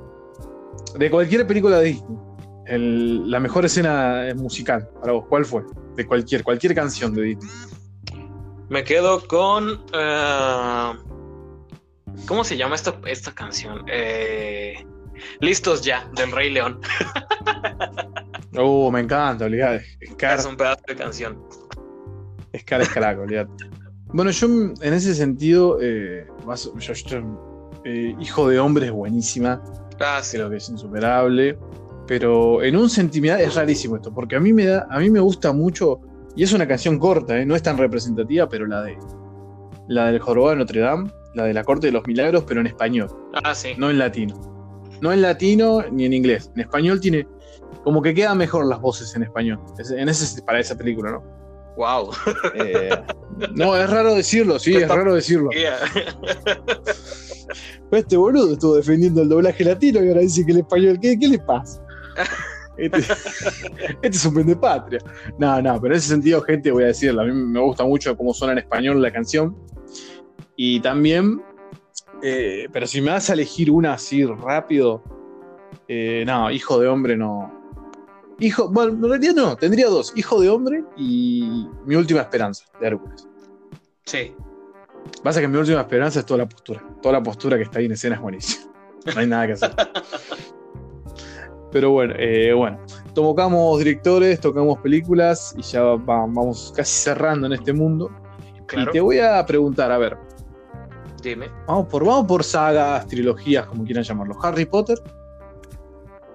de 0.98 1.10
cualquier 1.10 1.46
película 1.46 1.78
de 1.78 1.84
Disney, 1.86 2.18
el- 2.66 3.30
la 3.30 3.40
mejor 3.40 3.64
escena 3.64 4.24
musical 4.36 4.88
para 5.00 5.12
vos, 5.12 5.24
¿cuál 5.28 5.44
fue? 5.44 5.62
De 5.96 6.06
cualquier, 6.06 6.42
cualquier 6.44 6.74
canción 6.74 7.14
de 7.14 7.22
Disney. 7.22 7.50
Me 8.68 8.84
quedo 8.84 9.26
con. 9.26 9.84
eh, 9.92 10.92
¿Cómo 12.26 12.44
se 12.44 12.56
llama 12.56 12.74
esta, 12.74 12.94
esta 13.06 13.32
canción? 13.32 13.84
Eh, 13.90 14.74
Listos 15.40 15.82
ya, 15.82 16.08
del 16.16 16.32
Rey 16.32 16.50
León. 16.50 16.80
Oh, 18.56 18.90
me 18.90 19.00
encanta, 19.00 19.44
olvidate. 19.44 19.84
Es 20.00 20.46
un 20.46 20.56
pedazo 20.56 20.82
de 20.88 20.96
canción. 20.96 21.42
Escala, 22.52 22.84
escala, 22.84 23.10
olvidate. 23.18 23.50
Bueno, 24.12 24.30
yo 24.32 24.46
en 24.46 24.94
ese 24.94 25.14
sentido, 25.14 25.78
eh, 25.80 26.26
eh, 27.84 28.16
Hijo 28.18 28.48
de 28.48 28.58
Hombre 28.58 28.86
es 28.86 28.92
buenísima. 28.92 29.62
Ah, 30.00 30.20
Creo 30.30 30.50
que 30.50 30.56
es 30.56 30.68
insuperable. 30.68 31.58
Pero 32.06 32.60
en 32.64 32.76
un 32.76 32.90
sentimiento 32.90 33.40
es 33.40 33.54
rarísimo 33.54 33.94
esto, 33.94 34.12
porque 34.12 34.34
a 34.34 34.40
mí 34.40 34.52
me 34.52 34.66
da, 34.66 34.84
a 34.90 34.98
mí 34.98 35.10
me 35.10 35.20
gusta 35.20 35.52
mucho, 35.52 36.00
y 36.34 36.42
es 36.42 36.52
una 36.52 36.66
canción 36.66 36.98
corta, 36.98 37.38
¿eh? 37.38 37.46
no 37.46 37.54
es 37.54 37.62
tan 37.62 37.78
representativa, 37.78 38.48
pero 38.48 38.66
la 38.66 38.82
de 38.82 38.98
la 39.86 40.06
del 40.06 40.18
Jorobado 40.18 40.50
de 40.50 40.56
Notre 40.56 40.80
Dame, 40.80 41.08
la 41.34 41.44
de 41.44 41.54
la 41.54 41.62
Corte 41.62 41.86
de 41.86 41.92
los 41.92 42.04
Milagros, 42.06 42.44
pero 42.48 42.60
en 42.60 42.66
español. 42.66 43.08
Ah, 43.44 43.54
sí. 43.54 43.74
No 43.76 43.90
en 43.90 43.98
latino. 43.98 44.34
No 45.00 45.12
en 45.12 45.22
latino 45.22 45.82
ni 45.90 46.04
en 46.04 46.12
inglés. 46.12 46.50
En 46.54 46.62
español 46.62 47.00
tiene. 47.00 47.26
Como 47.84 48.02
que 48.02 48.14
quedan 48.14 48.38
mejor 48.38 48.66
las 48.66 48.80
voces 48.80 49.14
en 49.16 49.22
español. 49.22 49.60
En 49.96 50.08
ese, 50.08 50.42
para 50.42 50.60
esa 50.60 50.76
película, 50.76 51.12
¿no? 51.12 51.22
Wow. 51.76 52.10
Eh, 52.54 52.90
no, 53.54 53.76
es 53.76 53.88
raro 53.88 54.14
decirlo, 54.14 54.58
sí, 54.58 54.76
es 54.76 54.88
raro 54.88 55.14
decirlo. 55.14 55.50
Este 57.90 58.16
boludo 58.16 58.52
estuvo 58.52 58.76
defendiendo 58.76 59.22
el 59.22 59.28
doblaje 59.28 59.64
latino 59.64 60.04
y 60.04 60.08
ahora 60.08 60.20
dice 60.20 60.46
que 60.46 60.52
el 60.52 60.58
español, 60.58 60.98
¿qué, 61.00 61.18
qué 61.18 61.26
le 61.26 61.38
pasa? 61.40 61.82
Este, 62.76 62.98
este, 64.02 64.08
es 64.08 64.24
un 64.24 64.46
de 64.46 64.54
patria. 64.54 65.00
No, 65.38 65.60
no, 65.60 65.80
pero 65.80 65.94
en 65.94 65.98
ese 65.98 66.08
sentido, 66.08 66.40
gente, 66.42 66.70
voy 66.70 66.84
a 66.84 66.88
decirlo, 66.88 67.22
a 67.22 67.24
mí 67.24 67.32
me 67.32 67.60
gusta 67.60 67.84
mucho 67.84 68.16
cómo 68.16 68.32
suena 68.32 68.52
en 68.52 68.58
español 68.58 69.02
la 69.02 69.10
canción. 69.10 69.56
Y 70.54 70.78
también 70.80 71.42
eh, 72.22 72.68
pero 72.72 72.86
si 72.86 73.00
me 73.00 73.10
vas 73.10 73.30
a 73.30 73.32
elegir 73.32 73.70
una 73.70 73.94
así 73.94 74.24
rápido, 74.24 75.02
eh, 75.88 76.24
no, 76.26 76.50
hijo 76.50 76.78
de 76.78 76.88
hombre 76.88 77.16
no. 77.16 77.59
Hijo, 78.40 78.68
bueno, 78.70 78.92
en 78.92 79.02
realidad 79.02 79.34
no, 79.34 79.56
tendría 79.56 79.88
dos, 79.88 80.12
hijo 80.16 80.40
de 80.40 80.48
hombre 80.48 80.82
y 80.96 81.68
mi 81.84 81.94
última 81.94 82.20
esperanza 82.20 82.64
de 82.80 82.86
Hércules. 82.86 83.28
Sí. 84.06 84.34
Pasa 85.22 85.40
que 85.40 85.48
mi 85.48 85.58
última 85.58 85.80
esperanza 85.80 86.20
es 86.20 86.26
toda 86.26 86.38
la 86.38 86.48
postura. 86.48 86.82
Toda 87.02 87.12
la 87.12 87.22
postura 87.22 87.56
que 87.56 87.64
está 87.64 87.78
ahí 87.78 87.86
en 87.86 87.92
escena 87.92 88.16
es 88.16 88.20
buenísima. 88.20 88.72
No 89.14 89.20
hay 89.20 89.26
nada 89.26 89.46
que 89.46 89.52
hacer. 89.54 89.74
Pero 91.72 91.90
bueno, 91.90 92.14
eh, 92.18 92.52
bueno, 92.52 92.80
tocamos 93.14 93.78
directores, 93.78 94.40
tocamos 94.40 94.78
películas 94.80 95.54
y 95.56 95.62
ya 95.62 95.82
vamos 95.82 96.72
casi 96.76 97.04
cerrando 97.04 97.46
en 97.46 97.52
este 97.52 97.72
mundo. 97.72 98.10
Y 98.72 98.86
te 98.90 99.00
voy 99.00 99.18
a 99.18 99.44
preguntar, 99.46 99.90
a 99.92 99.98
ver, 99.98 100.18
Dime. 101.22 101.50
Vamos 101.66 101.86
por, 101.88 102.04
vamos 102.04 102.26
por 102.26 102.44
sagas, 102.44 103.06
trilogías, 103.06 103.66
como 103.66 103.84
quieran 103.84 104.04
llamarlo. 104.04 104.36
Harry 104.42 104.64
Potter. 104.64 104.98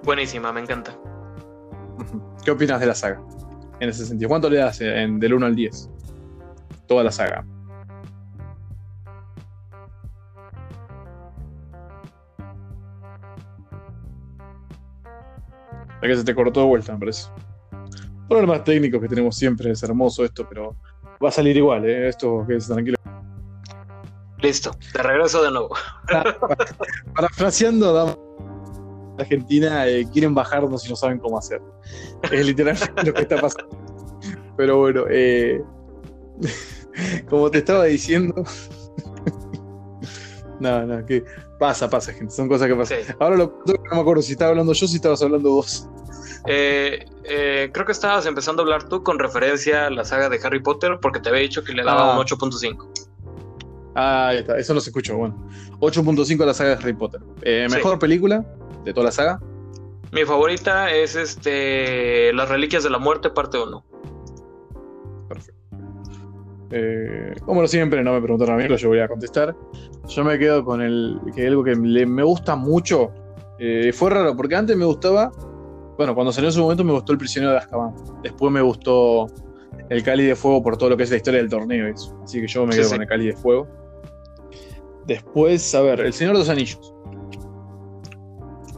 Buenísima, 0.04 0.52
me 0.54 0.62
encanta. 0.62 0.96
¿Qué 2.44 2.52
opinas 2.52 2.80
de 2.80 2.86
la 2.86 2.96
saga? 2.96 3.22
En 3.80 3.90
ese 3.90 4.06
sentido. 4.06 4.30
¿Cuánto 4.30 4.50
le 4.50 4.58
das 4.58 4.80
en, 4.82 5.20
del 5.20 5.34
1 5.34 5.46
al 5.46 5.56
10? 5.56 5.90
Toda 6.88 7.04
la 7.04 7.12
saga. 7.12 7.46
Es 16.02 16.10
que 16.10 16.18
se 16.18 16.24
te 16.24 16.36
cortó 16.36 16.62
de 16.62 16.68
vuelta, 16.68 16.94
me 16.94 17.00
parece. 17.00 17.30
Problemas 18.30 18.64
técnicos 18.64 19.02
que 19.02 19.08
tenemos 19.08 19.36
siempre, 19.36 19.72
es 19.72 19.82
hermoso 19.82 20.24
esto, 20.24 20.48
pero 20.48 20.76
va 21.24 21.30
a 21.30 21.32
salir 21.32 21.58
igual, 21.58 21.86
¿eh? 21.86 22.08
Esto, 22.08 22.46
quédese 22.48 22.74
tranquilo. 22.74 22.98
Listo, 24.40 24.72
te 24.94 25.02
regreso 25.02 25.42
de 25.42 25.52
nuevo. 25.52 25.76
Parafraseando, 27.16 27.94
dama 27.94 28.25
Argentina 29.18 29.88
eh, 29.88 30.08
quieren 30.12 30.34
bajarnos 30.34 30.86
y 30.86 30.90
no 30.90 30.96
saben 30.96 31.20
cómo 31.20 31.38
hacer. 31.38 31.62
Es 32.32 32.46
literalmente 32.46 33.04
lo 33.04 33.14
que 33.14 33.22
está 33.22 33.40
pasando. 33.40 33.70
Pero 34.58 34.80
bueno, 34.80 35.06
eh, 35.10 35.62
como 37.30 37.50
te 37.50 37.60
estaba 37.60 37.86
diciendo. 37.86 38.36
no, 40.60 40.86
no, 40.86 41.06
que 41.06 41.24
pasa, 41.60 41.90
pasa, 41.90 42.14
gente. 42.14 42.34
Son 42.34 42.48
cosas 42.48 42.68
que 42.68 42.76
pasan. 42.76 43.00
Ahora 43.20 43.38
lo, 43.38 43.62
no 43.66 43.96
me 43.96 44.00
acuerdo 44.00 44.22
si 44.22 44.34
estaba 44.34 44.52
hablando 44.52 44.74
yo 44.74 44.86
o 44.86 44.90
si 44.90 44.96
estabas 44.96 45.22
hablando 45.22 45.52
vos. 45.52 45.90
Eh, 46.48 47.06
creo 47.74 47.86
que 47.86 47.92
estabas 47.92 48.26
empezando 48.28 48.62
a 48.62 48.66
hablar 48.66 48.88
tú 48.88 49.04
con 49.04 49.18
referencia 49.18 49.88
a 49.88 49.90
la 49.90 50.06
saga 50.06 50.30
de 50.30 50.40
Harry 50.44 50.62
Potter 50.62 51.00
porque 51.02 51.20
te 51.20 51.30
había 51.30 51.42
dicho 51.42 51.64
que 51.64 51.74
le 51.74 51.84
daba 51.84 52.14
ah. 52.14 52.20
un 52.20 52.26
8.5. 52.26 53.06
Ah, 53.96 54.28
ahí 54.28 54.38
está, 54.40 54.58
eso 54.58 54.74
no 54.74 54.82
se 54.82 54.90
escuchó. 54.90 55.18
Bueno, 55.18 55.50
8.5 55.80 56.44
a 56.44 56.46
la 56.46 56.54
saga 56.54 56.72
de 56.72 56.76
Harry 56.76 56.94
Potter. 56.94 57.22
Eh, 57.42 57.68
¿Mejor 57.72 57.98
película 57.98 58.46
de 58.86 58.94
toda 58.94 59.08
la 59.08 59.12
saga? 59.12 59.40
Mi 60.12 60.24
favorita 60.24 60.92
es 60.94 61.16
este 61.16 62.32
Las 62.32 62.48
Reliquias 62.48 62.84
de 62.84 62.90
la 62.90 63.00
Muerte, 63.00 63.30
parte 63.30 63.58
1. 63.58 63.86
Perfecto. 65.28 65.56
Eh, 66.72 67.36
como 67.46 67.68
siempre, 67.68 68.04
no 68.04 68.14
me 68.14 68.22
preguntaron 68.22 68.56
a 68.56 68.58
mí, 68.58 68.64
pero 68.64 68.78
yo 68.78 68.90
voy 68.90 69.00
a 69.00 69.08
contestar. 69.08 69.56
Yo 70.08 70.24
me 70.24 70.40
quedo 70.40 70.64
con 70.64 70.82
el 70.82 71.20
que 71.36 71.48
algo 71.48 71.64
que 71.64 71.76
me 71.76 72.24
gusta 72.24 72.56
mucho. 72.56 73.12
Eh, 73.60 73.92
fue 73.94 74.10
raro, 74.10 74.36
porque 74.36 74.56
antes 74.56 74.78
me 74.78 74.86
gustaba. 74.86 75.32
Bueno, 75.98 76.14
cuando 76.14 76.32
salió 76.32 76.50
en 76.50 76.54
su 76.54 76.62
momento 76.62 76.84
me 76.84 76.94
gustó 76.94 77.12
El 77.12 77.18
prisionero 77.18 77.52
de 77.54 77.60
Azkaban. 77.60 77.94
Después 78.22 78.52
me 78.52 78.62
gustó 78.62 79.28
El 79.90 80.04
Cali 80.04 80.26
de 80.26 80.36
Fuego 80.36 80.62
por 80.62 80.78
todo 80.78 80.92
lo 80.92 80.98
que 80.98 81.04
es 81.04 81.12
la 81.12 81.18
historia 81.18 81.40
del 81.40 81.50
torneo. 81.50 81.94
Así 82.24 82.42
que 82.42 82.48
yo 82.48 82.66
me 82.66 82.76
quedo 82.76 82.90
con 82.90 83.02
El 83.02 83.08
Cali 83.08 83.28
de 83.28 83.34
Fuego. 83.34 83.68
Después, 85.06 85.76
a 85.76 85.82
ver, 85.82 86.00
El 86.02 86.14
Señor 86.14 86.34
de 86.34 86.40
los 86.40 86.50
Anillos. 86.50 86.95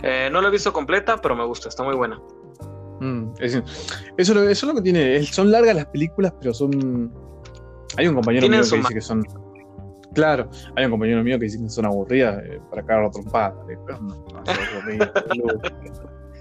Eh, 0.10 0.30
no 0.32 0.40
lo 0.40 0.48
he 0.48 0.52
visto 0.52 0.72
completa, 0.72 1.18
pero 1.22 1.36
me 1.36 1.44
gusta, 1.44 1.68
está 1.68 1.84
muy 1.84 1.94
buena. 1.94 2.18
Mm, 3.02 3.34
eso, 3.40 3.62
es 4.18 4.64
lo 4.64 4.74
que 4.74 4.82
tiene. 4.82 5.22
Son 5.24 5.52
largas 5.52 5.76
las 5.76 5.88
películas, 5.88 6.34
pero 6.40 6.54
son. 6.54 7.12
Hay 7.98 8.08
un 8.08 8.16
compañero 8.16 8.48
mío 8.48 8.62
que 8.62 8.78
dice 8.78 8.94
que 8.94 9.02
son. 9.02 9.26
Claro, 10.14 10.50
hay 10.78 10.86
un 10.86 10.92
compañero 10.92 11.22
mío 11.26 11.38
que 11.38 11.46
dice 11.46 11.62
que 11.62 11.70
son 11.70 11.86
aburridas 11.86 12.42
eh, 12.46 12.58
para 12.70 12.86
cagar 12.86 13.04
la 13.04 13.12
trompada. 13.12 13.56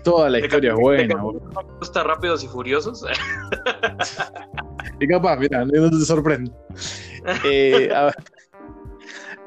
Toda 0.04 0.30
la 0.30 0.38
historia 0.38 0.72
es 0.72 0.78
buena. 0.78 1.16
¿Me 1.16 1.32
gusta 1.80 2.04
Rápidos 2.04 2.44
y 2.44 2.46
Furiosos? 2.46 3.04
y 5.00 5.08
capaz, 5.08 5.38
mira, 5.38 5.64
no 5.64 5.90
te 5.90 6.04
sorprende. 6.04 6.52
Eh, 7.44 7.90
a 7.92 8.04
ver. 8.04 8.14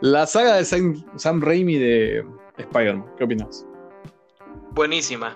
La 0.01 0.27
saga 0.27 0.55
de 0.57 0.65
Sam, 0.65 1.41
Raimi 1.41 1.77
de 1.77 2.25
Spider-Man, 2.57 3.05
¿qué 3.17 3.23
opinas? 3.23 3.65
Buenísima. 4.71 5.35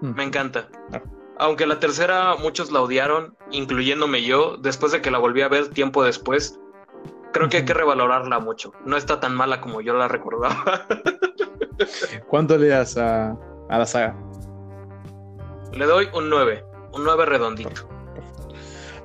Hmm. 0.00 0.14
Me 0.14 0.24
encanta. 0.24 0.68
Ah. 0.92 1.02
Aunque 1.38 1.66
la 1.66 1.78
tercera 1.78 2.34
muchos 2.36 2.72
la 2.72 2.80
odiaron, 2.80 3.36
incluyéndome 3.50 4.22
yo, 4.22 4.56
después 4.56 4.92
de 4.92 5.02
que 5.02 5.10
la 5.10 5.18
volví 5.18 5.42
a 5.42 5.48
ver 5.48 5.68
tiempo 5.68 6.02
después, 6.02 6.58
creo 7.32 7.48
que 7.48 7.58
hay 7.58 7.64
que 7.64 7.74
revalorarla 7.74 8.38
mucho. 8.38 8.72
No 8.84 8.96
está 8.96 9.20
tan 9.20 9.34
mala 9.34 9.60
como 9.60 9.80
yo 9.82 9.94
la 9.94 10.08
recordaba. 10.08 10.86
¿Cuánto 12.28 12.56
le 12.56 12.68
das 12.68 12.96
a, 12.96 13.36
a 13.68 13.78
la 13.78 13.86
saga? 13.86 14.16
Le 15.72 15.84
doy 15.84 16.08
un 16.14 16.30
9, 16.30 16.64
un 16.92 17.04
9 17.04 17.26
redondito. 17.26 17.86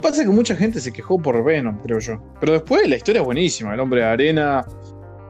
Pasa 0.01 0.23
que 0.23 0.29
mucha 0.29 0.55
gente 0.55 0.79
se 0.79 0.91
quejó 0.91 1.21
por 1.21 1.43
Venom, 1.43 1.77
creo 1.79 1.99
yo. 1.99 2.19
Pero 2.39 2.53
después 2.53 2.87
la 2.89 2.95
historia 2.95 3.19
es 3.19 3.25
buenísima. 3.25 3.73
El 3.73 3.79
hombre 3.81 4.01
de 4.01 4.07
arena. 4.07 4.65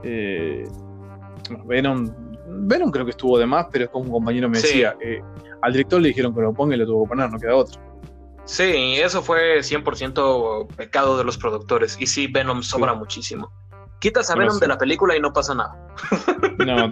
Eh, 0.04 0.66
Venom. 1.66 2.31
Venom 2.62 2.92
creo 2.92 3.06
que 3.06 3.12
estuvo 3.12 3.38
de 3.38 3.46
más, 3.46 3.68
pero 3.72 3.86
es 3.86 3.92
como 3.92 4.06
un 4.06 4.12
compañero 4.12 4.50
me 4.50 4.58
decía. 4.58 4.96
Eh, 5.02 5.22
al 5.62 5.74
director 5.74 6.02
le 6.02 6.10
dijeron 6.10 6.34
que 6.34 6.42
lo 6.42 6.54
ponga 6.54 6.76
y 6.76 6.78
lo 6.78 6.86
tuvo 6.86 7.04
que 7.04 7.10
poner, 7.10 7.32
no 7.32 7.40
queda 7.40 7.56
otro. 7.56 7.82
Sí, 8.46 8.96
eso 8.98 9.22
fue 9.22 9.60
100% 9.60 10.68
pecado 10.76 11.18
de 11.18 11.24
los 11.24 11.38
productores. 11.38 11.98
Y 12.00 12.08
sí, 12.08 12.28
Venom 12.28 12.64
sobra 12.64 12.94
muchísimo. 12.94 13.52
Quitas 14.00 14.30
a 14.32 14.36
Venom 14.36 14.58
de 14.58 14.68
la 14.68 14.78
película 14.78 15.16
y 15.16 15.20
no 15.20 15.32
pasa 15.32 15.56
nada. 15.56 15.78
No, 16.66 16.90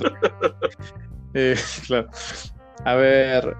eh, 1.35 1.55
claro. 1.85 2.07
A 2.85 2.95
ver. 2.95 3.55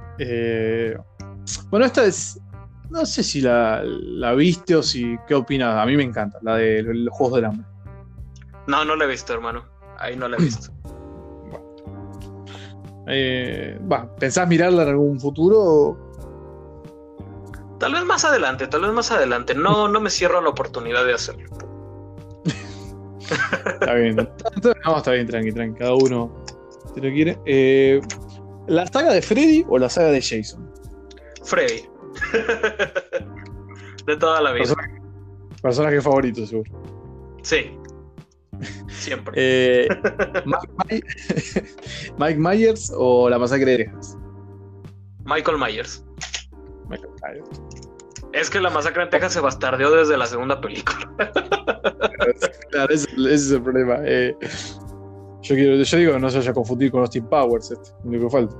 bueno, 1.69 1.85
esta 1.85 2.05
es 2.05 2.39
no 2.89 3.05
sé 3.05 3.23
si 3.23 3.41
la, 3.41 3.83
viste 4.35 4.75
o 4.75 4.83
si. 4.83 5.15
¿Qué 5.27 5.35
opinas? 5.35 5.75
A 5.75 5.85
mí 5.85 5.95
me 5.95 6.03
encanta, 6.03 6.39
la 6.41 6.55
de 6.55 6.81
los 6.83 7.13
Juegos 7.13 7.35
del 7.35 7.45
Hambre. 7.45 7.65
No, 8.67 8.83
no 8.83 8.95
la 8.95 9.05
he 9.05 9.07
visto, 9.07 9.33
hermano. 9.33 9.65
Ahí 9.97 10.15
no 10.15 10.27
la 10.27 10.37
he 10.37 10.41
visto. 10.41 10.71
Eh, 13.09 13.79
¿Pensás 14.19 14.47
mirarla 14.47 14.83
en 14.83 14.89
algún 14.89 15.19
futuro? 15.19 15.97
Tal 17.79 17.93
vez 17.93 18.03
más 18.03 18.25
adelante, 18.25 18.67
tal 18.67 18.81
vez 18.81 18.91
más 18.91 19.11
adelante. 19.11 19.55
No, 19.55 19.87
no 19.89 19.99
me 19.99 20.09
cierro 20.09 20.41
la 20.41 20.49
oportunidad 20.49 21.05
de 21.05 21.13
hacerlo. 21.13 21.49
está 23.65 23.93
bien. 23.93 24.15
No, 24.85 24.97
está 24.97 25.11
bien, 25.11 25.27
tranqui, 25.27 25.51
tranqui. 25.51 25.79
Cada 25.79 25.93
uno 25.93 26.43
si 26.93 27.01
lo 27.01 27.09
quiere. 27.09 27.39
Eh, 27.45 28.01
¿La 28.67 28.85
saga 28.87 29.13
de 29.13 29.21
Freddy 29.21 29.65
o 29.67 29.77
la 29.77 29.89
saga 29.89 30.09
de 30.09 30.21
Jason? 30.21 30.69
Freddy. 31.43 31.83
de 34.05 34.17
toda 34.17 34.41
la 34.41 34.51
vida. 34.51 34.75
Personaje, 35.61 36.01
favorito, 36.01 36.45
seguro. 36.45 36.71
Sí. 37.41 37.71
Siempre. 38.87 39.33
Eh, 39.35 39.87
Mike, 40.45 41.07
Mike, 42.17 42.39
Myers 42.39 42.91
o 42.95 43.29
la 43.29 43.39
masacre 43.39 43.71
de 43.71 43.77
Texas. 43.85 44.17
Michael 45.25 45.57
Myers. 45.57 46.03
Michael 46.87 47.11
Myers. 47.23 47.49
Es 48.33 48.49
que 48.49 48.59
la 48.59 48.69
masacre 48.69 49.03
en 49.03 49.09
Texas 49.09 49.33
se 49.33 49.39
bastardeó 49.39 49.91
desde 49.91 50.17
la 50.17 50.25
segunda 50.25 50.59
película. 50.61 51.11
claro, 52.71 52.93
ese, 52.93 53.09
ese, 53.17 53.33
es 53.33 53.51
el 53.51 53.61
problema. 53.61 53.97
Eh, 54.03 54.35
yo, 55.41 55.55
quiero, 55.55 55.75
yo 55.75 55.97
digo 55.97 56.13
que 56.13 56.19
no 56.19 56.29
se 56.29 56.37
vaya 56.37 56.51
a 56.51 56.53
confundir 56.53 56.91
con 56.91 57.01
Austin 57.01 57.25
Powers, 57.27 57.71
este, 57.71 57.89
lo 58.03 58.19
que 58.19 58.29
falta. 58.29 58.55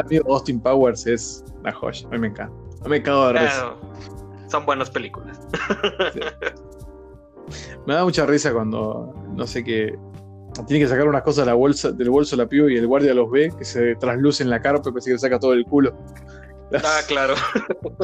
amigo 0.00 0.34
Austin 0.34 0.60
Powers 0.60 1.06
es 1.06 1.44
una 1.60 1.72
joya, 1.72 2.06
a 2.08 2.10
mí 2.10 2.18
me 2.18 2.26
encanta. 2.28 2.54
A 2.80 2.84
mí 2.84 2.90
me 2.90 3.02
cago 3.02 3.28
de 3.28 3.40
risa. 3.40 3.74
son 4.48 4.66
buenas 4.66 4.90
películas. 4.90 5.40
Sí. 6.12 6.20
Me 7.86 7.94
da 7.94 8.04
mucha 8.04 8.26
risa 8.26 8.52
cuando, 8.52 9.14
no 9.34 9.46
sé 9.46 9.64
qué, 9.64 9.98
tiene 10.66 10.84
que 10.84 10.88
sacar 10.88 11.08
unas 11.08 11.22
cosas 11.22 11.44
de 11.44 11.50
la 11.50 11.54
bolsa, 11.54 11.92
del 11.92 12.10
bolso 12.10 12.36
de 12.36 12.42
la 12.42 12.48
piba 12.48 12.70
y 12.70 12.76
el 12.76 12.86
guardia 12.86 13.14
los 13.14 13.30
ve, 13.30 13.52
que 13.56 13.64
se 13.64 13.96
trasluce 13.96 14.42
en 14.42 14.50
la 14.50 14.60
carpa 14.60 14.88
y 14.88 14.92
parece 14.92 15.10
que 15.10 15.14
le 15.14 15.18
saca 15.18 15.38
todo 15.38 15.52
el 15.52 15.64
culo. 15.64 15.96
Ah, 16.74 17.00
claro. 17.06 17.34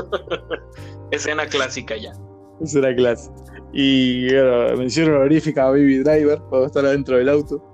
Escena 1.11 1.47
clásica 1.47 1.97
ya. 1.97 2.13
Escena 2.61 2.95
clásica. 2.95 3.35
Y 3.73 4.31
bueno, 4.31 4.77
mención 4.77 5.09
honorífica 5.09 5.69
a 5.69 5.71
Baby 5.71 6.01
Driver 6.01 6.39
cuando 6.51 6.67
está 6.67 6.81
adentro 6.81 7.17
del 7.17 7.31
auto. 7.31 7.65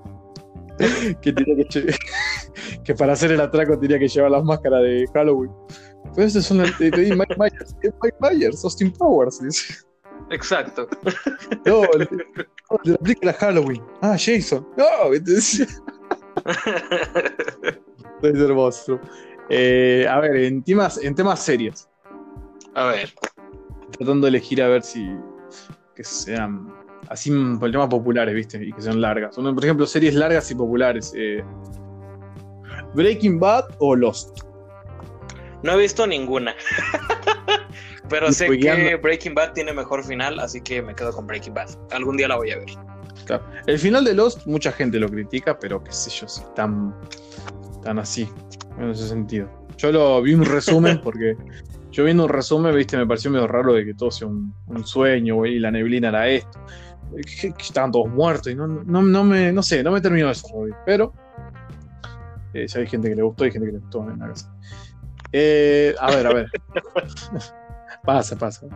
que, 1.21 1.33
tenía 1.33 1.65
que, 1.69 1.95
que 2.85 2.95
para 2.95 3.15
hacer 3.15 3.33
el 3.33 3.41
atraco 3.41 3.77
tenía 3.77 3.99
que 3.99 4.07
llevar 4.07 4.31
las 4.31 4.45
máscaras 4.45 4.83
de 4.83 5.05
Halloween. 5.13 5.51
Pues 6.15 6.29
ese 6.29 6.39
es 6.39 6.51
un 6.53 6.59
Mike 6.59 7.37
Myers, 7.37 7.75
Mike 7.83 8.17
Myers, 8.21 8.65
Austin 8.65 8.93
Powers. 8.93 9.41
Exacto. 10.31 10.89
No, 11.67 11.83
de 12.83 12.91
la 12.93 12.99
película 12.99 13.33
Halloween. 13.35 13.83
Ah, 14.03 14.17
Jason. 14.19 14.67
No, 14.77 15.13
es 15.15 15.61
hermoso. 18.23 19.01
Eh, 19.49 20.07
a 20.09 20.21
ver, 20.21 20.37
en 20.37 20.63
temas, 20.63 20.99
en 21.03 21.15
temas 21.15 21.43
serios. 21.43 21.89
A 22.75 22.87
ver. 22.87 23.15
Tratando 23.93 24.27
de 24.27 24.31
elegir 24.31 24.63
a 24.63 24.69
ver 24.69 24.83
si 24.83 25.09
que 25.95 26.03
sean 26.05 26.73
así 27.09 27.31
por 27.59 27.71
temas 27.71 27.89
populares, 27.89 28.35
¿viste? 28.35 28.63
Y 28.63 28.73
que 28.73 28.83
sean 28.83 29.01
largas. 29.01 29.37
Por 29.37 29.65
ejemplo, 29.65 29.87
series 29.87 30.15
largas 30.15 30.51
y 30.51 30.55
populares. 30.55 31.13
Eh, 31.17 31.43
Breaking 32.95 33.39
Bad 33.39 33.65
o 33.79 33.95
Lost. 33.95 34.41
No 35.63 35.73
he 35.73 35.79
visto 35.79 36.07
ninguna. 36.07 36.55
Pero 38.09 38.31
sé 38.33 38.49
que 38.59 38.97
Breaking 38.97 39.35
Bad 39.35 39.53
tiene 39.53 39.73
mejor 39.73 40.05
final, 40.05 40.39
así 40.39 40.61
que 40.61 40.83
me 40.83 40.95
quedo 40.95 41.13
con 41.13 41.27
Breaking 41.27 41.55
Bad. 41.55 41.71
Algún 41.91 42.17
día 42.17 42.29
la 42.29 42.37
voy 42.37 42.51
a 42.51 42.59
ver. 42.59 42.69
Claro. 43.25 43.45
El 43.67 43.79
final 43.79 44.05
de 44.05 44.15
Lost, 44.15 44.47
mucha 44.47 44.71
gente 44.73 44.99
lo 44.99 45.09
critica, 45.09 45.59
pero 45.59 45.83
qué 45.83 45.93
sé 45.93 46.11
yo, 46.11 46.29
si 46.29 46.43
tan, 46.55 46.95
tan 47.83 47.99
así, 47.99 48.29
en 48.79 48.91
ese 48.91 49.09
sentido. 49.09 49.49
Yo 49.79 49.91
lo 49.93 50.21
vi 50.21 50.35
un 50.35 50.45
resumen 50.45 51.01
porque 51.05 51.37
yo 51.91 52.05
viendo 52.05 52.25
un 52.25 52.29
resumen, 52.29 52.75
viste, 52.75 52.97
me 52.97 53.07
pareció 53.07 53.31
medio 53.31 53.47
raro 53.47 53.73
de 53.73 53.85
que 53.85 53.95
todo 53.95 54.11
sea 54.11 54.27
un, 54.27 54.55
un 54.67 54.85
sueño, 54.85 55.47
y 55.47 55.59
la 55.59 55.71
neblina 55.71 56.09
era 56.09 56.29
esto. 56.29 56.61
Que, 57.15 57.53
que 57.53 57.63
estaban 57.63 57.93
todos 57.93 58.09
muertos 58.09 58.51
y 58.51 58.57
no, 58.57 58.67
no, 58.67 59.03
no, 59.03 59.25
me, 59.25 59.53
no 59.53 59.63
sé, 59.63 59.85
no 59.85 59.93
me 59.93 60.01
terminó 60.01 60.31
eso, 60.31 60.49
pero 60.85 61.13
eh, 62.55 62.67
ya 62.67 62.81
hay 62.81 62.87
gente 62.87 63.09
que 63.09 63.15
le 63.15 63.23
gustó 63.23 63.47
y 63.47 63.53
gente 63.53 63.67
que 63.67 63.73
le 63.73 63.79
gustó 63.79 64.09
en 64.11 64.19
la 64.19 64.29
casa. 64.29 64.53
Eh, 65.33 65.95
a 66.01 66.11
ver, 66.11 66.27
a 66.27 66.33
ver. 66.33 66.51
pasa, 68.05 68.37
pasa. 68.37 68.67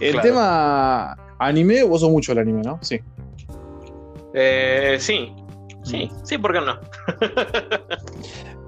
El 0.00 0.12
claro. 0.12 0.28
tema 0.28 1.16
anime, 1.38 1.82
vos 1.82 2.00
sos 2.00 2.10
mucho 2.10 2.32
el 2.32 2.38
anime, 2.38 2.62
¿no? 2.62 2.78
Sí. 2.82 3.00
Eh, 4.34 4.96
sí. 4.98 5.34
Sí, 5.82 6.10
sí, 6.24 6.38
¿por 6.38 6.52
qué 6.52 6.60
no? 6.60 6.78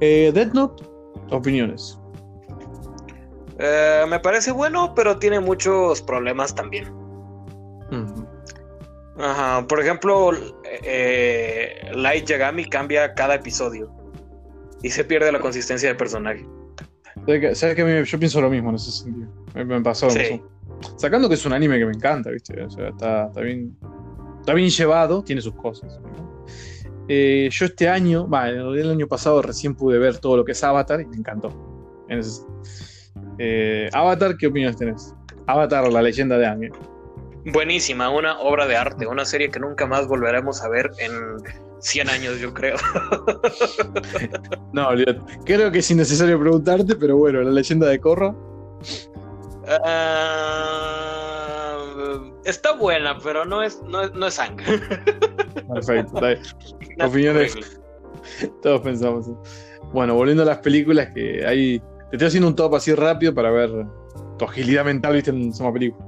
eh, 0.00 0.30
Death 0.34 0.54
Note, 0.54 0.84
opiniones. 1.30 1.98
Eh, 3.58 4.04
me 4.08 4.18
parece 4.18 4.50
bueno, 4.50 4.94
pero 4.94 5.18
tiene 5.18 5.38
muchos 5.38 6.00
problemas 6.02 6.54
también. 6.54 6.90
Uh 7.90 7.94
-huh. 7.94 8.28
Ajá, 9.18 9.66
por 9.68 9.78
ejemplo, 9.80 10.30
eh, 10.64 11.90
Light 11.94 12.26
Yagami 12.26 12.64
cambia 12.64 13.12
cada 13.14 13.34
episodio 13.34 13.92
y 14.82 14.88
se 14.88 15.04
pierde 15.04 15.30
la 15.30 15.38
consistencia 15.38 15.90
del 15.90 15.98
personaje. 15.98 16.46
¿Sabes 17.54 17.76
que 17.76 18.04
yo 18.04 18.18
pienso 18.18 18.40
lo 18.40 18.48
mismo 18.50 18.70
en 18.70 18.76
ese 18.76 18.90
sentido? 18.90 19.41
Me, 19.54 19.64
me 19.64 19.80
pasó. 19.80 20.10
Sí. 20.10 20.42
Sacando 20.96 21.28
que 21.28 21.34
es 21.34 21.46
un 21.46 21.52
anime 21.52 21.78
que 21.78 21.86
me 21.86 21.92
encanta, 21.92 22.30
¿viste? 22.30 22.62
O 22.62 22.70
sea, 22.70 22.88
está, 22.88 23.26
está 23.26 23.40
bien, 23.40 23.76
está 24.40 24.54
bien 24.54 24.70
llevado, 24.70 25.22
tiene 25.22 25.40
sus 25.40 25.54
cosas. 25.54 26.00
¿no? 26.00 26.22
Eh, 27.08 27.48
yo 27.50 27.66
este 27.66 27.88
año, 27.88 28.26
bah, 28.26 28.48
el 28.48 28.90
año 28.90 29.06
pasado 29.06 29.42
recién 29.42 29.74
pude 29.74 29.98
ver 29.98 30.18
todo 30.18 30.36
lo 30.36 30.44
que 30.44 30.52
es 30.52 30.62
Avatar 30.62 31.00
y 31.00 31.06
me 31.06 31.16
encantó. 31.16 31.52
Eh, 33.38 33.88
Avatar, 33.92 34.36
¿qué 34.36 34.46
opiniones 34.46 34.76
tenés? 34.76 35.14
Avatar, 35.46 35.92
la 35.92 36.02
leyenda 36.02 36.38
de 36.38 36.46
Ángel. 36.46 36.72
Buenísima, 37.46 38.08
una 38.08 38.38
obra 38.38 38.66
de 38.66 38.76
arte, 38.76 39.06
una 39.06 39.24
serie 39.24 39.50
que 39.50 39.58
nunca 39.58 39.86
más 39.86 40.06
volveremos 40.06 40.62
a 40.62 40.68
ver 40.68 40.92
en 40.98 41.10
100 41.80 42.08
años, 42.08 42.38
yo 42.38 42.54
creo. 42.54 42.76
no, 44.72 44.88
creo 45.44 45.72
que 45.72 45.80
es 45.80 45.90
innecesario 45.90 46.38
preguntarte, 46.38 46.94
pero 46.94 47.16
bueno, 47.16 47.42
la 47.42 47.50
leyenda 47.50 47.88
de 47.88 47.98
Korra. 47.98 48.34
Uh, 49.80 52.32
está 52.44 52.72
buena, 52.72 53.16
pero 53.18 53.44
no 53.44 53.62
es, 53.62 53.80
no 53.82 54.02
es, 54.02 54.12
no 54.12 54.26
es 54.26 54.34
sangre. 54.34 54.66
Perfecto, 55.74 56.20
no 56.98 57.06
opiniones. 57.10 57.80
Todos 58.62 58.80
pensamos. 58.82 59.30
Bueno, 59.92 60.14
volviendo 60.14 60.42
a 60.42 60.46
las 60.46 60.58
películas, 60.58 61.08
que 61.14 61.46
hay. 61.46 61.80
Te 62.10 62.16
estoy 62.16 62.28
haciendo 62.28 62.48
un 62.48 62.56
top 62.56 62.74
así 62.74 62.94
rápido 62.94 63.34
para 63.34 63.50
ver 63.50 63.70
tu 64.38 64.44
agilidad 64.44 64.84
mental, 64.84 65.14
viste, 65.14 65.30
en 65.30 65.52
una 65.58 65.72
película. 65.72 66.06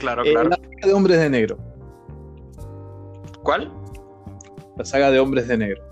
Claro, 0.00 0.22
claro. 0.24 0.48
Eh, 0.48 0.50
la 0.50 0.56
saga 0.56 0.86
de 0.86 0.94
Hombres 0.94 1.18
de 1.18 1.30
Negro. 1.30 1.58
¿Cuál? 3.42 3.72
La 4.76 4.84
saga 4.84 5.10
de 5.10 5.20
Hombres 5.20 5.48
de 5.48 5.58
Negro. 5.58 5.82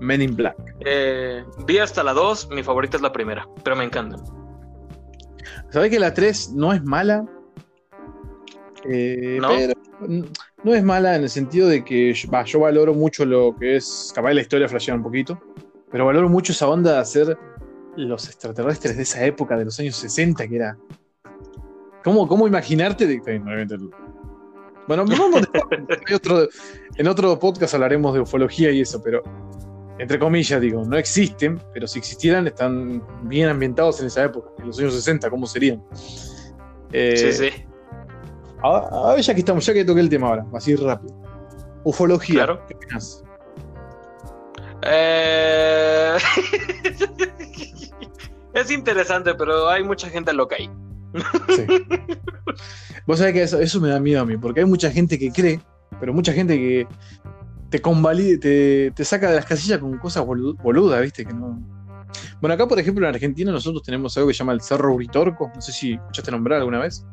Men 0.00 0.22
in 0.22 0.36
Black. 0.36 0.56
Eh, 0.84 1.44
vi 1.66 1.78
hasta 1.78 2.02
la 2.02 2.12
2, 2.12 2.50
mi 2.50 2.62
favorita 2.62 2.96
es 2.96 3.02
la 3.02 3.12
primera, 3.12 3.48
pero 3.64 3.76
me 3.76 3.84
encantan. 3.84 4.22
¿Sabés 5.70 5.90
que 5.90 5.98
la 5.98 6.14
3 6.14 6.52
no 6.54 6.72
es 6.72 6.82
mala? 6.82 7.26
Eh, 8.84 9.38
¿No? 9.40 9.48
Pero 9.48 9.74
no 10.64 10.74
es 10.74 10.82
mala 10.82 11.16
en 11.16 11.22
el 11.22 11.30
sentido 11.30 11.68
de 11.68 11.84
que 11.84 12.14
bah, 12.28 12.44
yo 12.44 12.60
valoro 12.60 12.94
mucho 12.94 13.24
lo 13.24 13.54
que 13.58 13.76
es. 13.76 14.12
Capaz 14.14 14.32
la 14.32 14.40
historia 14.40 14.68
flashea 14.68 14.94
un 14.94 15.02
poquito. 15.02 15.40
Pero 15.90 16.06
valoro 16.06 16.28
mucho 16.28 16.52
esa 16.52 16.68
onda 16.68 16.94
de 16.94 16.98
hacer 16.98 17.38
los 17.96 18.26
extraterrestres 18.26 18.96
de 18.96 19.02
esa 19.02 19.24
época, 19.24 19.56
de 19.56 19.64
los 19.64 19.78
años 19.80 19.96
60, 19.96 20.48
que 20.48 20.56
era. 20.56 20.78
¿Cómo, 22.04 22.28
cómo 22.28 22.46
imaginarte? 22.46 23.06
De, 23.06 23.20
bueno, 24.86 25.04
vamos 25.04 25.42
de, 26.08 26.14
otro, 26.14 26.48
en 26.96 27.08
otro 27.08 27.38
podcast 27.38 27.74
hablaremos 27.74 28.14
de 28.14 28.20
ufología 28.20 28.70
y 28.70 28.80
eso, 28.80 29.02
pero 29.02 29.22
entre 29.98 30.18
comillas 30.18 30.60
digo, 30.60 30.84
no 30.84 30.96
existen, 30.96 31.60
pero 31.72 31.86
si 31.86 31.98
existieran 31.98 32.46
están 32.46 33.02
bien 33.22 33.48
ambientados 33.48 34.00
en 34.00 34.06
esa 34.06 34.24
época, 34.24 34.50
en 34.58 34.68
los 34.68 34.78
años 34.78 34.94
60, 34.94 35.28
¿cómo 35.28 35.46
serían? 35.46 35.82
Eh, 36.92 37.16
sí, 37.16 37.32
sí. 37.32 37.64
A, 38.62 39.12
ver, 39.14 39.22
ya 39.22 39.34
que 39.34 39.40
estamos, 39.40 39.64
ya 39.66 39.72
que 39.72 39.84
toqué 39.84 40.00
el 40.00 40.08
tema 40.08 40.28
ahora, 40.28 40.46
así 40.54 40.74
rápido. 40.76 41.14
Ufología, 41.84 42.44
claro. 42.44 42.66
¿qué 42.66 42.74
opinas? 42.74 43.24
Eh... 44.82 46.16
es 48.54 48.70
interesante, 48.70 49.34
pero 49.34 49.68
hay 49.68 49.82
mucha 49.84 50.08
gente 50.08 50.32
loca 50.32 50.56
ahí. 50.56 50.70
Sí. 51.54 51.66
Vos 53.06 53.18
sabés 53.18 53.32
que 53.32 53.42
eso, 53.42 53.60
eso, 53.60 53.80
me 53.80 53.88
da 53.88 54.00
miedo 54.00 54.20
a 54.20 54.24
mí, 54.24 54.36
porque 54.36 54.60
hay 54.60 54.66
mucha 54.66 54.90
gente 54.90 55.18
que 55.18 55.32
cree, 55.32 55.60
pero 56.00 56.12
mucha 56.12 56.32
gente 56.32 56.56
que 56.56 56.86
te 57.70 57.80
convalide, 57.80 58.38
te, 58.38 58.90
te 58.92 59.04
saca 59.04 59.28
de 59.30 59.36
las 59.36 59.46
casillas 59.46 59.78
con 59.78 59.98
cosas 59.98 60.24
boludas, 60.24 61.02
¿viste? 61.02 61.24
Que 61.24 61.34
no. 61.34 61.60
Bueno, 62.40 62.54
acá, 62.54 62.66
por 62.66 62.78
ejemplo, 62.78 63.06
en 63.06 63.14
Argentina 63.14 63.52
nosotros 63.52 63.82
tenemos 63.82 64.16
algo 64.16 64.28
que 64.28 64.34
se 64.34 64.38
llama 64.38 64.52
el 64.52 64.60
Cerro 64.60 64.94
Uritorco. 64.94 65.50
No 65.54 65.60
sé 65.60 65.72
si 65.72 65.92
escuchaste 65.94 66.30
nombrar 66.30 66.58
alguna 66.60 66.78
vez. 66.78 67.04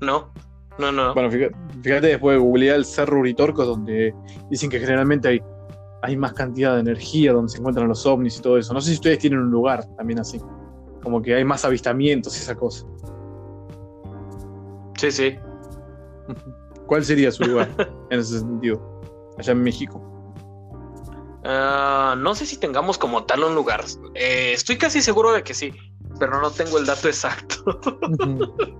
No, 0.00 0.32
no, 0.78 0.90
no. 0.90 1.14
Bueno, 1.14 1.30
fíjate, 1.30 1.54
fíjate 1.82 2.06
después 2.08 2.36
de 2.36 2.42
googlear 2.42 2.76
el 2.76 2.84
Cerro 2.84 3.20
Uritorco, 3.20 3.64
donde 3.64 4.14
dicen 4.50 4.68
que 4.68 4.80
generalmente 4.80 5.28
hay, 5.28 5.42
hay 6.02 6.16
más 6.16 6.32
cantidad 6.32 6.74
de 6.74 6.80
energía, 6.80 7.32
donde 7.32 7.52
se 7.52 7.58
encuentran 7.58 7.88
los 7.88 8.04
ovnis 8.06 8.38
y 8.38 8.42
todo 8.42 8.58
eso. 8.58 8.74
No 8.74 8.80
sé 8.80 8.90
si 8.90 8.94
ustedes 8.94 9.18
tienen 9.18 9.38
un 9.38 9.50
lugar 9.50 9.84
también 9.96 10.18
así. 10.18 10.40
Como 11.02 11.22
que 11.22 11.34
hay 11.34 11.44
más 11.44 11.64
avistamientos 11.64 12.36
y 12.36 12.40
esa 12.40 12.54
cosa. 12.54 12.84
Sí, 14.96 15.10
sí. 15.12 15.36
¿Cuál 16.86 17.04
sería 17.04 17.30
su 17.30 17.44
lugar 17.44 17.70
en 18.10 18.20
ese 18.20 18.40
sentido? 18.40 18.93
Allá 19.38 19.52
en 19.52 19.62
México. 19.62 20.14
Uh, 21.44 22.16
no 22.16 22.34
sé 22.34 22.46
si 22.46 22.56
tengamos 22.56 22.96
como 22.96 23.24
tal 23.24 23.44
un 23.44 23.54
lugar. 23.54 23.84
Eh, 24.14 24.52
estoy 24.54 24.78
casi 24.78 25.02
seguro 25.02 25.32
de 25.32 25.42
que 25.42 25.52
sí, 25.52 25.74
pero 26.18 26.40
no 26.40 26.50
tengo 26.50 26.78
el 26.78 26.86
dato 26.86 27.08
exacto. 27.08 27.78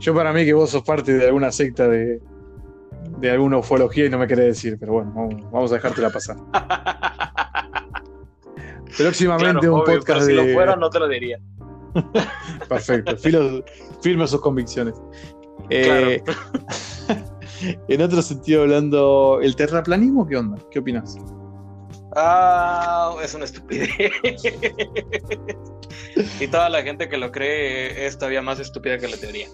Yo 0.00 0.14
para 0.14 0.32
mí 0.32 0.44
que 0.44 0.54
vos 0.54 0.70
sos 0.70 0.82
parte 0.82 1.12
de 1.12 1.26
alguna 1.26 1.52
secta 1.52 1.86
de, 1.86 2.20
de 3.18 3.30
alguna 3.30 3.58
ufología 3.58 4.06
y 4.06 4.10
no 4.10 4.18
me 4.18 4.26
querés 4.26 4.46
decir, 4.46 4.76
pero 4.78 4.94
bueno, 4.94 5.12
vamos, 5.52 5.70
a 5.72 5.76
dejártela 5.76 6.10
pasar. 6.10 6.36
Próximamente 8.96 9.68
un 9.68 9.84
podcast 9.84 10.26
si 10.26 10.32
lo 10.32 10.44
fuera 10.52 10.74
no 10.76 10.90
te 10.90 10.98
lo 10.98 11.08
diría. 11.08 11.38
Perfecto, 12.68 13.16
firme 14.00 14.26
sus 14.26 14.40
convicciones. 14.40 14.94
Eh, 15.70 16.22
en 17.88 18.02
otro 18.02 18.22
sentido, 18.22 18.62
hablando, 18.62 19.40
¿el 19.42 19.56
terraplanismo 19.56 20.26
qué 20.26 20.36
onda? 20.36 20.58
¿Qué 20.70 20.78
opinas? 20.78 21.16
Ah, 22.16 23.14
es 23.22 23.34
una 23.34 23.44
estupidez. 23.44 23.90
y 26.40 26.48
toda 26.48 26.68
la 26.68 26.82
gente 26.82 27.08
que 27.08 27.16
lo 27.16 27.30
cree 27.30 28.06
es 28.06 28.18
todavía 28.18 28.42
más 28.42 28.60
estúpida 28.60 28.98
que 28.98 29.08
la 29.08 29.16
teoría. 29.16 29.48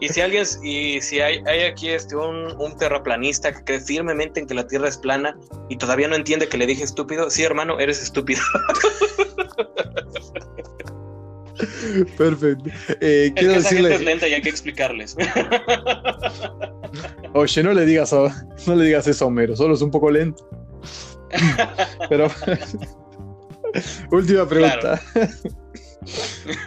Y 0.00 0.08
si 0.08 0.20
alguien, 0.20 0.44
y 0.62 1.00
si 1.00 1.20
hay, 1.20 1.42
hay 1.46 1.64
aquí 1.64 1.90
este, 1.90 2.14
un, 2.14 2.76
terraplanista 2.78 3.52
que 3.52 3.64
cree 3.64 3.80
firmemente 3.80 4.38
en 4.38 4.46
que 4.46 4.54
la 4.54 4.66
Tierra 4.66 4.88
es 4.88 4.96
plana 4.96 5.36
y 5.68 5.76
todavía 5.76 6.06
no 6.06 6.14
entiende 6.14 6.48
que 6.48 6.56
le 6.56 6.66
dije 6.66 6.84
estúpido, 6.84 7.30
sí, 7.30 7.42
hermano, 7.42 7.80
eres 7.80 8.02
estúpido. 8.02 8.40
Perfecto. 12.16 12.70
Eh, 13.00 13.32
quiero 13.34 13.54
que 13.54 13.58
decirle... 13.58 13.94
es 13.94 14.00
lenta 14.00 14.28
y 14.28 14.34
hay 14.34 14.42
que 14.42 14.48
explicarles. 14.50 15.16
Oye, 17.34 17.62
no 17.62 17.72
le 17.72 17.84
digas, 17.84 18.12
no 18.12 18.74
le 18.74 18.84
digas 18.84 19.06
eso 19.06 19.24
a 19.24 19.28
Homero, 19.28 19.56
solo 19.56 19.74
es 19.74 19.82
un 19.82 19.90
poco 19.90 20.10
lento. 20.10 20.48
Pero 22.08 22.28
última 24.10 24.48
pregunta. 24.48 25.00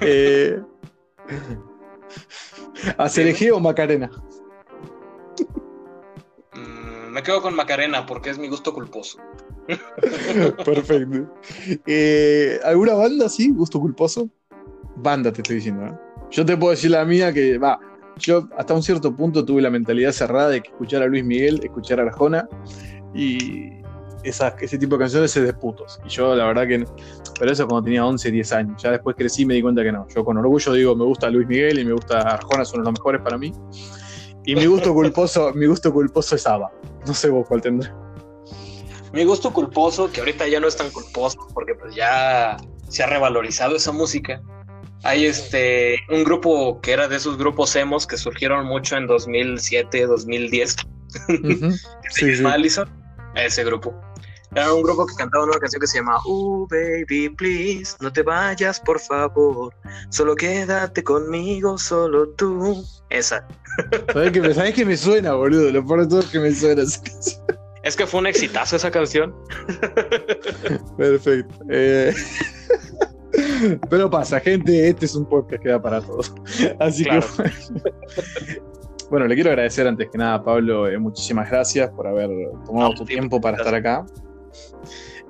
eh, 0.01 0.61
o 3.53 3.59
Macarena? 3.59 4.11
Mm, 6.53 7.11
me 7.11 7.23
quedo 7.23 7.41
con 7.41 7.55
Macarena 7.55 8.05
porque 8.05 8.29
es 8.29 8.37
mi 8.37 8.47
gusto 8.47 8.73
culposo. 8.73 9.17
Perfecto. 10.65 11.33
Eh, 11.85 12.59
¿Alguna 12.63 12.93
banda 12.93 13.25
así? 13.25 13.51
¿Gusto 13.51 13.79
culposo? 13.79 14.29
Banda 14.97 15.31
te 15.31 15.41
estoy 15.41 15.57
diciendo. 15.57 15.85
¿eh? 15.85 15.93
Yo 16.31 16.45
te 16.45 16.55
puedo 16.57 16.71
decir 16.71 16.91
la 16.91 17.05
mía 17.05 17.33
que 17.33 17.57
va. 17.57 17.79
Yo 18.17 18.47
hasta 18.57 18.73
un 18.73 18.83
cierto 18.83 19.15
punto 19.15 19.43
tuve 19.43 19.61
la 19.61 19.69
mentalidad 19.69 20.11
cerrada 20.11 20.49
de 20.49 20.61
que 20.61 20.69
escuchar 20.69 21.01
a 21.01 21.07
Luis 21.07 21.23
Miguel, 21.23 21.59
escuchar 21.63 21.99
a 21.99 22.03
Arjona 22.03 22.47
y 23.13 23.81
ese 24.23 24.77
tipo 24.77 24.95
de 24.95 24.99
canciones 24.99 25.35
es 25.35 25.43
de 25.43 25.53
putos. 25.53 25.99
Y 26.05 26.09
yo 26.09 26.35
la 26.35 26.45
verdad 26.45 26.67
que... 26.67 26.85
Pero 27.39 27.51
eso 27.51 27.67
cuando 27.67 27.85
tenía 27.85 28.05
11, 28.05 28.29
10 28.31 28.51
años. 28.53 28.83
Ya 28.83 28.91
después 28.91 29.15
crecí 29.15 29.43
y 29.43 29.45
me 29.45 29.55
di 29.55 29.61
cuenta 29.61 29.83
que 29.83 29.91
no. 29.91 30.07
Yo 30.09 30.23
con 30.23 30.37
orgullo 30.37 30.73
digo, 30.73 30.95
me 30.95 31.05
gusta 31.05 31.29
Luis 31.29 31.47
Miguel 31.47 31.79
y 31.79 31.85
me 31.85 31.93
gusta 31.93 32.19
Arjona, 32.19 32.63
son 32.65 32.83
los 32.83 32.91
mejores 32.91 33.21
para 33.21 33.37
mí. 33.37 33.51
Y 34.45 34.55
mi 34.55 34.65
gusto 34.65 34.93
culposo, 34.93 35.53
mi 35.53 35.65
gusto 35.65 35.91
culposo 35.91 36.35
es 36.35 36.45
ABBA. 36.45 36.71
No 37.05 37.13
sé 37.13 37.29
vos 37.29 37.47
cuál 37.47 37.61
tendré. 37.61 37.91
Mi 39.13 39.23
gusto 39.23 39.51
culposo, 39.51 40.11
que 40.11 40.21
ahorita 40.21 40.47
ya 40.47 40.59
no 40.59 40.67
es 40.67 40.75
tan 40.77 40.89
culposo, 40.89 41.37
porque 41.53 41.75
pues 41.75 41.93
ya 41.93 42.57
se 42.87 43.03
ha 43.03 43.07
revalorizado 43.07 43.75
esa 43.75 43.91
música. 43.91 44.41
Hay 45.03 45.25
este 45.25 45.97
un 46.09 46.23
grupo 46.23 46.79
que 46.81 46.91
era 46.91 47.07
de 47.07 47.15
esos 47.15 47.37
grupos 47.37 47.75
emos 47.75 48.05
que 48.05 48.17
surgieron 48.17 48.65
mucho 48.65 48.97
en 48.97 49.07
2007, 49.07 50.05
2010. 50.05 50.75
sí, 52.09 52.35
sí. 52.35 52.43
Ese 53.35 53.63
grupo. 53.63 53.99
Era 54.53 54.73
un 54.73 54.83
grupo 54.83 55.05
que 55.05 55.15
cantaba 55.15 55.45
una 55.45 55.57
canción 55.59 55.79
que 55.79 55.87
se 55.87 55.99
llama 55.99 56.19
Oh 56.25 56.67
baby 56.69 57.29
please, 57.29 57.95
no 58.01 58.11
te 58.11 58.21
vayas 58.21 58.81
por 58.81 58.99
favor, 58.99 59.73
solo 60.09 60.35
quédate 60.35 61.03
conmigo, 61.03 61.77
solo 61.77 62.27
tú. 62.31 62.83
Esa. 63.09 63.47
¿Sabes 64.13 64.31
que, 64.31 64.41
me, 64.41 64.73
que 64.73 64.85
me 64.85 64.97
suena, 64.97 65.33
boludo? 65.33 65.71
Lo 65.71 65.85
peor 65.85 66.01
de 66.01 66.07
todo 66.07 66.19
es 66.19 66.25
que 66.27 66.39
me 66.39 66.53
suena 66.53 66.83
esa 66.83 67.01
canción. 67.01 67.45
Es 67.83 67.95
que 67.95 68.05
fue 68.05 68.19
un 68.19 68.27
exitazo 68.27 68.75
esa 68.75 68.91
canción. 68.91 69.33
Perfecto. 70.97 71.55
Eh, 71.69 72.13
pero 73.89 74.09
pasa, 74.09 74.39
gente, 74.39 74.89
este 74.89 75.05
es 75.05 75.15
un 75.15 75.25
podcast 75.25 75.61
que 75.61 75.69
da 75.69 75.81
para 75.81 76.01
todos. 76.01 76.33
Así 76.79 77.03
que 77.03 77.19
bueno, 79.11 79.27
le 79.27 79.35
quiero 79.35 79.49
agradecer 79.49 79.85
antes 79.85 80.09
que 80.09 80.17
nada, 80.17 80.41
Pablo, 80.41 80.87
eh, 80.87 80.97
muchísimas 80.97 81.49
gracias 81.49 81.89
por 81.91 82.07
haber 82.07 82.29
tomado 82.65 82.93
tu 82.93 83.03
tiempo 83.03 83.41
para 83.41 83.57
estar 83.57 83.75
acá. 83.75 84.05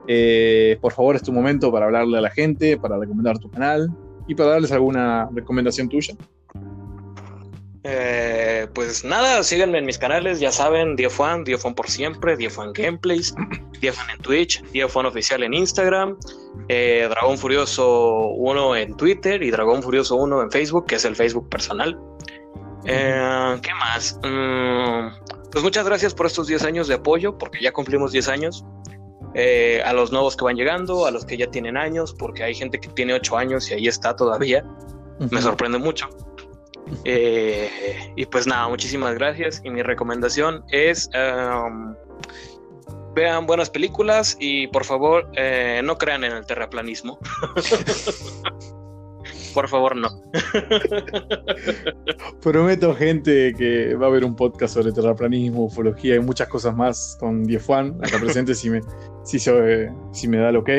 Eh, 0.08 0.78
por 0.82 0.94
favor, 0.94 1.16
es 1.16 1.24
tu 1.24 1.34
momento 1.34 1.72
para 1.72 1.86
hablarle 1.86 2.20
a 2.20 2.22
la 2.22 2.30
gente, 2.30 2.78
para 2.78 3.00
recomendar 3.00 3.40
tu 3.40 3.50
canal 3.50 3.90
y 4.28 4.36
para 4.36 4.52
darles 4.52 4.72
alguna 4.72 5.28
recomendación 5.34 5.90
tuya. 5.90 6.14
Eh, 7.84 8.68
pues 8.76 9.04
nada, 9.04 9.44
síganme 9.44 9.80
en 9.80 9.86
mis 9.86 9.98
canales, 9.98 10.40
ya 10.40 10.52
saben, 10.52 10.96
Diofan, 10.96 11.44
Diofan 11.44 11.74
por 11.74 11.90
siempre, 11.90 12.38
Diofan 12.38 12.74
Gameplays, 12.74 13.34
Diofan 13.80 14.10
en 14.12 14.18
Twitch, 14.20 14.64
Diofan 14.72 15.08
Oficial 15.08 15.42
en 15.44 15.54
Instagram, 15.54 16.18
Dragón 16.68 17.38
Furioso 17.38 18.28
1 18.30 18.76
en 18.76 18.96
Twitter 18.98 19.42
y 19.42 19.50
Dragón 19.50 19.82
Furioso 19.82 20.16
1 20.16 20.44
en 20.44 20.52
Facebook, 20.52 20.86
que 20.86 20.96
es 20.96 21.06
el 21.06 21.16
Facebook 21.16 21.50
personal. 21.50 22.00
¿Qué 22.84 23.74
más? 23.80 24.20
Mm, 24.24 25.50
pues 25.52 25.64
muchas 25.64 25.86
gracias 25.86 26.14
por 26.14 26.26
estos 26.26 26.48
10 26.48 26.64
años 26.64 26.88
de 26.88 26.96
apoyo, 26.96 27.38
porque 27.38 27.62
ya 27.62 27.72
cumplimos 27.72 28.12
10 28.12 28.28
años. 28.30 28.66
Eh, 29.34 29.82
a 29.86 29.94
los 29.94 30.12
nuevos 30.12 30.36
que 30.36 30.44
van 30.44 30.58
llegando, 30.58 31.06
a 31.06 31.12
los 31.12 31.26
que 31.26 31.38
ya 31.38 31.50
tienen 31.50 31.78
años, 31.78 32.14
porque 32.14 32.44
hay 32.44 32.54
gente 32.54 32.80
que 32.80 32.90
tiene 32.90 33.14
8 33.14 33.38
años 33.38 33.70
y 33.70 33.74
ahí 33.74 33.88
está 33.88 34.16
todavía. 34.16 34.66
Me 35.30 35.42
sorprende 35.42 35.78
mucho. 35.78 36.10
Eh, 37.06 37.70
y 38.16 38.26
pues 38.26 38.48
nada, 38.48 38.68
muchísimas 38.68 39.16
gracias. 39.16 39.62
Y 39.64 39.70
mi 39.70 39.82
recomendación 39.82 40.64
es 40.70 41.10
um, 41.16 41.96
vean 43.16 43.46
buenas 43.46 43.70
películas 43.70 44.38
y 44.40 44.68
por 44.68 44.86
favor 44.86 45.30
eh, 45.36 45.82
no 45.84 45.98
crean 45.98 46.24
en 46.24 46.34
el 46.34 46.46
terraplanismo. 46.46 47.20
Por 49.54 49.68
favor, 49.68 49.98
no. 49.98 50.08
Prometo, 52.42 52.96
gente, 52.96 53.54
que 53.58 53.96
va 53.96 54.06
a 54.06 54.10
haber 54.10 54.24
un 54.24 54.34
podcast 54.36 54.76
sobre 54.76 54.94
terraplanismo, 54.94 55.66
ufología 55.66 56.16
y 56.16 56.20
muchas 56.20 56.48
cosas 56.48 56.76
más 56.76 57.18
con 57.20 57.46
Juan 57.60 57.98
acá 58.02 58.18
presente 58.20 58.56
si 58.56 58.70
me, 58.70 58.82
si, 59.24 59.40
si 59.40 60.28
me 60.28 60.38
da 60.38 60.50
el 60.50 60.56
ok. 60.56 60.70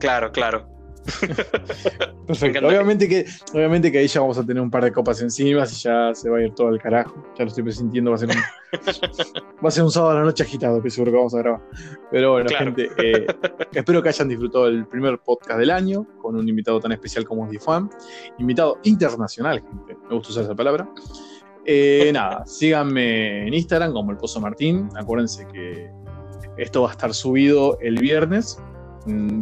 Claro, 0.00 0.32
claro. 0.32 0.69
Perfecto. 2.26 2.66
Obviamente 2.66 3.08
que, 3.08 3.26
obviamente 3.52 3.90
que 3.90 3.98
ahí 3.98 4.06
ya 4.06 4.20
vamos 4.20 4.38
a 4.38 4.46
tener 4.46 4.62
un 4.62 4.70
par 4.70 4.84
de 4.84 4.92
copas 4.92 5.20
encima 5.20 5.64
y 5.64 5.66
ya 5.66 6.14
se 6.14 6.30
va 6.30 6.38
a 6.38 6.42
ir 6.42 6.54
todo 6.54 6.68
al 6.68 6.80
carajo. 6.80 7.14
Ya 7.36 7.44
lo 7.44 7.48
estoy 7.48 7.64
presintiendo, 7.64 8.10
va 8.10 8.16
a 8.16 8.18
ser 8.18 8.28
un, 8.28 8.36
va 9.64 9.68
a 9.68 9.70
ser 9.70 9.84
un 9.84 9.90
sábado 9.90 10.12
a 10.12 10.20
la 10.20 10.24
noche 10.24 10.44
agitado, 10.44 10.82
que 10.82 10.90
seguro 10.90 11.12
que 11.12 11.16
vamos 11.18 11.34
a 11.34 11.38
grabar. 11.38 11.60
Pero 12.10 12.32
bueno, 12.32 12.50
gente, 12.56 12.88
eh, 13.02 13.26
espero 13.74 14.02
que 14.02 14.08
hayan 14.10 14.28
disfrutado 14.28 14.68
el 14.68 14.86
primer 14.86 15.18
podcast 15.18 15.58
del 15.58 15.70
año 15.70 16.06
con 16.20 16.36
un 16.36 16.48
invitado 16.48 16.78
tan 16.80 16.92
especial 16.92 17.24
como 17.24 17.46
es 17.46 17.50
Difam. 17.50 17.90
Invitado 18.38 18.78
internacional, 18.84 19.60
gente. 19.60 19.96
Me 20.08 20.14
gusta 20.14 20.30
usar 20.30 20.44
esa 20.44 20.54
palabra. 20.54 20.88
Eh, 21.66 22.10
nada, 22.12 22.44
síganme 22.46 23.46
en 23.46 23.54
Instagram 23.54 23.92
como 23.92 24.12
el 24.12 24.16
Pozo 24.16 24.40
Martín. 24.40 24.88
Acuérdense 24.96 25.46
que 25.52 25.90
esto 26.56 26.82
va 26.82 26.88
a 26.90 26.92
estar 26.92 27.14
subido 27.14 27.78
el 27.80 27.96
viernes 27.96 28.58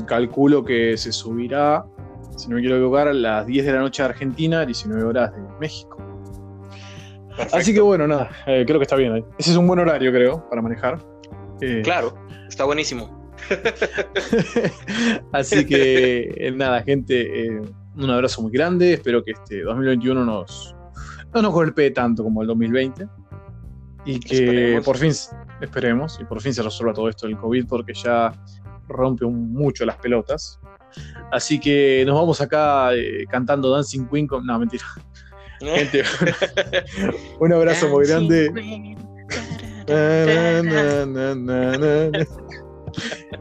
calculo 0.07 0.65
que 0.65 0.97
se 0.97 1.13
subirá, 1.13 1.85
si 2.37 2.49
no 2.49 2.57
me 2.57 2.61
quiero 2.61 2.77
equivocar, 2.77 3.09
a 3.09 3.13
las 3.13 3.47
10 3.47 3.67
de 3.67 3.73
la 3.73 3.81
noche 3.81 4.03
de 4.03 4.09
Argentina, 4.09 4.65
19 4.65 5.05
horas 5.05 5.33
de 5.33 5.41
México. 5.61 5.97
Así 7.53 7.73
que 7.73 7.81
bueno, 7.81 8.07
nada, 8.07 8.31
eh, 8.47 8.65
creo 8.67 8.79
que 8.79 8.85
está 8.85 8.97
bien. 8.97 9.25
Ese 9.39 9.51
es 9.51 9.57
un 9.57 9.67
buen 9.67 9.79
horario, 9.79 10.13
creo, 10.13 10.49
para 10.49 10.61
manejar. 10.61 10.99
Eh, 11.61 11.83
claro, 11.85 12.15
está 12.49 12.65
buenísimo. 12.65 13.17
Así 15.33 15.65
que 15.65 16.35
eh, 16.37 16.51
nada, 16.51 16.83
gente, 16.83 17.61
un 17.97 18.11
abrazo 18.11 18.43
muy 18.43 18.53
grande. 18.53 18.95
Espero 18.95 19.23
que 19.23 19.33
este 19.33 19.63
2021 19.63 20.25
nos, 20.25 20.75
no 21.33 21.43
nos 21.43 21.53
golpee 21.53 21.91
tanto 21.93 22.25
como 22.25 22.43
el 22.43 22.49
2020. 22.49 23.07
Y 24.05 24.21
que 24.21 24.81
por 24.85 24.97
fin, 24.97 25.13
esperemos, 25.61 26.19
y 26.21 26.25
por 26.25 26.41
fin 26.41 26.55
se 26.55 26.63
resuelva 26.63 26.95
todo 26.95 27.09
esto 27.09 27.27
del 27.27 27.37
COVID, 27.37 27.67
porque 27.67 27.93
ya 27.95 28.33
rompe 28.89 29.25
mucho 29.27 29.85
las 29.85 29.97
pelotas. 29.97 30.61
Así 31.31 31.61
que 31.61 32.05
nos 32.07 32.17
vamos 32.17 32.41
acá 32.41 32.95
eh, 32.95 33.25
cantando 33.31 33.71
Dancing 33.71 34.07
Queen 34.07 34.27
con. 34.27 34.47
No, 34.47 34.59
mentira. 34.59 34.85
Gente, 35.61 36.05
un 37.41 37.53
abrazo 37.53 37.89
muy 37.89 38.07
grande. 38.07 38.51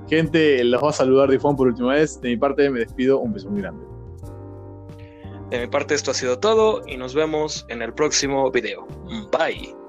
Gente, 0.09 0.63
los 0.63 0.83
va 0.83 0.89
a 0.89 0.93
saludar 0.93 1.29
Difón 1.29 1.55
por 1.55 1.67
última 1.67 1.93
vez. 1.93 2.19
De 2.21 2.29
mi 2.29 2.37
parte 2.37 2.69
me 2.69 2.79
despido. 2.79 3.19
Un 3.19 3.33
beso 3.33 3.49
muy 3.49 3.61
grande. 3.61 3.85
De 5.51 5.61
mi 5.61 5.67
parte 5.67 5.93
esto 5.93 6.11
ha 6.11 6.13
sido 6.13 6.39
todo 6.39 6.81
y 6.87 6.97
nos 6.97 7.13
vemos 7.13 7.65
en 7.69 7.81
el 7.81 7.93
próximo 7.93 8.51
video. 8.51 8.87
Bye. 9.31 9.86